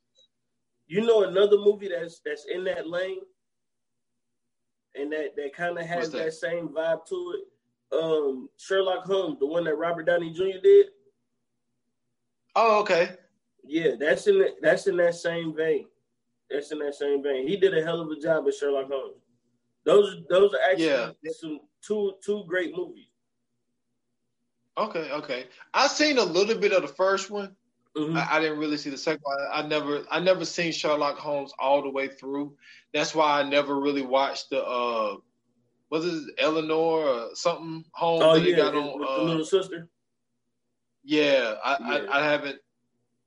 you 0.86 1.02
know 1.04 1.24
another 1.24 1.58
movie 1.58 1.88
that's 1.88 2.20
that's 2.24 2.46
in 2.50 2.64
that 2.64 2.88
lane, 2.88 3.20
and 4.94 5.12
that 5.12 5.36
that 5.36 5.52
kind 5.54 5.78
of 5.78 5.84
has 5.86 6.10
that? 6.10 6.18
that? 6.18 6.32
same 6.32 6.68
vibe 6.68 7.04
to 7.06 7.34
it. 7.36 7.44
Um, 7.98 8.48
Sherlock 8.58 9.04
Holmes, 9.04 9.38
the 9.38 9.46
one 9.46 9.64
that 9.64 9.74
Robert 9.76 10.04
Downey 10.06 10.30
Jr. 10.32 10.60
did. 10.62 10.86
oh 12.56 12.80
okay, 12.80 13.10
Yeah, 13.68 13.96
that's 14.00 14.26
in 14.26 14.38
the, 14.38 14.54
that's 14.62 14.86
in 14.86 14.96
that 14.96 15.14
same 15.14 15.54
vein. 15.54 15.86
That's 16.50 16.72
in 16.72 16.78
that 16.78 16.94
same 16.94 17.22
vein. 17.22 17.46
He 17.46 17.56
did 17.58 17.76
a 17.76 17.82
hell 17.84 18.00
of 18.00 18.10
a 18.10 18.18
job 18.18 18.46
as 18.48 18.56
Sherlock 18.56 18.88
Holmes. 18.90 19.22
Those 19.84 20.16
those 20.30 20.54
are 20.54 20.60
actually 20.70 20.86
Yeah. 20.86 21.10
some 21.38 21.60
two 21.82 22.14
two 22.24 22.44
great 22.48 22.74
movies. 22.74 23.04
okay, 24.78 25.10
okay. 25.12 25.46
I've 25.74 25.90
seen 25.90 26.18
a 26.18 26.22
little 26.24 26.56
bit 26.58 26.72
of 26.72 26.82
the 26.82 26.88
first 26.88 27.30
one. 27.30 27.54
Mhm. 27.96 28.16
I, 28.16 28.36
I 28.36 28.40
didn't 28.40 28.58
really 28.58 28.76
see 28.76 28.90
the 28.90 28.96
second 28.98 29.22
one. 29.22 29.36
I 29.52 29.62
never 29.66 30.04
I 30.10 30.20
never 30.20 30.44
seen 30.44 30.72
Sherlock 30.72 31.18
Holmes 31.18 31.52
all 31.58 31.82
the 31.82 31.90
way 31.90 32.08
through. 32.08 32.56
That's 32.94 33.14
why 33.14 33.40
I 33.40 33.42
never 33.42 33.78
really 33.80 34.02
watched 34.02 34.50
the 34.50 34.64
uh 34.64 35.16
was 35.90 36.04
it 36.06 36.34
Eleanor 36.38 36.74
or 36.74 37.30
something 37.34 37.84
Holmes 37.92 38.24
oh 38.24 38.38
that 38.38 38.48
yeah, 38.48 38.56
got 38.56 38.74
on 38.74 39.00
the 39.00 39.06
uh, 39.06 39.22
little 39.22 39.44
sister. 39.44 39.88
Yeah, 41.02 41.54
I, 41.64 41.76
Yeah. 41.80 42.10
I, 42.10 42.20
I 42.20 42.24
haven't 42.24 42.58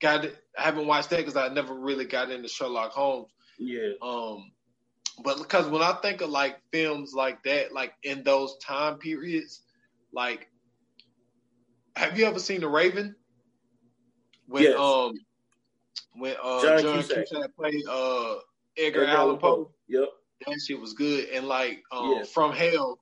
got 0.01 0.25
it. 0.25 0.35
I 0.57 0.63
haven't 0.63 0.87
watched 0.87 1.09
that 1.11 1.17
because 1.17 1.37
I 1.37 1.47
never 1.49 1.73
really 1.73 2.05
got 2.05 2.31
into 2.31 2.47
Sherlock 2.47 2.91
Holmes. 2.91 3.27
Yeah, 3.57 3.91
Um, 4.01 4.51
but 5.23 5.37
because 5.37 5.67
when 5.67 5.81
I 5.83 5.93
think 6.01 6.21
of 6.21 6.29
like 6.29 6.57
films 6.71 7.13
like 7.13 7.43
that, 7.43 7.71
like 7.73 7.93
in 8.03 8.23
those 8.23 8.57
time 8.57 8.97
periods, 8.97 9.61
like, 10.11 10.49
have 11.95 12.17
you 12.17 12.25
ever 12.25 12.39
seen 12.39 12.61
The 12.61 12.67
Raven? 12.67 13.15
When 14.47 14.63
Yes. 14.63 14.77
um, 14.77 15.13
when 16.15 16.35
uh 16.41 16.61
John 16.61 16.81
John, 16.81 16.93
Cusack. 16.95 17.27
Cusack 17.29 17.55
played 17.55 17.83
uh 17.87 18.35
Edgar 18.77 19.03
Edgar 19.03 19.05
Allan 19.07 19.37
Poe, 19.37 19.71
Yep. 19.87 20.09
that 20.47 20.59
shit 20.65 20.79
was 20.79 20.93
good. 20.93 21.29
And 21.29 21.47
like 21.47 21.83
um, 21.91 22.13
Yeah. 22.17 22.23
From 22.23 22.51
Hell, 22.51 22.99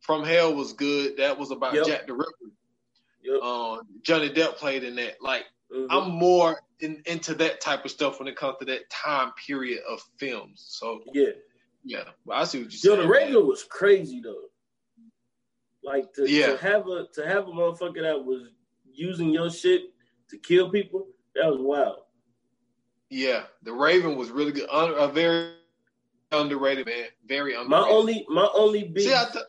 From 0.00 0.24
Hell 0.24 0.54
was 0.54 0.72
good. 0.72 1.16
That 1.18 1.36
was 1.38 1.50
about 1.50 1.74
Yep. 1.74 1.86
Jack 1.86 2.06
the 2.06 2.14
Ripper. 2.14 2.52
Yep. 3.24 3.42
Um, 3.42 3.80
Johnny 4.02 4.30
Depp 4.30 4.56
played 4.56 4.84
in 4.84 4.94
that. 4.96 5.20
Like. 5.20 5.44
Mhm. 5.72 5.86
I'm 5.90 6.10
more 6.10 6.60
in, 6.80 7.02
into 7.06 7.34
that 7.34 7.60
type 7.60 7.84
of 7.84 7.90
stuff 7.90 8.18
when 8.18 8.28
it 8.28 8.36
comes 8.36 8.56
to 8.60 8.64
that 8.66 8.88
time 8.90 9.32
period 9.46 9.80
of 9.88 10.00
films. 10.18 10.64
So 10.68 11.00
yeah. 11.12 11.30
yeah, 11.84 12.04
well, 12.24 12.40
I 12.40 12.44
see 12.44 12.62
what 12.62 12.72
you're 12.72 12.92
Yo, 12.94 12.96
saying. 12.96 13.08
the 13.08 13.12
Raven 13.12 13.46
was 13.46 13.64
crazy 13.64 14.20
though. 14.20 14.42
Like 15.82 16.12
to, 16.14 16.28
Yeah. 16.30 16.52
to 16.52 16.56
have 16.58 16.86
a 16.88 17.06
to 17.14 17.26
have 17.26 17.48
a 17.48 17.50
motherfucker 17.50 18.02
that 18.02 18.24
was 18.24 18.48
using 18.92 19.30
your 19.30 19.50
shit 19.50 19.92
to 20.30 20.38
kill 20.38 20.70
people, 20.70 21.08
that 21.34 21.46
was 21.50 21.60
wild. 21.60 22.00
Yeah, 23.10 23.44
the 23.62 23.72
Raven 23.72 24.16
was 24.16 24.30
really 24.30 24.52
good. 24.52 24.68
Un, 24.70 24.92
a 24.96 25.06
very 25.08 25.52
underrated 26.32 26.86
man. 26.86 27.06
Very 27.26 27.54
underrated. 27.54 27.70
My 27.70 27.88
only 27.88 28.26
my 28.28 28.48
only 28.54 28.84
beef 28.84 29.04
see, 29.04 29.14
I 29.14 29.26
th- 29.32 29.44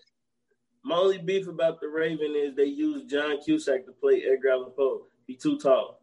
my 0.84 0.96
only 0.96 1.18
beef 1.18 1.48
about 1.48 1.82
the 1.82 1.88
Raven 1.90 2.34
is 2.36 2.56
they 2.56 2.66
used 2.66 3.10
John 3.10 3.40
Cusack 3.42 3.86
to 3.86 3.92
play 3.92 4.24
Edgar 4.24 4.50
Allan 4.52 4.72
Poe. 4.76 5.08
He 5.26 5.36
too 5.36 5.58
tall. 5.58 5.97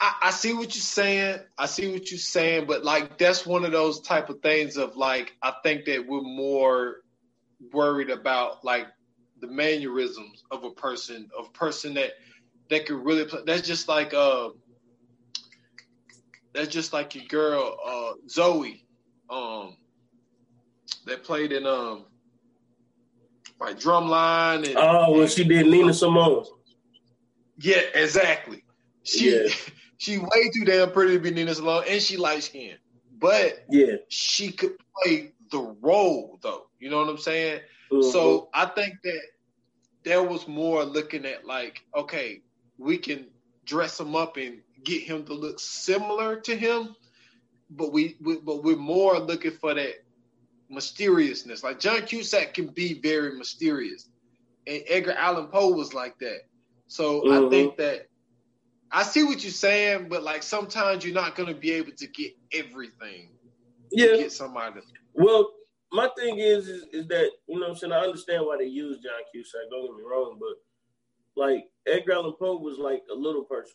I, 0.00 0.14
I 0.24 0.30
see 0.30 0.52
what 0.52 0.74
you're 0.74 0.82
saying. 0.82 1.40
I 1.58 1.66
see 1.66 1.90
what 1.92 2.10
you're 2.10 2.18
saying, 2.18 2.66
but 2.66 2.84
like 2.84 3.18
that's 3.18 3.46
one 3.46 3.64
of 3.64 3.72
those 3.72 4.00
type 4.00 4.28
of 4.28 4.40
things 4.40 4.76
of 4.76 4.96
like 4.96 5.34
I 5.42 5.54
think 5.62 5.84
that 5.86 6.06
we're 6.06 6.20
more 6.20 6.96
worried 7.72 8.10
about 8.10 8.64
like 8.64 8.88
the 9.40 9.46
mannerisms 9.46 10.44
of 10.50 10.64
a 10.64 10.70
person, 10.70 11.28
of 11.38 11.46
a 11.46 11.50
person 11.50 11.94
that 11.94 12.12
that 12.68 12.86
could 12.86 13.04
really 13.04 13.24
play. 13.24 13.40
That's 13.46 13.66
just 13.66 13.88
like 13.88 14.12
uh, 14.12 14.50
that's 16.52 16.68
just 16.68 16.92
like 16.92 17.14
your 17.14 17.24
girl 17.26 17.76
uh 17.86 18.12
Zoe, 18.28 18.84
um, 19.30 19.76
that 21.06 21.24
played 21.24 21.52
in 21.52 21.66
um 21.66 22.04
like 23.60 23.78
Drumline 23.78 24.66
and 24.66 24.76
Oh, 24.76 25.12
well, 25.12 25.26
she 25.26 25.44
did 25.44 25.66
Nina 25.66 25.94
Simone. 25.94 26.44
yeah, 27.58 27.80
exactly. 27.94 28.62
She 29.04 29.30
Yeah. 29.30 29.48
She 29.98 30.18
way 30.18 30.50
too 30.54 30.64
damn 30.64 30.90
pretty 30.92 31.14
to 31.14 31.18
be 31.20 31.30
Nina 31.30 31.54
Simone, 31.54 31.84
and 31.88 32.00
she 32.02 32.16
light 32.16 32.42
skinned. 32.42 32.78
but 33.18 33.64
Yeah. 33.70 33.96
she 34.08 34.52
could 34.52 34.76
play 35.02 35.32
the 35.50 35.60
role 35.80 36.38
though. 36.42 36.68
You 36.78 36.90
know 36.90 36.98
what 36.98 37.08
I'm 37.08 37.16
saying? 37.18 37.62
Mhm. 37.90 38.12
So 38.12 38.50
I 38.52 38.66
think 38.66 38.94
that 39.04 39.22
there 40.02 40.22
was 40.22 40.46
more 40.46 40.84
looking 40.84 41.24
at 41.24 41.46
like, 41.46 41.80
okay, 41.96 42.42
we 42.76 42.98
can 42.98 43.30
dress 43.64 43.98
him 43.98 44.14
up 44.14 44.36
and 44.36 44.60
get 44.84 45.02
him 45.02 45.24
to 45.24 45.32
look 45.32 45.58
similar 45.58 46.38
to 46.40 46.54
him, 46.56 46.94
but 47.70 47.90
we, 47.90 48.16
we 48.20 48.36
but 48.36 48.62
we're 48.62 48.76
more 48.76 49.18
looking 49.18 49.52
for 49.52 49.72
that 49.72 49.94
mysteriousness. 50.68 51.62
Like 51.64 51.80
John 51.80 52.02
Cusack 52.02 52.54
can 52.54 52.66
be 52.68 53.00
very 53.00 53.36
mysterious, 53.36 54.08
and 54.66 54.82
Edgar 54.86 55.12
Allan 55.12 55.46
Poe 55.48 55.70
was 55.70 55.94
like 55.94 56.18
that. 56.18 56.40
So 56.88 57.22
Mhm. 57.22 57.46
I 57.46 57.50
think 57.50 57.76
that 57.78 58.08
I 58.96 59.02
see 59.02 59.24
what 59.24 59.44
you're 59.44 59.52
saying, 59.52 60.08
but 60.08 60.22
like 60.22 60.42
sometimes 60.42 61.04
you're 61.04 61.12
not 61.12 61.36
gonna 61.36 61.52
be 61.52 61.70
able 61.72 61.92
to 61.92 62.06
get 62.06 62.32
everything. 62.54 63.28
yeah. 63.92 64.16
get 64.16 64.32
somebody. 64.32 64.80
Well, 65.12 65.50
my 65.92 66.08
thing 66.16 66.38
is, 66.38 66.66
is 66.66 66.84
is 66.92 67.06
that 67.08 67.30
you 67.46 67.56
know 67.60 67.66
what 67.66 67.70
I'm 67.72 67.76
saying 67.76 67.92
I 67.92 67.98
understand 67.98 68.46
why 68.46 68.56
they 68.56 68.64
use 68.64 68.96
John 69.00 69.20
Cusack. 69.30 69.68
Don't 69.70 69.82
get 69.82 69.96
me 69.96 70.02
wrong, 70.10 70.38
but 70.40 70.56
like 71.38 71.64
Edgar 71.86 72.14
Allan 72.14 72.32
Poe 72.38 72.56
was 72.56 72.78
like 72.78 73.02
a 73.12 73.14
little 73.14 73.44
person. 73.44 73.74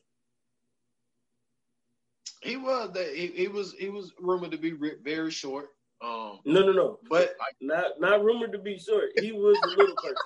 He 2.41 2.57
was 2.57 2.91
that 2.93 3.13
he, 3.13 3.27
he 3.27 3.47
was 3.47 3.75
he 3.77 3.89
was 3.89 4.13
rumored 4.19 4.49
to 4.49 4.57
be 4.57 4.73
very 5.03 5.29
short. 5.29 5.67
Um, 6.03 6.39
No, 6.45 6.61
no, 6.61 6.71
no. 6.71 6.99
but 7.11 7.35
Not 7.61 7.99
not 7.99 8.23
rumored 8.23 8.53
to 8.53 8.57
be 8.57 8.79
short. 8.79 9.11
He 9.19 9.33
was 9.33 9.55
a 9.65 9.67
little 9.67 9.95
person. 9.97 10.15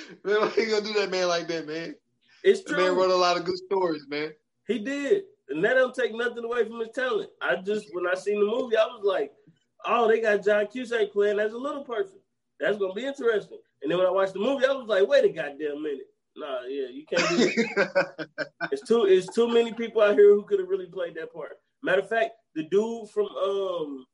man, 0.24 0.40
why 0.40 0.52
you 0.56 0.70
gonna 0.70 0.84
do 0.84 0.92
that 0.94 1.10
man 1.10 1.28
like 1.28 1.48
that, 1.48 1.66
man? 1.66 1.94
It's 2.44 2.62
The 2.62 2.76
man 2.76 2.96
wrote 2.96 3.10
a 3.10 3.16
lot 3.16 3.36
of 3.36 3.44
good 3.44 3.58
stories, 3.58 4.06
man. 4.08 4.32
He 4.66 4.78
did, 4.78 5.24
and 5.48 5.64
that 5.64 5.74
don't 5.74 5.94
take 5.94 6.14
nothing 6.14 6.44
away 6.44 6.64
from 6.64 6.80
his 6.80 6.90
talent. 6.94 7.30
I 7.40 7.56
just 7.56 7.86
when 7.92 8.06
I 8.06 8.14
seen 8.14 8.40
the 8.40 8.46
movie, 8.46 8.76
I 8.76 8.84
was 8.84 9.02
like, 9.02 9.32
oh, 9.84 10.08
they 10.08 10.20
got 10.20 10.44
John 10.44 10.66
Cusack 10.66 11.12
playing 11.12 11.38
as 11.38 11.52
a 11.52 11.58
little 11.58 11.84
person. 11.84 12.18
That's 12.60 12.78
gonna 12.78 12.94
be 12.94 13.06
interesting. 13.06 13.58
And 13.82 13.90
then 13.90 13.98
when 13.98 14.06
I 14.06 14.10
watched 14.10 14.34
the 14.34 14.40
movie, 14.40 14.66
I 14.66 14.72
was 14.72 14.88
like, 14.88 15.06
wait 15.08 15.24
a 15.24 15.28
goddamn 15.28 15.82
minute. 15.82 16.06
Nah, 16.36 16.60
yeah, 16.68 16.88
you 16.88 17.04
can't 17.06 17.28
do 17.30 17.36
that. 17.36 18.28
It's 18.72 18.86
too 18.86 19.04
it's 19.04 19.32
too 19.34 19.48
many 19.48 19.72
people 19.72 20.02
out 20.02 20.14
here 20.14 20.34
who 20.34 20.44
could 20.44 20.60
have 20.60 20.68
really 20.68 20.86
played 20.86 21.14
that 21.16 21.32
part. 21.32 21.58
Matter 21.82 22.02
of 22.02 22.08
fact, 22.08 22.32
the 22.54 22.64
dude 22.64 23.10
from 23.10 23.26
um 23.26 24.06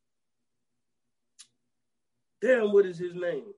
damn, 2.40 2.72
what 2.72 2.86
is 2.86 2.98
his 2.98 3.14
name? 3.14 3.52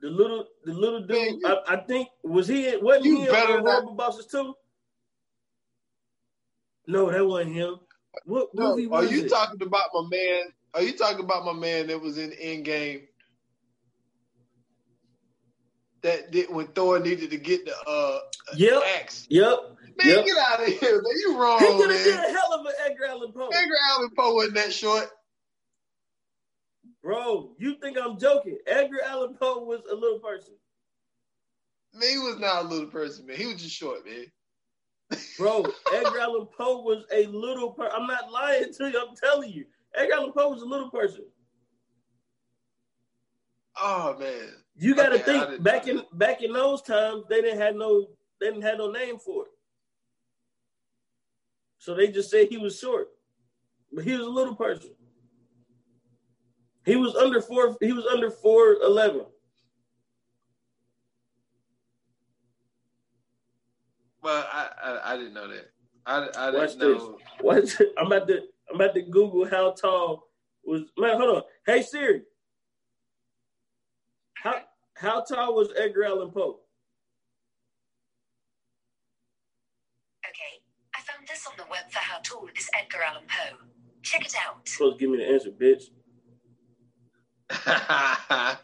The 0.00 0.08
little 0.10 0.46
the 0.64 0.72
little 0.72 1.00
dude, 1.00 1.10
Man, 1.10 1.38
you- 1.40 1.46
I, 1.46 1.74
I 1.74 1.76
think 1.80 2.08
was 2.22 2.46
he 2.46 2.76
wasn't 2.76 3.06
you 3.06 3.16
he 3.22 3.22
in 3.28 3.34
Horrible 3.34 3.94
Bosses 3.94 4.26
too? 4.26 4.54
No, 6.86 7.10
that 7.10 7.26
wasn't 7.26 7.54
him. 7.54 7.76
What 8.24 8.48
No, 8.54 8.70
movie 8.76 8.88
are 8.90 9.04
you 9.04 9.24
it? 9.24 9.28
talking 9.28 9.60
about 9.60 9.90
my 9.92 10.08
man? 10.10 10.42
Are 10.74 10.82
you 10.82 10.92
talking 10.96 11.24
about 11.24 11.44
my 11.44 11.52
man 11.52 11.88
that 11.88 12.00
was 12.00 12.16
in 12.18 12.30
Endgame? 12.30 13.02
That 16.02 16.30
did 16.30 16.48
when 16.54 16.68
Thor 16.68 17.00
needed 17.00 17.30
to 17.30 17.36
get 17.36 17.64
the 17.64 17.74
uh 17.88 18.18
yep, 18.56 18.82
axe. 19.00 19.26
yep. 19.28 19.58
Man, 19.96 20.06
Yep. 20.16 20.26
get 20.26 20.36
out 20.38 20.60
of 20.60 20.66
here, 20.68 21.02
man. 21.02 21.12
You 21.18 21.36
wrong, 21.40 21.58
He 21.58 21.66
could 21.66 21.90
have 21.90 22.04
did 22.04 22.14
a 22.14 22.32
hell 22.32 22.52
of 22.54 22.66
an 22.66 22.72
Edgar 22.86 23.06
Allan 23.06 23.32
Poe. 23.32 23.48
Edgar 23.48 23.74
Allan 23.90 24.10
Poe 24.16 24.34
wasn't 24.34 24.54
that 24.54 24.72
short. 24.72 25.10
Bro, 27.08 27.52
you 27.56 27.76
think 27.76 27.96
I'm 27.96 28.18
joking. 28.18 28.58
Edgar 28.66 28.98
Allan 29.02 29.32
Poe 29.32 29.64
was 29.64 29.80
a 29.90 29.94
little 29.94 30.18
person. 30.18 30.52
Man, 31.94 32.06
he 32.06 32.18
was 32.18 32.38
not 32.38 32.66
a 32.66 32.68
little 32.68 32.88
person, 32.88 33.24
man. 33.24 33.38
He 33.38 33.46
was 33.46 33.62
just 33.62 33.74
short, 33.74 34.04
man. 34.04 34.26
Bro, 35.38 35.64
Edgar 35.94 36.18
Allan 36.18 36.48
Poe 36.54 36.82
was 36.82 37.06
a 37.10 37.24
little 37.28 37.70
person. 37.70 37.94
I'm 37.96 38.06
not 38.06 38.30
lying 38.30 38.74
to 38.74 38.90
you. 38.90 39.00
I'm 39.00 39.16
telling 39.16 39.50
you. 39.50 39.64
Edgar 39.94 40.16
Allan 40.16 40.32
Poe 40.32 40.50
was 40.50 40.60
a 40.60 40.66
little 40.66 40.90
person. 40.90 41.24
Oh 43.80 44.14
man. 44.20 44.50
You 44.76 44.94
got 44.94 45.08
to 45.08 45.14
Okay, 45.14 45.46
think 45.46 45.62
back 45.62 45.88
in 45.88 46.02
back 46.12 46.42
in 46.42 46.52
those 46.52 46.82
times, 46.82 47.24
they 47.30 47.40
didn't 47.40 47.58
have 47.58 47.74
no 47.74 48.08
they 48.38 48.48
didn't 48.48 48.64
have 48.64 48.76
no 48.76 48.90
name 48.90 49.16
for 49.18 49.44
it. 49.44 49.52
So 51.78 51.94
they 51.94 52.08
just 52.08 52.30
said 52.30 52.48
he 52.50 52.58
was 52.58 52.78
short, 52.78 53.08
but 53.94 54.04
he 54.04 54.12
was 54.12 54.26
a 54.26 54.30
little 54.30 54.54
person. 54.54 54.90
He 56.88 56.96
was 56.96 57.14
under 57.16 57.42
four. 57.42 57.76
He 57.82 57.92
was 57.92 58.06
under 58.06 58.30
four 58.30 58.78
eleven. 58.82 59.26
Well, 64.22 64.46
I, 64.50 64.68
I 64.82 65.12
I 65.12 65.16
didn't 65.18 65.34
know 65.34 65.48
that. 65.48 65.70
I, 66.06 66.28
I 66.34 66.50
Watch 66.50 66.78
didn't 66.78 66.96
know. 66.96 67.18
What? 67.42 67.78
I'm 67.98 68.06
about 68.06 68.26
to 68.28 68.40
I'm 68.70 68.76
about 68.76 68.94
to 68.94 69.02
Google 69.02 69.46
how 69.46 69.72
tall 69.72 70.30
was 70.64 70.84
man. 70.96 71.18
Hold 71.18 71.36
on. 71.36 71.42
Hey 71.66 71.82
Siri. 71.82 72.22
How 74.42 74.62
how 74.94 75.20
tall 75.20 75.56
was 75.56 75.68
Edgar 75.76 76.04
Allan 76.04 76.30
Poe? 76.30 76.60
Okay, 80.26 80.62
I 80.94 81.00
found 81.02 81.28
this 81.28 81.46
on 81.46 81.52
the 81.58 81.64
web 81.70 81.90
for 81.90 81.98
how 81.98 82.20
tall 82.20 82.48
is 82.56 82.70
Edgar 82.80 83.02
Allan 83.06 83.24
Poe. 83.28 83.58
Check 84.02 84.24
it 84.24 84.34
out. 84.42 84.66
Supposed 84.66 84.98
to 84.98 85.04
give 85.04 85.10
me 85.10 85.18
the 85.18 85.30
answer, 85.30 85.50
bitch. 85.50 85.90
I 87.66 88.56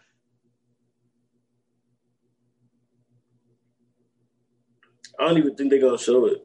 don't 5.18 5.38
even 5.38 5.54
think 5.54 5.70
they're 5.70 5.80
gonna 5.80 5.98
show 5.98 6.26
it. 6.26 6.44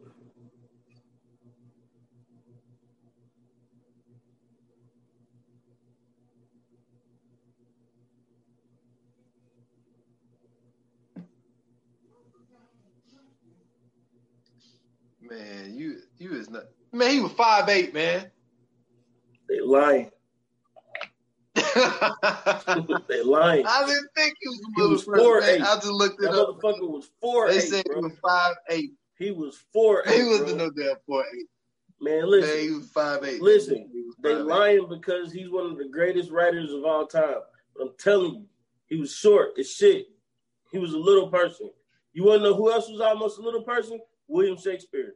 man, 15.30 15.74
you 15.76 15.99
you 16.18 16.34
is 16.34 16.49
not. 16.49 16.64
Man, 16.91 17.11
he 17.11 17.20
was 17.20 17.32
five 17.34 17.70
eight, 17.70 17.94
man. 17.94 18.32
They 19.48 19.60
lying. 19.61 20.10
I 21.76 22.86
they 23.08 23.24
lying. 23.24 23.66
I 23.66 23.86
didn't 23.86 24.10
think 24.16 24.36
he 24.41 24.50
was 24.50 24.60
a 24.60 24.82
He 24.82 24.88
was. 24.88 25.06
4'8". 25.06 25.60
man. 25.60 25.62
I 25.68 25.76
just 25.76 25.86
looked 25.88 26.22
That 26.22 26.30
it 26.30 26.36
up. 26.36 26.50
motherfucker 26.62 26.90
was 26.90 27.10
four 27.22 27.48
They 27.50 27.58
eight, 27.58 27.62
said 27.70 27.84
he 27.94 28.00
was 28.02 28.14
five 28.22 28.56
eight. 28.70 28.91
He 29.18 29.32
was 29.32 29.58
four 29.74 30.04
He 30.08 30.14
eight, 30.14 30.28
was 30.30 30.40
bro. 30.40 30.56
no 30.56 30.70
damn 30.72 30.96
four 31.06 31.24
eight. 31.36 31.48
Man, 32.02 32.22
Man, 32.22 32.30
listen. 32.30 32.60
he 32.60 32.72
was 32.72 32.90
five 32.91 33.24
eight. 33.24 33.41
Listen, 33.41 33.90
he 33.91 34.10
They 34.24 34.36
5'8". 34.36 34.46
lying 34.46 34.88
because 34.90 35.32
he's 35.34 35.50
one 35.50 35.66
of 35.72 35.78
the 35.78 35.90
greatest 35.90 36.32
writers 36.32 36.72
of 36.72 36.84
all 36.86 37.06
time. 37.06 37.36
But 37.76 37.84
I'm 37.84 37.94
telling 38.00 38.34
you, 38.36 38.46
he 38.88 38.96
was 38.98 39.14
short 39.14 39.50
as 39.60 39.70
shit. 39.72 40.08
He 40.72 40.78
was 40.80 40.94
a 40.94 40.98
little 40.98 41.28
person. 41.30 41.70
You 42.14 42.24
want 42.26 42.40
to 42.40 42.50
know 42.50 42.56
who 42.56 42.72
else 42.72 42.90
was 42.90 43.02
almost 43.02 43.38
a 43.40 43.41
little 43.41 43.64
person? 43.64 44.00
William 44.28 44.58
Shakespeare. 44.58 45.16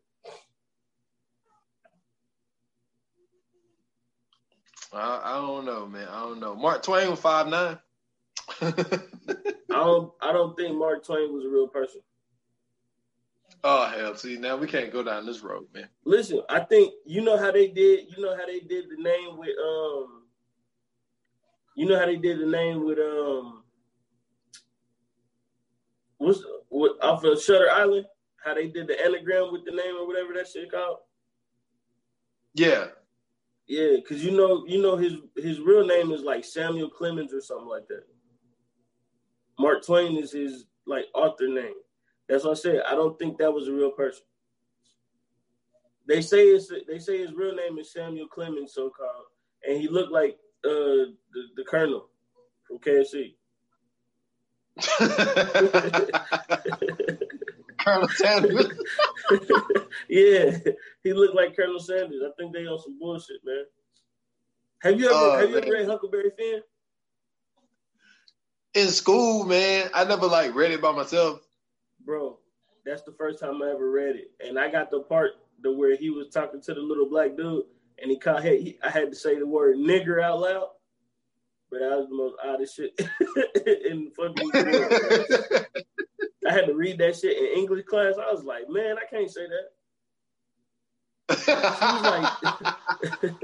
I, 4.93 5.21
I 5.23 5.41
don't 5.41 5.65
know, 5.65 5.87
man. 5.87 6.07
I 6.07 6.21
don't 6.21 6.39
know. 6.39 6.55
Mark 6.55 6.83
Twain 6.83 7.09
was 7.09 7.19
five 7.19 7.47
nine. 7.47 7.77
I 8.61 8.73
don't. 9.69 10.11
I 10.21 10.31
don't 10.31 10.55
think 10.55 10.77
Mark 10.77 11.05
Twain 11.05 11.33
was 11.33 11.45
a 11.45 11.49
real 11.49 11.67
person. 11.67 12.01
oh 13.63 13.85
hell! 13.87 14.15
See, 14.15 14.37
now 14.37 14.55
we 14.57 14.67
can't 14.67 14.91
go 14.91 15.03
down 15.03 15.25
this 15.25 15.41
road, 15.41 15.65
man. 15.73 15.87
Listen, 16.05 16.41
I 16.49 16.59
think 16.59 16.93
you 17.05 17.21
know 17.21 17.37
how 17.37 17.51
they 17.51 17.67
did. 17.67 18.05
You 18.09 18.23
know 18.23 18.35
how 18.35 18.45
they 18.45 18.59
did 18.59 18.85
the 18.89 19.01
name 19.01 19.37
with 19.37 19.55
um. 19.57 20.23
You 21.75 21.87
know 21.87 21.97
how 21.97 22.05
they 22.05 22.17
did 22.17 22.39
the 22.39 22.45
name 22.45 22.85
with 22.85 22.99
um. 22.99 23.63
What's 26.17 26.43
what 26.69 27.03
off 27.03 27.23
of 27.23 27.41
Shutter 27.41 27.69
Island? 27.71 28.05
How 28.43 28.53
they 28.53 28.67
did 28.67 28.87
the 28.87 29.01
anagram 29.03 29.51
with 29.53 29.63
the 29.65 29.71
name 29.71 29.95
or 29.95 30.05
whatever 30.05 30.33
that 30.33 30.47
shit 30.47 30.69
called? 30.69 30.97
Yeah, 32.53 32.87
Yeah, 33.67 33.95
because 33.95 34.23
you 34.23 34.31
know, 34.31 34.65
you 34.67 34.81
know 34.81 34.97
his 34.97 35.13
his 35.37 35.59
real 35.59 35.85
name 35.85 36.11
is 36.11 36.21
like 36.21 36.43
Samuel 36.43 36.89
Clemens 36.89 37.33
or 37.33 37.41
something 37.41 37.67
like 37.67 37.87
that. 37.87 38.03
Mark 39.57 39.85
Twain 39.85 40.17
is 40.17 40.33
his 40.33 40.65
like 40.85 41.05
author 41.13 41.47
name. 41.47 41.73
That's 42.27 42.43
what 42.43 42.51
I 42.51 42.55
said. 42.55 42.81
I 42.87 42.95
don't 42.95 43.17
think 43.17 43.37
that 43.37 43.53
was 43.53 43.67
a 43.67 43.73
real 43.73 43.91
person. 43.91 44.23
They 46.07 46.21
say 46.21 46.47
it's 46.47 46.71
they 46.87 46.99
say 46.99 47.19
his 47.19 47.33
real 47.33 47.55
name 47.55 47.77
is 47.77 47.93
Samuel 47.93 48.27
Clemens, 48.27 48.73
so 48.73 48.89
called, 48.89 49.25
and 49.67 49.79
he 49.79 49.87
looked 49.87 50.11
like 50.11 50.37
uh 50.65 51.13
the, 51.31 51.43
the 51.55 51.63
Colonel 51.63 52.09
from 52.67 52.79
KFC. 52.79 53.35
Colonel 57.83 58.07
Sanders. 58.09 58.67
yeah, 60.09 60.57
he 61.03 61.13
looked 61.13 61.35
like 61.35 61.55
Colonel 61.55 61.79
Sanders. 61.79 62.21
I 62.25 62.31
think 62.37 62.53
they 62.53 62.65
on 62.65 62.79
some 62.79 62.97
bullshit, 62.99 63.37
man. 63.43 63.63
Have 64.81 64.99
you 64.99 65.05
ever 65.07 65.15
Oh, 65.15 65.37
have 65.37 65.49
you 65.49 65.55
man. 65.55 65.63
ever 65.63 65.73
read 65.73 65.87
Huckleberry 65.87 66.31
Finn? 66.37 66.61
In 68.75 68.87
school, 68.87 69.45
man, 69.45 69.89
I 69.93 70.03
never 70.03 70.25
like 70.27 70.55
read 70.55 70.71
it 70.71 70.81
by 70.81 70.91
myself. 70.91 71.41
Bro, 72.05 72.39
That's 72.85 73.03
the 73.03 73.11
first 73.13 73.39
time 73.39 73.61
I 73.61 73.69
ever 73.69 73.89
read 73.89 74.15
it, 74.15 74.31
and 74.45 74.57
I 74.59 74.69
got 74.69 74.89
the 74.91 75.01
part 75.01 75.31
the 75.61 75.71
where 75.71 75.95
he 75.95 76.09
was 76.09 76.27
talking 76.29 76.61
to 76.61 76.73
the 76.73 76.81
little 76.81 77.07
black 77.07 77.37
dude, 77.37 77.63
and 78.01 78.09
he 78.11 78.17
caught. 78.17 78.43
He, 78.43 78.77
I 78.83 78.89
had 78.89 79.09
to 79.11 79.15
say 79.15 79.37
the 79.39 79.45
word 79.47 79.77
nigger 79.77 80.21
out 80.21 80.39
loud, 80.41 80.69
but 81.71 81.79
that 81.79 81.97
was 81.97 82.07
the 82.09 82.15
most 82.15 82.35
oddest 82.43 82.75
shit 82.75 82.99
in 83.85 84.11
fucking. 84.11 84.51
world. 86.43 86.53
I 86.53 86.57
had 86.57 86.67
to 86.67 86.73
read 86.73 86.97
that 86.99 87.15
shit 87.15 87.37
in 87.37 87.59
English 87.59 87.85
class. 87.85 88.15
I 88.17 88.31
was 88.31 88.43
like, 88.43 88.69
man, 88.69 88.95
I 88.97 89.05
can't 89.09 89.29
say 89.29 89.47
that. 89.47 89.69
She 91.29 91.51
was 91.51 92.01
like, 93.23 93.43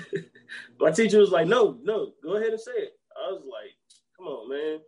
my 0.80 0.90
teacher 0.90 1.18
was 1.18 1.30
like, 1.30 1.46
no, 1.46 1.78
no, 1.82 2.12
go 2.22 2.36
ahead 2.36 2.50
and 2.50 2.60
say 2.60 2.72
it. 2.72 2.92
I 3.16 3.32
was 3.32 3.42
like, 3.44 3.70
come 4.16 4.26
on, 4.26 4.48
man. 4.48 4.80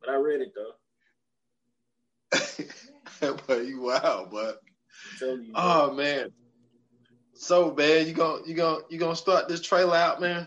But 0.00 0.10
I 0.10 0.16
read 0.16 0.40
it 0.40 0.52
though. 0.54 0.72
but 3.46 3.64
you 3.66 3.80
wow, 3.80 4.28
but 4.30 4.60
you, 5.20 5.52
oh 5.54 5.92
man. 5.94 6.32
So 7.34 7.74
man, 7.74 8.06
you 8.06 8.12
gonna 8.12 8.42
you 8.46 8.54
gonna 8.54 8.80
you 8.90 8.98
gonna 8.98 9.16
start 9.16 9.48
this 9.48 9.62
trailer 9.62 9.96
out, 9.96 10.20
man? 10.20 10.46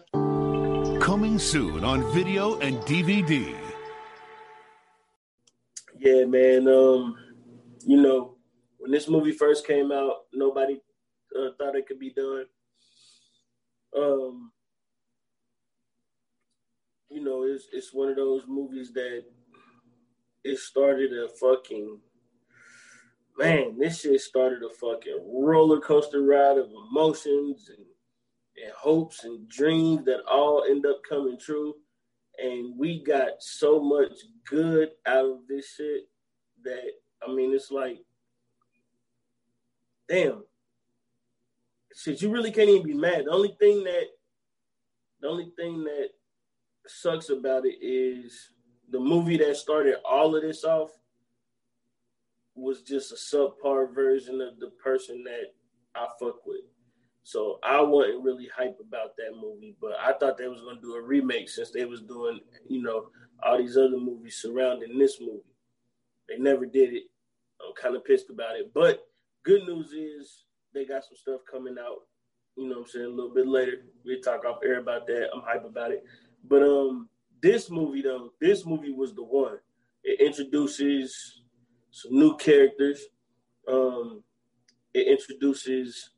Coming 1.02 1.40
soon 1.40 1.84
on 1.84 2.04
video 2.14 2.60
and 2.60 2.78
DVD. 2.80 3.59
Yeah, 6.00 6.24
man. 6.24 6.68
Um, 6.70 7.16
you 7.86 8.02
know, 8.02 8.38
when 8.78 8.90
this 8.92 9.10
movie 9.10 9.34
first 9.34 9.68
came 9.68 9.92
out, 9.92 10.14
nobody 10.34 10.80
uh, 11.38 11.50
thought 11.58 11.76
it 11.76 11.88
could 11.88 12.00
be 12.00 12.12
done. 12.12 12.46
Um, 13.98 14.52
you 17.10 17.22
know, 17.22 17.44
it's 17.44 17.68
it's 17.74 17.94
one 17.94 18.10
of 18.10 18.16
those 18.16 18.44
movies 18.48 18.94
that 18.94 19.24
it 20.46 20.58
started 20.58 21.12
a 21.12 21.28
fucking 21.28 22.00
man. 23.38 23.78
This 23.78 24.00
shit 24.02 24.22
started 24.22 24.60
a 24.64 24.74
fucking 24.74 25.20
roller 25.28 25.82
coaster 25.82 26.22
ride 26.22 26.58
of 26.58 26.70
emotions 26.92 27.70
and 27.76 27.86
and 28.64 28.74
hopes 28.74 29.26
and 29.26 29.50
dreams 29.50 30.06
that 30.06 30.22
all 30.32 30.64
end 30.70 30.86
up 30.86 31.02
coming 31.08 31.38
true. 31.38 31.76
And 32.42 32.78
we 32.78 33.04
got 33.04 33.32
so 33.40 33.82
much 33.82 34.14
good 34.50 34.90
out 35.06 35.26
of 35.26 35.40
this 35.48 35.76
shit 35.76 36.04
that 36.64 36.92
I 37.26 37.34
mean, 37.34 37.54
it's 37.54 37.72
like, 37.72 38.00
damn, 40.08 40.44
shit. 41.96 42.22
You 42.22 42.32
really 42.32 42.52
can't 42.52 42.70
even 42.70 42.84
be 42.84 42.94
mad. 42.94 43.26
The 43.26 43.32
only 43.32 43.56
thing 43.60 43.84
that, 43.84 44.06
the 45.22 45.28
only 45.28 45.52
thing 45.58 45.84
that 45.84 46.10
sucks 46.88 47.30
about 47.30 47.66
it 47.66 47.76
is 47.82 48.52
the 48.90 49.00
movie 49.00 49.38
that 49.38 49.58
started 49.58 49.96
all 50.10 50.36
of 50.36 50.42
this 50.42 50.64
off 50.64 50.92
was 52.56 52.82
just 52.82 53.12
a 53.12 53.16
subpar 53.16 53.94
version 53.94 54.42
of 54.42 54.60
the 54.60 54.72
person 54.84 55.24
that 55.24 55.54
I 55.96 56.08
fuck 56.20 56.46
with. 56.46 56.62
So 57.30 57.60
I 57.62 57.80
wasn't 57.80 58.24
really 58.24 58.50
hype 58.58 58.80
about 58.82 59.16
that 59.18 59.40
movie, 59.40 59.76
but 59.80 59.92
I 60.02 60.14
thought 60.14 60.36
they 60.36 60.48
was 60.48 60.62
gonna 60.62 60.82
do 60.82 60.96
a 60.96 61.02
remake 61.04 61.48
since 61.48 61.70
they 61.70 61.86
was 61.86 62.02
doing, 62.02 62.40
you 62.68 62.82
know, 62.82 63.12
all 63.44 63.60
these 63.60 63.78
other 63.78 64.00
movies 64.00 64.38
surrounding 64.38 64.98
this 64.98 65.22
movie. 65.22 65.54
They 66.28 66.40
never 66.40 66.66
did 66.66 66.92
it. 66.92 67.04
I'm 67.62 67.76
kind 67.80 67.96
of 67.96 68.04
pissed 68.04 68.32
about 68.32 68.56
it. 68.56 68.74
But 68.74 69.08
good 69.44 69.62
news 69.68 69.92
is 69.92 70.46
they 70.74 70.86
got 70.86 71.04
some 71.04 71.16
stuff 71.18 71.42
coming 71.52 71.76
out, 71.80 71.98
you 72.58 72.68
know 72.68 72.78
what 72.78 72.86
I'm 72.86 72.88
saying, 72.88 73.06
a 73.06 73.10
little 73.10 73.36
bit 73.36 73.48
later. 73.48 73.74
We'll 74.04 74.22
talk 74.22 74.44
off 74.44 74.64
air 74.66 74.80
about 74.80 75.06
that. 75.06 75.30
I'm 75.32 75.44
hype 75.44 75.66
about 75.66 75.92
it. 75.92 76.04
But 76.44 76.64
um 76.64 77.10
this 77.44 77.70
movie 77.70 78.02
though, 78.02 78.32
this 78.42 78.66
movie 78.66 78.92
was 78.92 79.14
the 79.14 79.24
one. 79.24 79.60
It 80.04 80.20
introduces 80.20 81.44
some 81.92 82.14
new 82.14 82.36
characters. 82.38 83.04
Um 83.68 84.24
it 84.96 85.06
introduces 85.06 86.10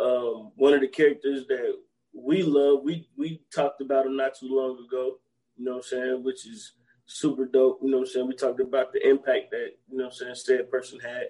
um 0.00 0.52
one 0.56 0.74
of 0.74 0.80
the 0.80 0.88
characters 0.88 1.46
that 1.46 1.76
we 2.12 2.42
love. 2.42 2.82
We 2.82 3.08
we 3.16 3.42
talked 3.54 3.80
about 3.80 4.06
him 4.06 4.16
not 4.16 4.34
too 4.34 4.48
long 4.48 4.84
ago, 4.84 5.18
you 5.56 5.64
know 5.64 5.72
what 5.72 5.76
I'm 5.78 5.82
saying, 5.82 6.24
which 6.24 6.46
is 6.46 6.72
super 7.06 7.46
dope. 7.46 7.80
You 7.82 7.90
know 7.90 7.98
what 7.98 8.08
I'm 8.08 8.12
saying? 8.12 8.28
We 8.28 8.34
talked 8.34 8.60
about 8.60 8.92
the 8.92 9.06
impact 9.06 9.50
that, 9.52 9.72
you 9.88 9.96
know 9.98 10.04
what 10.04 10.12
I'm 10.12 10.34
saying, 10.34 10.34
said 10.34 10.70
person 10.70 10.98
had. 11.00 11.28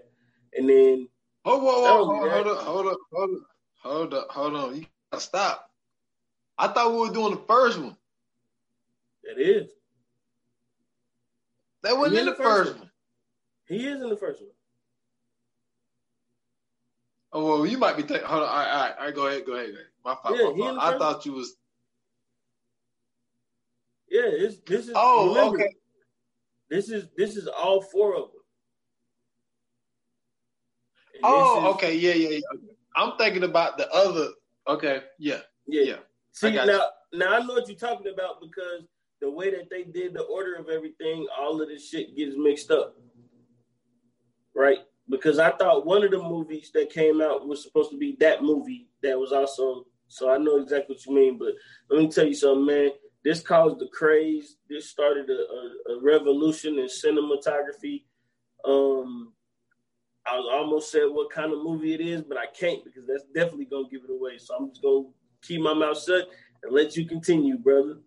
And 0.56 0.68
then 0.68 1.08
Oh, 1.48 1.58
whoa, 1.58 1.80
whoa, 1.80 2.16
only 2.16 2.28
hold, 2.28 2.46
up, 2.48 2.58
hold 2.58 2.86
up, 2.88 2.98
hold 3.12 3.30
up, 3.30 3.42
hold 3.80 4.14
up, 4.14 4.26
hold 4.30 4.56
on. 4.56 4.76
You 4.76 4.86
gotta 5.12 5.22
stop. 5.22 5.70
I 6.58 6.66
thought 6.68 6.92
we 6.92 6.98
were 6.98 7.14
doing 7.14 7.34
the 7.34 7.42
first 7.46 7.78
one. 7.78 7.96
that 9.22 9.38
is. 9.38 9.70
That 11.82 11.96
wasn't 11.96 12.18
in 12.18 12.26
the 12.26 12.34
first 12.34 12.72
one. 12.72 12.80
one. 12.80 12.90
He 13.66 13.86
is 13.86 14.02
in 14.02 14.08
the 14.08 14.16
first 14.16 14.40
one. 14.40 14.50
Oh 17.36 17.44
well, 17.44 17.66
you 17.66 17.76
might 17.76 17.98
be 17.98 18.02
thinking. 18.02 18.26
Hold 18.26 18.44
on, 18.44 18.48
all 18.48 18.56
right, 18.56 18.70
all 18.70 18.80
right, 18.80 18.94
all 18.98 19.04
right, 19.04 19.14
go 19.14 19.26
ahead, 19.26 19.44
go 19.44 19.52
ahead. 19.56 19.74
My 20.02 20.14
fault. 20.22 20.38
Yeah, 20.38 20.50
my 20.52 20.56
fault. 20.56 20.78
I 20.80 20.98
thought 20.98 21.26
you 21.26 21.32
was. 21.34 21.54
Yeah, 24.08 24.22
it's, 24.24 24.56
this 24.66 24.86
is 24.88 24.92
Oh, 24.94 25.28
remember, 25.28 25.58
okay. 25.58 25.74
This 26.70 26.88
is 26.88 27.08
this 27.14 27.36
is 27.36 27.46
all 27.46 27.82
four 27.82 28.14
of 28.14 28.22
them. 28.22 28.40
And 31.16 31.20
Oh, 31.24 31.68
is- 31.68 31.74
okay, 31.74 31.94
yeah, 31.94 32.14
yeah, 32.14 32.38
yeah. 32.38 32.40
I'm 32.96 33.18
thinking 33.18 33.42
about 33.42 33.76
the 33.76 33.92
other. 33.92 34.28
Okay, 34.66 35.02
yeah, 35.18 35.40
Yeah. 35.66 35.82
yeah. 35.82 35.96
See 36.32 36.52
now, 36.52 36.88
now 37.12 37.34
I 37.34 37.40
know 37.40 37.52
what 37.52 37.68
you're 37.68 37.76
talking 37.76 38.10
about 38.10 38.40
because 38.40 38.86
the 39.20 39.30
way 39.30 39.50
that 39.50 39.68
they 39.68 39.84
did 39.84 40.14
the 40.14 40.22
order 40.22 40.54
of 40.54 40.70
everything, 40.70 41.26
all 41.38 41.60
of 41.60 41.68
this 41.68 41.86
shit 41.86 42.16
gets 42.16 42.34
mixed 42.34 42.70
up, 42.70 42.96
right? 44.54 44.85
Because 45.08 45.38
I 45.38 45.50
thought 45.52 45.86
one 45.86 46.04
of 46.04 46.10
the 46.10 46.18
movies 46.18 46.70
that 46.74 46.90
came 46.90 47.20
out 47.20 47.46
was 47.46 47.62
supposed 47.62 47.90
to 47.90 47.96
be 47.96 48.16
that 48.20 48.42
movie 48.42 48.88
that 49.02 49.18
was 49.18 49.32
also. 49.32 49.86
So 50.08 50.30
I 50.30 50.38
know 50.38 50.58
exactly 50.58 50.94
what 50.94 51.06
you 51.06 51.14
mean, 51.14 51.38
but 51.38 51.54
let 51.90 52.00
me 52.00 52.08
tell 52.08 52.26
you 52.26 52.34
something, 52.34 52.66
man. 52.66 52.90
This 53.24 53.40
caused 53.40 53.80
the 53.80 53.88
craze. 53.88 54.56
This 54.70 54.88
started 54.88 55.28
a, 55.28 55.32
a, 55.32 55.96
a 55.96 56.02
revolution 56.02 56.78
in 56.78 56.86
cinematography. 56.86 58.04
Um, 58.64 59.32
I 60.26 60.36
was 60.36 60.48
almost 60.52 60.90
said 60.90 61.04
what 61.08 61.30
kind 61.30 61.52
of 61.52 61.62
movie 61.62 61.94
it 61.94 62.00
is, 62.00 62.22
but 62.22 62.36
I 62.36 62.46
can't 62.46 62.84
because 62.84 63.06
that's 63.06 63.24
definitely 63.34 63.66
gonna 63.66 63.88
give 63.90 64.02
it 64.04 64.10
away. 64.10 64.38
So 64.38 64.54
I'm 64.56 64.68
just 64.70 64.82
gonna 64.82 65.08
keep 65.42 65.60
my 65.60 65.74
mouth 65.74 66.02
shut 66.02 66.28
and 66.62 66.72
let 66.72 66.96
you 66.96 67.06
continue, 67.06 67.58
brother. 67.58 67.98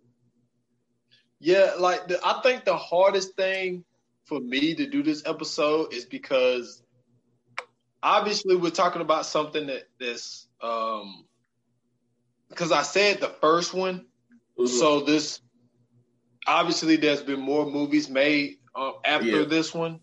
Yeah, 1.39 1.73
like 1.79 2.07
the, 2.07 2.19
I 2.23 2.41
think 2.41 2.65
the 2.65 2.75
hardest 2.75 3.35
thing 3.35 3.85
for 4.25 4.39
me 4.39 4.75
to 4.75 4.85
do 4.85 5.01
this 5.01 5.23
episode 5.25 5.93
is 5.93 6.05
because 6.05 6.83
obviously 8.01 8.55
we're 8.55 8.69
talking 8.71 9.01
about 9.01 9.25
something 9.25 9.67
that 9.67 9.83
that's 9.99 10.47
um 10.61 11.25
because 12.49 12.71
I 12.71 12.81
said 12.81 13.19
the 13.19 13.29
first 13.29 13.73
one, 13.73 14.05
Mhm. 14.59 14.67
so 14.67 15.01
this 15.01 15.39
obviously 16.47 16.95
there's 16.95 17.21
been 17.21 17.39
more 17.39 17.65
movies 17.65 18.09
made 18.09 18.57
um, 18.75 18.93
after 19.05 19.41
Yeah. 19.41 19.45
this 19.45 19.73
one, 19.73 19.99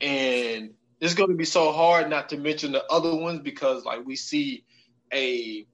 and 0.00 0.74
it's 1.00 1.14
going 1.14 1.30
to 1.30 1.36
be 1.36 1.44
so 1.44 1.72
hard 1.72 2.08
not 2.10 2.28
to 2.30 2.36
mention 2.36 2.72
the 2.72 2.84
other 2.90 3.14
ones 3.14 3.40
because 3.40 3.84
like 3.84 4.04
we 4.04 4.16
see 4.16 4.64
a 5.12 5.66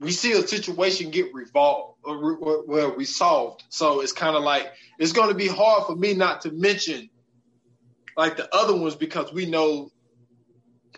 we 0.00 0.10
see 0.10 0.32
a 0.32 0.46
situation 0.46 1.10
get 1.10 1.32
revolved 1.32 1.98
or 2.02 2.16
re- 2.18 2.36
or- 2.40 2.64
well 2.66 2.90
resolved. 2.96 3.62
So 3.68 4.00
it's 4.00 4.12
kind 4.12 4.36
of 4.36 4.42
like 4.42 4.72
it's 4.98 5.12
going 5.12 5.28
to 5.28 5.34
be 5.34 5.46
hard 5.48 5.86
for 5.86 5.94
me 5.94 6.14
not 6.14 6.40
to 6.42 6.50
mention 6.50 7.08
like 8.16 8.36
the 8.36 8.54
other 8.54 8.74
ones 8.76 8.94
because 8.94 9.32
we 9.32 9.46
know. 9.46 9.90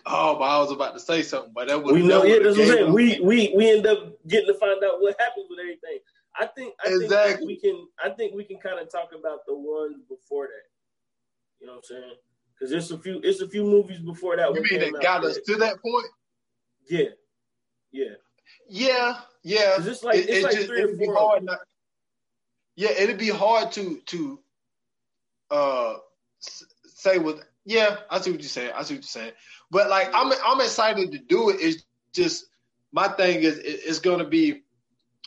Oh, 0.07 0.35
but 0.37 0.43
I 0.43 0.59
was 0.59 0.71
about 0.71 0.93
to 0.93 0.99
say 0.99 1.23
something, 1.23 1.51
but 1.55 1.67
that 1.67 1.81
would 1.81 1.95
we 1.95 2.05
know, 2.05 2.23
yeah, 2.23 2.37
that's 2.43 2.57
what 2.57 2.67
I'm 2.67 2.73
saying. 2.73 2.93
We 2.93 3.19
we 3.21 3.53
we 3.55 3.71
end 3.71 3.87
up 3.87 4.13
getting 4.27 4.47
to 4.47 4.53
find 4.59 4.83
out 4.83 5.01
what 5.01 5.15
happens 5.19 5.47
with 5.49 5.59
everything. 5.59 5.99
I 6.39 6.45
think 6.47 6.73
I 6.83 6.89
think 6.89 7.03
Exactly. 7.03 7.47
we 7.47 7.55
can 7.57 7.87
I 8.03 8.09
think 8.09 8.35
we 8.35 8.43
can 8.43 8.59
kind 8.59 8.79
of 8.79 8.91
talk 8.91 9.09
about 9.17 9.39
the 9.47 9.55
ones 9.55 10.03
before 10.07 10.47
that. 10.47 10.69
You 11.59 11.67
know 11.67 11.73
what 11.73 11.85
I'm 11.89 12.01
saying? 12.01 12.13
Because 12.53 12.71
there's 12.71 12.91
a 12.91 12.97
few 12.99 13.19
it's 13.23 13.41
a 13.41 13.47
few 13.47 13.63
movies 13.63 13.99
before 13.99 14.35
that 14.37 14.53
You 14.53 14.61
mean 14.61 14.91
that 14.93 15.01
got 15.01 15.25
us 15.25 15.39
to 15.45 15.55
that 15.55 15.81
point? 15.81 16.07
Yeah, 16.87 17.09
yeah. 17.91 18.13
Yeah, 18.69 19.19
yeah. 19.43 19.77
it's 19.79 20.03
like- 20.03 20.25
it's 20.27 20.43
like 20.43 20.65
three 20.65 20.81
or 20.81 20.87
it'd 20.87 20.99
be 20.99 21.05
four 21.05 21.15
hard 21.15 21.43
not. 21.45 21.59
Yeah, 22.75 22.91
it'd 22.91 23.17
be 23.17 23.29
hard 23.29 23.71
to 23.71 24.01
to 24.05 24.39
uh 25.49 25.95
say 27.05 27.17
with. 27.19 27.41
Yeah, 27.67 27.97
I 28.11 28.19
see 28.21 28.31
what 28.31 28.41
you're 28.41 28.47
saying. 28.49 28.71
I 28.75 28.83
see 28.83 28.93
what 28.95 29.03
you're 29.03 29.19
saying. 29.19 29.31
But 29.71 29.89
like, 29.89 30.09
I'm 30.13 30.31
I'm 30.45 30.61
excited 30.61 31.11
to 31.11 31.17
do 31.17 31.49
it. 31.49 31.57
It's 31.59 31.83
just 32.13 32.45
my 32.91 33.07
thing 33.07 33.41
is 33.43 33.57
it- 33.57 33.81
it's 33.85 33.99
going 33.99 34.19
to 34.19 34.25
be. 34.25 34.63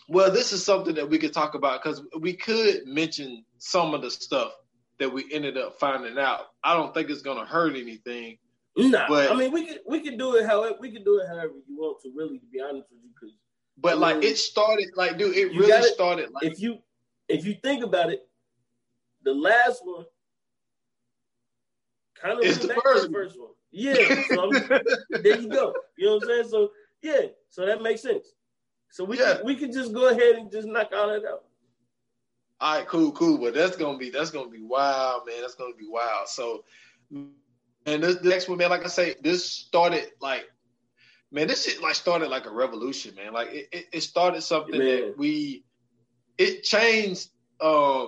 Well, 0.09 0.31
this 0.31 0.53
is 0.53 0.65
something 0.65 0.95
that 0.95 1.09
we 1.11 1.19
could 1.19 1.35
talk 1.35 1.55
about 1.55 1.83
because 1.83 2.03
we 2.19 2.33
could 2.35 2.87
mention 2.87 3.45
some 3.59 3.93
of 3.93 4.01
the 4.03 4.11
stuff 4.11 4.53
that 4.99 5.13
we 5.13 5.25
ended 5.33 5.59
up 5.59 5.79
finding 5.79 6.19
out. 6.19 6.47
I 6.65 6.73
don't 6.75 6.95
think 6.95 7.11
it's 7.11 7.21
going 7.23 7.39
to 7.39 7.45
hurt 7.45 7.77
anything. 7.77 8.39
Nah, 8.77 9.07
I 9.11 9.35
mean 9.35 9.51
we 9.53 9.67
could 9.67 9.81
we 9.87 10.01
could 10.01 10.17
do 10.19 10.37
it 10.37 10.47
however 10.47 10.77
we 10.81 10.93
could 10.93 11.05
do 11.05 11.19
it 11.19 11.27
however 11.27 11.53
you 11.69 11.77
want 11.77 12.01
to. 12.03 12.13
Really, 12.15 12.39
to 12.39 12.47
be 12.47 12.61
honest 12.61 12.87
with 12.91 13.01
you, 13.03 13.11
because 13.13 13.35
But 13.77 13.99
like, 13.99 14.23
it 14.23 14.39
started 14.39 14.89
like, 14.95 15.19
dude, 15.19 15.37
it 15.37 15.47
really 15.49 15.67
gotta- 15.67 15.89
started 15.89 16.31
like. 16.33 16.45
if 16.45 16.61
you 16.61 16.79
if 17.29 17.45
you 17.45 17.57
think 17.65 17.83
about 17.83 18.11
it, 18.13 18.21
the 19.25 19.35
last 19.35 19.81
one 19.85 20.05
kind 22.21 22.39
of 22.41 22.47
It's 22.47 22.59
the 22.59 22.69
first 22.85 23.09
the 23.09 23.13
first 23.13 23.39
one. 23.39 23.51
Yeah, 23.71 23.95
so 24.29 24.55
there 25.23 25.37
you 25.39 25.49
go. 25.49 25.75
You 25.97 26.07
know 26.07 26.15
what 26.17 26.23
I'm 26.25 26.29
saying? 26.29 26.49
So 26.49 26.71
yeah, 27.03 27.21
so 27.51 27.67
that 27.67 27.83
makes 27.83 28.03
sense. 28.03 28.35
So 28.91 29.05
we 29.05 29.19
Yeah. 29.19 29.37
can, 29.37 29.47
we 29.47 29.55
can 29.57 29.73
just 29.73 29.93
go 29.93 30.09
ahead 30.09 30.37
and 30.37 30.51
just 30.51 30.67
knock 30.67 30.91
all 30.95 31.09
that 31.09 31.25
out. 31.25 31.45
All 32.61 32.77
right, 32.79 32.89
cool, 32.89 33.13
cool. 33.13 33.39
But 33.39 33.55
that's 33.55 33.77
gonna 33.77 33.99
be 33.99 34.11
that's 34.11 34.31
gonna 34.31 34.51
be 34.51 34.63
wild, 34.63 35.27
man. 35.27 35.41
That's 35.41 35.55
gonna 35.55 35.75
be 35.77 35.87
wild. 35.89 36.29
So, 36.29 36.65
and 37.13 38.03
this 38.03 38.17
the 38.17 38.29
next 38.29 38.49
one, 38.49 38.59
man. 38.59 38.71
Like 38.71 38.85
I 38.85 38.89
say, 38.89 39.15
this 39.23 39.45
started 39.49 40.11
like, 40.21 40.47
man, 41.31 41.47
this 41.47 41.65
shit 41.65 41.81
like 41.81 41.95
started 41.95 42.29
like 42.29 42.47
a 42.47 42.51
revolution, 42.51 43.15
man. 43.15 43.33
Like 43.33 43.49
it, 43.53 43.69
it, 43.73 43.87
it 43.93 44.01
started 44.01 44.43
something 44.43 44.79
Man. 44.79 44.87
that 44.87 45.15
we, 45.17 45.65
it 46.37 46.65
changed 46.65 47.29
uh, 47.61 48.07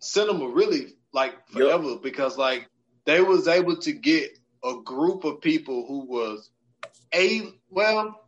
cinema 0.00 0.48
really 0.48 0.94
like 1.12 1.48
forever 1.48 1.96
because 1.96 2.36
like 2.36 2.68
they 3.08 3.22
was 3.22 3.48
able 3.48 3.74
to 3.74 3.90
get 3.92 4.38
a 4.62 4.74
group 4.84 5.24
of 5.24 5.40
people 5.40 5.86
who 5.88 6.00
was 6.00 6.50
a 7.14 7.50
well, 7.70 8.20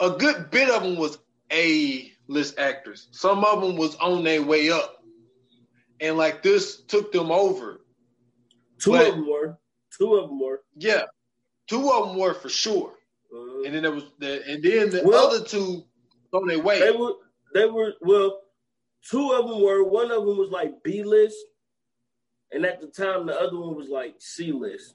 a 0.00 0.10
good 0.10 0.50
bit 0.50 0.68
of 0.68 0.82
them 0.82 0.96
was 0.96 1.16
a 1.52 2.10
list 2.26 2.58
actors. 2.58 3.06
Some 3.12 3.44
of 3.44 3.60
them 3.62 3.76
was 3.76 3.94
on 3.96 4.24
their 4.24 4.42
way 4.42 4.72
up, 4.72 4.96
and 6.00 6.16
like 6.16 6.42
this 6.42 6.82
took 6.82 7.12
them 7.12 7.30
over. 7.30 7.80
Two 8.80 8.90
But- 8.90 9.08
of 9.10 9.14
them 9.14 9.28
were. 9.28 9.56
Two 9.96 10.16
of 10.16 10.28
them 10.28 10.40
were. 10.40 10.62
Yeah, 10.76 11.04
two 11.68 11.90
of 11.90 12.08
them 12.08 12.18
were 12.18 12.34
for 12.34 12.48
sure, 12.48 12.94
Uh, 13.32 13.62
and 13.62 13.74
then 13.76 13.82
there 13.84 13.92
was 13.92 14.04
the 14.18 14.42
and 14.50 14.60
then 14.60 14.90
the 14.90 15.02
Well- 15.04 15.28
other 15.28 15.44
two 15.44 15.84
on 16.32 16.48
their 16.48 16.60
way. 16.60 16.80
they 16.80 16.90
were. 16.90 17.14
They 17.54 17.66
were. 17.66 17.94
Well, 18.00 18.42
two 19.08 19.30
of 19.34 19.46
them 19.48 19.60
were. 19.62 19.84
One 19.84 20.10
of 20.10 20.26
them 20.26 20.36
was 20.36 20.50
like 20.50 20.82
B 20.82 21.04
list, 21.04 21.36
and 22.52 22.64
at 22.64 22.80
the 22.80 22.86
time, 22.86 23.26
the 23.26 23.38
other 23.38 23.58
one 23.58 23.74
was 23.76 23.88
like 23.88 24.14
C 24.18 24.52
list. 24.52 24.94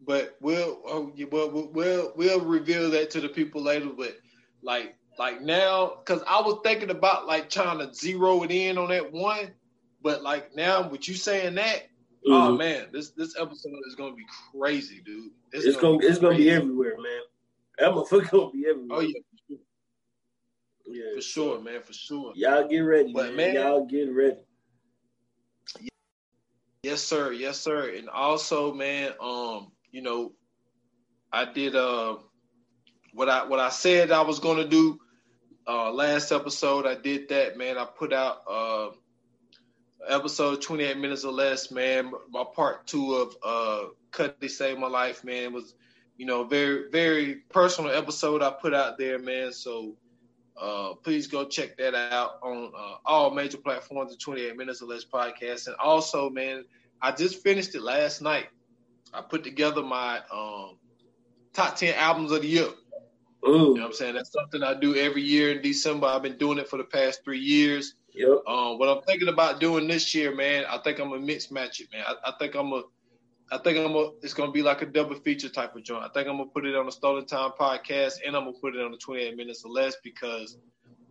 but 0.00 0.36
we'll 0.40 0.80
oh, 0.86 1.12
well, 1.30 1.50
we'll 1.50 1.68
we'll 1.72 2.12
we'll 2.16 2.40
reveal 2.44 2.90
that 2.90 3.10
to 3.10 3.20
the 3.20 3.28
people 3.28 3.62
later. 3.62 3.90
But 3.96 4.16
like 4.62 4.94
like 5.18 5.42
now, 5.42 5.96
because 6.04 6.22
I 6.28 6.40
was 6.40 6.60
thinking 6.64 6.90
about 6.90 7.26
like 7.26 7.50
trying 7.50 7.78
to 7.78 7.92
zero 7.94 8.42
it 8.44 8.50
in 8.50 8.78
on 8.78 8.88
that 8.90 9.12
one, 9.12 9.50
but 10.02 10.22
like 10.22 10.54
now 10.56 10.88
with 10.88 11.08
you 11.08 11.14
saying 11.14 11.56
that, 11.56 11.88
oh 12.26 12.30
Mhm. 12.52 12.58
man, 12.58 12.86
this 12.92 13.10
this 13.10 13.36
episode 13.38 13.72
is 13.86 13.94
gonna 13.96 14.14
be 14.14 14.26
crazy, 14.52 15.00
dude. 15.04 15.32
it's 15.52 15.76
gonna 15.76 15.98
it's 16.00 16.18
gonna 16.18 16.36
be 16.36 16.50
everywhere, 16.50 16.96
man. 16.96 17.20
That 17.78 17.90
motherfucker 17.92 18.30
gonna 18.30 18.50
be 18.50 18.66
everywhere. 18.66 18.98
Oh 18.98 19.00
yeah, 19.00 19.56
yeah, 20.86 21.14
for 21.16 21.20
sure, 21.20 21.60
man, 21.60 21.82
for 21.82 21.92
sure. 21.92 22.32
Y'all 22.34 22.66
get 22.66 22.78
ready, 22.80 23.12
But, 23.12 23.34
man. 23.34 23.36
man- 23.36 23.54
Y'all 23.56 23.84
get 23.86 24.10
ready. 24.14 24.36
Yes, 26.88 27.02
sir. 27.02 27.32
Yes, 27.32 27.60
sir. 27.60 27.94
And 27.94 28.08
also, 28.08 28.72
man, 28.72 29.12
um, 29.20 29.72
you 29.92 30.00
know, 30.00 30.32
I 31.30 31.44
did 31.44 31.76
uh 31.76 32.16
what 33.12 33.28
I 33.28 33.44
what 33.44 33.60
I 33.60 33.68
said 33.68 34.10
I 34.10 34.22
was 34.22 34.38
gonna 34.38 34.66
do 34.66 34.98
uh 35.66 35.92
last 35.92 36.32
episode. 36.32 36.86
I 36.86 36.94
did 36.94 37.28
that, 37.28 37.58
man. 37.58 37.76
I 37.76 37.84
put 37.84 38.14
out 38.14 38.38
uh 38.48 38.88
episode 40.08 40.62
28 40.62 40.96
minutes 40.96 41.26
or 41.26 41.32
less, 41.32 41.70
man. 41.70 42.10
My 42.30 42.44
part 42.54 42.86
two 42.86 43.16
of 43.16 43.36
uh 43.42 43.88
they 44.40 44.48
Saved 44.48 44.80
My 44.80 44.88
Life, 44.88 45.24
man. 45.24 45.52
Was, 45.52 45.74
you 46.16 46.24
know, 46.24 46.44
very, 46.44 46.88
very 46.90 47.34
personal 47.50 47.90
episode 47.90 48.42
I 48.42 48.50
put 48.50 48.72
out 48.72 48.96
there, 48.96 49.18
man. 49.18 49.52
So 49.52 49.94
uh, 50.60 50.94
please 50.94 51.26
go 51.26 51.44
check 51.44 51.76
that 51.78 51.94
out 51.94 52.38
on 52.42 52.72
uh, 52.76 52.94
all 53.06 53.30
major 53.30 53.58
platforms. 53.58 54.12
The 54.12 54.18
28 54.18 54.56
Minutes 54.56 54.82
or 54.82 54.86
Less 54.86 55.04
podcast, 55.04 55.66
and 55.66 55.76
also, 55.76 56.30
man, 56.30 56.64
I 57.00 57.12
just 57.12 57.42
finished 57.42 57.74
it 57.74 57.82
last 57.82 58.22
night. 58.22 58.48
I 59.12 59.22
put 59.22 59.44
together 59.44 59.82
my 59.82 60.20
um, 60.32 60.76
top 61.52 61.76
10 61.76 61.94
albums 61.94 62.32
of 62.32 62.42
the 62.42 62.48
year. 62.48 62.68
You 63.44 63.74
know 63.74 63.82
what 63.82 63.82
I'm 63.82 63.92
saying? 63.92 64.14
That's 64.14 64.32
something 64.32 64.62
I 64.62 64.74
do 64.74 64.96
every 64.96 65.22
year 65.22 65.52
in 65.52 65.62
December. 65.62 66.06
I've 66.06 66.22
been 66.22 66.38
doing 66.38 66.58
it 66.58 66.68
for 66.68 66.76
the 66.76 66.84
past 66.84 67.24
three 67.24 67.38
years. 67.38 67.94
yep. 68.12 68.42
Um, 68.46 68.78
what 68.78 68.88
I'm 68.88 69.02
thinking 69.04 69.28
about 69.28 69.60
doing 69.60 69.86
this 69.86 70.14
year, 70.14 70.34
man, 70.34 70.64
I 70.68 70.78
think 70.78 70.98
I'm 70.98 71.10
gonna 71.10 71.20
mix 71.20 71.50
match 71.50 71.80
it, 71.80 71.88
man. 71.92 72.04
I, 72.06 72.30
I 72.30 72.32
think 72.38 72.54
I'm 72.54 72.72
a, 72.72 72.82
I 73.50 73.58
think 73.58 73.78
I'm 73.78 73.94
a, 73.96 74.10
it's 74.22 74.34
gonna 74.34 74.52
be 74.52 74.62
like 74.62 74.82
a 74.82 74.86
double 74.86 75.14
feature 75.16 75.48
type 75.48 75.74
of 75.74 75.82
joint. 75.82 76.04
I 76.04 76.08
think 76.08 76.28
I'm 76.28 76.36
gonna 76.36 76.50
put 76.50 76.66
it 76.66 76.76
on 76.76 76.86
the 76.86 76.92
Stolen 76.92 77.26
Time 77.26 77.52
podcast 77.58 78.16
and 78.26 78.36
I'm 78.36 78.44
gonna 78.44 78.58
put 78.60 78.74
it 78.76 78.82
on 78.84 78.90
the 78.90 78.98
28 78.98 79.36
minutes 79.36 79.64
or 79.64 79.70
less 79.70 79.96
because 80.02 80.58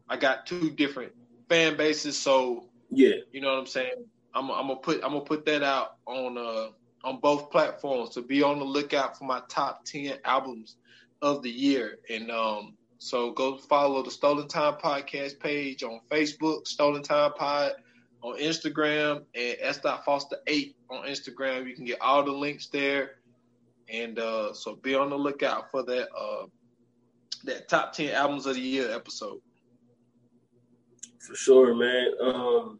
I 0.07 0.17
got 0.17 0.45
two 0.45 0.69
different 0.71 1.13
fan 1.49 1.77
bases. 1.77 2.17
So 2.17 2.69
Yeah. 2.91 3.15
you 3.31 3.41
know 3.41 3.49
what 3.49 3.59
I'm 3.59 3.65
saying? 3.65 4.05
I'm, 4.33 4.51
I'm 4.51 4.67
gonna 4.67 4.75
put, 4.77 5.03
I'm 5.03 5.13
gonna 5.13 5.21
put 5.21 5.45
that 5.45 5.63
out 5.63 5.97
on, 6.05 6.37
uh, 6.37 6.69
on 7.03 7.19
both 7.19 7.49
platforms. 7.49 8.13
So 8.13 8.21
be 8.21 8.43
on 8.43 8.59
the 8.59 8.65
lookout 8.65 9.17
for 9.17 9.23
my 9.25 9.41
top 9.49 9.83
10 9.85 10.19
albums 10.23 10.77
of 11.21 11.41
the 11.41 11.49
year. 11.49 11.97
And 12.09 12.29
um, 12.29 12.75
so 12.99 13.31
go 13.31 13.57
follow 13.57 14.03
the 14.03 14.11
Stolen 14.11 14.47
Time 14.47 14.75
Podcast 14.75 15.39
page 15.39 15.83
on 15.83 16.01
Facebook, 16.11 16.67
Stolen 16.67 17.01
Time 17.01 17.31
Pod 17.33 17.73
on 18.21 18.39
Instagram, 18.39 19.23
and 19.35 19.57
S. 19.59 19.79
Foster 20.05 20.37
8 20.47 20.75
on 20.89 21.05
Instagram. 21.05 21.67
You 21.67 21.75
can 21.75 21.85
get 21.85 22.01
all 22.01 22.23
the 22.23 22.31
links 22.31 22.67
there. 22.67 23.11
And 23.89 24.19
uh, 24.19 24.53
so 24.53 24.75
be 24.75 24.95
on 24.95 25.09
the 25.09 25.17
lookout 25.17 25.71
for 25.71 25.83
that 25.83 26.09
uh, 26.13 26.47
that 27.45 27.69
top 27.69 27.93
10 27.93 28.13
albums 28.13 28.45
of 28.45 28.55
the 28.55 28.61
year 28.61 28.91
episode. 28.91 29.39
For 31.19 31.35
sure, 31.35 31.75
man. 31.75 32.11
Um, 32.21 32.79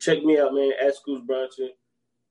check 0.00 0.22
me 0.24 0.38
out, 0.38 0.54
man, 0.54 0.72
at 0.84 0.94
Scoots 0.96 1.24
Bronson. 1.26 1.70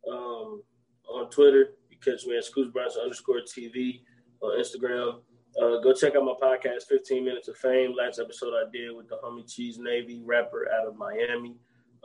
Um, 0.09 0.63
on 1.09 1.29
Twitter, 1.29 1.75
you 1.89 1.97
catch 2.03 2.25
me 2.25 2.37
at 2.37 2.43
Scoots 2.43 2.71
Bronson 2.71 3.03
underscore 3.03 3.41
TV 3.41 4.01
on 4.41 4.59
Instagram. 4.59 5.21
Uh, 5.61 5.79
go 5.81 5.93
check 5.93 6.15
out 6.15 6.23
my 6.23 6.33
podcast, 6.41 6.83
15 6.87 7.25
Minutes 7.25 7.47
of 7.47 7.57
Fame. 7.57 7.95
Last 7.97 8.19
episode 8.19 8.53
I 8.53 8.69
did 8.71 8.95
with 8.95 9.09
the 9.09 9.17
homie 9.23 9.51
Cheese 9.51 9.79
Navy, 9.79 10.21
rapper 10.23 10.67
out 10.71 10.87
of 10.87 10.97
Miami. 10.97 11.55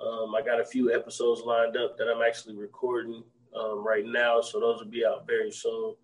Um, 0.05 0.35
I 0.35 0.43
got 0.43 0.61
a 0.61 0.65
few 0.65 0.93
episodes 0.93 1.43
lined 1.43 1.77
up 1.77 1.97
that 1.97 2.09
I'm 2.09 2.23
actually 2.23 2.57
recording 2.57 3.23
um, 3.55 3.87
right 3.87 4.05
now, 4.05 4.41
so 4.41 4.59
those 4.59 4.81
will 4.81 4.91
be 4.91 5.05
out 5.05 5.27
very 5.27 5.53
soon. 5.53 5.95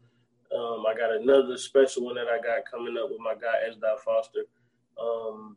Um, 0.56 0.84
I 0.88 0.94
got 0.96 1.14
another 1.14 1.58
special 1.58 2.04
one 2.04 2.14
that 2.14 2.28
I 2.28 2.40
got 2.40 2.70
coming 2.70 2.96
up 2.96 3.10
with 3.10 3.20
my 3.20 3.34
guy 3.34 3.68
S. 3.68 3.76
Dot 3.80 4.00
Foster. 4.04 4.44
Um, 5.00 5.56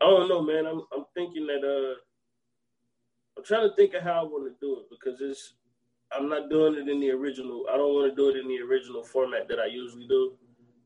I 0.00 0.06
don't 0.06 0.28
know, 0.28 0.42
man. 0.42 0.66
I'm 0.66 0.82
I'm 0.94 1.04
thinking 1.14 1.46
that 1.46 1.64
uh, 1.64 1.98
I'm 3.36 3.44
trying 3.44 3.68
to 3.68 3.74
think 3.74 3.94
of 3.94 4.02
how 4.02 4.20
I 4.20 4.22
want 4.24 4.44
to 4.46 4.66
do 4.66 4.80
it 4.80 4.86
because 4.90 5.20
it's 5.20 5.54
I'm 6.12 6.28
not 6.28 6.48
doing 6.48 6.74
it 6.74 6.88
in 6.88 7.00
the 7.00 7.10
original. 7.10 7.66
I 7.70 7.76
don't 7.76 7.94
want 7.94 8.10
to 8.10 8.16
do 8.16 8.28
it 8.28 8.40
in 8.40 8.48
the 8.48 8.60
original 8.60 9.02
format 9.02 9.48
that 9.48 9.58
I 9.58 9.66
usually 9.66 10.06
do. 10.06 10.34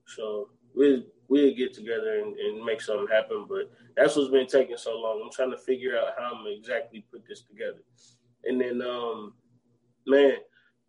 So 0.07 0.49
we'll 0.75 1.03
we'll 1.31 1.55
get 1.55 1.73
together 1.73 2.19
and, 2.19 2.37
and 2.37 2.65
make 2.65 2.83
something 2.83 3.07
happen. 3.11 3.47
But 3.49 3.71
that's 3.97 4.17
what's 4.17 4.31
been 4.31 4.49
taking 4.49 4.77
so 4.77 4.99
long. 4.99 5.23
I'm 5.25 5.33
trying 5.33 5.53
to 5.53 5.57
figure 5.57 5.97
out 5.97 6.09
how 6.19 6.35
I'm 6.35 6.47
exactly 6.49 7.07
put 7.11 7.23
this 7.27 7.43
together. 7.43 7.79
And 8.45 8.61
then 8.61 8.83
um, 8.83 9.35
man, 10.07 10.35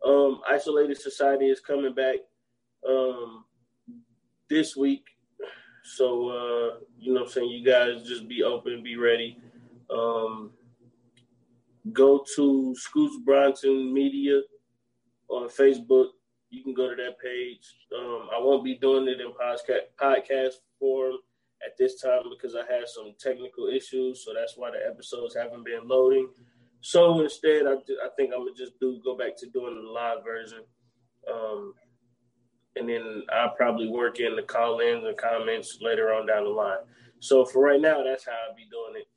um, 0.04 0.40
Isolated 0.46 1.00
Society 1.00 1.46
is 1.46 1.60
coming 1.60 1.94
back 1.94 2.16
um 2.86 3.44
this 4.50 4.76
week. 4.76 5.04
So 5.84 6.28
uh, 6.28 6.78
you 6.98 7.14
know 7.14 7.20
what 7.20 7.28
I'm 7.28 7.32
saying, 7.32 7.50
you 7.50 7.64
guys 7.64 8.02
just 8.02 8.28
be 8.28 8.42
open, 8.42 8.82
be 8.82 8.96
ready. 8.96 9.38
Um 9.88 10.50
go 11.92 12.24
to 12.36 12.74
Scoots 12.76 13.16
Bronson 13.24 13.92
Media 13.92 14.40
on 15.28 15.48
Facebook. 15.48 16.08
You 16.52 16.62
can 16.62 16.74
go 16.74 16.90
to 16.90 16.94
that 16.96 17.18
page. 17.18 17.64
Um, 17.98 18.28
I 18.30 18.38
won't 18.38 18.62
be 18.62 18.76
doing 18.76 19.08
it 19.08 19.22
in 19.22 19.32
podcast 19.32 19.88
podcast 19.98 20.60
form 20.78 21.14
at 21.64 21.78
this 21.78 21.98
time 21.98 22.24
because 22.28 22.54
I 22.54 22.70
had 22.70 22.86
some 22.86 23.14
technical 23.18 23.68
issues, 23.68 24.22
so 24.22 24.32
that's 24.38 24.54
why 24.58 24.70
the 24.70 24.86
episodes 24.86 25.34
haven't 25.34 25.64
been 25.64 25.88
loading. 25.88 26.28
So 26.82 27.20
instead, 27.20 27.66
I, 27.66 27.72
I 27.72 28.08
think 28.16 28.34
I'm 28.34 28.40
gonna 28.40 28.54
just 28.54 28.78
do 28.80 29.00
go 29.02 29.16
back 29.16 29.34
to 29.38 29.48
doing 29.48 29.76
the 29.76 29.90
live 29.90 30.24
version, 30.24 30.60
um, 31.32 31.72
and 32.76 32.86
then 32.86 33.22
I'll 33.32 33.56
probably 33.56 33.88
work 33.88 34.20
in 34.20 34.36
the 34.36 34.42
call-ins 34.42 35.04
and 35.06 35.16
comments 35.16 35.78
later 35.80 36.12
on 36.12 36.26
down 36.26 36.44
the 36.44 36.50
line. 36.50 36.84
So 37.20 37.46
for 37.46 37.64
right 37.64 37.80
now, 37.80 38.02
that's 38.04 38.26
how 38.26 38.32
I'll 38.32 38.54
be 38.54 38.68
doing 38.70 39.00
it. 39.00 39.08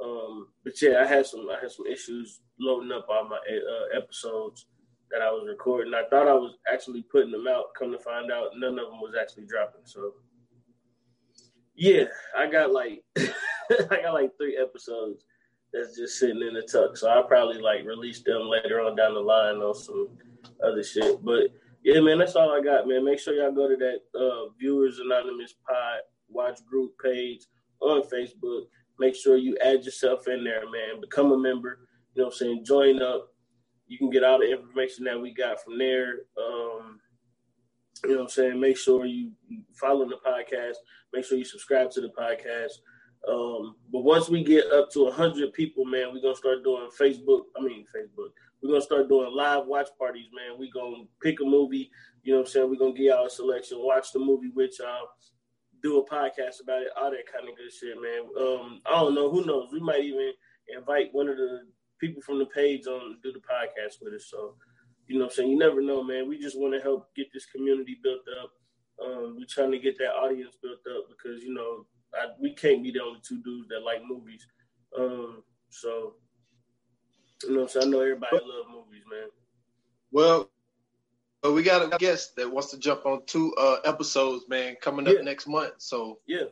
Um, 0.00 0.48
but 0.62 0.80
yeah, 0.80 1.02
I 1.02 1.06
had 1.06 1.26
some 1.26 1.48
I 1.50 1.60
had 1.60 1.72
some 1.72 1.86
issues 1.86 2.40
loading 2.60 2.92
up 2.92 3.06
all 3.10 3.28
my 3.28 3.36
uh, 3.36 3.98
episodes 3.98 4.66
that 5.14 5.22
I 5.22 5.30
was 5.30 5.46
recording. 5.48 5.94
I 5.94 6.02
thought 6.10 6.26
I 6.26 6.34
was 6.34 6.56
actually 6.72 7.02
putting 7.02 7.30
them 7.30 7.46
out. 7.48 7.66
Come 7.78 7.92
to 7.92 7.98
find 7.98 8.32
out, 8.32 8.50
none 8.56 8.78
of 8.78 8.90
them 8.90 9.00
was 9.00 9.14
actually 9.20 9.46
dropping. 9.46 9.82
So 9.84 10.12
yeah, 11.76 12.04
I 12.36 12.50
got 12.50 12.72
like 12.72 13.04
I 13.16 14.02
got 14.02 14.14
like 14.14 14.32
three 14.36 14.58
episodes 14.60 15.24
that's 15.72 15.96
just 15.96 16.18
sitting 16.18 16.42
in 16.42 16.54
the 16.54 16.62
tuck. 16.62 16.96
So 16.96 17.08
I'll 17.08 17.24
probably 17.24 17.60
like 17.60 17.84
release 17.84 18.22
them 18.22 18.48
later 18.48 18.80
on 18.80 18.96
down 18.96 19.14
the 19.14 19.20
line 19.20 19.56
on 19.56 19.74
some 19.74 20.08
other 20.64 20.82
shit. 20.82 21.24
But 21.24 21.48
yeah, 21.84 22.00
man, 22.00 22.18
that's 22.18 22.34
all 22.36 22.50
I 22.50 22.60
got, 22.60 22.88
man. 22.88 23.04
Make 23.04 23.20
sure 23.20 23.34
y'all 23.34 23.54
go 23.54 23.68
to 23.68 23.76
that 23.76 24.18
uh, 24.18 24.50
Viewers 24.58 24.98
Anonymous 24.98 25.54
Pod 25.66 26.00
Watch 26.28 26.64
Group 26.66 26.92
page 27.02 27.46
on 27.80 28.02
Facebook. 28.02 28.64
Make 28.98 29.14
sure 29.14 29.36
you 29.36 29.56
add 29.64 29.84
yourself 29.84 30.26
in 30.26 30.44
there, 30.44 30.62
man. 30.62 31.00
Become 31.00 31.32
a 31.32 31.38
member. 31.38 31.86
you 32.14 32.22
know 32.22 32.26
what 32.26 32.34
I'm 32.34 32.38
saying, 32.38 32.64
join 32.64 33.02
up. 33.02 33.33
You 33.94 33.98
can 33.98 34.10
get 34.10 34.24
all 34.24 34.40
the 34.40 34.50
information 34.50 35.04
that 35.04 35.20
we 35.20 35.32
got 35.32 35.62
from 35.62 35.78
there. 35.78 36.22
Um, 36.36 36.98
you 38.02 38.10
know 38.10 38.16
what 38.16 38.22
I'm 38.22 38.28
saying? 38.28 38.58
Make 38.58 38.76
sure 38.76 39.06
you 39.06 39.30
follow 39.72 40.04
the 40.08 40.16
podcast. 40.16 40.78
Make 41.12 41.24
sure 41.24 41.38
you 41.38 41.44
subscribe 41.44 41.92
to 41.92 42.00
the 42.00 42.08
podcast. 42.08 42.72
Um, 43.30 43.76
but 43.92 44.02
once 44.02 44.28
we 44.28 44.42
get 44.42 44.66
up 44.72 44.90
to 44.94 45.04
100 45.04 45.52
people, 45.52 45.84
man, 45.84 46.12
we're 46.12 46.20
going 46.20 46.34
to 46.34 46.38
start 46.38 46.64
doing 46.64 46.88
Facebook. 47.00 47.42
I 47.56 47.62
mean, 47.62 47.86
Facebook. 47.96 48.30
We're 48.60 48.70
going 48.70 48.80
to 48.80 48.84
start 48.84 49.08
doing 49.08 49.32
live 49.32 49.66
watch 49.66 49.90
parties, 49.96 50.26
man. 50.34 50.58
We're 50.58 50.72
going 50.74 51.04
to 51.04 51.08
pick 51.22 51.40
a 51.40 51.44
movie. 51.44 51.88
You 52.24 52.32
know 52.32 52.40
what 52.40 52.48
I'm 52.48 52.52
saying? 52.52 52.68
We're 52.68 52.76
going 52.76 52.96
to 52.96 52.98
get 52.98 53.14
y'all 53.14 53.26
a 53.26 53.30
selection, 53.30 53.78
watch 53.80 54.10
the 54.12 54.18
movie 54.18 54.50
with 54.52 54.72
y'all, 54.80 55.06
do 55.84 55.98
a 55.98 56.04
podcast 56.04 56.64
about 56.64 56.82
it, 56.82 56.88
all 57.00 57.12
that 57.12 57.32
kind 57.32 57.48
of 57.48 57.56
good 57.56 57.72
shit, 57.72 57.94
man. 58.02 58.22
Um, 58.36 58.80
I 58.86 58.98
don't 58.98 59.14
know. 59.14 59.30
Who 59.30 59.46
knows? 59.46 59.68
We 59.72 59.78
might 59.78 60.02
even 60.02 60.32
invite 60.76 61.10
one 61.12 61.28
of 61.28 61.36
the 61.36 61.60
people 62.00 62.22
from 62.22 62.38
the 62.38 62.46
page 62.46 62.86
on 62.86 63.18
do 63.22 63.32
the 63.32 63.38
podcast 63.40 64.02
with 64.02 64.14
us. 64.14 64.26
So, 64.30 64.54
you 65.06 65.18
know 65.18 65.24
what 65.24 65.32
I'm 65.32 65.36
saying? 65.36 65.50
You 65.50 65.58
never 65.58 65.80
know, 65.80 66.02
man. 66.02 66.28
We 66.28 66.38
just 66.38 66.58
want 66.58 66.74
to 66.74 66.80
help 66.80 67.14
get 67.14 67.32
this 67.32 67.46
community 67.46 67.98
built 68.02 68.22
up. 68.42 68.50
Um, 69.04 69.36
we're 69.38 69.46
trying 69.48 69.72
to 69.72 69.78
get 69.78 69.98
that 69.98 70.14
audience 70.14 70.56
built 70.62 70.80
up 70.96 71.04
because, 71.08 71.42
you 71.42 71.52
know, 71.52 71.86
I, 72.14 72.28
we 72.40 72.54
can't 72.54 72.82
be 72.82 72.92
the 72.92 73.02
only 73.02 73.20
two 73.26 73.42
dudes 73.42 73.68
that 73.68 73.82
like 73.84 74.02
movies. 74.06 74.46
Um, 74.96 75.42
so, 75.70 76.14
you 77.42 77.56
know, 77.56 77.66
so 77.66 77.82
I 77.82 77.84
know 77.84 78.00
everybody 78.00 78.36
love 78.36 78.66
movies, 78.70 79.02
man. 79.10 79.28
Well, 80.12 80.50
but 81.42 81.52
we 81.52 81.62
got 81.62 81.92
a 81.92 81.98
guest 81.98 82.36
that 82.36 82.50
wants 82.50 82.70
to 82.70 82.78
jump 82.78 83.04
on 83.04 83.26
two 83.26 83.52
uh, 83.56 83.78
episodes, 83.84 84.44
man, 84.48 84.76
coming 84.80 85.06
up 85.08 85.14
Yeah. 85.16 85.22
next 85.22 85.46
month. 85.46 85.74
So, 85.78 86.20
Yeah, 86.26 86.44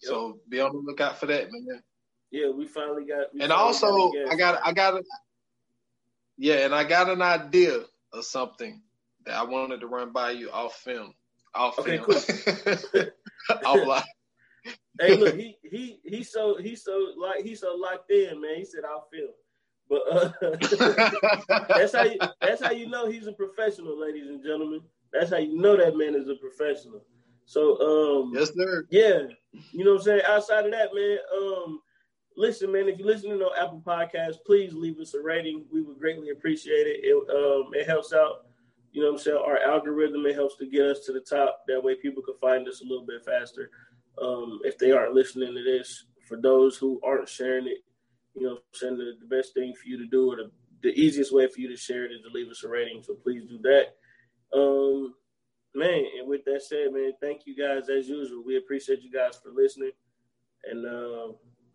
so 0.00 0.40
be 0.48 0.60
on 0.60 0.72
the 0.72 0.78
lookout 0.78 1.20
for 1.20 1.26
that, 1.26 1.48
man. 1.52 1.82
Yeah, 2.34 2.50
we 2.50 2.66
finally 2.66 3.04
got. 3.04 3.32
we 3.32 3.42
And 3.42 3.50
finally 3.52 3.66
also, 3.66 4.10
got. 4.10 4.32
I 4.32 4.36
got, 4.36 4.60
I 4.66 4.72
got, 4.72 4.94
a, 4.94 5.04
yeah, 6.36 6.64
and 6.64 6.74
I 6.74 6.82
got 6.82 7.08
an 7.08 7.22
idea 7.22 7.78
of 8.12 8.24
something 8.24 8.82
that 9.24 9.36
I 9.36 9.44
wanted 9.44 9.80
to 9.80 9.86
run 9.86 10.12
by 10.12 10.32
you 10.32 10.50
off 10.50 10.74
film, 10.74 11.14
off 11.54 11.78
Okay, 11.78 11.98
film, 11.98 13.08
off 13.64 13.86
live. 13.86 14.04
hey, 15.00 15.16
look, 15.16 15.36
he 15.36 15.56
he 15.62 16.00
he's 16.02 16.32
so 16.32 16.56
he's 16.56 16.82
so 16.82 17.12
like 17.16 17.44
he's 17.44 17.60
so 17.60 17.76
locked 17.76 18.10
in, 18.10 18.40
man. 18.40 18.56
He 18.56 18.64
said 18.64 18.80
I'll 18.84 19.06
feel, 19.12 19.28
but 19.88 20.02
uh, 20.10 20.32
that's 21.76 21.94
how 21.94 22.02
you 22.02 22.18
that's 22.40 22.64
how 22.64 22.72
you 22.72 22.88
know 22.88 23.08
he's 23.08 23.28
a 23.28 23.32
professional, 23.32 24.00
ladies 24.00 24.28
and 24.28 24.42
gentlemen. 24.42 24.80
That's 25.12 25.30
how 25.30 25.38
you 25.38 25.56
know 25.56 25.76
that 25.76 25.96
man 25.96 26.16
is 26.16 26.28
a 26.28 26.34
professional. 26.34 27.04
So 27.44 28.22
um, 28.24 28.32
yes, 28.34 28.50
sir. 28.56 28.86
yeah, 28.90 29.20
you 29.70 29.84
know 29.84 29.92
what 29.92 30.00
I'm 30.00 30.04
saying. 30.04 30.22
Outside 30.26 30.66
of 30.66 30.72
that, 30.72 30.94
man, 30.94 31.18
um, 31.40 31.80
listen, 32.36 32.72
man. 32.72 32.88
If 32.88 32.98
you're 32.98 33.08
listening 33.08 33.40
on 33.40 33.52
Apple 33.58 33.82
Podcasts, 33.84 34.44
please 34.44 34.72
leave 34.72 34.98
us 34.98 35.14
a 35.14 35.20
rating. 35.20 35.64
We 35.72 35.82
would 35.82 35.98
greatly 35.98 36.30
appreciate 36.30 36.86
it. 36.86 37.00
It 37.02 37.16
um, 37.30 37.70
it 37.74 37.86
helps 37.86 38.12
out. 38.12 38.46
You 38.92 39.02
know 39.02 39.08
what 39.12 39.18
I'm 39.18 39.24
saying? 39.24 39.42
Our 39.44 39.58
algorithm 39.58 40.24
it 40.26 40.34
helps 40.34 40.56
to 40.58 40.66
get 40.66 40.86
us 40.86 41.00
to 41.06 41.12
the 41.12 41.20
top. 41.20 41.64
That 41.66 41.82
way, 41.82 41.96
people 41.96 42.22
can 42.22 42.36
find 42.40 42.68
us 42.68 42.80
a 42.80 42.84
little 42.84 43.06
bit 43.06 43.24
faster. 43.24 43.70
Um, 44.22 44.60
if 44.62 44.78
they 44.78 44.92
aren't 44.92 45.14
listening 45.14 45.54
to 45.54 45.64
this, 45.64 46.04
for 46.28 46.36
those 46.40 46.76
who 46.76 47.00
aren't 47.02 47.28
sharing 47.28 47.66
it, 47.66 47.78
you 48.34 48.42
know, 48.42 48.52
I'm 48.52 48.58
saying 48.72 48.98
the, 48.98 49.14
the 49.20 49.36
best 49.36 49.54
thing 49.54 49.74
for 49.74 49.88
you 49.88 49.98
to 49.98 50.06
do, 50.06 50.32
or 50.32 50.36
the, 50.36 50.50
the 50.82 51.00
easiest 51.00 51.34
way 51.34 51.48
for 51.48 51.60
you 51.60 51.68
to 51.68 51.76
share 51.76 52.04
it, 52.04 52.12
is 52.12 52.22
to 52.22 52.30
leave 52.32 52.48
us 52.48 52.62
a 52.62 52.68
rating. 52.68 53.02
So 53.02 53.14
please 53.14 53.42
do 53.48 53.58
that. 53.62 53.96
Um, 54.56 55.14
man, 55.74 56.04
and 56.18 56.28
with 56.28 56.44
that 56.44 56.62
said, 56.62 56.92
man, 56.92 57.12
thank 57.20 57.46
you 57.46 57.56
guys 57.56 57.88
as 57.88 58.08
usual. 58.08 58.44
We 58.46 58.56
appreciate 58.56 59.02
you 59.02 59.10
guys 59.10 59.40
for 59.42 59.50
listening. 59.50 59.90
And 60.70 60.86
uh, 60.86 61.32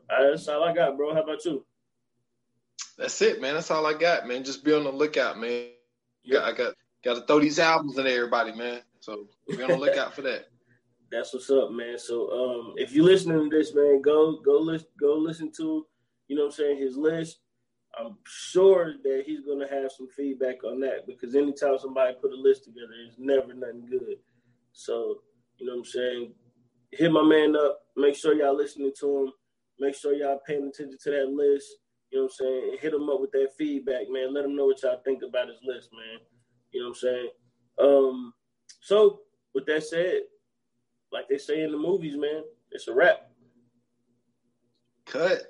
That's 0.09 0.47
all 0.47 0.63
I 0.63 0.73
got, 0.73 0.97
bro. 0.97 1.13
How 1.13 1.23
about 1.23 1.43
you? 1.45 1.65
That's 2.97 3.21
it, 3.21 3.41
man. 3.41 3.53
That's 3.53 3.71
all 3.71 3.85
I 3.85 3.93
got, 3.93 4.27
man. 4.27 4.43
Just 4.43 4.63
be 4.63 4.73
on 4.73 4.83
the 4.83 4.91
lookout, 4.91 5.39
man. 5.39 5.67
Yeah, 6.23 6.41
I 6.41 6.51
got 6.51 6.73
got 7.03 7.15
to 7.15 7.21
throw 7.25 7.39
these 7.39 7.59
albums 7.59 7.97
in 7.97 8.07
everybody, 8.07 8.53
man. 8.53 8.81
So 8.99 9.27
be 9.47 9.63
on 9.63 9.69
the 9.69 9.77
lookout 9.77 10.13
for 10.13 10.21
that. 10.23 10.47
That's 11.11 11.33
what's 11.33 11.49
up, 11.49 11.71
man. 11.71 11.97
So 11.97 12.29
um, 12.31 12.73
if 12.77 12.93
you're 12.93 13.05
listening 13.05 13.49
to 13.49 13.57
this, 13.57 13.73
man, 13.73 14.01
go 14.01 14.39
go 14.45 14.59
listen 14.59 14.87
go 14.99 15.15
listen 15.15 15.51
to, 15.57 15.87
you 16.27 16.35
know 16.35 16.43
what 16.43 16.47
I'm 16.49 16.51
saying, 16.51 16.77
his 16.77 16.97
list. 16.97 17.39
I'm 17.97 18.17
sure 18.25 18.93
that 19.03 19.23
he's 19.25 19.41
gonna 19.41 19.67
have 19.67 19.91
some 19.91 20.07
feedback 20.15 20.63
on 20.63 20.79
that 20.81 21.07
because 21.07 21.35
anytime 21.35 21.79
somebody 21.79 22.15
put 22.21 22.31
a 22.31 22.35
list 22.35 22.65
together, 22.65 22.93
it's 23.07 23.17
never 23.17 23.53
nothing 23.53 23.87
good. 23.89 24.17
So, 24.73 25.21
you 25.57 25.65
know 25.65 25.73
what 25.73 25.79
I'm 25.79 25.85
saying? 25.85 26.33
Hit 26.91 27.11
my 27.11 27.23
man 27.23 27.55
up. 27.55 27.79
Make 27.97 28.15
sure 28.15 28.35
y'all 28.35 28.55
listening 28.55 28.91
to 28.99 29.17
him. 29.17 29.31
Make 29.79 29.95
sure 29.95 30.13
y'all 30.13 30.39
paying 30.45 30.67
attention 30.67 30.97
to 31.03 31.11
that 31.11 31.29
list. 31.29 31.67
You 32.11 32.19
know 32.19 32.23
what 32.25 32.31
I'm 32.31 32.45
saying? 32.45 32.77
Hit 32.81 32.91
them 32.91 33.09
up 33.09 33.21
with 33.21 33.31
that 33.31 33.49
feedback, 33.57 34.09
man. 34.09 34.33
Let 34.33 34.43
them 34.43 34.55
know 34.55 34.65
what 34.65 34.81
y'all 34.83 35.01
think 35.05 35.21
about 35.23 35.47
his 35.47 35.59
list, 35.63 35.89
man. 35.93 36.19
You 36.71 36.81
know 36.81 36.89
what 36.89 36.97
I'm 36.97 37.01
saying? 37.01 37.29
Um, 37.79 38.33
so 38.81 39.21
with 39.53 39.65
that 39.67 39.83
said, 39.83 40.21
like 41.11 41.27
they 41.29 41.37
say 41.37 41.61
in 41.61 41.71
the 41.71 41.77
movies, 41.77 42.15
man, 42.17 42.43
it's 42.71 42.87
a 42.87 42.93
wrap. 42.93 43.29
Cut. 45.05 45.43